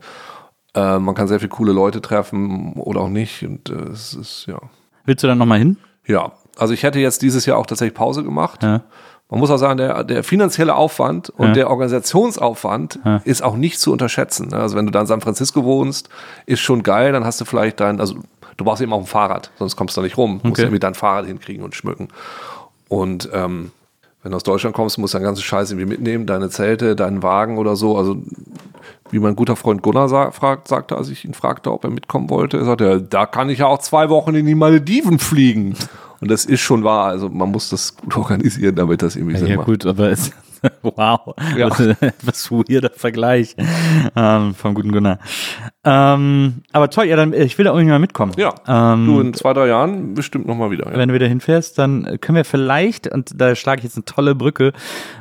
Äh, 0.74 0.98
man 0.98 1.14
kann 1.14 1.26
sehr 1.28 1.40
viele 1.40 1.48
coole 1.50 1.72
Leute 1.72 2.00
treffen 2.00 2.74
oder 2.74 3.00
auch 3.00 3.08
nicht. 3.08 3.42
Und 3.44 3.70
äh, 3.70 3.90
es 3.92 4.14
ist, 4.14 4.46
ja. 4.46 4.58
Willst 5.04 5.24
du 5.24 5.28
dann 5.28 5.38
nochmal 5.38 5.58
hin? 5.58 5.76
Ja, 6.06 6.32
also 6.56 6.72
ich 6.72 6.82
hätte 6.82 6.98
jetzt 7.00 7.22
dieses 7.22 7.46
Jahr 7.46 7.58
auch 7.58 7.66
tatsächlich 7.66 7.94
Pause 7.94 8.22
gemacht. 8.22 8.62
Ja. 8.62 8.82
Man 9.28 9.40
muss 9.40 9.50
auch 9.50 9.56
sagen, 9.56 9.76
der, 9.78 10.04
der 10.04 10.22
finanzielle 10.22 10.76
Aufwand 10.76 11.30
und 11.30 11.56
der 11.56 11.68
Organisationsaufwand 11.70 13.00
ist 13.24 13.42
auch 13.42 13.56
nicht 13.56 13.80
zu 13.80 13.92
unterschätzen. 13.92 14.48
ne? 14.48 14.56
Also 14.58 14.76
wenn 14.76 14.86
du 14.86 14.92
da 14.92 15.00
in 15.00 15.06
San 15.06 15.20
Francisco 15.20 15.64
wohnst, 15.64 16.08
ist 16.46 16.60
schon 16.60 16.82
geil, 16.82 17.12
dann 17.12 17.24
hast 17.24 17.40
du 17.40 17.44
vielleicht 17.44 17.80
dein, 17.80 17.98
also 18.00 18.16
du 18.56 18.64
brauchst 18.64 18.82
eben 18.82 18.92
auch 18.92 19.00
ein 19.00 19.06
Fahrrad, 19.06 19.50
sonst 19.58 19.74
kommst 19.76 19.96
du 19.96 20.00
da 20.00 20.04
nicht 20.04 20.16
rum. 20.16 20.40
Du 20.42 20.48
musst 20.48 20.58
Okay. 20.60 20.66
irgendwie 20.66 20.78
dein 20.80 20.94
Fahrrad 20.94 21.26
hinkriegen 21.26 21.64
und 21.64 21.74
schmücken. 21.74 22.08
Und 22.88 23.28
ähm, 23.32 23.72
wenn 24.22 24.30
du 24.30 24.36
aus 24.36 24.42
Deutschland 24.44 24.74
kommst, 24.76 24.96
musst 24.98 25.14
du 25.14 25.18
deinen 25.18 25.24
ganzen 25.26 25.42
Scheiß 25.42 25.70
irgendwie 25.72 25.88
mitnehmen, 25.88 26.26
deine 26.26 26.48
Zelte, 26.48 26.94
deinen 26.96 27.22
Wagen 27.22 27.58
oder 27.58 27.74
so. 27.76 27.96
Also 27.98 28.16
wie 29.10 29.18
mein 29.18 29.36
guter 29.36 29.56
Freund 29.56 29.82
Gunnar 29.82 30.08
sa 30.08 30.30
fragt, 30.30 30.68
sagte, 30.68 30.96
als 30.96 31.08
ich 31.08 31.24
ihn 31.24 31.34
fragte, 31.34 31.72
ob 31.72 31.84
er 31.84 31.90
mitkommen 31.90 32.30
wollte, 32.30 32.58
er 32.58 32.64
sagte, 32.64 33.02
da 33.02 33.26
kann 33.26 33.50
ich 33.50 33.58
ja 33.60 33.66
auch 33.66 33.78
zwei 33.78 34.08
Wochen 34.08 34.34
in 34.34 34.46
die 34.46 34.54
Malediven 34.54 35.18
fliegen. 35.18 35.76
Und 36.20 36.30
das 36.30 36.44
ist 36.44 36.60
schon 36.60 36.82
wahr. 36.84 37.06
Also 37.06 37.28
man 37.28 37.50
muss 37.50 37.68
das 37.70 37.96
gut 37.96 38.16
organisieren, 38.16 38.74
damit 38.74 39.02
das 39.02 39.16
irgendwie 39.16 39.36
Sinn 39.36 39.48
Ja, 39.48 39.56
macht. 39.56 39.66
gut, 39.66 39.86
aber 39.86 40.10
es, 40.10 40.30
wow. 40.82 41.34
Ja. 41.56 41.70
Was, 41.70 41.80
was 42.22 42.50
weirder 42.50 42.90
Vergleich 42.94 43.56
ähm, 44.14 44.54
vom 44.54 44.74
guten 44.74 44.92
Gunnar. 44.92 45.18
Ähm, 45.84 46.62
aber 46.72 46.90
toll, 46.90 47.06
ja, 47.06 47.16
dann, 47.16 47.32
ich 47.32 47.56
will 47.58 47.64
da 47.64 47.72
irgendwie 47.72 47.90
mal 47.90 47.98
mitkommen. 47.98 48.32
Ja, 48.36 48.54
Ähm, 48.66 49.06
du 49.06 49.20
in 49.20 49.34
zwei, 49.34 49.52
drei 49.52 49.68
Jahren 49.68 50.14
bestimmt 50.14 50.46
nochmal 50.46 50.70
wieder. 50.70 50.90
Ja. 50.90 50.98
wenn 50.98 51.08
du 51.08 51.14
wieder 51.14 51.28
hinfährst, 51.28 51.78
dann 51.78 52.18
können 52.20 52.36
wir 52.36 52.44
vielleicht, 52.44 53.06
und 53.06 53.40
da 53.40 53.54
schlage 53.54 53.80
ich 53.80 53.84
jetzt 53.84 53.96
eine 53.96 54.04
tolle 54.04 54.34
Brücke 54.34 54.72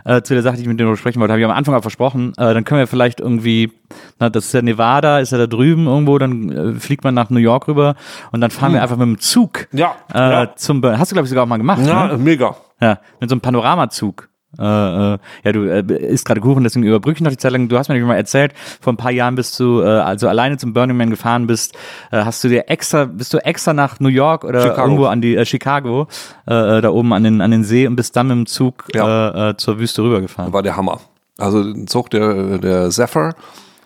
äh, 0.06 0.22
zu 0.22 0.34
der 0.34 0.44
Sache, 0.44 0.56
die 0.56 0.64
ich 0.64 0.68
mit 0.68 0.80
dir 0.80 0.86
noch 0.86 0.96
sprechen 0.96 1.20
wollte, 1.20 1.34
habe 1.34 1.40
ich 1.40 1.46
am 1.46 1.52
Anfang 1.52 1.76
auch 1.76 1.82
versprochen, 1.82 2.34
äh, 2.38 2.54
dann 2.54 2.64
können 2.64 2.80
wir 2.80 2.88
vielleicht 2.88 3.20
irgendwie, 3.20 3.72
na, 4.20 4.30
das 4.30 4.46
ist 4.46 4.54
ja 4.54 4.62
Nevada, 4.62 5.20
ist 5.20 5.32
ja 5.32 5.38
da 5.38 5.48
drüben 5.48 5.86
irgendwo, 5.88 6.18
dann 6.18 6.52
äh, 6.52 6.80
fliegt 6.80 7.04
man 7.04 7.14
nach 7.14 7.30
New 7.30 7.40
York 7.40 7.68
rüber 7.68 7.96
und 8.32 8.42
dann 8.42 8.52
fahren 8.52 8.74
wir 8.74 8.82
einfach 8.82 8.98
mit 8.98 9.08
dem 9.08 9.20
Zug 9.20 9.56
Hm. 9.72 9.80
Ja, 9.80 9.96
äh, 10.14 10.18
ja. 10.18 10.56
zum, 10.56 10.84
hast 10.84 11.12
du 11.12 11.16
glaube 11.16 11.26
ich 11.26 11.30
sogar 11.30 11.44
auch 11.44 11.48
mal 11.48 11.58
gemacht, 11.58 11.82
ne? 11.82 11.88
Ja, 11.88 12.18
mega. 12.18 12.56
Ja, 12.82 13.00
mit 13.20 13.30
so 13.30 13.36
einem 13.36 13.42
Panoramazug. 13.42 14.30
Äh, 14.60 14.64
äh, 14.64 15.18
ja, 15.44 15.52
du 15.52 15.64
äh, 15.66 15.84
isst 16.08 16.26
gerade 16.26 16.42
Kuchen, 16.42 16.64
deswegen 16.64 16.86
überbrücke 16.86 17.18
ich 17.18 17.22
noch 17.22 17.32
die 17.32 17.38
Zeit 17.38 17.52
lang. 17.52 17.68
Du 17.68 17.78
hast 17.78 17.88
mir 17.90 17.96
nämlich 17.96 18.08
mal 18.08 18.16
erzählt, 18.16 18.54
vor 18.82 18.94
ein 18.94 18.98
paar 18.98 19.12
Jahren 19.12 19.36
bist 19.36 19.60
du, 19.60 19.82
äh, 19.82 19.86
also 19.86 20.28
alleine 20.28 20.58
zum 20.58 20.74
Burning 20.74 20.98
Man 20.98 21.10
gefahren 21.10 21.48
bist, 21.48 21.76
äh, 22.12 22.24
hast 22.24 22.44
du 22.44 22.48
dir 22.50 22.70
extra, 22.70 23.06
bist 23.06 23.34
du 23.34 23.38
extra 23.40 23.74
nach 23.74 24.00
New 24.00 24.10
York 24.10 24.44
oder 24.44 24.62
Chicago. 24.62 24.82
irgendwo 24.82 25.06
an 25.06 25.22
die, 25.22 25.36
äh, 25.36 25.46
Chicago, 25.46 26.08
äh, 26.48 26.78
äh, 26.78 26.82
da 26.82 26.90
oben 26.90 27.14
an 27.14 27.24
den, 27.24 27.42
an 27.42 27.52
den 27.52 27.64
See 27.64 27.88
und 27.88 27.96
bist 27.96 28.16
dann 28.16 28.28
mit 28.28 28.36
dem 28.38 28.46
Zug 28.46 28.86
Ja. 28.94 29.30
äh, 29.30 29.50
äh, 29.52 29.58
zur 29.58 29.80
Wüste 29.80 30.04
rübergefahren. 30.04 30.54
War 30.54 30.64
der 30.64 30.76
Hammer. 30.78 31.02
Also 31.38 31.60
ein 31.62 31.88
Zug, 31.88 32.10
der, 32.12 32.58
der 32.60 32.90
Zephyr, 32.92 33.36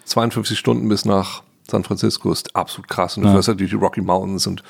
52 0.06 0.58
Stunden 0.58 0.88
bis 0.90 1.06
nach 1.06 1.42
San 1.70 1.84
Francisco 1.84 2.32
ist 2.32 2.56
absolut 2.56 2.88
krass. 2.90 3.18
Und 3.18 3.24
du 3.24 3.32
fährst 3.32 3.48
halt 3.48 3.60
durch 3.60 3.70
die 3.70 3.76
Rocky 3.76 4.02
Mountains 4.02 4.48
und 4.48 4.64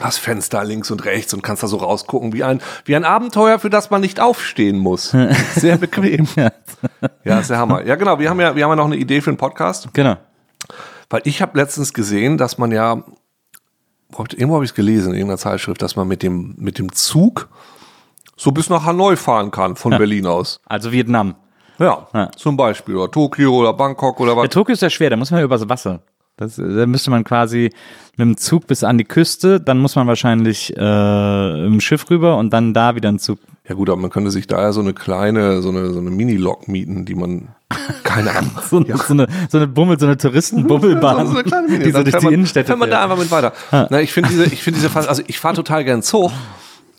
hast 0.00 0.18
Fenster 0.18 0.62
links 0.64 0.90
und 0.90 1.04
rechts 1.04 1.32
und 1.34 1.42
kannst 1.42 1.62
da 1.62 1.66
so 1.66 1.78
rausgucken 1.78 2.32
wie 2.32 2.44
ein, 2.44 2.60
wie 2.84 2.94
ein 2.96 3.04
Abenteuer, 3.04 3.58
für 3.58 3.70
das 3.70 3.90
man 3.90 4.00
nicht 4.02 4.20
aufstehen 4.20 4.78
muss. 4.78 5.14
Sehr 5.54 5.78
bequem. 5.78 6.26
ja, 7.24 7.38
ist 7.40 7.50
der 7.50 7.58
Hammer. 7.58 7.84
Ja, 7.84 7.94
genau. 7.96 8.18
Wir 8.18 8.28
haben 8.30 8.40
ja, 8.40 8.54
wir 8.54 8.64
haben 8.64 8.70
ja 8.70 8.76
noch 8.76 8.84
eine 8.86 8.96
Idee 8.96 9.20
für 9.20 9.30
einen 9.30 9.38
Podcast. 9.38 9.88
Genau. 9.94 10.16
Weil 11.08 11.22
ich 11.24 11.40
habe 11.40 11.56
letztens 11.58 11.94
gesehen, 11.94 12.36
dass 12.36 12.58
man 12.58 12.72
ja, 12.72 13.02
irgendwo 14.18 14.54
habe 14.56 14.64
ich 14.64 14.70
es 14.70 14.74
gelesen 14.74 15.10
in 15.12 15.14
irgendeiner 15.18 15.38
Zeitschrift, 15.38 15.80
dass 15.82 15.96
man 15.96 16.08
mit 16.08 16.22
dem, 16.22 16.54
mit 16.58 16.78
dem 16.78 16.92
Zug 16.92 17.48
so 18.36 18.52
bis 18.52 18.68
nach 18.68 18.84
Hanoi 18.84 19.16
fahren 19.16 19.50
kann 19.50 19.76
von 19.76 19.92
Berlin 19.96 20.26
aus. 20.26 20.60
Also 20.66 20.92
Vietnam. 20.92 21.36
Ja, 21.78 22.06
Ja. 22.12 22.30
zum 22.36 22.56
Beispiel. 22.56 22.96
Oder 22.96 23.10
Tokio 23.10 23.54
oder 23.54 23.72
Bangkok 23.72 24.18
oder 24.20 24.34
Der 24.34 24.42
was. 24.44 24.48
Tokio 24.50 24.72
ist 24.74 24.82
ja 24.82 24.90
schwer, 24.90 25.10
da 25.10 25.16
muss 25.16 25.30
man 25.30 25.42
übers 25.42 25.66
Wasser. 25.68 26.00
Das, 26.38 26.56
da 26.56 26.86
müsste 26.86 27.10
man 27.10 27.24
quasi 27.24 27.70
mit 28.16 28.26
dem 28.26 28.36
Zug 28.36 28.66
bis 28.66 28.84
an 28.84 28.98
die 28.98 29.04
Küste, 29.04 29.58
dann 29.60 29.78
muss 29.78 29.96
man 29.96 30.06
wahrscheinlich 30.06 30.76
äh, 30.76 31.66
im 31.66 31.80
Schiff 31.80 32.10
rüber 32.10 32.36
und 32.36 32.52
dann 32.52 32.74
da 32.74 32.94
wieder 32.94 33.08
ein 33.08 33.18
Zug. 33.18 33.38
Ja 33.68 33.74
gut, 33.74 33.88
aber 33.88 34.00
man 34.00 34.10
könnte 34.10 34.30
sich 34.30 34.46
da 34.46 34.60
ja 34.60 34.72
so 34.72 34.80
eine 34.80 34.92
kleine, 34.92 35.62
so 35.62 35.70
eine, 35.70 35.90
so 35.92 35.98
eine 35.98 36.10
Mini-Lok 36.10 36.68
mieten, 36.68 37.04
die 37.06 37.14
man, 37.14 37.48
keine 38.04 38.32
Ahnung. 38.36 38.50
So, 38.68 38.84
so, 38.84 39.12
eine, 39.14 39.26
so 39.48 39.56
eine 39.56 39.66
Bummel, 39.66 39.98
so 39.98 40.06
eine 40.06 40.16
Touristenbubbelbahn, 40.18 41.26
So 41.28 41.32
eine 41.32 41.42
kleine 41.44 41.68
Mini. 41.68 41.84
die 41.84 41.90
so 41.92 42.02
durch 42.02 42.16
die 42.16 42.24
man, 42.26 42.34
Innenstädte 42.34 42.66
fährt 42.66 42.78
man 42.78 42.90
da 42.90 43.02
einfach 43.02 43.18
mit 43.18 43.30
weiter. 43.30 43.52
Na, 43.72 44.00
ich 44.00 44.12
finde 44.12 44.28
diese, 44.28 44.44
ich 44.44 44.62
finde 44.62 44.80
diese, 44.80 44.94
also 45.08 45.22
ich 45.26 45.38
fahre 45.40 45.54
total 45.54 45.84
gern 45.84 46.02
Zug. 46.02 46.30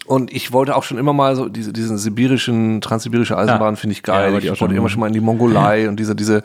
Und 0.08 0.32
ich 0.34 0.54
wollte 0.54 0.74
auch 0.76 0.84
schon 0.84 0.98
immer 0.98 1.12
mal 1.14 1.36
so 1.36 1.50
diese, 1.50 1.74
diesen 1.74 1.98
sibirischen, 1.98 2.80
transsibirische 2.80 3.38
Eisenbahn 3.38 3.76
Ja. 3.76 3.80
finde 3.80 3.92
ich 3.92 4.00
Ja, 4.08 4.14
geil. 4.14 4.32
wollte 4.34 4.46
ich 4.46 4.50
wollte 4.52 4.60
schon 4.60 4.72
immer 4.76 4.88
schon 4.90 5.02
mal 5.02 5.08
in 5.08 5.14
die 5.14 5.20
Mongolei 5.20 5.90
und 5.90 5.98
diese, 6.00 6.16
diese, 6.16 6.44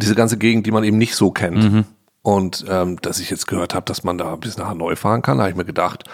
diese 0.00 0.14
ganze 0.14 0.36
Gegend, 0.36 0.66
die 0.66 0.70
man 0.70 0.84
eben 0.84 0.98
nicht 0.98 1.14
so 1.14 1.30
kennt. 1.30 1.72
Mhm. 1.72 1.84
Und 2.22 2.64
ähm, 2.68 3.00
dass 3.00 3.20
ich 3.20 3.30
jetzt 3.30 3.46
gehört 3.46 3.74
habe, 3.74 3.86
dass 3.86 4.04
man 4.04 4.18
da 4.18 4.36
bis 4.36 4.58
nach 4.58 4.68
Hanoi 4.68 4.96
fahren 4.96 5.22
kann, 5.22 5.38
habe 5.38 5.50
ich 5.50 5.56
mir 5.56 5.64
gedacht, 5.64 6.04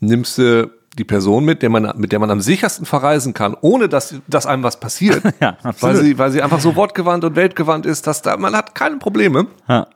nimmst 0.00 0.38
du 0.38 0.70
die 0.98 1.04
Person 1.04 1.44
mit, 1.44 1.62
der 1.62 1.70
man, 1.70 1.90
mit 1.96 2.12
der 2.12 2.18
man 2.18 2.30
am 2.30 2.40
sichersten 2.40 2.84
verreisen 2.84 3.32
kann, 3.32 3.56
ohne 3.60 3.88
dass, 3.88 4.14
dass 4.28 4.46
einem 4.46 4.62
was 4.62 4.78
passiert, 4.78 5.22
Ja, 5.40 5.56
weil, 5.80 5.96
sie, 5.96 6.18
weil 6.18 6.30
sie 6.30 6.42
einfach 6.42 6.60
so 6.60 6.76
wortgewandt 6.76 7.24
und 7.24 7.34
weltgewandt 7.34 7.86
ist, 7.86 8.06
dass 8.06 8.22
da, 8.22 8.36
man 8.36 8.54
hat 8.54 8.74
keine 8.74 8.98
Probleme. 8.98 9.46
Ja. 9.68 9.86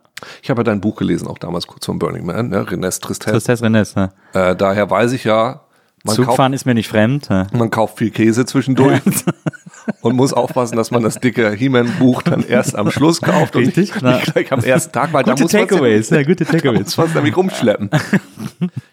Ich 0.41 0.49
habe 0.49 0.61
ja 0.61 0.63
dein 0.63 0.81
Buch 0.81 0.95
gelesen, 0.95 1.27
auch 1.27 1.37
damals 1.37 1.67
kurz 1.67 1.85
vom 1.85 1.99
Burning 1.99 2.25
Man, 2.25 2.49
ne? 2.49 2.69
Renes 2.69 2.99
Tristesse. 2.99 3.33
Tristesse 3.33 3.63
Rennes, 3.63 3.95
ne? 3.95 4.11
Äh, 4.33 4.55
daher 4.55 4.89
weiß 4.89 5.11
ich 5.11 5.23
ja, 5.23 5.61
man 6.07 6.15
kauft, 6.15 6.27
Zugfahren 6.27 6.53
ist 6.53 6.65
mir 6.65 6.73
nicht 6.73 6.87
fremd. 6.87 7.27
Ja. 7.29 7.47
man 7.53 7.69
kauft 7.69 7.97
viel 7.97 8.09
Käse 8.09 8.45
zwischendurch 8.45 9.01
und 10.01 10.15
muss 10.15 10.33
aufpassen, 10.33 10.75
dass 10.75 10.91
man 10.91 11.03
das 11.03 11.19
dicke 11.19 11.51
He-Man-Buch 11.51 12.21
dann 12.23 12.43
erst 12.43 12.75
am 12.75 12.91
Schluss 12.91 13.21
kauft 13.21 13.55
und 13.55 13.65
Richtig, 13.67 13.93
na. 14.01 14.15
nicht 14.15 14.33
gleich 14.33 14.51
am 14.51 14.63
ersten 14.63 14.91
Tag, 14.91 15.13
weil 15.13 15.23
da 15.23 15.31
Gute 15.31 15.43
muss 15.43 15.53
man's 15.53 15.69
Takeaways, 15.69 16.09
ja, 16.09 16.23
gute 16.23 16.45
da 16.45 16.51
Takeaways. 16.51 16.79
muss 16.79 16.97
man 16.97 17.07
es 17.07 17.15
nämlich 17.15 17.37
rumschleppen. 17.37 17.89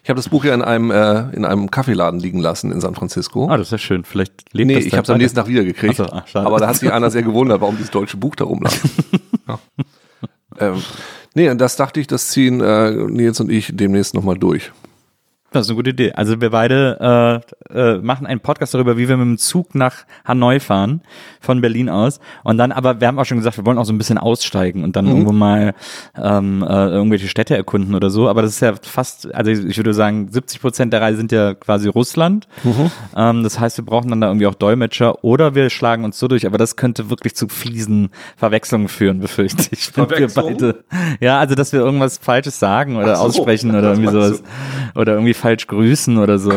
Ich 0.03 0.09
habe 0.09 0.17
das 0.17 0.29
Buch 0.29 0.45
ja 0.45 0.53
in 0.53 0.61
einem, 0.61 0.91
äh, 0.91 1.29
in 1.35 1.45
einem 1.45 1.71
Kaffeeladen 1.71 2.19
liegen 2.19 2.39
lassen 2.39 2.71
in 2.71 2.79
San 2.81 2.95
Francisco. 2.95 3.47
Ah, 3.49 3.57
das 3.57 3.67
ist 3.67 3.71
ja 3.71 3.77
schön. 3.77 4.03
Vielleicht 4.03 4.53
lebt 4.53 4.67
Nee, 4.67 4.75
das 4.75 4.85
ich 4.85 4.91
da 4.91 4.97
habe 4.97 5.05
es 5.05 5.09
am 5.09 5.17
nächsten 5.17 5.37
Tag 5.37 5.47
wieder 5.47 5.63
gekriegt. 5.63 5.95
So, 5.95 6.05
ach, 6.05 6.27
schade. 6.27 6.45
aber 6.45 6.59
da 6.59 6.67
hat 6.67 6.75
sich 6.75 6.91
einer 6.91 7.09
sehr 7.09 7.23
gewundert, 7.23 7.61
warum 7.61 7.75
dieses 7.77 7.91
deutsche 7.91 8.17
Buch 8.17 8.35
da 8.35 8.45
rumlag. 8.45 8.73
ja. 9.47 9.59
ähm, 10.59 10.81
nee, 11.33 11.49
und 11.49 11.59
das 11.59 11.75
dachte 11.75 11.99
ich, 11.99 12.07
das 12.07 12.29
ziehen 12.29 12.61
äh, 12.61 12.91
Nils 12.91 13.39
und 13.39 13.51
ich 13.51 13.71
demnächst 13.75 14.13
nochmal 14.13 14.37
durch. 14.37 14.71
Das 15.59 15.65
ist 15.67 15.69
eine 15.71 15.77
gute 15.77 15.89
Idee. 15.91 16.11
Also 16.13 16.39
wir 16.41 16.49
beide 16.51 17.41
äh, 17.71 17.77
äh, 17.95 17.97
machen 17.99 18.27
einen 18.27 18.39
Podcast 18.39 18.73
darüber, 18.73 18.97
wie 18.97 19.07
wir 19.09 19.17
mit 19.17 19.25
dem 19.25 19.37
Zug 19.37 19.75
nach 19.75 20.05
Hanoi 20.27 20.59
fahren, 20.59 21.01
von 21.41 21.61
Berlin 21.61 21.89
aus. 21.89 22.19
Und 22.43 22.57
dann, 22.57 22.71
aber 22.71 22.99
wir 23.01 23.07
haben 23.07 23.17
auch 23.19 23.25
schon 23.25 23.37
gesagt, 23.37 23.57
wir 23.57 23.65
wollen 23.65 23.77
auch 23.77 23.85
so 23.85 23.93
ein 23.93 23.97
bisschen 23.97 24.17
aussteigen 24.17 24.83
und 24.83 24.95
dann 24.95 25.07
irgendwo 25.07 25.31
mal 25.31 25.73
ähm, 26.21 26.63
äh, 26.63 26.87
irgendwelche 26.89 27.27
Städte 27.27 27.55
erkunden 27.55 27.95
oder 27.95 28.09
so. 28.09 28.29
Aber 28.29 28.41
das 28.41 28.51
ist 28.51 28.59
ja 28.61 28.73
fast, 28.81 29.33
also 29.33 29.51
ich 29.51 29.77
würde 29.77 29.93
sagen, 29.93 30.27
70 30.31 30.61
Prozent 30.61 30.93
der 30.93 31.01
Reise 31.01 31.17
sind 31.17 31.31
ja 31.31 31.53
quasi 31.53 31.87
Russland. 31.87 32.47
Ähm, 33.15 33.43
das 33.43 33.59
heißt, 33.59 33.77
wir 33.77 33.85
brauchen 33.85 34.09
dann 34.09 34.21
da 34.21 34.27
irgendwie 34.27 34.47
auch 34.47 34.55
Dolmetscher 34.55 35.23
oder 35.23 35.55
wir 35.55 35.69
schlagen 35.69 36.03
uns 36.03 36.19
so 36.19 36.27
durch. 36.27 36.45
Aber 36.45 36.57
das 36.57 36.75
könnte 36.75 37.09
wirklich 37.09 37.35
zu 37.35 37.47
fiesen 37.47 38.09
Verwechslungen 38.37 38.87
führen, 38.87 39.19
befürchte 39.19 39.63
ich. 39.71 39.91
wir 40.19 40.27
beide- 40.35 40.83
Ja, 41.19 41.39
also 41.39 41.55
dass 41.55 41.71
wir 41.73 41.79
irgendwas 41.79 42.17
Falsches 42.17 42.59
sagen 42.59 42.95
oder 42.97 43.15
so, 43.15 43.23
aussprechen 43.23 43.69
oder 43.71 43.89
irgendwie 43.93 44.11
sowas. 44.11 44.43
Oder 44.95 45.13
irgendwie 45.13 45.33
falsch 45.45 45.67
grüßen 45.67 46.17
oder 46.17 46.39
so. 46.39 46.51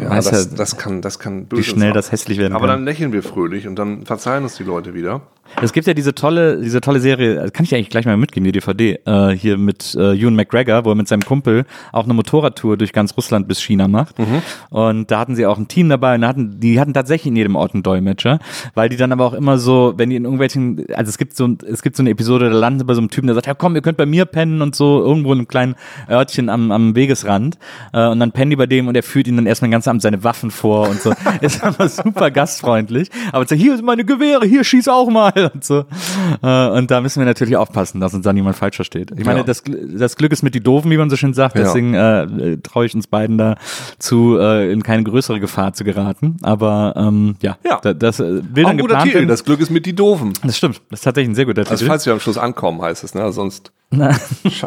Ja, 0.00 0.10
das, 0.14 0.30
ja, 0.30 0.56
das 0.56 0.76
kann, 0.76 1.02
das 1.02 1.18
kann 1.18 1.40
wie 1.40 1.56
böse 1.56 1.70
schnell 1.70 1.88
sein. 1.88 1.94
das 1.94 2.12
hässlich 2.12 2.38
werden 2.38 2.52
Aber 2.54 2.68
kann. 2.68 2.76
dann 2.76 2.84
lächeln 2.84 3.12
wir 3.12 3.24
fröhlich 3.24 3.66
und 3.66 3.74
dann 3.76 4.06
verzeihen 4.06 4.44
uns 4.44 4.54
die 4.56 4.62
Leute 4.62 4.94
wieder. 4.94 5.22
Es 5.60 5.72
gibt 5.72 5.86
ja 5.86 5.94
diese 5.94 6.14
tolle, 6.14 6.60
diese 6.60 6.80
tolle 6.80 7.00
Serie, 7.00 7.50
kann 7.50 7.64
ich 7.64 7.74
eigentlich 7.74 7.90
gleich 7.90 8.06
mal 8.06 8.16
mitgeben, 8.16 8.44
die 8.44 8.52
DVD, 8.52 9.00
äh, 9.04 9.30
hier 9.30 9.58
mit 9.58 9.94
äh, 9.94 10.14
Ewan 10.14 10.34
McGregor, 10.34 10.84
wo 10.84 10.90
er 10.90 10.94
mit 10.94 11.08
seinem 11.08 11.22
Kumpel 11.22 11.64
auch 11.92 12.04
eine 12.04 12.14
Motorradtour 12.14 12.76
durch 12.76 12.92
ganz 12.92 13.16
Russland 13.16 13.48
bis 13.48 13.60
China 13.60 13.88
macht. 13.88 14.18
Mhm. 14.18 14.42
Und 14.70 15.10
da 15.10 15.18
hatten 15.18 15.34
sie 15.34 15.46
auch 15.46 15.58
ein 15.58 15.68
Team 15.68 15.88
dabei 15.88 16.14
und 16.14 16.26
hatten, 16.26 16.60
die 16.60 16.78
hatten 16.78 16.94
tatsächlich 16.94 17.28
in 17.28 17.36
jedem 17.36 17.56
Ort 17.56 17.74
einen 17.74 17.82
Dolmetscher, 17.82 18.38
weil 18.74 18.88
die 18.88 18.96
dann 18.96 19.12
aber 19.12 19.24
auch 19.24 19.32
immer 19.32 19.58
so, 19.58 19.94
wenn 19.96 20.10
die 20.10 20.16
in 20.16 20.24
irgendwelchen, 20.24 20.84
also 20.94 21.08
es 21.08 21.18
gibt 21.18 21.36
so, 21.36 21.56
es 21.68 21.82
gibt 21.82 21.96
so 21.96 22.02
eine 22.02 22.10
Episode, 22.10 22.50
da 22.50 22.56
landen 22.56 22.80
sie 22.80 22.84
bei 22.84 22.94
so 22.94 23.00
einem 23.00 23.10
Typen, 23.10 23.26
der 23.26 23.34
sagt, 23.34 23.46
ja 23.46 23.54
komm, 23.54 23.74
ihr 23.74 23.82
könnt 23.82 23.98
bei 23.98 24.06
mir 24.06 24.26
pennen 24.26 24.62
und 24.62 24.76
so, 24.76 25.02
irgendwo 25.02 25.32
in 25.32 25.38
einem 25.38 25.48
kleinen 25.48 25.74
Örtchen 26.08 26.48
am, 26.48 26.70
am 26.70 26.94
Wegesrand. 26.94 27.58
Äh, 27.92 28.08
und 28.08 28.20
dann 28.20 28.32
pennen 28.32 28.50
die 28.50 28.56
bei 28.56 28.66
dem 28.66 28.88
und 28.88 28.96
er 28.96 29.02
führt 29.02 29.26
ihnen 29.26 29.38
dann 29.38 29.46
erstmal 29.46 29.68
den 29.68 29.72
ganzen 29.72 29.90
Abend 29.90 30.02
seine 30.02 30.22
Waffen 30.24 30.50
vor 30.50 30.88
und 30.88 31.00
so. 31.00 31.12
ist 31.40 31.64
aber 31.64 31.88
super 31.88 32.30
gastfreundlich. 32.30 33.10
Aber 33.32 33.46
sagt, 33.46 33.60
hier 33.60 33.76
sind 33.76 33.84
meine 33.84 34.04
Gewehre, 34.04 34.46
hier 34.46 34.64
schieß 34.64 34.88
auch 34.88 35.10
mal 35.10 35.32
und 35.46 35.64
so. 35.64 35.84
Äh, 36.42 36.68
und 36.68 36.90
da 36.90 37.00
müssen 37.00 37.20
wir 37.20 37.26
natürlich 37.26 37.56
aufpassen, 37.56 38.00
dass 38.00 38.14
uns 38.14 38.24
dann 38.24 38.34
niemand 38.34 38.56
falsch 38.56 38.76
versteht. 38.76 39.10
Ich 39.16 39.24
meine, 39.24 39.40
Ja. 39.40 39.44
das, 39.44 39.62
das 39.64 40.16
Glück 40.16 40.32
ist 40.32 40.42
mit 40.42 40.54
die 40.54 40.60
Doofen, 40.60 40.90
wie 40.90 40.96
man 40.96 41.10
so 41.10 41.16
schön 41.16 41.34
sagt. 41.34 41.56
Ja. 41.56 41.62
Deswegen 41.64 41.94
äh, 41.94 42.22
äh, 42.22 42.56
traue 42.58 42.86
ich 42.86 42.94
uns 42.94 43.06
beiden 43.06 43.38
da 43.38 43.56
zu, 43.98 44.38
äh, 44.38 44.72
in 44.72 44.82
keine 44.82 45.04
größere 45.04 45.40
Gefahr 45.40 45.72
zu 45.72 45.84
geraten. 45.84 46.36
Aber 46.42 46.94
ähm, 46.96 47.36
ja, 47.42 47.56
Ja. 47.64 47.78
da, 47.82 47.94
das 47.94 48.20
äh, 48.20 48.40
will 48.54 48.64
Auch 48.64 48.68
dann 48.70 48.78
geplant 48.78 49.02
Titel, 49.04 49.14
werden. 49.16 49.28
das 49.28 49.44
Glück 49.44 49.60
ist 49.60 49.70
mit 49.70 49.86
die 49.86 49.94
Doofen. 49.94 50.32
Das 50.44 50.56
stimmt, 50.56 50.80
das 50.90 51.00
ist 51.00 51.04
tatsächlich 51.04 51.30
ein 51.30 51.34
sehr 51.34 51.46
guter 51.46 51.60
Also 51.62 51.74
Titel. 51.76 51.86
falls 51.88 52.06
wir 52.06 52.12
am 52.12 52.20
Schluss 52.20 52.38
ankommen, 52.38 52.82
heißt 52.82 53.04
es, 53.04 53.14
ne? 53.14 53.30
Sonst 53.32 53.72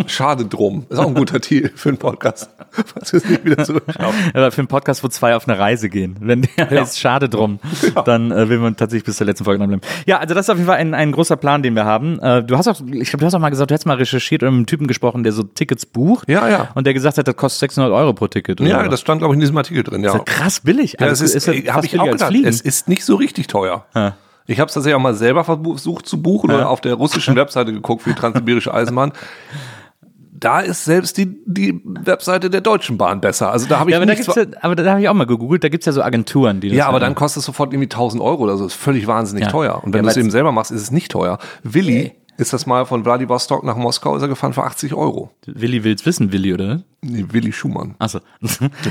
schade 0.07 0.45
drum. 0.45 0.85
Ist 0.89 0.97
auch 0.97 1.07
ein 1.07 1.13
guter 1.13 1.39
Titel 1.39 1.69
für 1.75 1.89
einen 1.89 1.99
Podcast. 1.99 2.49
Falls 2.71 3.13
wir 3.13 3.17
es 3.19 3.29
nicht 3.29 3.45
wieder 3.45 3.63
zurückschauen. 3.63 4.15
Aber 4.33 4.51
für 4.51 4.61
einen 4.61 4.67
Podcast, 4.67 5.03
wo 5.03 5.09
zwei 5.09 5.35
auf 5.35 5.47
eine 5.47 5.59
Reise 5.59 5.89
gehen. 5.89 6.15
Wenn 6.19 6.47
der 6.57 6.69
heißt 6.69 6.99
schade 6.99 7.29
drum, 7.29 7.59
dann 8.05 8.31
äh, 8.31 8.49
will 8.49 8.57
man 8.57 8.75
tatsächlich 8.75 9.03
bis 9.03 9.17
zur 9.17 9.27
letzten 9.27 9.43
Folge 9.43 9.59
dranbleiben. 9.59 9.87
Ja, 10.07 10.17
also 10.17 10.33
das 10.33 10.45
ist 10.45 10.49
auf 10.49 10.57
jeden 10.57 10.67
Fall 10.67 10.77
ein, 10.77 10.95
ein 10.95 11.11
großer 11.11 11.37
Plan, 11.37 11.61
den 11.61 11.75
wir 11.75 11.85
haben. 11.85 12.19
Äh, 12.19 12.43
du 12.43 12.57
hast 12.57 12.67
auch, 12.67 12.81
ich 12.81 13.09
glaube, 13.09 13.19
du 13.19 13.25
hast 13.27 13.35
auch 13.35 13.39
mal 13.39 13.49
gesagt, 13.49 13.69
du 13.69 13.75
hast 13.75 13.85
mal 13.85 13.97
recherchiert 13.97 14.41
und 14.41 14.49
mit 14.49 14.57
einem 14.57 14.65
Typen 14.65 14.87
gesprochen, 14.87 15.23
der 15.23 15.33
so 15.33 15.43
Tickets 15.43 15.85
bucht. 15.85 16.27
Ja, 16.27 16.49
ja. 16.49 16.69
Und 16.73 16.87
der 16.87 16.93
gesagt 16.95 17.17
hat, 17.19 17.27
das 17.27 17.35
kostet 17.35 17.59
600 17.59 17.91
Euro 17.91 18.13
pro 18.13 18.27
Ticket. 18.27 18.59
Oder 18.59 18.69
Ja, 18.69 18.87
das 18.87 19.01
stand, 19.01 19.19
glaube 19.19 19.33
ich, 19.33 19.35
in 19.35 19.41
diesem 19.41 19.57
Artikel 19.57 19.83
drin. 19.83 20.03
Ja, 20.03 20.09
ist 20.09 20.17
ja 20.17 20.23
krass 20.23 20.61
billig. 20.61 20.97
ja 20.99 21.07
Also 21.07 21.23
das 21.23 21.35
ist, 21.35 21.45
ja 21.45 21.53
äh, 21.53 21.63
habe 21.67 21.85
ich 21.85 21.99
auch 21.99 22.09
gedacht. 22.09 22.33
Es 22.43 22.61
ist 22.61 22.87
nicht 22.87 23.05
so 23.05 23.15
richtig 23.15 23.47
teuer. 23.47 23.85
Ja. 23.93 24.15
Ich 24.51 24.59
habe 24.59 24.67
es 24.67 24.73
tatsächlich 24.73 24.95
auch 24.95 25.01
mal 25.01 25.13
selber 25.15 25.43
versucht 25.43 26.05
zu 26.07 26.21
buchen 26.21 26.51
oder 26.51 26.69
auf 26.69 26.81
der 26.81 26.95
russischen 26.95 27.35
Webseite 27.37 27.71
geguckt 27.73 28.03
für 28.03 28.09
die 28.09 28.15
Transsibirische 28.15 28.73
Eisenbahn. 28.73 29.13
Da 30.33 30.59
ist 30.61 30.85
selbst 30.85 31.17
die, 31.17 31.37
die 31.45 31.79
Webseite 31.85 32.49
der 32.49 32.61
Deutschen 32.61 32.97
Bahn 32.97 33.21
besser. 33.21 33.51
Also 33.51 33.67
da 33.67 33.77
habe 33.79 33.91
ich 33.91 33.93
Ja, 33.93 33.99
aber 33.99 34.07
da 34.07 34.15
gibt's 34.15 34.35
ja, 34.35 34.43
aber 34.61 34.75
da 34.75 34.89
habe 34.91 35.01
ich 35.01 35.07
auch 35.07 35.13
mal 35.13 35.27
gegoogelt, 35.27 35.63
da 35.63 35.69
gibt's 35.69 35.85
ja 35.85 35.91
so 35.91 36.01
Agenturen, 36.01 36.59
die 36.61 36.69
das 36.69 36.77
Ja, 36.77 36.87
aber 36.87 36.97
ja- 36.97 37.05
dann 37.05 37.13
kostet 37.15 37.41
es 37.41 37.45
sofort 37.45 37.71
irgendwie 37.73 37.89
1000 37.89 38.21
Euro 38.23 38.43
oder 38.43 38.57
so. 38.57 38.63
Das 38.63 38.73
ist 38.73 38.79
völlig 38.81 39.05
wahnsinnig 39.05 39.45
Ja. 39.45 39.51
teuer. 39.51 39.83
Und 39.83 39.91
Ja, 39.93 39.99
wenn 39.99 40.05
du 40.05 40.09
es 40.09 40.17
eben 40.17 40.31
selber 40.31 40.51
machst, 40.51 40.71
ist 40.71 40.81
es 40.81 40.89
nicht 40.91 41.11
teuer. 41.11 41.37
Willi 41.63 42.13
ist 42.37 42.53
das 42.53 42.65
mal 42.65 42.87
von 42.87 43.03
Vladivostok 43.03 43.63
nach 43.63 43.75
Moskau, 43.75 44.15
ist 44.15 44.23
er 44.23 44.29
gefahren 44.29 44.53
für 44.53 44.63
80 44.63 44.95
Euro. 44.95 45.29
Willi 45.45 45.83
will's 45.83 46.07
wissen, 46.07 46.31
Willi, 46.31 46.55
oder? 46.55 46.81
Nee, 47.01 47.25
Willi 47.29 47.51
Schumann. 47.53 47.93
Achso. 47.99 48.19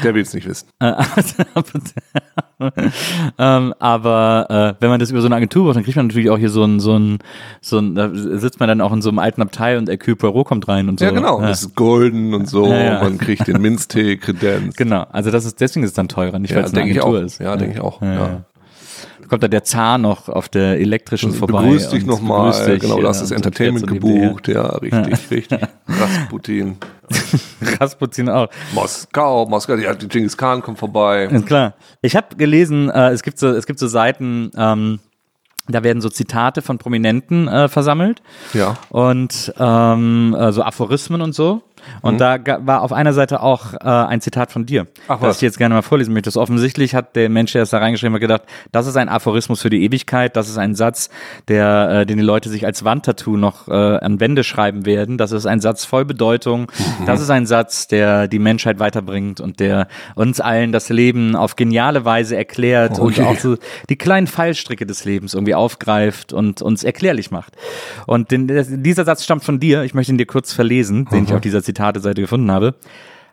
Der 0.04 0.14
will 0.14 0.22
es 0.22 0.32
nicht 0.32 0.46
wissen. 0.48 0.68
ähm, 3.38 3.74
aber 3.78 4.46
äh, 4.78 4.82
wenn 4.82 4.90
man 4.90 5.00
das 5.00 5.10
über 5.10 5.20
so 5.20 5.26
eine 5.26 5.36
Agentur 5.36 5.64
macht, 5.64 5.76
dann 5.76 5.84
kriegt 5.84 5.96
man 5.96 6.06
natürlich 6.06 6.30
auch 6.30 6.38
hier 6.38 6.50
so 6.50 6.64
ein, 6.64 6.80
so 6.80 6.96
ein, 6.98 7.18
so 7.60 7.78
ein, 7.78 7.94
da 7.94 8.10
sitzt 8.12 8.60
man 8.60 8.68
dann 8.68 8.80
auch 8.80 8.92
in 8.92 9.02
so 9.02 9.08
einem 9.08 9.18
alten 9.18 9.42
Abteil 9.42 9.78
und 9.78 9.88
Hercule 9.88 10.16
Poirot 10.16 10.46
kommt 10.46 10.68
rein 10.68 10.88
und 10.88 10.98
so. 10.98 11.04
Ja, 11.06 11.10
genau. 11.10 11.40
Das 11.40 11.62
ist 11.62 11.74
golden 11.74 12.34
und 12.34 12.48
so. 12.48 12.66
Ja, 12.66 12.78
ja. 12.78 13.02
Man 13.02 13.18
kriegt 13.18 13.48
den 13.48 13.60
Minztee, 13.60 14.16
Kredenz. 14.16 14.76
Genau, 14.80 15.06
also 15.10 15.30
das 15.30 15.44
ist 15.44 15.60
deswegen 15.60 15.84
ist 15.84 15.90
es 15.90 15.94
dann 15.96 16.08
teurer, 16.08 16.38
nicht 16.38 16.54
weil 16.54 16.62
Ja, 16.62 16.66
es 16.66 16.74
eine 16.74 16.82
Agentur 16.82 17.22
ist. 17.22 17.38
Ja, 17.40 17.56
denke 17.56 17.74
ich 17.74 17.80
auch. 17.80 18.00
Ja, 18.00 18.12
Ja. 18.12 18.20
ja. 18.26 18.44
Kommt 19.30 19.42
da 19.42 19.48
der 19.48 19.64
Zahn 19.64 20.02
noch 20.02 20.28
auf 20.28 20.48
der 20.48 20.78
elektrischen 20.78 21.32
vorbei. 21.32 21.62
Begrüß 21.62 21.88
dich 21.88 22.04
nochmal. 22.04 22.52
Genau, 22.78 22.98
ja, 22.98 23.02
das 23.04 23.22
und 23.22 23.32
Entertainment 23.32 23.86
gebucht. 23.86 24.48
Ja, 24.48 24.66
richtig, 24.76 25.30
richtig. 25.30 25.60
Rasputin. 25.88 26.76
Rasputin 27.80 28.28
auch. 28.28 28.48
Moskau, 28.74 29.46
Moskau. 29.46 29.74
Ja, 29.74 29.94
die 29.94 30.08
Genghis 30.08 30.36
Khan 30.36 30.62
kommt 30.62 30.78
vorbei. 30.78 31.24
Ist 31.24 31.46
klar. 31.46 31.74
Ich 32.02 32.14
habe 32.16 32.36
gelesen, 32.36 32.90
äh, 32.90 33.10
es 33.10 33.22
gibt 33.22 33.38
so, 33.38 33.48
es 33.48 33.66
gibt 33.66 33.78
so 33.78 33.86
Seiten, 33.88 34.50
ähm, 34.56 35.00
da 35.68 35.82
werden 35.84 36.00
so 36.02 36.08
Zitate 36.08 36.62
von 36.62 36.78
Prominenten 36.78 37.46
äh, 37.48 37.68
versammelt 37.68 38.22
Ja. 38.54 38.76
und 38.88 39.52
ähm, 39.58 40.36
äh, 40.38 40.52
so 40.52 40.62
Aphorismen 40.62 41.22
und 41.22 41.34
so. 41.34 41.62
Und 42.02 42.20
da 42.20 42.36
ga- 42.38 42.60
war 42.62 42.82
auf 42.82 42.92
einer 42.92 43.12
Seite 43.12 43.42
auch 43.42 43.74
äh, 43.74 43.78
ein 43.86 44.20
Zitat 44.20 44.52
von 44.52 44.66
dir, 44.66 44.84
Mhm. 44.84 44.88
Ach, 45.08 45.18
das 45.20 45.22
was? 45.30 45.36
ich 45.36 45.42
jetzt 45.42 45.58
gerne 45.58 45.74
mal 45.74 45.82
vorlesen 45.82 46.12
möchte. 46.14 46.30
Offensichtlich 46.38 46.94
hat 46.94 47.16
der 47.16 47.28
Mensch, 47.28 47.52
der 47.52 47.62
es 47.62 47.70
da 47.70 47.78
reingeschrieben 47.78 48.14
hat, 48.14 48.20
gedacht, 48.20 48.42
das 48.72 48.86
ist 48.86 48.96
ein 48.96 49.08
Aphorismus 49.08 49.62
für 49.62 49.70
die 49.70 49.82
Ewigkeit, 49.84 50.36
das 50.36 50.48
ist 50.48 50.58
ein 50.58 50.74
Satz, 50.74 51.10
der, 51.48 51.90
äh, 52.00 52.06
den 52.06 52.18
die 52.18 52.24
Leute 52.24 52.48
sich 52.48 52.66
als 52.66 52.84
Wandtattoo 52.84 53.36
noch 53.36 53.68
äh, 53.68 53.72
an 53.72 54.20
Wände 54.20 54.44
schreiben 54.44 54.86
werden. 54.86 55.18
Das 55.18 55.32
ist 55.32 55.46
ein 55.46 55.60
Satz 55.60 55.84
voll 55.84 56.04
Bedeutung. 56.04 56.62
Mhm. 57.00 57.06
Das 57.06 57.20
ist 57.20 57.30
ein 57.30 57.46
Satz, 57.46 57.88
der 57.88 58.28
die 58.28 58.38
Menschheit 58.38 58.78
weiterbringt 58.78 59.40
und 59.40 59.60
der 59.60 59.88
uns 60.14 60.40
allen 60.40 60.72
das 60.72 60.88
Leben 60.88 61.34
auf 61.36 61.56
geniale 61.56 62.04
Weise 62.04 62.36
erklärt 62.36 62.98
und 62.98 63.18
Okay. 63.18 63.22
auch 63.24 63.36
so 63.38 63.56
die 63.88 63.96
kleinen 63.96 64.26
Fallstricke 64.26 64.86
des 64.86 65.04
Lebens 65.04 65.34
irgendwie 65.34 65.54
aufgreift 65.54 66.32
und 66.32 66.62
uns 66.62 66.84
erklärlich 66.84 67.30
macht. 67.30 67.54
Und 68.06 68.30
den, 68.30 68.46
das- 68.48 68.68
dieser 68.70 69.04
Satz 69.04 69.24
stammt 69.24 69.44
von 69.44 69.58
dir. 69.60 69.82
Ich 69.84 69.94
möchte 69.94 70.12
ihn 70.12 70.18
dir 70.18 70.26
kurz 70.26 70.52
verlesen, 70.52 71.06
den 71.06 71.24
ich 71.24 71.32
auf 71.34 71.40
dieser 71.40 71.62
Zitate-Seite 71.74 72.20
gefunden 72.20 72.50
habe. 72.50 72.74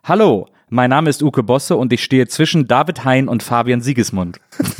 Hallo, 0.03 0.47
mein 0.69 0.89
Name 0.89 1.09
ist 1.09 1.23
Uke 1.23 1.43
Bosse 1.43 1.75
und 1.75 1.91
ich 1.91 2.03
stehe 2.03 2.27
zwischen 2.27 2.67
David 2.67 3.03
Hein 3.05 3.27
und 3.27 3.43
Fabian 3.43 3.81
Siegesmund. 3.81 4.39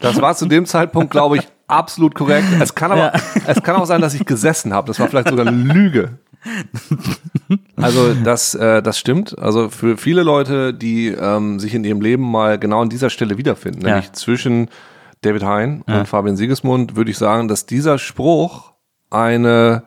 Das 0.00 0.20
war 0.20 0.36
zu 0.36 0.44
dem 0.44 0.66
Zeitpunkt, 0.66 1.10
glaube 1.10 1.38
ich, 1.38 1.48
absolut 1.68 2.14
korrekt. 2.14 2.46
Es 2.60 2.74
kann 2.74 2.92
aber, 2.92 3.14
Ja. 3.14 3.20
es 3.46 3.62
kann 3.62 3.76
auch 3.76 3.86
sein, 3.86 4.02
dass 4.02 4.12
ich 4.12 4.26
gesessen 4.26 4.74
habe. 4.74 4.88
Das 4.88 5.00
war 5.00 5.08
vielleicht 5.08 5.28
sogar 5.30 5.46
eine 5.46 5.56
Lüge. 5.72 6.18
Also 7.76 8.12
das, 8.12 8.54
äh, 8.54 8.82
das 8.82 8.98
stimmt. 8.98 9.38
Also 9.38 9.70
für 9.70 9.96
viele 9.96 10.22
Leute, 10.22 10.74
die 10.74 11.08
ähm, 11.08 11.58
sich 11.58 11.74
in 11.74 11.82
ihrem 11.84 12.02
Leben 12.02 12.30
mal 12.30 12.58
genau 12.58 12.82
an 12.82 12.90
dieser 12.90 13.08
Stelle 13.08 13.38
wiederfinden, 13.38 13.80
Ja. 13.86 13.94
nämlich 13.94 14.12
zwischen 14.12 14.68
David 15.22 15.44
Hein 15.44 15.82
und 15.86 16.06
Fabian 16.06 16.36
Siegesmund, 16.36 16.94
würde 16.94 17.10
ich 17.10 17.16
sagen, 17.18 17.48
dass 17.48 17.64
dieser 17.64 17.96
Spruch 17.98 18.74
eine 19.10 19.82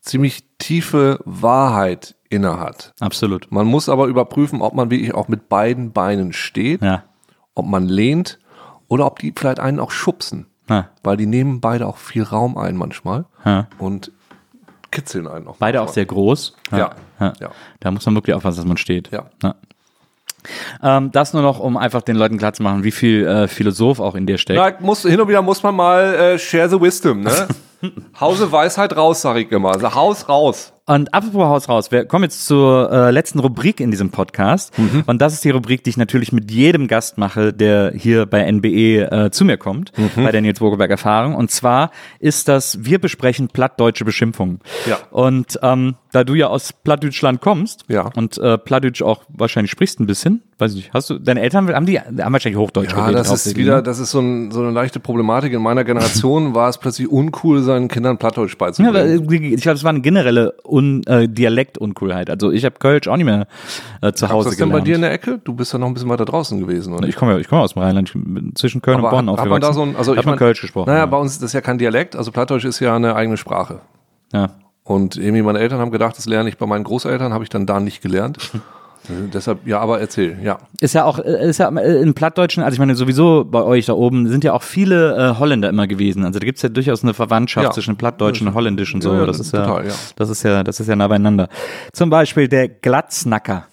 ziemlich 0.00 0.53
tiefe 0.64 1.18
Wahrheit 1.24 2.14
innehat. 2.30 2.94
Absolut. 3.00 3.50
Man 3.50 3.66
muss 3.66 3.88
aber 3.88 4.06
überprüfen, 4.06 4.62
ob 4.62 4.74
man 4.74 4.90
wirklich 4.90 5.14
auch 5.14 5.28
mit 5.28 5.48
beiden 5.48 5.92
Beinen 5.92 6.32
steht, 6.32 6.82
Ja. 6.82 7.02
ob 7.54 7.66
man 7.66 7.86
lehnt 7.86 8.38
oder 8.88 9.06
ob 9.06 9.18
die 9.18 9.32
vielleicht 9.36 9.60
einen 9.60 9.78
auch 9.78 9.90
schubsen. 9.90 10.46
Ja. 10.68 10.88
Weil 11.02 11.16
die 11.18 11.26
nehmen 11.26 11.60
beide 11.60 11.86
auch 11.86 11.98
viel 11.98 12.22
Raum 12.22 12.56
ein 12.56 12.76
manchmal 12.76 13.26
Ja. 13.44 13.66
und 13.78 14.10
kitzeln 14.90 15.26
einen 15.28 15.46
auch. 15.48 15.56
Beide 15.58 15.80
auch 15.80 15.84
manchmal. 15.86 15.94
sehr 15.94 16.06
groß. 16.06 16.56
Ja. 16.72 16.90
Ja. 17.20 17.32
Da 17.80 17.90
muss 17.90 18.06
man 18.06 18.14
wirklich 18.14 18.34
aufpassen, 18.34 18.56
dass 18.58 18.66
man 18.66 18.76
steht. 18.78 19.10
Ja. 19.12 19.26
Ähm, 20.82 21.10
das 21.12 21.32
nur 21.32 21.42
noch, 21.42 21.58
um 21.60 21.76
einfach 21.76 22.02
den 22.02 22.16
Leuten 22.16 22.36
klarzumachen, 22.38 22.84
wie 22.84 22.90
viel 22.90 23.26
äh, 23.26 23.48
Philosoph 23.48 24.00
auch 24.00 24.14
in 24.14 24.26
dir 24.26 24.38
steckt. 24.38 24.58
Ja, 24.58 24.72
muss, 24.80 25.02
hin 25.02 25.20
und 25.20 25.28
wieder 25.28 25.42
muss 25.42 25.62
man 25.62 25.74
mal 25.74 26.14
äh, 26.14 26.38
share 26.38 26.68
the 26.68 26.80
wisdom, 26.80 27.20
ne? 27.20 27.48
Hause 28.20 28.50
Weisheit 28.52 28.96
raus, 28.96 29.22
sag 29.22 29.36
ich 29.36 29.50
immer. 29.52 29.72
Also 29.72 29.94
Haus 29.94 30.28
raus. 30.28 30.70
Und 30.86 31.14
apropos 31.14 31.44
Haus 31.44 31.68
raus, 31.70 31.90
wir 31.90 32.04
kommen 32.04 32.24
jetzt 32.24 32.44
zur 32.44 32.92
äh, 32.92 33.10
letzten 33.10 33.38
Rubrik 33.38 33.80
in 33.80 33.90
diesem 33.90 34.10
Podcast. 34.10 34.78
Mhm. 34.78 35.04
Und 35.06 35.22
das 35.22 35.32
ist 35.32 35.42
die 35.42 35.48
Rubrik, 35.48 35.82
die 35.82 35.88
ich 35.88 35.96
natürlich 35.96 36.30
mit 36.30 36.50
jedem 36.50 36.88
Gast 36.88 37.16
mache, 37.16 37.54
der 37.54 37.92
hier 37.96 38.26
bei 38.26 38.40
NBE 38.52 39.00
äh, 39.10 39.30
zu 39.30 39.46
mir 39.46 39.56
kommt, 39.56 39.92
Mhm. 39.96 40.24
bei 40.24 40.30
der 40.30 40.42
Nils 40.42 40.60
Wogelberg 40.60 40.90
Erfahrung. 40.90 41.36
Und 41.36 41.50
zwar 41.50 41.90
ist 42.18 42.48
das, 42.48 42.84
wir 42.84 42.98
besprechen 42.98 43.48
plattdeutsche 43.48 44.04
Beschimpfungen. 44.04 44.60
Ja. 44.86 44.98
Und 45.10 45.58
ähm, 45.62 45.94
da 46.12 46.22
du 46.22 46.34
ja 46.34 46.48
aus 46.48 46.74
Plattdeutschland 46.74 47.40
kommst 47.40 47.84
Ja. 47.88 48.10
und 48.14 48.36
äh, 48.36 48.58
Plattdeutsch 48.58 49.00
auch 49.00 49.22
wahrscheinlich 49.28 49.70
sprichst 49.70 50.00
ein 50.00 50.06
bisschen, 50.06 50.42
weiß 50.58 50.70
ich 50.72 50.76
nicht, 50.76 50.94
hast 50.94 51.10
du, 51.10 51.18
deine 51.18 51.40
Eltern, 51.40 51.68
haben 51.74 51.86
die, 51.86 51.98
haben 51.98 52.32
wahrscheinlich 52.32 52.58
Hochdeutsch 52.58 52.92
Ja, 52.92 53.10
das 53.10 53.30
ist 53.46 53.56
wieder, 53.56 53.76
ne? 53.76 53.82
das 53.82 53.98
ist 53.98 54.10
so, 54.10 54.20
ein, 54.20 54.50
so 54.50 54.60
eine 54.60 54.70
leichte 54.70 55.00
Problematik. 55.00 55.52
In 55.52 55.62
meiner 55.62 55.84
Generation 55.84 56.54
war 56.54 56.68
es 56.68 56.78
plötzlich 56.78 57.08
uncool, 57.10 57.62
seinen 57.62 57.88
Kindern 57.88 58.18
Plattdeutsch 58.18 58.52
Ja, 58.52 58.58
beizubringen. 58.58 58.96
aber 58.96 59.32
ich 59.34 59.62
glaube, 59.62 59.76
es 59.76 59.84
war 59.84 59.90
eine 59.90 60.00
generelle 60.00 60.54
Un, 60.64 61.02
äh, 61.06 61.28
Dialektuncoolheit. 61.28 62.30
Also 62.30 62.50
ich 62.52 62.64
habe 62.64 62.76
Kölsch 62.78 63.08
auch 63.08 63.16
nicht 63.16 63.26
mehr 63.26 63.46
äh, 64.00 64.12
zu 64.12 64.26
Ist 64.26 64.32
Hause 64.32 64.48
das 64.50 64.56
denn 64.58 64.68
gelernt. 64.68 64.84
bei 64.84 64.86
dir 64.88 64.94
in 64.96 65.02
der 65.02 65.12
Ecke? 65.12 65.38
Du 65.42 65.54
bist 65.54 65.72
ja 65.72 65.78
noch 65.78 65.86
ein 65.88 65.94
bisschen 65.94 66.08
weiter 66.08 66.24
draußen 66.24 66.60
gewesen, 66.60 66.92
oder? 66.94 67.08
Ich 67.08 67.16
komme 67.16 67.32
ja, 67.32 67.38
ich 67.38 67.48
komme 67.48 67.62
aus 67.62 67.74
dem 67.74 67.82
Rheinland, 67.82 68.08
ich 68.08 68.14
bin 68.14 68.52
zwischen 68.54 68.80
Köln 68.82 68.98
Aber 68.98 69.08
und 69.08 69.26
Bonn 69.26 69.30
hat, 69.32 69.40
hat 69.40 69.48
man 69.48 69.62
aufgewachsen. 69.62 69.68
da 69.68 69.72
so 69.72 69.82
ein, 69.90 69.96
also 69.96 70.12
hat 70.12 70.18
ich 70.20 70.24
man 70.26 70.32
mein, 70.32 70.38
Kölsch 70.38 70.60
gesprochen. 70.60 70.86
Naja, 70.88 71.00
ja. 71.00 71.06
bei 71.06 71.16
uns 71.16 71.32
ist 71.32 71.42
das 71.42 71.52
ja 71.52 71.60
kein 71.60 71.78
Dialekt, 71.78 72.16
also 72.16 72.30
Plattdeutsch 72.30 72.64
ist 72.64 72.80
ja 72.80 72.94
eine 72.94 73.16
eigene 73.16 73.36
Sprache. 73.36 73.80
ja. 74.32 74.50
Und 74.86 75.16
irgendwie 75.16 75.40
meine 75.40 75.60
Eltern 75.60 75.78
haben 75.80 75.90
gedacht, 75.92 76.18
das 76.18 76.26
lerne 76.26 76.46
ich 76.50 76.58
bei 76.58 76.66
meinen 76.66 76.84
Großeltern, 76.84 77.32
habe 77.32 77.42
ich 77.42 77.48
dann 77.48 77.64
da 77.64 77.80
nicht 77.80 78.02
gelernt. 78.02 78.36
Deshalb, 79.08 79.66
ja, 79.66 79.80
aber 79.80 80.00
erzähl, 80.00 80.38
ja. 80.42 80.58
Ist 80.80 80.94
ja 80.94 81.04
auch, 81.04 81.18
äh, 81.18 81.48
ist 81.48 81.58
ja 81.58 81.68
äh, 81.76 82.00
in 82.00 82.14
Plattdeutschen, 82.14 82.62
also 82.62 82.74
ich 82.74 82.78
meine, 82.78 82.94
sowieso 82.94 83.44
bei 83.44 83.62
euch 83.62 83.86
da 83.86 83.92
oben 83.92 84.28
sind 84.28 84.44
ja 84.44 84.54
auch 84.54 84.62
viele 84.62 85.14
äh, 85.16 85.38
Holländer 85.38 85.68
immer 85.68 85.86
gewesen. 85.86 86.24
Also 86.24 86.38
da 86.38 86.44
gibt's 86.44 86.62
ja 86.62 86.70
durchaus 86.70 87.02
eine 87.02 87.12
Verwandtschaft 87.12 87.64
Ja. 87.64 87.70
zwischen 87.70 87.96
Plattdeutsch 87.96 88.40
und 88.40 88.54
Holländisch 88.54 88.94
und 88.94 89.02
so. 89.02 89.14
Ja, 89.14 89.26
das 89.26 89.40
ist 89.40 89.52
ja, 89.52 89.66
total, 89.66 89.86
ja. 89.88 89.94
das 90.16 90.30
ist 90.30 90.42
ja, 90.42 90.64
das 90.64 90.80
ist 90.80 90.88
ja 90.88 90.96
nah 90.96 91.08
beieinander. 91.08 91.48
Zum 91.92 92.08
Beispiel 92.08 92.48
der 92.48 92.68
Glatznacker. 92.68 93.66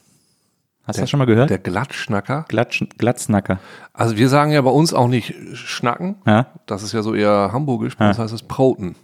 Hast 0.83 0.97
du 0.97 1.03
das 1.03 1.09
schon 1.09 1.19
mal 1.19 1.25
gehört? 1.25 1.49
Der 1.49 1.59
Glattschnacker. 1.59 2.45
Glatsch, 2.49 2.83
Glatznacker. 2.97 3.59
Also 3.93 4.17
wir 4.17 4.27
sagen 4.27 4.51
ja 4.51 4.61
bei 4.61 4.71
uns 4.71 4.93
auch 4.93 5.07
nicht 5.07 5.33
schnacken. 5.53 6.15
Ja. 6.25 6.47
Das 6.65 6.83
ist 6.83 6.91
ja 6.91 7.03
so 7.03 7.13
eher 7.13 7.51
hamburgisch. 7.53 7.93
Uns 7.99 8.17
heißt 8.17 8.33
es 8.33 8.43
Proten. 8.43 8.95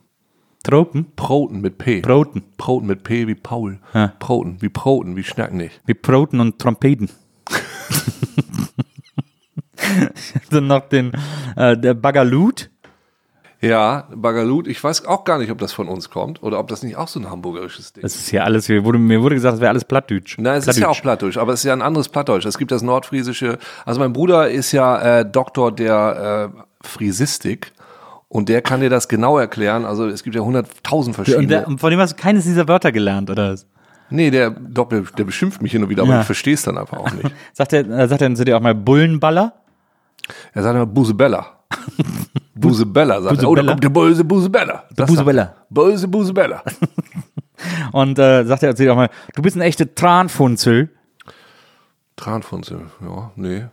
Tropen? 0.68 1.06
Proten 1.16 1.62
mit 1.62 1.78
P. 1.78 2.02
Broten. 2.02 2.44
Proten 2.58 2.88
mit 2.88 3.04
P 3.04 3.26
wie 3.26 3.36
Paul. 3.36 3.80
Ja. 3.94 4.12
Proten, 4.20 4.62
wie 4.62 4.68
Proten, 4.68 5.16
wie 5.16 5.24
schnacken 5.24 5.58
nicht. 5.58 5.80
Wie 5.86 5.94
Proten 5.94 6.42
und 6.42 6.60
Trompeten. 6.60 7.10
Dann 10.50 10.68
noch 10.68 10.90
den, 10.90 11.14
äh, 11.56 11.78
der 11.78 11.94
Bagalut. 11.94 12.70
Ja, 13.62 14.10
Bagalut, 14.14 14.68
ich 14.68 14.84
weiß 14.84 15.06
auch 15.06 15.24
gar 15.24 15.40
nicht, 15.40 15.52
ob 15.52 15.58
das 15.58 15.72
von 15.72 15.88
uns 15.88 16.10
kommt 16.10 16.44
oder 16.44 16.60
ob 16.60 16.68
das 16.68 16.84
nicht 16.84 16.98
auch 16.98 17.08
so 17.08 17.22
ein 17.22 17.32
hamburgerisches 17.32 17.94
Ding 17.94 18.04
ist. 18.04 18.14
Das 18.14 18.22
ist 18.22 18.30
hier 18.30 18.44
alles, 18.44 18.68
mir 18.68 18.84
wurde, 18.84 19.00
mir 19.00 19.22
wurde 19.22 19.36
gesagt, 19.36 19.54
das 19.54 19.62
wäre 19.62 19.70
alles 19.70 19.86
Plattdeutsch. 19.86 20.38
Nein, 20.38 20.60
es 20.60 20.68
ist 20.68 20.80
ja 20.80 20.90
auch 20.90 21.02
Plattdeutsch, 21.02 21.38
aber 21.38 21.54
es 21.54 21.62
ist 21.62 21.64
ja 21.64 21.74
ein 21.74 21.82
anderes 21.82 22.10
Plattdeutsch. 22.10 22.46
Es 22.46 22.58
gibt 22.58 22.72
das 22.72 22.82
Nordfriesische. 22.82 23.58
Also 23.86 24.02
mein 24.02 24.12
Bruder 24.12 24.50
ist 24.50 24.74
ja 24.74 25.22
äh, 25.22 25.26
Doktor 25.26 25.72
der 25.72 26.52
äh, 26.54 26.86
Friesistik 26.86 27.72
und 28.30 28.50
der 28.50 28.62
kann 28.62 28.82
dir 28.82 28.90
das 28.90 29.08
genau 29.08 29.38
erklären. 29.38 29.86
Also 29.86 30.08
es 30.08 30.24
gibt 30.24 30.36
ja 30.36 30.42
hunderttausend 30.42 31.18
Und 31.18 31.26
verschiedene. 31.26 31.48
der, 31.48 31.68
und 31.68 31.80
von 31.80 31.92
dem 31.92 32.00
hast 32.00 32.14
du 32.14 32.22
keines 32.22 32.44
dieser 32.46 32.68
Wörter 32.68 32.92
gelernt, 32.92 33.30
oder 33.30 33.56
nee, 34.10 34.30
der, 34.32 34.50
doch, 34.52 34.90
der, 34.90 35.02
der 35.02 35.24
beschimpft 35.24 35.62
mich 35.62 35.72
hin 35.72 35.84
und 35.84 35.90
wieder, 35.90 36.04
aber 36.04 36.14
Ja. 36.14 36.20
ich 36.22 36.26
verstehe 36.26 36.54
es 36.54 36.62
dann 36.64 36.78
einfach 36.78 36.98
auch 36.98 37.12
nicht. 37.12 37.30
Sagt 37.54 37.74
er, 37.74 37.88
äh, 37.90 38.08
sagt 38.08 38.22
er 38.22 38.34
zu 38.36 38.44
dir 38.46 38.58
auch 38.58 38.62
mal 38.62 38.76
Bullenballer? 38.76 39.54
Er 40.54 40.64
sagt 40.64 40.76
immer 40.76 40.86
Busebella. 40.86 41.46
Busebella, 42.56 43.22
sagt 43.22 43.42
er. 43.44 43.50
Oh, 43.50 43.56
da 43.56 43.62
Busebella? 43.62 43.72
kommt 43.72 43.84
der 43.84 43.90
böse 43.90 44.24
Busebella. 44.24 44.84
Das 44.96 45.10
Busebella. 45.10 45.56
Böse 45.70 46.08
Busebella. 46.08 46.64
Und 47.92 48.18
äh, 48.20 48.44
sagt 48.46 48.64
er 48.64 48.76
zu 48.76 48.84
dir 48.84 48.92
auch 48.94 48.98
mal, 48.98 49.10
du 49.36 49.42
bist 49.42 49.56
ein 49.56 49.62
echter 49.62 49.94
Tranfunzel. 49.94 50.90
Tranfunzel, 52.16 52.82
ja, 53.02 53.32
nee. 53.36 53.66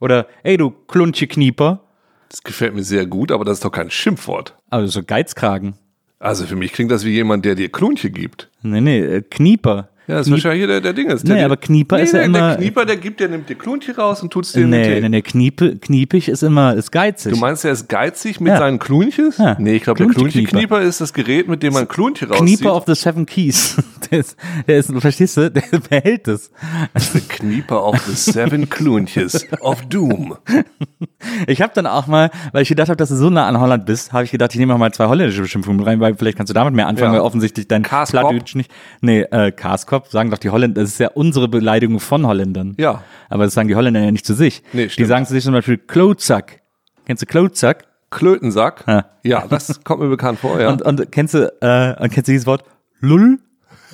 Oder, 0.00 0.26
ey, 0.42 0.56
du 0.56 0.70
Klunche-Knieper. 0.70 1.80
Das 2.32 2.42
gefällt 2.42 2.74
mir 2.74 2.82
sehr 2.82 3.04
gut, 3.04 3.30
aber 3.30 3.44
das 3.44 3.58
ist 3.58 3.64
doch 3.66 3.70
kein 3.70 3.90
Schimpfwort. 3.90 4.54
Also 4.70 4.86
so 4.86 5.02
Geizkragen. 5.02 5.74
Also 6.18 6.46
für 6.46 6.56
mich 6.56 6.72
klingt 6.72 6.90
das 6.90 7.04
wie 7.04 7.10
jemand, 7.10 7.44
der 7.44 7.54
dir 7.54 7.68
Klunche 7.68 8.08
gibt. 8.08 8.48
Nee, 8.62 8.80
nee, 8.80 9.00
äh, 9.00 9.20
Knieper. 9.20 9.90
Ja, 10.08 10.16
das 10.16 10.26
ist 10.26 10.32
wahrscheinlich 10.32 10.58
hier 10.60 10.66
der, 10.66 10.80
der 10.80 10.92
Ding 10.92 11.08
ist. 11.10 11.24
Nee, 11.24 11.34
der, 11.34 11.44
aber 11.44 11.56
Knieper 11.56 11.96
nee, 11.96 12.02
ist 12.02 12.12
ja 12.12 12.18
der, 12.18 12.26
immer- 12.26 12.38
Der 12.48 12.56
Knieper, 12.56 12.84
der 12.84 12.96
gibt, 12.96 13.20
der 13.20 13.28
nimmt 13.28 13.48
dir 13.48 13.54
Klunche 13.54 13.96
raus 13.96 14.20
und 14.22 14.30
tut's 14.32 14.52
dir 14.52 14.66
Nee, 14.66 15.00
nee, 15.00 15.08
nee, 15.08 15.22
Kniepe, 15.22 15.76
kniepig 15.76 16.28
ist 16.28 16.42
immer, 16.42 16.74
ist 16.74 16.90
geizig. 16.90 17.32
Du 17.32 17.38
meinst, 17.38 17.64
er 17.64 17.70
ist 17.72 17.88
geizig 17.88 18.40
mit 18.40 18.52
Ja. 18.52 18.58
seinen 18.58 18.78
Klunches? 18.80 19.38
Ja. 19.38 19.56
Nee, 19.60 19.76
ich 19.76 19.84
glaube, 19.84 19.98
der 20.04 20.12
Klunche-Knieper. 20.12 20.80
Ist 20.82 21.00
das 21.00 21.12
Gerät, 21.12 21.46
mit 21.48 21.62
dem 21.62 21.72
man 21.72 21.86
Klunche 21.86 22.28
rauszieht. 22.28 22.58
Knieper 22.58 22.74
of 22.74 22.84
the 22.86 22.94
Seven 22.94 23.26
Keys. 23.26 23.76
Der 24.10 24.18
ist, 24.18 24.36
der 24.66 24.76
ist, 24.78 24.92
verstehst 24.98 25.36
du? 25.38 25.50
Der 25.50 25.62
behält 25.88 26.28
es. 26.28 26.50
The 26.94 27.20
Knieper 27.20 27.82
of 27.86 27.98
the 28.00 28.12
Seven 28.14 28.68
Klunches 28.68 29.46
of 29.60 29.80
Doom. 29.86 30.36
Ich 31.46 31.62
habe 31.62 31.72
dann 31.74 31.86
auch 31.86 32.06
mal, 32.08 32.30
weil 32.52 32.62
ich 32.62 32.68
gedacht 32.68 32.88
habe, 32.88 32.96
dass 32.96 33.08
du 33.08 33.14
so 33.16 33.30
nah 33.30 33.46
an 33.46 33.58
Holland 33.58 33.86
bist, 33.86 34.12
habe 34.12 34.24
ich 34.24 34.30
gedacht, 34.30 34.52
ich 34.52 34.58
nehme 34.58 34.74
auch 34.74 34.78
mal 34.78 34.92
zwei 34.92 35.06
holländische 35.06 35.40
Beschimpfungen 35.42 35.80
rein, 35.82 36.00
weil 36.00 36.14
vielleicht 36.16 36.36
kannst 36.36 36.50
du 36.50 36.54
damit 36.54 36.74
mehr 36.74 36.88
anfangen, 36.88 37.12
Ja. 37.14 37.20
weil 37.20 37.24
offensichtlich 37.26 37.68
dein. 37.68 37.82
Plattdeutsch 37.82 38.54
nicht. 38.56 38.70
Nee, 39.00 39.22
äh, 39.22 39.52
Kaaskop 39.92 40.10
sagen 40.10 40.30
doch 40.30 40.38
die 40.38 40.50
Holländer, 40.50 40.80
das 40.80 40.90
ist 40.90 41.00
ja 41.00 41.10
unsere 41.12 41.48
Beleidigung 41.48 42.00
von 42.00 42.26
Holländern. 42.26 42.74
Ja. 42.78 43.02
Aber 43.28 43.44
das 43.44 43.54
sagen 43.54 43.68
die 43.68 43.76
Holländer 43.76 44.00
ja 44.00 44.10
nicht 44.10 44.24
zu 44.24 44.34
sich. 44.34 44.62
Nee, 44.72 44.84
die 44.84 44.90
stimmt. 44.90 45.08
sagen 45.08 45.26
zu 45.26 45.34
sich 45.34 45.44
zum 45.44 45.52
Beispiel 45.52 45.76
Klotzack. 45.76 46.62
Kennst 47.04 47.22
du 47.22 47.26
Klotzack? 47.26 47.84
Klötensack. 48.10 48.84
Ja. 48.86 49.04
Ja, 49.22 49.46
das 49.46 49.84
kommt 49.84 50.02
mir 50.02 50.08
bekannt 50.08 50.38
vor, 50.38 50.60
ja. 50.60 50.70
Und, 50.70 50.82
und 50.82 51.12
kennst 51.12 51.34
du, 51.34 51.52
äh, 51.60 52.02
und 52.02 52.10
kennst 52.10 52.28
du 52.28 52.32
dieses 52.32 52.46
Wort? 52.46 52.64
Lull? 53.00 53.38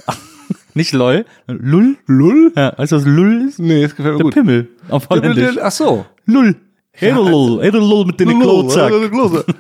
nicht 0.75 0.93
lol, 0.93 1.25
Lull? 1.47 1.97
Lull? 2.07 2.53
Ja, 2.57 2.75
weißt 2.77 2.93
du, 2.93 2.97
was 2.97 3.05
Lull 3.05 3.49
ist? 3.49 3.59
Nee, 3.59 3.83
das 3.83 3.97
gefällt 3.97 4.15
mir 4.15 4.19
Der 4.19 4.25
gut. 4.25 4.35
Pimmel 4.35 4.69
auf 4.89 5.09
Holländisch. 5.09 5.59
Ach 5.61 5.73
so. 5.73 6.07
Lull. 6.27 6.57
Edellull, 7.01 7.65
Edellull 7.65 8.07
mit 8.07 8.19
den 8.19 8.41
Klotzack. 8.41 8.93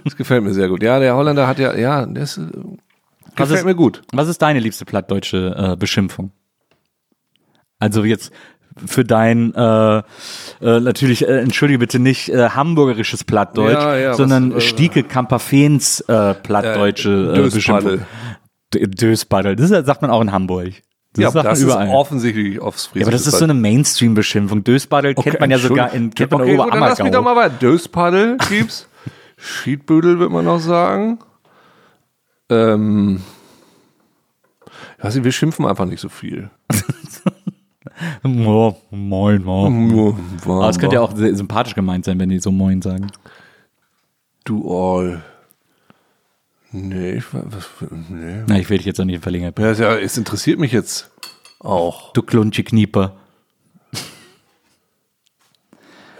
Das 0.04 0.16
gefällt 0.16 0.42
mir 0.42 0.52
sehr 0.52 0.68
gut. 0.68 0.82
Ja, 0.82 0.98
der 0.98 1.14
Holländer 1.14 1.46
hat 1.46 1.60
ja, 1.60 1.76
ja, 1.76 2.04
das 2.04 2.38
äh, 2.38 2.42
Was 3.38 3.48
gefällt 3.48 3.58
ist- 3.60 3.64
mir 3.66 3.74
gut. 3.74 4.02
Was 4.12 4.28
ist 4.28 4.40
deine 4.42 4.60
liebste 4.60 4.84
plattdeutsche 4.84 5.72
äh, 5.72 5.76
Beschimpfung? 5.76 6.32
Also 7.78 8.04
jetzt 8.04 8.32
für 8.86 9.04
dein 9.04 9.54
äh, 9.54 9.98
äh, 9.98 10.02
natürlich 10.60 11.26
äh, 11.26 11.40
entschuldige 11.40 11.78
bitte 11.80 11.98
nicht 11.98 12.28
äh, 12.28 12.50
hamburgerisches 12.50 13.24
Plattdeutsch, 13.24 13.74
Ja, 13.74 13.96
ja, 13.96 14.10
was, 14.10 14.16
sondern 14.18 14.52
äh, 14.52 14.60
Stieke 14.60 15.02
Kamperfeens 15.02 16.00
äh, 16.02 16.34
plattdeutsche 16.34 17.10
äh, 17.10 17.34
Döspaddel. 17.34 17.50
Beschimpfung. 17.98 18.06
D- 18.74 18.86
Döspaddel. 18.86 19.56
Das 19.56 19.68
sagt 19.70 20.02
man 20.02 20.10
auch 20.10 20.20
in 20.20 20.30
Hamburg. 20.32 20.74
Das 21.14 21.22
Ja, 21.22 21.30
sagt 21.30 21.46
das 21.46 21.58
man 21.60 21.68
ist 21.68 21.74
überall. 21.74 21.88
offensichtlich 21.88 22.60
aufs 22.60 22.86
Friesische. 22.86 23.00
ja, 23.00 23.06
aber 23.06 23.12
das 23.12 23.26
ist 23.26 23.38
so 23.38 23.44
eine 23.44 23.54
Mainstream-Beschimpfung. 23.54 24.62
Döspaddel 24.62 25.14
kennt 25.14 25.40
man 25.40 25.50
ja 25.50 25.58
sogar 25.58 25.92
in, 25.92 26.10
kennt 26.14 26.30
man 26.30 26.42
okay, 26.42 26.56
gut, 26.56 26.72
dann 26.72 26.80
lass 26.80 26.98
mich 27.02 27.10
doch 27.12 27.24
mal 27.24 27.34
weiter. 27.34 27.54
Döspaddel 27.60 28.36
gibt's. 28.48 28.86
Schiedbüdel 29.38 30.18
wird 30.18 30.30
man 30.30 30.44
noch 30.44 30.58
sagen. 30.60 31.18
Ähm, 32.50 33.22
ich 34.98 35.04
nicht, 35.14 35.24
wir 35.24 35.32
schimpfen 35.32 35.66
einfach 35.66 35.84
nicht 35.86 36.00
so 36.00 36.08
viel. 36.08 36.50
Oh, 38.22 38.74
moin, 38.90 39.42
moin. 39.42 40.16
Aber 40.44 40.68
es 40.68 40.78
könnte 40.78 40.96
ja 40.96 41.00
auch 41.02 41.16
sehr 41.16 41.34
sympathisch 41.34 41.74
gemeint 41.74 42.04
sein, 42.04 42.18
wenn 42.20 42.28
die 42.28 42.38
so 42.38 42.50
moin 42.52 42.80
sagen. 42.82 43.10
Du 44.44 44.68
all. 44.70 45.22
Nee, 46.70 47.12
ich, 47.14 47.34
wa- 47.34 47.44
was, 47.46 47.66
nee. 48.08 48.44
Na, 48.46 48.58
ich 48.58 48.68
will 48.70 48.76
dich 48.78 48.86
jetzt 48.86 49.00
auch 49.00 49.04
nicht 49.04 49.22
bringen. 49.22 49.52
Ja, 49.58 49.72
ja, 49.72 49.96
es 49.96 50.16
interessiert 50.18 50.58
mich 50.58 50.70
jetzt 50.72 51.10
auch. 51.60 52.12
Du 52.12 52.22
Klunche-Knieper. 52.22 53.16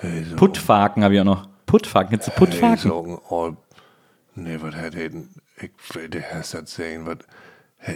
Hey, 0.01 0.25
so, 0.25 0.37
Puttfaken 0.37 1.05
habe 1.05 1.15
ich 1.15 1.21
auch 1.21 1.25
noch. 1.25 1.49
Puttfaken, 1.67 2.19
hey, 2.21 2.33
Puttfaken? 2.35 2.79
so, 2.79 3.23
all. 3.29 3.57
Nee, 4.35 4.57
was 4.61 4.75
hat 4.75 4.95
er 4.95 5.11
denn? 5.11 5.29
Ich 5.61 5.95
will 5.95 6.09
der 6.09 6.21
Herr 6.23 6.41
das 6.41 6.75
sehen, 6.75 7.07
was. 7.07 7.19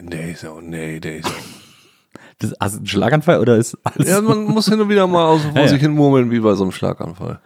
Nee, 0.03 0.35
so, 0.35 0.61
nee, 0.61 0.99
ist 0.99 1.27
so. 1.29 1.35
Das, 2.39 2.53
hast 2.61 2.75
du 2.75 2.79
einen 2.79 2.87
Schlaganfall 2.87 3.39
oder 3.41 3.57
ist 3.57 3.79
alles? 3.85 4.09
Ja, 4.09 4.21
man 4.21 4.45
muss 4.45 4.67
hin 4.69 4.81
und 4.81 4.89
wieder 4.89 5.07
mal 5.07 5.25
aus 5.27 5.43
vor 5.43 5.53
Ja, 5.55 5.63
ja. 5.63 5.69
sich 5.69 5.81
hin 5.81 5.93
murmeln, 5.93 6.31
wie 6.31 6.41
bei 6.41 6.55
so 6.55 6.65
einem 6.65 6.73
Schlaganfall. 6.73 7.41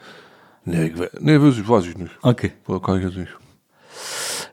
Nee, 0.65 0.87
ich, 0.87 0.95
nee 1.21 1.41
weiß, 1.41 1.59
ich, 1.59 1.69
weiß 1.69 1.87
ich 1.87 1.99
nicht. 1.99 2.13
Okay. 2.23 2.53
Oder 2.67 2.81
kann 2.81 2.99
ich 2.99 3.05
jetzt 3.05 3.17
nicht. 3.17 3.33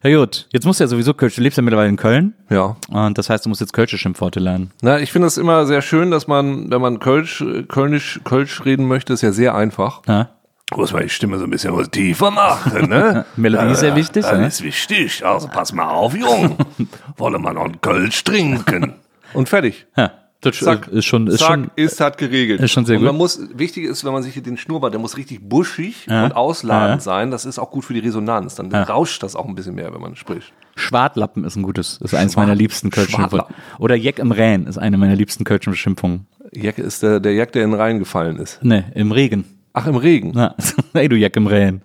Ja 0.03 0.17
gut, 0.19 0.47
jetzt 0.51 0.65
musst 0.65 0.79
du 0.81 0.83
ja 0.83 0.87
sowieso 0.89 1.13
Kölsch, 1.13 1.35
du 1.35 1.41
lebst 1.41 1.55
ja 1.57 1.63
mittlerweile 1.63 1.87
in 1.87 1.95
Köln 1.95 2.33
Ja. 2.49 2.75
und 2.89 3.17
das 3.17 3.29
heißt, 3.29 3.45
du 3.45 3.49
musst 3.49 3.61
jetzt 3.61 3.71
Kölsche 3.71 3.97
Schimpfworte 3.97 4.41
lernen. 4.41 4.71
Na, 4.81 4.99
ich 4.99 5.13
finde 5.13 5.27
es 5.27 5.37
immer 5.37 5.65
sehr 5.65 5.81
schön, 5.81 6.11
dass 6.11 6.27
man, 6.27 6.69
wenn 6.69 6.81
man 6.81 6.99
Kölsch, 6.99 7.43
Kölnisch, 7.69 8.19
Kölsch 8.25 8.65
reden 8.65 8.85
möchte, 8.87 9.13
ist 9.13 9.21
ja 9.21 9.31
sehr 9.31 9.55
einfach. 9.55 10.01
Ja? 10.07 10.29
Muss 10.75 10.93
man 10.93 11.03
die 11.03 11.09
Stimme 11.09 11.37
so 11.37 11.43
ein 11.45 11.49
bisschen 11.49 11.75
was 11.75 11.89
tiefer 11.89 12.31
machen, 12.31 12.89
ne? 12.89 13.25
Melodie 13.35 13.71
ist 13.73 13.79
sehr 13.81 13.95
wichtig, 13.95 14.23
Das 14.23 14.37
ne? 14.37 14.47
ist 14.47 14.63
wichtig. 14.63 15.25
Also 15.25 15.47
pass 15.47 15.73
mal 15.73 15.87
auf, 15.89 16.15
Jung. 16.15 16.57
Wolle 17.17 17.39
man 17.39 17.55
noch 17.55 17.65
einen 17.65 17.81
Kölsch 17.81 18.23
trinken. 18.23 18.93
Und 19.33 19.49
fertig. 19.49 19.85
Ja, 19.97 20.11
das 20.41 20.59
Zack. 20.59 20.87
ist 20.89 21.05
schon, 21.05 21.27
ist 21.27 21.39
Zack, 21.39 21.47
schon, 21.47 21.71
ist 21.75 21.99
hat 22.01 22.17
geregelt. 22.17 22.59
ist 22.61 22.71
schon 22.71 22.85
sehr 22.85 22.97
und 22.97 23.03
man 23.03 23.13
gut. 23.13 23.19
muss, 23.19 23.39
wichtig 23.55 23.85
ist, 23.85 24.03
wenn 24.03 24.11
man 24.13 24.21
sich 24.23 24.33
hier 24.33 24.43
den 24.43 24.57
Schnurrbart, 24.57 24.93
der 24.93 24.99
muss 24.99 25.15
richtig 25.17 25.39
buschig 25.47 26.05
Ja. 26.09 26.25
und 26.25 26.35
ausladend 26.35 26.97
Ja. 27.01 27.03
sein. 27.03 27.31
Das 27.31 27.45
ist 27.45 27.57
auch 27.59 27.71
gut 27.71 27.85
für 27.85 27.93
die 27.93 28.01
Resonanz. 28.01 28.55
Dann 28.55 28.71
rauscht 28.73 29.23
das 29.23 29.35
auch 29.35 29.47
ein 29.47 29.55
bisschen 29.55 29.75
mehr, 29.75 29.93
wenn 29.93 30.01
man 30.01 30.15
spricht. 30.15 30.51
Schwartlappen 30.75 31.45
ist 31.45 31.55
ein 31.55 31.63
gutes, 31.63 31.97
ist 32.03 32.13
eins 32.13 32.35
meiner 32.35 32.55
liebsten 32.55 32.89
Kölschen 32.89 33.15
Schwartlappen. 33.15 33.55
Oder 33.79 33.95
Jeck 33.95 34.19
im 34.19 34.31
Rhein 34.31 34.65
ist 34.67 34.77
eine 34.77 34.97
meiner 34.97 35.15
liebsten 35.15 35.43
Kölschen 35.45 35.71
Beschimpfungen. 35.71 36.27
Jack 36.51 36.77
ist 36.77 37.01
der, 37.03 37.19
der 37.19 37.33
Jack, 37.33 37.53
der 37.53 37.63
in 37.63 37.71
den 37.71 37.79
Rhein 37.79 37.99
gefallen 37.99 38.37
ist. 38.37 38.63
Ne, 38.63 38.91
im 38.95 39.11
Regen. 39.11 39.45
Ach, 39.73 39.87
im 39.87 39.95
Regen. 39.95 40.31
Na, 40.35 40.55
ey 40.93 41.09
du 41.09 41.15
Jeck 41.15 41.35
im 41.35 41.47
Rhein. 41.47 41.81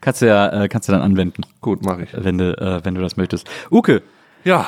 kannst 0.00 0.22
du 0.22 0.26
ja, 0.26 0.64
äh, 0.64 0.68
kannst 0.68 0.88
du 0.88 0.92
dann 0.92 1.02
anwenden, 1.02 1.42
Gut, 1.60 1.84
mache 1.84 2.02
ich. 2.04 2.10
wenn 2.12 2.38
du, 2.38 2.52
äh, 2.58 2.84
wenn 2.84 2.94
du 2.94 3.00
das 3.00 3.16
möchtest. 3.16 3.48
Uke, 3.70 4.02
Ja, 4.44 4.66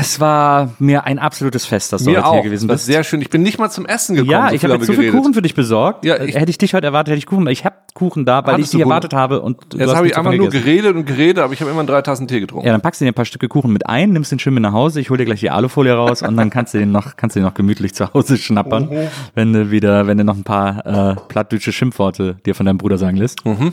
es 0.00 0.18
war 0.20 0.70
mir 0.78 1.04
ein 1.04 1.18
absolutes 1.18 1.64
Fest, 1.64 1.92
dass 1.92 2.02
du 2.04 2.10
mir 2.10 2.18
heute 2.18 2.26
auch. 2.26 2.32
hier 2.34 2.42
gewesen 2.42 2.68
das 2.68 2.76
bist. 2.78 2.88
ist 2.88 2.94
sehr 2.94 3.04
schön. 3.04 3.22
Ich 3.22 3.30
bin 3.30 3.42
nicht 3.42 3.58
mal 3.58 3.70
zum 3.70 3.86
Essen 3.86 4.14
gekommen. 4.16 4.30
Ja, 4.32 4.48
so 4.48 4.54
ich 4.54 4.64
habe 4.64 4.74
jetzt 4.74 4.86
so 4.86 4.92
viel. 4.94 5.10
Kuchen 5.12 5.32
für 5.32 5.42
dich 5.42 5.54
besorgt. 5.54 6.04
Ja, 6.04 6.16
Äh, 6.16 6.26
ich- 6.26 6.34
hätte 6.34 6.50
ich 6.50 6.58
dich 6.58 6.74
heute 6.74 6.86
erwartet, 6.86 7.12
hätte 7.12 7.18
ich 7.18 7.26
Kuchen. 7.26 7.46
Ich 7.46 7.64
habe 7.64 7.76
Kuchen 7.94 8.24
da, 8.24 8.44
weil 8.44 8.60
ich 8.60 8.66
Kuchen? 8.70 8.80
erwartet 8.80 9.14
habe 9.14 9.40
und 9.40 9.58
Jetzt 9.74 9.94
habe 9.94 10.06
ich 10.08 10.16
einfach 10.18 10.34
nur 10.34 10.48
geredet 10.50 10.94
und 10.96 11.06
geredet, 11.06 11.38
aber 11.42 11.52
ich 11.52 11.60
habe 11.60 11.70
immer 11.70 11.84
drei 11.84 12.02
Tassen 12.02 12.26
Tee 12.28 12.40
getrunken. 12.40 12.66
Ja, 12.66 12.72
dann 12.72 12.80
packst 12.80 13.00
du 13.00 13.04
dir 13.04 13.10
ein 13.12 13.14
paar 13.14 13.24
Stücke 13.24 13.48
Kuchen 13.48 13.72
mit 13.72 13.86
ein, 13.88 14.10
nimmst 14.12 14.32
den 14.32 14.38
schön 14.38 14.54
mit 14.54 14.62
nach 14.62 14.72
Hause, 14.72 15.00
ich 15.00 15.08
hole 15.10 15.18
dir 15.18 15.24
gleich 15.24 15.40
die 15.40 15.50
Alufolie 15.50 15.92
raus 15.94 16.22
und 16.22 16.36
dann 16.36 16.50
kannst 16.50 16.74
du 16.74 16.78
den 16.78 16.90
noch, 16.92 17.16
kannst 17.16 17.36
du 17.36 17.40
den 17.40 17.46
noch 17.46 17.54
gemütlich 17.54 17.94
zu 17.94 18.12
Hause 18.12 18.36
schnappern, 18.38 18.88
Mhm. 18.90 19.08
wenn 19.34 19.52
du 19.52 19.70
wieder, 19.70 20.06
wenn 20.06 20.18
du 20.18 20.24
noch 20.24 20.36
ein 20.36 20.44
paar 20.44 20.84
äh, 21.12 21.16
plattdeutsche 21.28 21.72
Schimpfworte 21.72 22.36
dir 22.44 22.54
von 22.54 22.66
deinem 22.66 22.78
Bruder 22.78 22.98
sagen 22.98 23.16
lässt. 23.16 23.44
Mhm. 23.46 23.72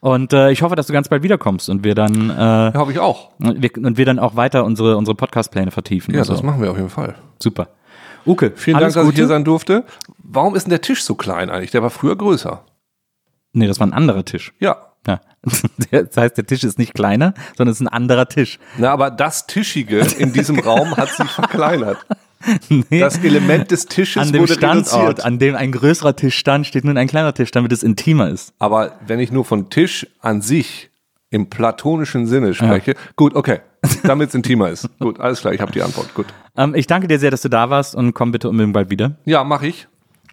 Und 0.00 0.32
äh, 0.32 0.50
ich 0.50 0.62
hoffe, 0.62 0.76
dass 0.76 0.86
du 0.86 0.92
ganz 0.92 1.08
bald 1.08 1.22
wiederkommst 1.22 1.68
und 1.68 1.84
wir 1.84 1.94
dann 1.94 2.30
äh, 2.30 2.34
Ja, 2.34 2.72
habe 2.74 2.92
ich 2.92 2.98
auch. 2.98 3.30
und 3.38 3.62
wir, 3.62 3.70
und 3.76 3.96
wir 3.98 4.04
dann 4.06 4.18
auch 4.18 4.36
weiter 4.36 4.64
unsere 4.64 4.96
unsere 4.96 5.14
Podcast-Pläne 5.14 5.70
vertiefen. 5.70 6.14
Ja, 6.14 6.20
und 6.20 6.26
so. 6.26 6.32
das 6.34 6.42
machen 6.42 6.62
wir 6.62 6.70
auf 6.70 6.76
jeden 6.76 6.90
Fall. 6.90 7.14
Super. 7.42 7.68
Uke, 8.26 8.52
Vielen 8.54 8.78
Dank, 8.78 8.92
dass 8.92 9.02
Gute. 9.02 9.14
ich 9.14 9.16
hier 9.18 9.26
sein 9.28 9.44
durfte. 9.44 9.84
Warum 10.22 10.54
ist 10.54 10.64
denn 10.64 10.70
der 10.70 10.82
Tisch 10.82 11.02
so 11.02 11.14
klein 11.14 11.48
eigentlich? 11.50 11.70
Der 11.70 11.82
war 11.82 11.90
früher 11.90 12.16
größer. 12.16 12.64
Nee, 13.52 13.66
das 13.66 13.80
war 13.80 13.86
ein 13.86 13.92
anderer 13.92 14.24
Tisch. 14.24 14.52
Ja. 14.60 14.76
Ja. 15.06 15.20
Das 15.90 16.16
heißt, 16.16 16.36
der 16.36 16.46
Tisch 16.46 16.62
ist 16.62 16.78
nicht 16.78 16.94
kleiner, 16.94 17.32
sondern 17.56 17.72
es 17.72 17.80
ist 17.80 17.86
ein 17.86 17.88
anderer 17.88 18.28
Tisch. 18.28 18.58
Na, 18.78 18.92
aber 18.92 19.10
das 19.10 19.46
Tischige 19.48 20.00
in 20.18 20.32
diesem 20.32 20.58
Raum 20.60 20.96
hat 20.96 21.08
sich 21.08 21.28
verkleinert. 21.30 21.96
Nee. 22.68 23.00
Das 23.00 23.18
Element 23.18 23.70
des 23.70 23.86
Tisches 23.86 24.22
an 24.22 24.32
dem 24.32 24.42
wurde 24.42 24.54
Standort, 24.54 24.92
reduziert. 24.94 25.24
an 25.24 25.38
dem 25.38 25.54
ein 25.56 25.72
größerer 25.72 26.16
Tisch 26.16 26.36
stand, 26.38 26.66
steht 26.66 26.84
nun 26.84 26.96
ein 26.96 27.06
kleiner 27.08 27.34
Tisch, 27.34 27.50
damit 27.50 27.72
es 27.72 27.82
intimer 27.82 28.28
ist. 28.30 28.54
Aber 28.58 28.92
wenn 29.06 29.20
ich 29.20 29.30
nur 29.30 29.44
von 29.44 29.68
Tisch 29.70 30.06
an 30.20 30.40
sich 30.40 30.90
im 31.30 31.50
platonischen 31.50 32.26
Sinne 32.26 32.54
spreche, 32.54 32.94
gut, 33.16 33.34
okay, 33.34 33.60
damit 34.04 34.30
es 34.30 34.34
intimer 34.34 34.70
ist. 34.70 34.88
Gut, 34.98 35.20
alles 35.20 35.40
klar, 35.40 35.52
ich 35.52 35.60
habe 35.60 35.72
die 35.72 35.82
Antwort. 35.82 36.14
Gut. 36.14 36.26
Ähm, 36.56 36.74
ich 36.74 36.86
danke 36.86 37.08
dir 37.08 37.18
sehr, 37.18 37.30
dass 37.30 37.42
du 37.42 37.48
da 37.48 37.70
warst 37.70 37.94
und 37.94 38.14
komm 38.14 38.32
bitte 38.32 38.48
unbedingt 38.48 38.72
bald 38.74 38.90
wieder. 38.90 39.12
Ja, 39.26 39.44
mache 39.44 39.66
ich. 39.66 39.86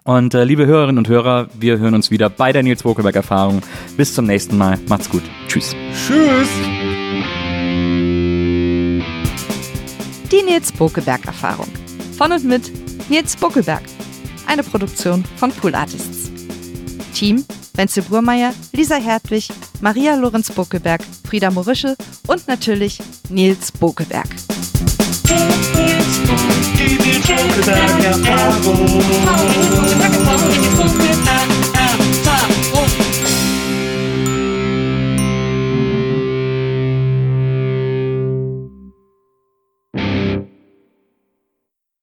Und 0.03 0.33
äh, 0.33 0.45
liebe 0.45 0.65
Hörerinnen 0.65 0.97
und 0.97 1.09
Hörer, 1.09 1.47
wir 1.59 1.79
hören 1.79 1.93
uns 1.93 2.09
wieder 2.11 2.29
bei 2.29 2.53
der 2.53 2.63
Nils 2.63 2.83
Bokelberg 2.83 3.15
Erfahrung. 3.15 3.61
Bis 3.97 4.13
zum 4.13 4.25
nächsten 4.25 4.57
Mal. 4.57 4.79
Macht's 4.87 5.09
gut. 5.09 5.23
Tschüss. 5.49 5.75
Tschüss. 5.91 6.47
Die 10.31 10.43
Nils 10.43 10.71
Bokelberg 10.71 11.25
Erfahrung. 11.25 11.67
Von 12.17 12.31
und 12.31 12.43
mit 12.43 12.71
Nils 13.09 13.35
Bokelberg. 13.35 13.83
Eine 14.47 14.63
Produktion 14.63 15.23
von 15.37 15.51
Pool 15.51 15.75
Artists. 15.75 16.31
Team 17.13 17.45
Wenzel 17.77 18.01
Burmeier, 18.03 18.53
Lisa 18.73 18.95
Hertwig, 18.95 19.49
Maria 19.81 20.15
Lorenz 20.15 20.49
Bokelberg, 20.51 21.01
Frieda 21.27 21.51
Morische 21.51 21.95
und 22.25 22.47
natürlich 22.47 22.97
Nils 23.29 23.71
Bokelberg. 23.71 24.27
Erfahrung. 28.03 29.03